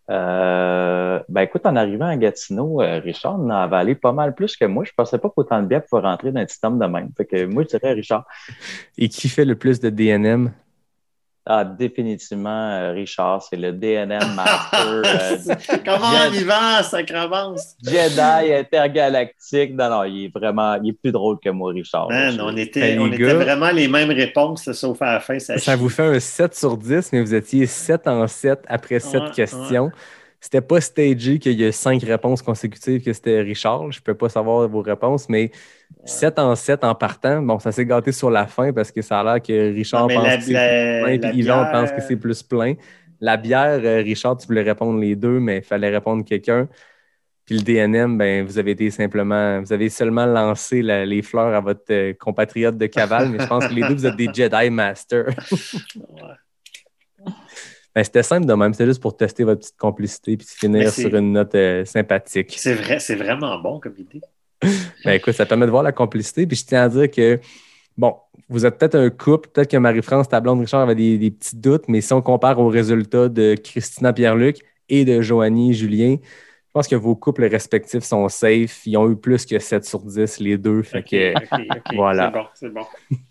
Euh, 0.10 1.20
ben 1.28 1.42
écoute, 1.42 1.66
en 1.66 1.76
arrivant 1.76 2.08
à 2.08 2.16
Gatineau, 2.16 2.82
euh, 2.82 3.00
Richard 3.00 3.40
en 3.40 3.50
a 3.50 3.58
avalé 3.64 3.96
pas 3.96 4.14
mal 4.14 4.34
plus 4.34 4.56
que 4.56 4.66
moi. 4.66 4.84
Je 4.86 4.92
pensais 4.96 5.18
pas 5.18 5.30
qu'autant 5.30 5.62
de 5.62 5.68
bière 5.68 5.84
pouvait 5.84 6.02
rentrer 6.02 6.32
dans 6.32 6.40
un 6.40 6.46
petit 6.46 6.60
de 6.64 6.86
même. 6.86 7.10
Fait 7.16 7.26
que 7.26 7.46
moi, 7.46 7.64
je 7.64 7.78
dirais 7.78 7.94
Richard. 7.94 8.26
Et 8.98 9.10
qui 9.10 9.28
fait 9.28 9.46
le 9.46 9.56
plus 9.56 9.80
de 9.80 9.90
DNM? 9.90 10.52
Ah, 11.50 11.64
définitivement, 11.64 12.50
euh, 12.72 12.92
Richard, 12.92 13.42
c'est 13.42 13.56
le 13.56 13.72
DNM 13.72 14.20
Master. 14.36 14.86
euh, 14.86 15.38
Comment 15.86 16.12
Jed- 16.12 16.42
Yvan, 16.42 16.84
sacramente? 16.84 17.60
Jedi 17.84 18.54
intergalactique. 18.54 19.74
Non, 19.74 19.90
non, 19.90 20.04
il 20.04 20.26
est 20.26 20.32
vraiment, 20.38 20.76
il 20.84 20.90
est 20.90 20.94
plus 20.94 21.12
drôle 21.12 21.38
que 21.40 21.50
moi, 21.50 21.72
Richard. 21.72 22.10
Man, 22.10 22.34
Je- 22.36 22.42
on 22.42 22.56
était, 22.58 22.96
Ben, 22.96 23.00
on 23.00 23.08
était 23.08 23.18
gars- 23.24 23.34
vraiment 23.36 23.70
les 23.72 23.88
mêmes 23.88 24.12
réponses, 24.12 24.72
sauf 24.74 25.02
à 25.02 25.14
la 25.14 25.20
fin. 25.20 25.40
Ça, 25.40 25.58
Ça 25.58 25.76
vous 25.76 25.90
fait 25.90 26.04
un 26.16 26.20
7 26.20 26.54
sur 26.56 26.76
10, 26.78 27.12
mais 27.14 27.22
vous 27.22 27.34
étiez 27.34 27.66
7 27.66 28.08
en 28.08 28.28
7 28.28 28.64
après 28.68 29.00
7 29.00 29.22
Ouais, 29.22 29.32
questions. 29.32 29.92
C'était 30.40 30.62
pas 30.62 30.80
stagé 30.80 31.40
qu'il 31.40 31.60
y 31.60 31.66
a 31.66 31.72
5 31.72 32.02
réponses 32.04 32.42
consécutives 32.42 33.04
que 33.04 33.12
c'était 33.12 33.42
Richard. 33.42 33.92
Je 33.92 34.00
peux 34.02 34.14
pas 34.14 34.30
savoir 34.30 34.68
vos 34.70 34.82
réponses, 34.82 35.28
mais 35.30 35.52
7 36.06 36.38
en 36.40 36.56
7 36.56 36.84
en 36.84 36.94
partant, 36.96 37.42
bon, 37.42 37.58
ça 37.60 37.72
s'est 37.72 37.86
gâté 37.86 38.12
sur 38.12 38.30
la 38.30 38.46
fin 38.46 38.72
parce 38.72 38.92
que 38.92 39.02
ça 39.02 39.20
a 39.20 39.24
l'air 39.24 39.42
que 39.42 39.74
Richard 39.74 40.08
Non, 40.08 40.16
pense 40.16 40.24
la- 40.24 40.38
que 40.38 40.44
c'est 40.44 40.54
plein, 41.02 41.18
puis 41.32 41.42
bière- 41.64 41.72
pense 41.72 41.92
que 41.92 42.02
c'est 42.02 42.16
plus 42.18 42.44
plein. 42.44 42.76
La 43.20 43.36
bière, 43.36 43.80
euh, 43.84 43.98
Richard, 44.04 44.38
tu 44.38 44.46
voulais 44.46 44.62
répondre 44.62 45.00
les 45.00 45.16
deux, 45.16 45.40
mais 45.40 45.58
il 45.58 45.64
fallait 45.64 45.90
répondre 45.90 46.24
quelqu'un. 46.24 46.68
Puis 47.46 47.56
le 47.58 47.62
DNM, 47.64 48.18
ben, 48.18 48.46
vous 48.46 48.60
avez 48.60 48.72
été 48.72 48.92
simplement, 48.92 49.60
vous 49.62 49.74
avez 49.74 49.90
seulement 49.90 50.26
lancé 50.28 50.82
la- 50.84 51.04
les 51.06 51.24
fleurs 51.24 51.56
à 51.56 51.62
votre 51.62 51.82
euh, 51.90 52.14
compatriote 52.14 52.78
de 52.78 52.86
cavale, 52.86 53.30
mais 53.30 53.40
je 53.40 53.48
pense 53.48 53.66
que 53.68 53.74
les 53.74 53.82
deux, 53.88 53.96
vous 53.96 54.06
êtes 54.06 54.18
des 54.18 54.28
Jedi 54.34 54.70
Masters. 54.70 55.30
Ouais. 55.96 57.32
Ben, 57.98 58.04
c'était 58.04 58.22
simple 58.22 58.46
de 58.46 58.54
même, 58.54 58.74
c'était 58.74 58.86
juste 58.86 59.02
pour 59.02 59.18
tester 59.18 59.44
votre 59.44 59.62
petite 59.62 59.78
complicité 59.78 60.38
puis 60.38 60.46
finir 60.48 60.92
c'est- 60.92 61.02
sur 61.02 61.16
une 61.16 61.32
note 61.32 61.56
euh, 61.56 61.84
sympathique. 61.84 62.54
C'est 62.56 62.76
vrai, 62.76 63.00
c'est 63.00 63.16
vraiment 63.16 63.58
bon 63.58 63.80
comme 63.80 63.96
idée. 63.98 64.22
Ben, 65.04 65.14
écoute, 65.14 65.34
ça 65.34 65.48
permet 65.48 65.66
de 65.66 65.72
voir 65.72 65.82
la 65.82 65.92
complicité. 65.92 66.46
Puis 66.46 66.58
je 66.58 66.66
tiens 66.68 66.84
à 66.84 66.90
dire 66.90 67.10
que, 67.10 67.40
bon, 67.98 68.16
vous 68.50 68.68
êtes 68.68 68.78
peut-être 68.78 68.94
un 68.94 69.10
couple, 69.10 69.50
peut-être 69.50 69.72
que 69.72 69.78
Marie-France, 69.78 70.30
ta 70.30 70.40
blonde 70.40 70.60
Richard, 70.60 70.82
avait 70.82 70.94
des, 70.94 71.18
des 71.18 71.32
petits 71.32 71.56
doutes, 71.56 71.86
mais 71.88 72.02
si 72.02 72.14
on 72.14 72.22
compare 72.22 72.60
aux 72.60 72.68
résultats 72.68 73.30
de 73.30 73.56
Christina 73.56 74.14
Pierre-Luc 74.14 74.60
et 74.90 75.04
de 75.04 75.20
Joanie 75.22 75.74
Julien, 75.74 76.18
je 76.22 76.72
pense 76.74 76.88
que 76.88 76.96
vos 76.96 77.16
couples 77.16 77.46
respectifs 77.46 78.04
sont 78.04 78.30
safe. 78.30 78.86
Ils 78.86 78.96
ont 78.98 79.10
eu 79.10 79.16
plus 79.16 79.44
que 79.44 79.58
7 79.58 79.86
sur 79.86 80.02
10, 80.02 80.40
les 80.40 80.60
deux. 80.60 80.84
Fait 80.84 81.02
que. 81.02 81.34
Voilà. 81.96 82.32
C'est 82.32 82.40
bon, 82.40 82.46
c'est 82.54 82.74
bon. 82.74 82.86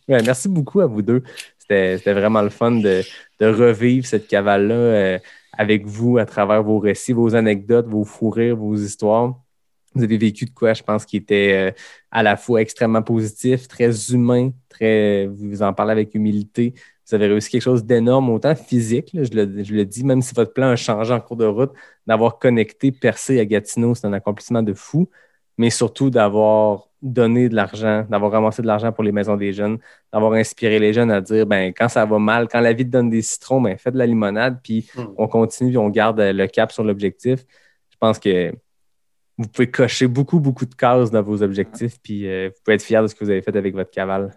Ouais, 0.08 0.22
merci 0.24 0.48
beaucoup 0.48 0.80
à 0.80 0.86
vous 0.86 1.02
deux. 1.02 1.22
C'était 1.60 2.12
vraiment 2.12 2.42
le 2.42 2.48
fun 2.50 2.72
de, 2.72 3.02
de 3.40 3.46
revivre 3.46 4.06
cette 4.06 4.28
cavale-là 4.28 4.74
euh, 4.74 5.18
avec 5.52 5.86
vous 5.86 6.18
à 6.18 6.26
travers 6.26 6.62
vos 6.62 6.78
récits, 6.78 7.12
vos 7.12 7.34
anecdotes, 7.34 7.86
vos 7.86 8.04
fous 8.04 8.30
rires, 8.30 8.56
vos 8.56 8.74
histoires. 8.74 9.34
Vous 9.94 10.02
avez 10.04 10.18
vécu 10.18 10.44
de 10.44 10.50
quoi, 10.50 10.74
je 10.74 10.82
pense, 10.82 11.06
qui 11.06 11.16
était 11.16 11.70
euh, 11.70 11.70
à 12.10 12.22
la 12.22 12.36
fois 12.36 12.60
extrêmement 12.60 13.02
positif, 13.02 13.66
très 13.66 14.12
humain, 14.12 14.50
très, 14.68 15.26
vous 15.26 15.62
en 15.62 15.72
parlez 15.72 15.92
avec 15.92 16.14
humilité. 16.14 16.74
Vous 17.08 17.14
avez 17.14 17.28
réussi 17.28 17.50
quelque 17.50 17.62
chose 17.62 17.84
d'énorme, 17.84 18.28
autant 18.30 18.54
physique, 18.54 19.10
là, 19.14 19.22
je, 19.24 19.30
le, 19.32 19.64
je 19.64 19.72
le 19.74 19.84
dis, 19.84 20.04
même 20.04 20.22
si 20.22 20.34
votre 20.34 20.52
plan 20.52 20.68
a 20.70 20.76
changé 20.76 21.14
en 21.14 21.20
cours 21.20 21.36
de 21.36 21.46
route, 21.46 21.72
d'avoir 22.06 22.38
connecté, 22.38 22.92
percé 22.92 23.38
à 23.40 23.44
Gatineau, 23.46 23.94
c'est 23.94 24.06
un 24.06 24.12
accomplissement 24.12 24.62
de 24.62 24.74
fou, 24.74 25.08
mais 25.56 25.70
surtout 25.70 26.10
d'avoir 26.10 26.85
donné 27.02 27.48
de 27.48 27.54
l'argent, 27.54 28.04
d'avoir 28.08 28.32
ramassé 28.32 28.62
de 28.62 28.66
l'argent 28.66 28.90
pour 28.90 29.04
les 29.04 29.12
maisons 29.12 29.36
des 29.36 29.52
jeunes, 29.52 29.78
d'avoir 30.12 30.32
inspiré 30.32 30.78
les 30.78 30.92
jeunes 30.92 31.10
à 31.10 31.20
dire 31.20 31.46
ben 31.46 31.72
quand 31.72 31.88
ça 31.88 32.04
va 32.04 32.18
mal, 32.18 32.48
quand 32.48 32.60
la 32.60 32.72
vie 32.72 32.84
te 32.84 32.90
donne 32.90 33.10
des 33.10 33.22
citrons, 33.22 33.60
ben 33.60 33.76
fais 33.76 33.90
de 33.90 33.98
la 33.98 34.06
limonade, 34.06 34.58
puis 34.62 34.86
Hmm. 34.96 35.14
on 35.18 35.28
continue, 35.28 35.70
puis 35.70 35.78
on 35.78 35.88
garde 35.90 36.20
euh, 36.20 36.32
le 36.32 36.46
cap 36.46 36.72
sur 36.72 36.84
l'objectif. 36.84 37.44
Je 37.90 37.96
pense 37.98 38.18
que 38.18 38.52
vous 39.36 39.48
pouvez 39.48 39.70
cocher 39.70 40.06
beaucoup, 40.06 40.40
beaucoup 40.40 40.64
de 40.64 40.74
cases 40.74 41.10
dans 41.10 41.22
vos 41.22 41.42
objectifs, 41.42 42.00
puis 42.02 42.26
euh, 42.26 42.48
vous 42.48 42.62
pouvez 42.64 42.76
être 42.76 42.82
fier 42.82 43.02
de 43.02 43.06
ce 43.06 43.14
que 43.14 43.24
vous 43.24 43.30
avez 43.30 43.42
fait 43.42 43.54
avec 43.54 43.74
votre 43.74 43.90
cavale. 43.90 44.30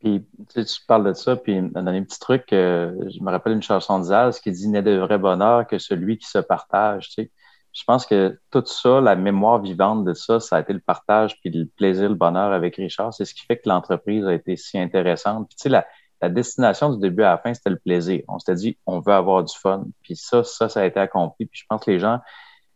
Puis, 0.00 0.24
tu, 0.48 0.60
sais, 0.60 0.64
tu 0.64 0.86
parles 0.86 1.04
de 1.04 1.12
ça, 1.12 1.36
puis 1.36 1.56
un 1.56 1.82
dernier 1.82 2.02
petit 2.02 2.20
truc, 2.20 2.52
euh, 2.52 2.92
je 3.10 3.22
me 3.22 3.30
rappelle 3.30 3.54
une 3.54 3.62
chanson 3.62 3.98
de 3.98 4.04
Zaz 4.04 4.40
qui 4.40 4.52
dit 4.52 4.68
«N'est 4.70 4.82
de 4.82 4.96
vrai 4.96 5.18
bonheur 5.18 5.66
que 5.66 5.78
celui 5.78 6.18
qui 6.18 6.28
se 6.28 6.38
partage», 6.38 7.08
tu 7.10 7.22
sais. 7.22 7.30
Je 7.76 7.84
pense 7.84 8.06
que 8.06 8.40
tout 8.50 8.64
ça, 8.64 9.02
la 9.02 9.16
mémoire 9.16 9.60
vivante 9.60 10.02
de 10.04 10.14
ça, 10.14 10.40
ça 10.40 10.56
a 10.56 10.60
été 10.60 10.72
le 10.72 10.80
partage, 10.80 11.38
puis 11.40 11.50
le 11.50 11.66
plaisir, 11.66 12.08
le 12.08 12.14
bonheur 12.14 12.50
avec 12.52 12.76
Richard. 12.76 13.12
C'est 13.12 13.26
ce 13.26 13.34
qui 13.34 13.44
fait 13.44 13.58
que 13.58 13.68
l'entreprise 13.68 14.24
a 14.24 14.32
été 14.32 14.56
si 14.56 14.78
intéressante. 14.78 15.46
Puis, 15.48 15.56
tu 15.56 15.62
sais, 15.64 15.68
la, 15.68 15.86
destination 16.30 16.90
du 16.90 16.98
début 16.98 17.22
à 17.22 17.32
la 17.32 17.38
fin, 17.38 17.52
c'était 17.52 17.68
le 17.68 17.78
plaisir. 17.78 18.22
On 18.28 18.38
s'était 18.38 18.54
dit, 18.54 18.78
on 18.86 19.00
veut 19.00 19.12
avoir 19.12 19.44
du 19.44 19.54
fun. 19.54 19.84
Puis 20.02 20.16
ça, 20.16 20.42
ça, 20.42 20.70
ça 20.70 20.80
a 20.80 20.86
été 20.86 20.98
accompli. 20.98 21.44
Puis 21.44 21.60
je 21.60 21.66
pense 21.68 21.84
que 21.84 21.90
les 21.90 22.00
gens 22.00 22.20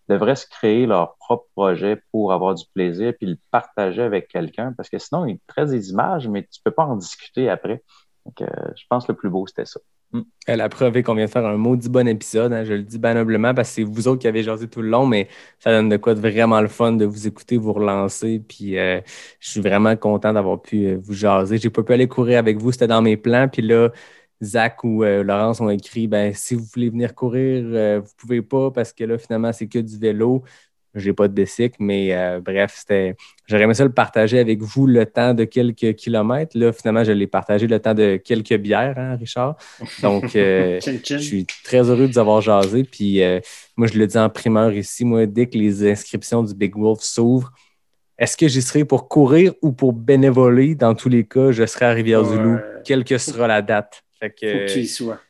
devraient 0.07 0.37
se 0.37 0.47
créer 0.47 0.85
leur 0.85 1.17
propre 1.17 1.47
projet 1.57 2.03
pour 2.13 2.35
avoir 2.35 2.55
du 2.55 2.65
plaisir, 2.75 3.15
puis 3.17 3.27
le 3.27 3.39
partager 3.51 4.03
avec 4.03 4.29
quelqu'un, 4.29 4.75
parce 4.77 4.91
que 4.91 4.99
sinon, 4.99 5.25
ils 5.25 5.39
te 5.39 5.55
restent 5.57 5.73
des 5.73 5.91
images, 5.91 6.29
mais 6.29 6.43
tu 6.43 6.61
peux 6.63 6.73
pas 6.73 6.85
en 6.85 6.97
discuter 6.97 7.49
après. 7.49 7.83
Donc, 8.27 8.43
euh, 8.43 8.47
je 8.77 8.85
pense 8.91 9.07
que 9.07 9.13
le 9.13 9.17
plus 9.17 9.31
beau, 9.31 9.47
c'était 9.47 9.65
ça. 9.65 9.81
La 10.49 10.69
preuve 10.69 10.97
est 10.97 11.03
qu'on 11.05 11.15
vient 11.15 11.27
de 11.27 11.31
faire 11.31 11.47
un 11.47 11.57
maudit 11.57 11.89
bon 11.89 12.09
épisode. 12.09 12.53
hein, 12.53 12.65
je 12.65 12.73
le 12.73 12.83
dis 12.83 12.99
bien 12.99 13.17
humblement 13.17 13.55
parce 13.55 13.69
que 13.71 13.75
c'est 13.77 13.83
vous 13.85 14.09
autres 14.09 14.21
qui 14.21 14.27
avez 14.27 14.43
jasé 14.43 14.69
tout 14.69 14.83
le 14.83 14.89
long, 14.89 15.07
mais 15.07 15.29
ça 15.61 15.71
donne 15.71 15.89
de 15.89 15.97
quoi 15.97 16.15
de 16.15 16.21
vraiment 16.21 16.61
le 16.61 16.67
fun 16.69 16.93
de 16.93 17.05
vous 17.05 17.29
écouter, 17.29 17.57
vous 17.57 17.73
relancer. 17.73 18.41
Puis 18.49 18.77
euh, 18.79 19.01
je 19.39 19.51
suis 19.51 19.61
vraiment 19.61 19.95
content 19.97 20.33
d'avoir 20.33 20.61
pu 20.61 20.87
euh, 20.87 20.99
vous 21.01 21.13
jaser. 21.13 21.59
J'ai 21.59 21.71
pas 21.71 21.85
pu 21.85 21.93
aller 21.93 22.09
courir 22.09 22.39
avec 22.41 22.59
vous, 22.59 22.73
c'était 22.73 22.89
dans 22.89 23.03
mes 23.03 23.17
plans. 23.17 23.49
Puis 23.49 23.63
là, 23.63 23.91
Zach 24.43 24.83
ou 24.85 25.05
euh, 25.05 25.23
Laurence 25.23 25.61
ont 25.61 25.71
écrit 25.71 26.09
ben 26.09 26.33
si 26.35 26.55
vous 26.57 26.65
voulez 26.75 26.91
venir 26.91 27.15
courir, 27.15 28.01
vous 28.03 28.13
pouvez 28.17 28.43
pas 28.43 28.71
parce 28.73 28.93
que 28.93 29.05
là, 29.05 29.19
finalement, 29.19 29.53
c'est 29.53 29.69
que 29.69 29.79
du 29.79 29.99
vélo. 29.99 30.43
J'ai 30.95 31.13
pas 31.13 31.29
de 31.29 31.33
bicycle, 31.33 31.77
mais 31.79 32.13
euh, 32.13 32.41
bref, 32.41 32.75
c'était. 32.77 33.15
J'aurais 33.47 33.63
aimé 33.63 33.75
ça 33.75 33.85
le 33.85 33.93
partager 33.93 34.41
avec 34.41 34.61
vous 34.61 34.87
le 34.87 35.07
temps 35.07 35.35
de 35.35 35.45
quelques 35.45 35.95
kilomètres. 35.95 36.59
Là, 36.59 36.73
finalement, 36.73 37.05
je 37.05 37.13
l'ai 37.13 37.29
partagé 37.29 37.69
le 37.69 37.79
temps 37.79 37.95
de 37.95 38.17
quelques 38.17 38.57
bières, 38.57 38.99
hein, 38.99 39.17
Richard. 39.17 39.57
Donc, 40.03 40.35
euh, 40.37 40.81
Chin, 40.81 40.99
chin. 41.03 41.19
je 41.19 41.23
suis 41.23 41.47
très 41.65 41.89
heureux 41.89 42.09
de 42.09 42.13
vous 42.13 42.19
avoir 42.19 42.41
jasé. 42.41 42.83
Puis 42.83 43.23
euh, 43.23 43.39
moi, 43.77 43.87
je 43.87 43.97
le 43.97 44.07
dis 44.07 44.19
en 44.19 44.29
primeur 44.29 44.73
ici, 44.73 45.05
moi, 45.05 45.27
dès 45.27 45.47
que 45.47 45.57
les 45.57 45.89
inscriptions 45.89 46.43
du 46.43 46.55
Big 46.55 46.77
Wolf 46.77 47.01
s'ouvrent, 47.03 47.53
est-ce 48.19 48.37
que 48.37 48.49
j'y 48.49 48.61
serai 48.61 48.85
pour 48.85 49.09
courir 49.09 49.55
ou 49.63 49.73
pour 49.73 49.93
bénévoler? 49.93 50.75
Dans 50.75 50.95
tous 50.95 51.09
les 51.09 51.25
cas, 51.25 51.53
je 51.53 51.65
serai 51.67 51.87
à 51.87 51.91
Rivière-du-Loup, 51.93 52.59
quelle 52.85 53.05
que 53.05 53.17
sera 53.17 53.47
la 53.47 53.63
date. 53.63 54.03
Fait 54.19 54.31
que, 54.31 54.53
Faut 54.53 54.59
que 54.59 54.73
tu 54.73 54.81
y 54.81 54.87
sois. 54.87 55.21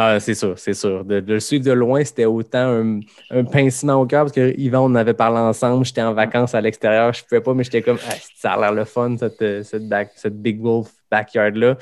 Ah, 0.00 0.20
c'est 0.20 0.36
sûr, 0.36 0.56
c'est 0.56 0.74
sûr. 0.74 1.04
De, 1.04 1.16
le 1.16 1.40
suivre 1.40 1.64
de 1.64 1.72
loin, 1.72 2.04
c'était 2.04 2.24
autant 2.24 2.60
un, 2.60 3.00
un 3.30 3.42
pincement 3.42 3.94
au 4.00 4.06
cœur 4.06 4.26
parce 4.26 4.32
que 4.32 4.56
Yvan, 4.56 4.88
on 4.88 4.94
avait 4.94 5.12
parlé 5.12 5.38
ensemble. 5.38 5.84
J'étais 5.84 6.02
en 6.02 6.14
vacances 6.14 6.54
à 6.54 6.60
l'extérieur, 6.60 7.12
je 7.12 7.24
pouvais 7.24 7.40
pas, 7.40 7.52
mais 7.52 7.64
j'étais 7.64 7.82
comme, 7.82 7.98
Ah, 8.08 8.14
ça 8.36 8.52
a 8.52 8.60
l'air 8.60 8.72
le 8.72 8.84
fun, 8.84 9.16
cette, 9.18 9.42
euh, 9.42 9.64
cette, 9.64 10.40
Big 10.40 10.60
Wolf 10.60 10.92
backyard-là. 11.10 11.78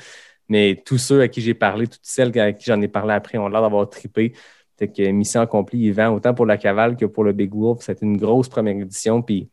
Mais 0.49 0.81
tous 0.83 0.97
ceux 0.97 1.21
à 1.21 1.27
qui 1.27 1.41
j'ai 1.41 1.53
parlé, 1.53 1.85
toutes 1.85 1.99
celles 2.01 2.35
à 2.39 2.53
qui 2.53 2.65
j'en 2.65 2.81
ai 2.81 2.87
parlé 2.87 3.13
après 3.13 3.37
ont 3.37 3.49
l'air 3.49 3.61
d'avoir 3.61 3.87
trippé. 3.87 4.33
Fait 4.79 4.87
que 4.87 5.03
mission 5.11 5.41
accomplie, 5.41 5.77
Yvan, 5.77 6.11
autant 6.15 6.33
pour 6.33 6.47
la 6.47 6.57
cavale 6.57 6.97
que 6.97 7.05
pour 7.05 7.23
le 7.23 7.33
Big 7.33 7.53
Wolf, 7.53 7.81
c'était 7.81 8.03
une 8.03 8.17
grosse 8.17 8.49
première 8.49 8.77
édition. 8.77 9.21
Puis 9.21 9.47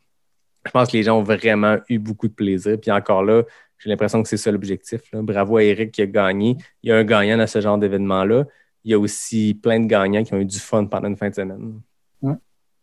je 0.65 0.70
pense 0.70 0.91
que 0.91 0.97
les 0.97 1.03
gens 1.03 1.19
ont 1.19 1.23
vraiment 1.23 1.77
eu 1.91 1.99
beaucoup 1.99 2.28
de 2.28 2.35
plaisir. 2.35 2.81
Puis 2.81 2.91
encore 2.91 3.24
là, 3.24 3.43
j'ai 3.85 3.90
l'impression 3.90 4.23
que 4.23 4.28
c'est 4.31 4.39
ça 4.39 4.51
l'objectif. 4.51 5.02
Bravo 5.12 5.59
à 5.59 5.62
Eric 5.62 5.93
qui 5.93 6.01
a 6.01 6.06
gagné. 6.06 6.56
Il 6.82 6.89
y 6.89 6.93
a 6.93 6.97
un 6.97 7.05
gagnant 7.05 7.36
dans 7.36 7.47
ce 7.47 7.61
genre 7.61 7.77
d'événement-là. 7.77 8.47
Il 8.82 8.93
y 8.93 8.94
a 8.94 8.98
aussi 8.98 9.52
plein 9.62 9.78
de 9.78 9.86
gagnants 9.86 10.24
qui 10.24 10.32
ont 10.32 10.39
eu 10.39 10.47
du 10.47 10.59
fun 10.59 10.86
pendant 10.86 11.09
une 11.09 11.19
fin 11.19 11.28
de 11.28 11.35
semaine. 11.35 11.82
Ouais. 12.23 12.32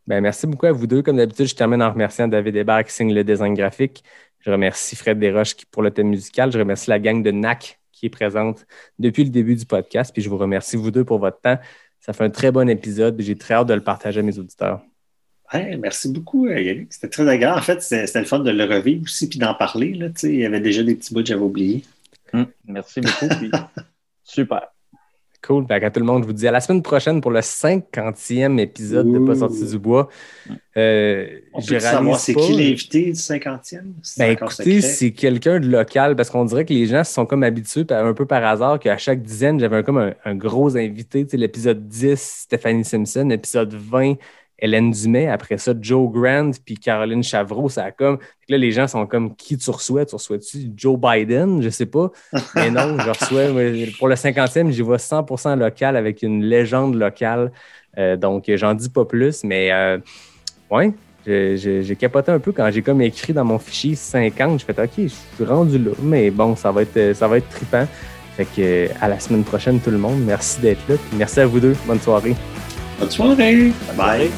Ben, 0.06 0.22
merci 0.22 0.46
beaucoup 0.46 0.68
à 0.68 0.72
vous 0.72 0.86
deux. 0.86 1.02
Comme 1.02 1.18
d'habitude, 1.18 1.48
je 1.48 1.56
termine 1.56 1.82
en 1.82 1.92
remerciant 1.92 2.28
David 2.28 2.56
Hébert 2.56 2.84
qui 2.84 2.94
signe 2.94 3.16
le 3.16 3.24
design 3.24 3.56
graphique. 3.56 4.04
Je 4.42 4.52
remercie 4.52 4.96
Fred 4.96 5.18
Desroches 5.18 5.56
pour 5.72 5.82
le 5.82 5.90
thème 5.90 6.10
musical. 6.10 6.52
Je 6.52 6.60
remercie 6.60 6.92
la 6.92 7.00
gang 7.00 7.24
de 7.24 7.32
NAC 7.32 7.80
qui 7.92 8.06
est 8.06 8.10
présente 8.10 8.68
depuis 9.00 9.24
le 9.24 9.32
début 9.32 9.56
du 9.56 9.66
podcast. 9.66 10.14
Puis 10.14 10.22
je 10.22 10.30
vous 10.30 10.38
remercie 10.38 10.76
vous 10.76 10.92
deux 10.92 11.04
pour 11.04 11.18
votre 11.18 11.42
temps. 11.42 11.58
Ça 12.00 12.14
fait 12.14 12.26
un 12.26 12.30
très 12.30 12.52
bon 12.52 12.70
épisode. 12.70 13.20
J'ai 13.20 13.36
très 13.36 13.56
hâte 13.56 13.68
de 13.68 13.74
le 13.74 13.82
partager 13.82 14.20
à 14.20 14.24
mes 14.24 14.38
auditeurs. 14.38 14.82
Merci 15.54 16.10
beaucoup, 16.10 16.48
euh, 16.48 16.60
Yannick. 16.60 16.94
C'était 16.94 17.10
très 17.10 17.28
agréable. 17.28 17.60
En 17.60 17.62
fait, 17.62 17.82
c'était 17.82 18.20
le 18.20 18.26
fun 18.26 18.40
de 18.40 18.52
le 18.52 18.64
revivre 18.66 19.04
aussi 19.04 19.28
puis 19.28 19.40
d'en 19.40 19.54
parler. 19.54 19.94
Là, 19.94 20.08
tu 20.10 20.14
sais. 20.18 20.30
il 20.34 20.40
y 20.40 20.46
avait 20.46 20.62
déjà 20.62 20.84
des 20.84 20.96
petits 20.96 21.14
bouts 21.14 21.22
que 21.22 21.28
j'avais 21.28 21.42
oubliés. 21.42 21.84
Hum, 22.34 22.48
merci 22.68 23.02
beaucoup. 23.02 23.28
puis 23.38 23.52
super. 24.24 24.68
Cool. 25.44 25.66
Fait 25.68 25.84
à 25.84 25.90
tout 25.90 26.00
le 26.00 26.06
monde, 26.06 26.22
je 26.22 26.28
vous 26.28 26.34
dis 26.34 26.48
à 26.48 26.52
la 26.52 26.62
semaine 26.62 26.84
prochaine 26.84 27.20
pour 27.20 27.32
le 27.32 27.40
50e 27.40 28.60
épisode 28.60 29.12
de 29.12 29.18
Pas 29.26 29.34
sorti 29.34 29.66
du 29.66 29.80
bois. 29.80 30.08
Euh, 30.78 31.28
On 31.54 31.60
je 31.60 31.74
peut 31.74 31.80
savoir 31.80 32.20
c'est 32.20 32.36
qui 32.36 32.52
l'invité 32.54 33.06
du 33.06 33.12
50e? 33.14 33.82
C'est 34.04 34.20
Ben, 34.20 34.32
écoutez, 34.34 34.82
c'est 34.82 35.12
quelqu'un 35.12 35.60
de 35.60 35.68
local 35.68 36.16
parce 36.16 36.30
qu'on 36.30 36.46
dirait 36.46 36.64
que 36.64 36.74
les 36.74 36.86
gens 36.86 37.04
se 37.04 37.12
sont 37.14 37.26
comme 37.26 37.42
habitués 37.42 37.86
un 37.90 38.14
peu 38.14 38.28
par 38.28 38.46
hasard 38.46 38.80
qu'à 38.80 38.98
chaque 39.00 39.24
dizaine, 39.24 39.60
j'avais 39.60 39.78
un- 39.78 39.84
comme 39.84 39.98
un, 39.98 40.14
un 40.26 40.36
gros 40.36 40.78
invité. 40.78 41.26
L'épisode 41.34 41.88
10, 41.88 42.22
Stéphanie 42.44 42.86
Simpson, 42.86 43.26
l'épisode 43.28 43.74
20, 43.74 44.14
Hélène 44.62 44.92
Dumais, 44.92 45.28
après 45.28 45.58
ça, 45.58 45.74
Joe 45.82 46.12
Grant, 46.12 46.52
puis 46.64 46.76
Caroline 46.76 47.24
Chavreau, 47.24 47.68
ça 47.68 47.86
a 47.86 47.92
comme. 47.92 48.20
Là, 48.48 48.58
les 48.58 48.72
gens 48.72 48.88
sont 48.88 49.06
comme 49.08 49.36
qui 49.36 49.58
tu 49.58 49.70
reçois? 49.72 50.06
Tu 50.06 50.16
reçois-tu 50.16 50.72
Joe 50.78 51.00
Biden? 51.00 51.62
Je 51.62 51.70
sais 51.70 51.86
pas. 51.88 52.12
Mais 52.56 52.70
non, 52.70 52.98
je 53.00 53.10
reçois. 53.10 53.46
Pour 53.98 54.08
le 54.08 54.16
50e, 54.16 54.70
j'y 54.70 54.82
vais 54.84 54.98
100% 54.98 55.58
local 55.58 55.96
avec 55.98 56.22
une 56.22 56.44
légende 56.44 56.96
locale. 56.96 57.52
Euh, 57.98 58.16
donc, 58.18 58.46
j'en 58.56 58.74
dis 58.74 58.90
pas 58.90 59.04
plus, 59.06 59.44
mais 59.44 59.72
euh, 59.72 59.98
ouais, 60.70 60.94
je- 61.26 61.56
je- 61.58 61.82
j'ai 61.82 61.96
capoté 61.96 62.32
un 62.32 62.40
peu 62.40 62.52
quand 62.52 62.70
j'ai 62.72 62.82
comme 62.82 63.02
écrit 63.02 63.34
dans 63.34 63.46
mon 63.46 63.60
fichier 63.60 63.96
50. 63.96 64.60
J'ai 64.60 64.66
fait 64.74 64.80
OK, 64.82 64.92
je 64.98 65.08
suis 65.08 65.46
rendu 65.46 65.78
là, 65.78 65.92
mais 66.02 66.30
bon, 66.32 66.56
ça 66.56 66.72
va 66.72 66.84
être, 66.84 67.16
ça 67.16 67.28
va 67.28 67.38
être 67.38 67.50
trippant. 67.50 67.86
Fait 68.38 68.46
que 68.46 68.52
euh, 68.60 68.88
à 69.02 69.08
la 69.10 69.20
semaine 69.20 69.44
prochaine, 69.44 69.80
tout 69.80 69.92
le 69.92 69.98
monde. 69.98 70.20
Merci 70.26 70.62
d'être 70.62 70.82
là. 70.88 70.96
puis 70.96 71.18
merci 71.18 71.40
à 71.42 71.46
vous 71.46 71.60
deux. 71.60 71.76
Bonne 71.86 72.00
soirée. 72.00 72.36
Bonne 73.02 73.10
soirée. 73.10 73.72
Bye. 73.98 74.30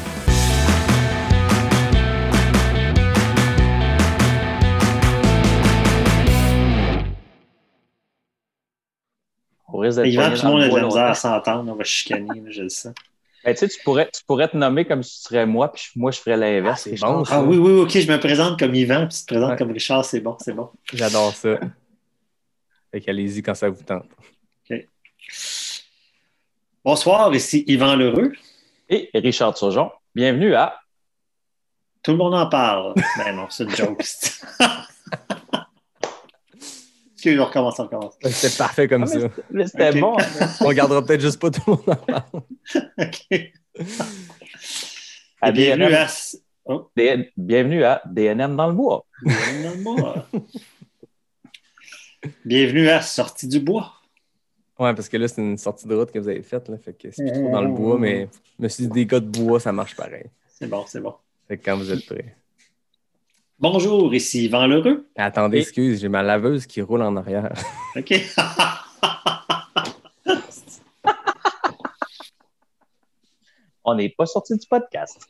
On 9.68 9.78
risque 9.80 9.98
d'être 9.98 10.06
Yvan, 10.06 10.22
pogné 10.30 10.40
tout 10.40 10.46
le 10.46 10.52
monde 10.52 10.62
a 10.62 10.68
de 10.70 10.76
la 10.76 10.84
misère 10.86 11.04
à 11.04 11.14
s'entendre. 11.14 11.70
On 11.70 11.74
va 11.74 11.84
chicaner, 11.84 12.42
je 12.48 12.62
le 12.62 12.68
sais. 12.70 12.92
Ben, 13.44 13.54
tu 13.54 13.68
pourrais, 13.84 14.10
tu 14.10 14.24
pourrais 14.24 14.48
te 14.48 14.56
nommer 14.56 14.86
comme 14.86 15.02
si 15.02 15.18
tu 15.18 15.24
serais 15.28 15.44
moi, 15.44 15.70
puis 15.70 15.90
moi, 15.96 16.10
je 16.10 16.18
ferais 16.18 16.38
l'inverse. 16.38 16.86
Ah, 16.86 16.90
c'est 16.96 17.00
bon, 17.02 17.24
ça. 17.26 17.34
Ah 17.36 17.42
oui, 17.42 17.58
oui, 17.58 17.72
ok, 17.82 17.90
je 17.90 18.10
me 18.10 18.18
présente 18.18 18.58
comme 18.58 18.74
Yvan, 18.74 19.06
puis 19.06 19.18
tu 19.18 19.20
te 19.20 19.26
présentes 19.26 19.50
Ouais. 19.50 19.56
comme 19.58 19.70
Richard, 19.70 20.02
c'est 20.02 20.20
bon, 20.20 20.34
c'est 20.40 20.54
bon. 20.54 20.70
J'adore 20.94 21.34
ça. 21.34 21.60
Fait 22.90 23.02
qu'allez-y 23.02 23.42
quand 23.42 23.54
ça 23.54 23.68
vous 23.68 23.82
tente. 23.82 24.06
Bonsoir, 26.82 27.34
ici 27.34 27.64
Yvan 27.66 27.96
Lheureux. 27.96 28.32
Et 28.88 29.10
Richard 29.14 29.54
Turgeon, 29.54 29.90
bienvenue 30.14 30.54
à 30.54 30.78
Tout 32.02 32.12
le 32.12 32.16
monde 32.18 32.34
en 32.34 32.48
parle. 32.48 32.94
ben 33.18 33.34
non, 33.34 33.46
c'est 33.50 33.64
une 33.64 33.74
joke. 33.74 34.02
Excusez, 37.14 37.40
on 37.40 37.46
recommence, 37.46 37.78
on 37.80 37.84
recommence. 37.84 38.14
C'était 38.22 38.54
parfait 38.58 38.86
comme 38.86 39.04
Ah, 39.04 39.06
mais 39.06 39.12
ça. 39.20 39.28
c'était- 39.28 39.42
mais 39.50 39.66
C'était 39.66 39.98
bon. 40.00 40.14
On 40.60 40.72
gardera 40.72 41.02
peut-être 41.02 41.22
juste 41.22 41.40
pas 41.40 41.50
tout 41.50 41.62
le 41.66 41.72
monde 41.72 41.82
en 41.88 41.96
parle. 41.96 42.42
OK. 42.98 43.52
À 45.40 45.48
Et 45.48 45.52
bienvenue 45.52 45.86
DNM. 45.86 45.94
à... 45.94 46.06
Oh, 46.66 46.90
D- 46.94 47.32
Bienvenue 47.38 47.82
à 47.84 48.02
DNM 48.04 48.56
dans 48.56 48.66
le 48.66 48.74
bois. 48.74 49.06
bienvenue 49.22 49.62
dans 49.64 49.70
le 49.72 49.82
bois. 49.82 50.26
bienvenue 52.44 52.88
à 52.90 53.00
Sortie 53.00 53.48
du 53.48 53.60
bois. 53.60 53.94
Ouais, 54.78 54.92
parce 54.94 55.08
que 55.08 55.16
là, 55.16 55.28
c'est 55.28 55.40
une 55.40 55.56
sortie 55.56 55.86
de 55.86 55.94
route 55.94 56.10
que 56.10 56.18
vous 56.18 56.28
avez 56.28 56.42
faite. 56.42 56.68
Là, 56.68 56.76
fait 56.78 56.92
que 56.94 57.08
c'est 57.12 57.22
plus 57.24 57.32
trop 57.40 57.50
dans 57.52 57.62
le 57.62 57.68
bois, 57.72 57.98
mais 57.98 58.28
je 58.58 58.62
me 58.64 58.68
suis 58.68 58.84
dit, 58.84 58.90
des 58.90 59.06
gars 59.06 59.20
de 59.20 59.26
bois, 59.26 59.60
ça 59.60 59.72
marche 59.72 59.94
pareil. 59.94 60.24
C'est 60.48 60.66
bon, 60.68 60.84
c'est 60.86 61.00
bon. 61.00 61.14
Fait 61.46 61.58
que 61.58 61.64
quand 61.64 61.76
vous 61.76 61.92
êtes 61.92 62.04
prêts. 62.06 62.36
Bonjour, 63.60 64.12
ici 64.14 64.46
Yvan 64.46 64.66
Lheureux. 64.66 65.06
Attendez, 65.16 65.58
Et- 65.58 65.60
excuse, 65.60 66.00
j'ai 66.00 66.08
ma 66.08 66.22
laveuse 66.22 66.66
qui 66.66 66.82
roule 66.82 67.02
en 67.02 67.14
arrière. 67.16 67.52
OK. 67.96 68.12
On 73.84 73.94
n'est 73.94 74.08
pas 74.08 74.26
sorti 74.26 74.56
du 74.56 74.66
podcast. 74.66 75.28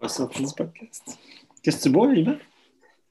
Pas 0.00 0.08
sorti 0.08 0.44
du 0.44 0.52
podcast. 0.56 1.18
Qu'est-ce 1.62 1.78
que 1.78 1.82
tu 1.84 1.90
bois, 1.90 2.14
Yvan? 2.14 2.36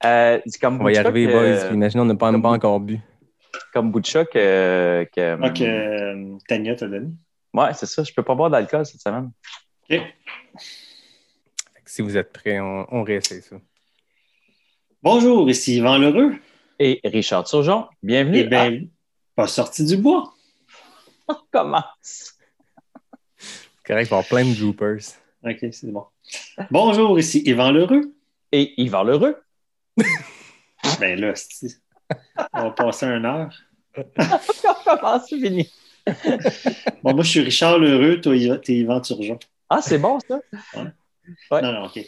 Euh, 0.05 0.39
comme 0.61 0.79
On 0.79 0.83
va 0.85 0.91
y 0.93 0.97
arriver, 0.97 1.25
que- 1.27 1.31
boys. 1.67 1.73
Imaginez, 1.73 2.01
on 2.01 2.05
n'a 2.05 2.15
pas, 2.15 2.31
même 2.31 2.41
pas 2.41 2.51
encore 2.51 2.79
bu. 2.79 2.99
Comme 3.77 3.91
Butchka 3.91 4.25
que. 4.25 5.07
que- 5.13 5.37
Ah, 5.39 5.49
que 5.51 5.63
euh, 5.63 6.37
Tania 6.47 6.75
t'a 6.75 6.87
donné. 6.87 7.09
Ouais, 7.53 7.71
c'est 7.75 7.85
ça. 7.85 8.03
Je 8.03 8.11
peux 8.11 8.23
pas 8.23 8.33
boire 8.33 8.49
d'alcool 8.49 8.83
cette 8.87 9.01
semaine. 9.01 9.29
OK. 9.87 10.01
Si 11.85 12.01
vous 12.01 12.17
êtes 12.17 12.33
prêts, 12.33 12.59
on, 12.59 12.87
on 12.91 13.03
réessaye 13.03 13.43
ça. 13.43 13.57
Bonjour, 15.03 15.47
ici 15.47 15.77
Yvan 15.77 15.99
Lheureux. 15.99 16.33
Et 16.79 16.99
Richard 17.03 17.43
Turgeon, 17.43 17.87
bienvenue 18.01 18.39
Eh 18.39 18.43
bien, 18.45 18.79
pas 19.35 19.45
sorti 19.45 19.85
du 19.85 19.97
bois. 19.97 20.33
à 21.27 21.37
Commence. 21.51 22.33
C'est 23.37 23.85
correct, 23.85 24.07
il 24.07 24.09
va 24.09 24.15
y 24.15 24.19
avoir 24.19 24.25
plein 24.25 24.43
de 24.43 24.59
groupers. 24.59 25.01
OK, 25.43 25.57
c'est 25.71 25.91
bon. 25.91 26.05
Bonjour, 26.71 27.19
ici 27.19 27.43
Yvan 27.45 27.69
Lheureux. 27.71 28.11
Et 28.51 28.73
Yvan 28.81 29.03
Lheureux. 29.03 29.35
Ben 30.99 31.19
là, 31.19 31.33
c'est- 31.35 31.79
on 32.53 32.63
va 32.63 32.71
passer 32.71 33.05
une 33.05 33.25
heure. 33.25 33.53
On 33.97 34.97
commence, 34.97 35.29
c'est 35.29 35.39
fini. 35.39 35.69
Bon, 37.03 37.13
moi, 37.13 37.23
je 37.23 37.29
suis 37.29 37.41
Richard 37.41 37.79
Lheureux, 37.79 38.21
toi, 38.21 38.57
t'es 38.59 38.75
Yvan 38.75 39.01
Turgeon. 39.01 39.39
Ah, 39.69 39.81
c'est 39.81 39.97
bon, 39.97 40.19
ça? 40.19 40.39
Ouais. 41.51 41.61
Non, 41.61 41.73
non, 41.73 41.85
OK. 41.85 41.99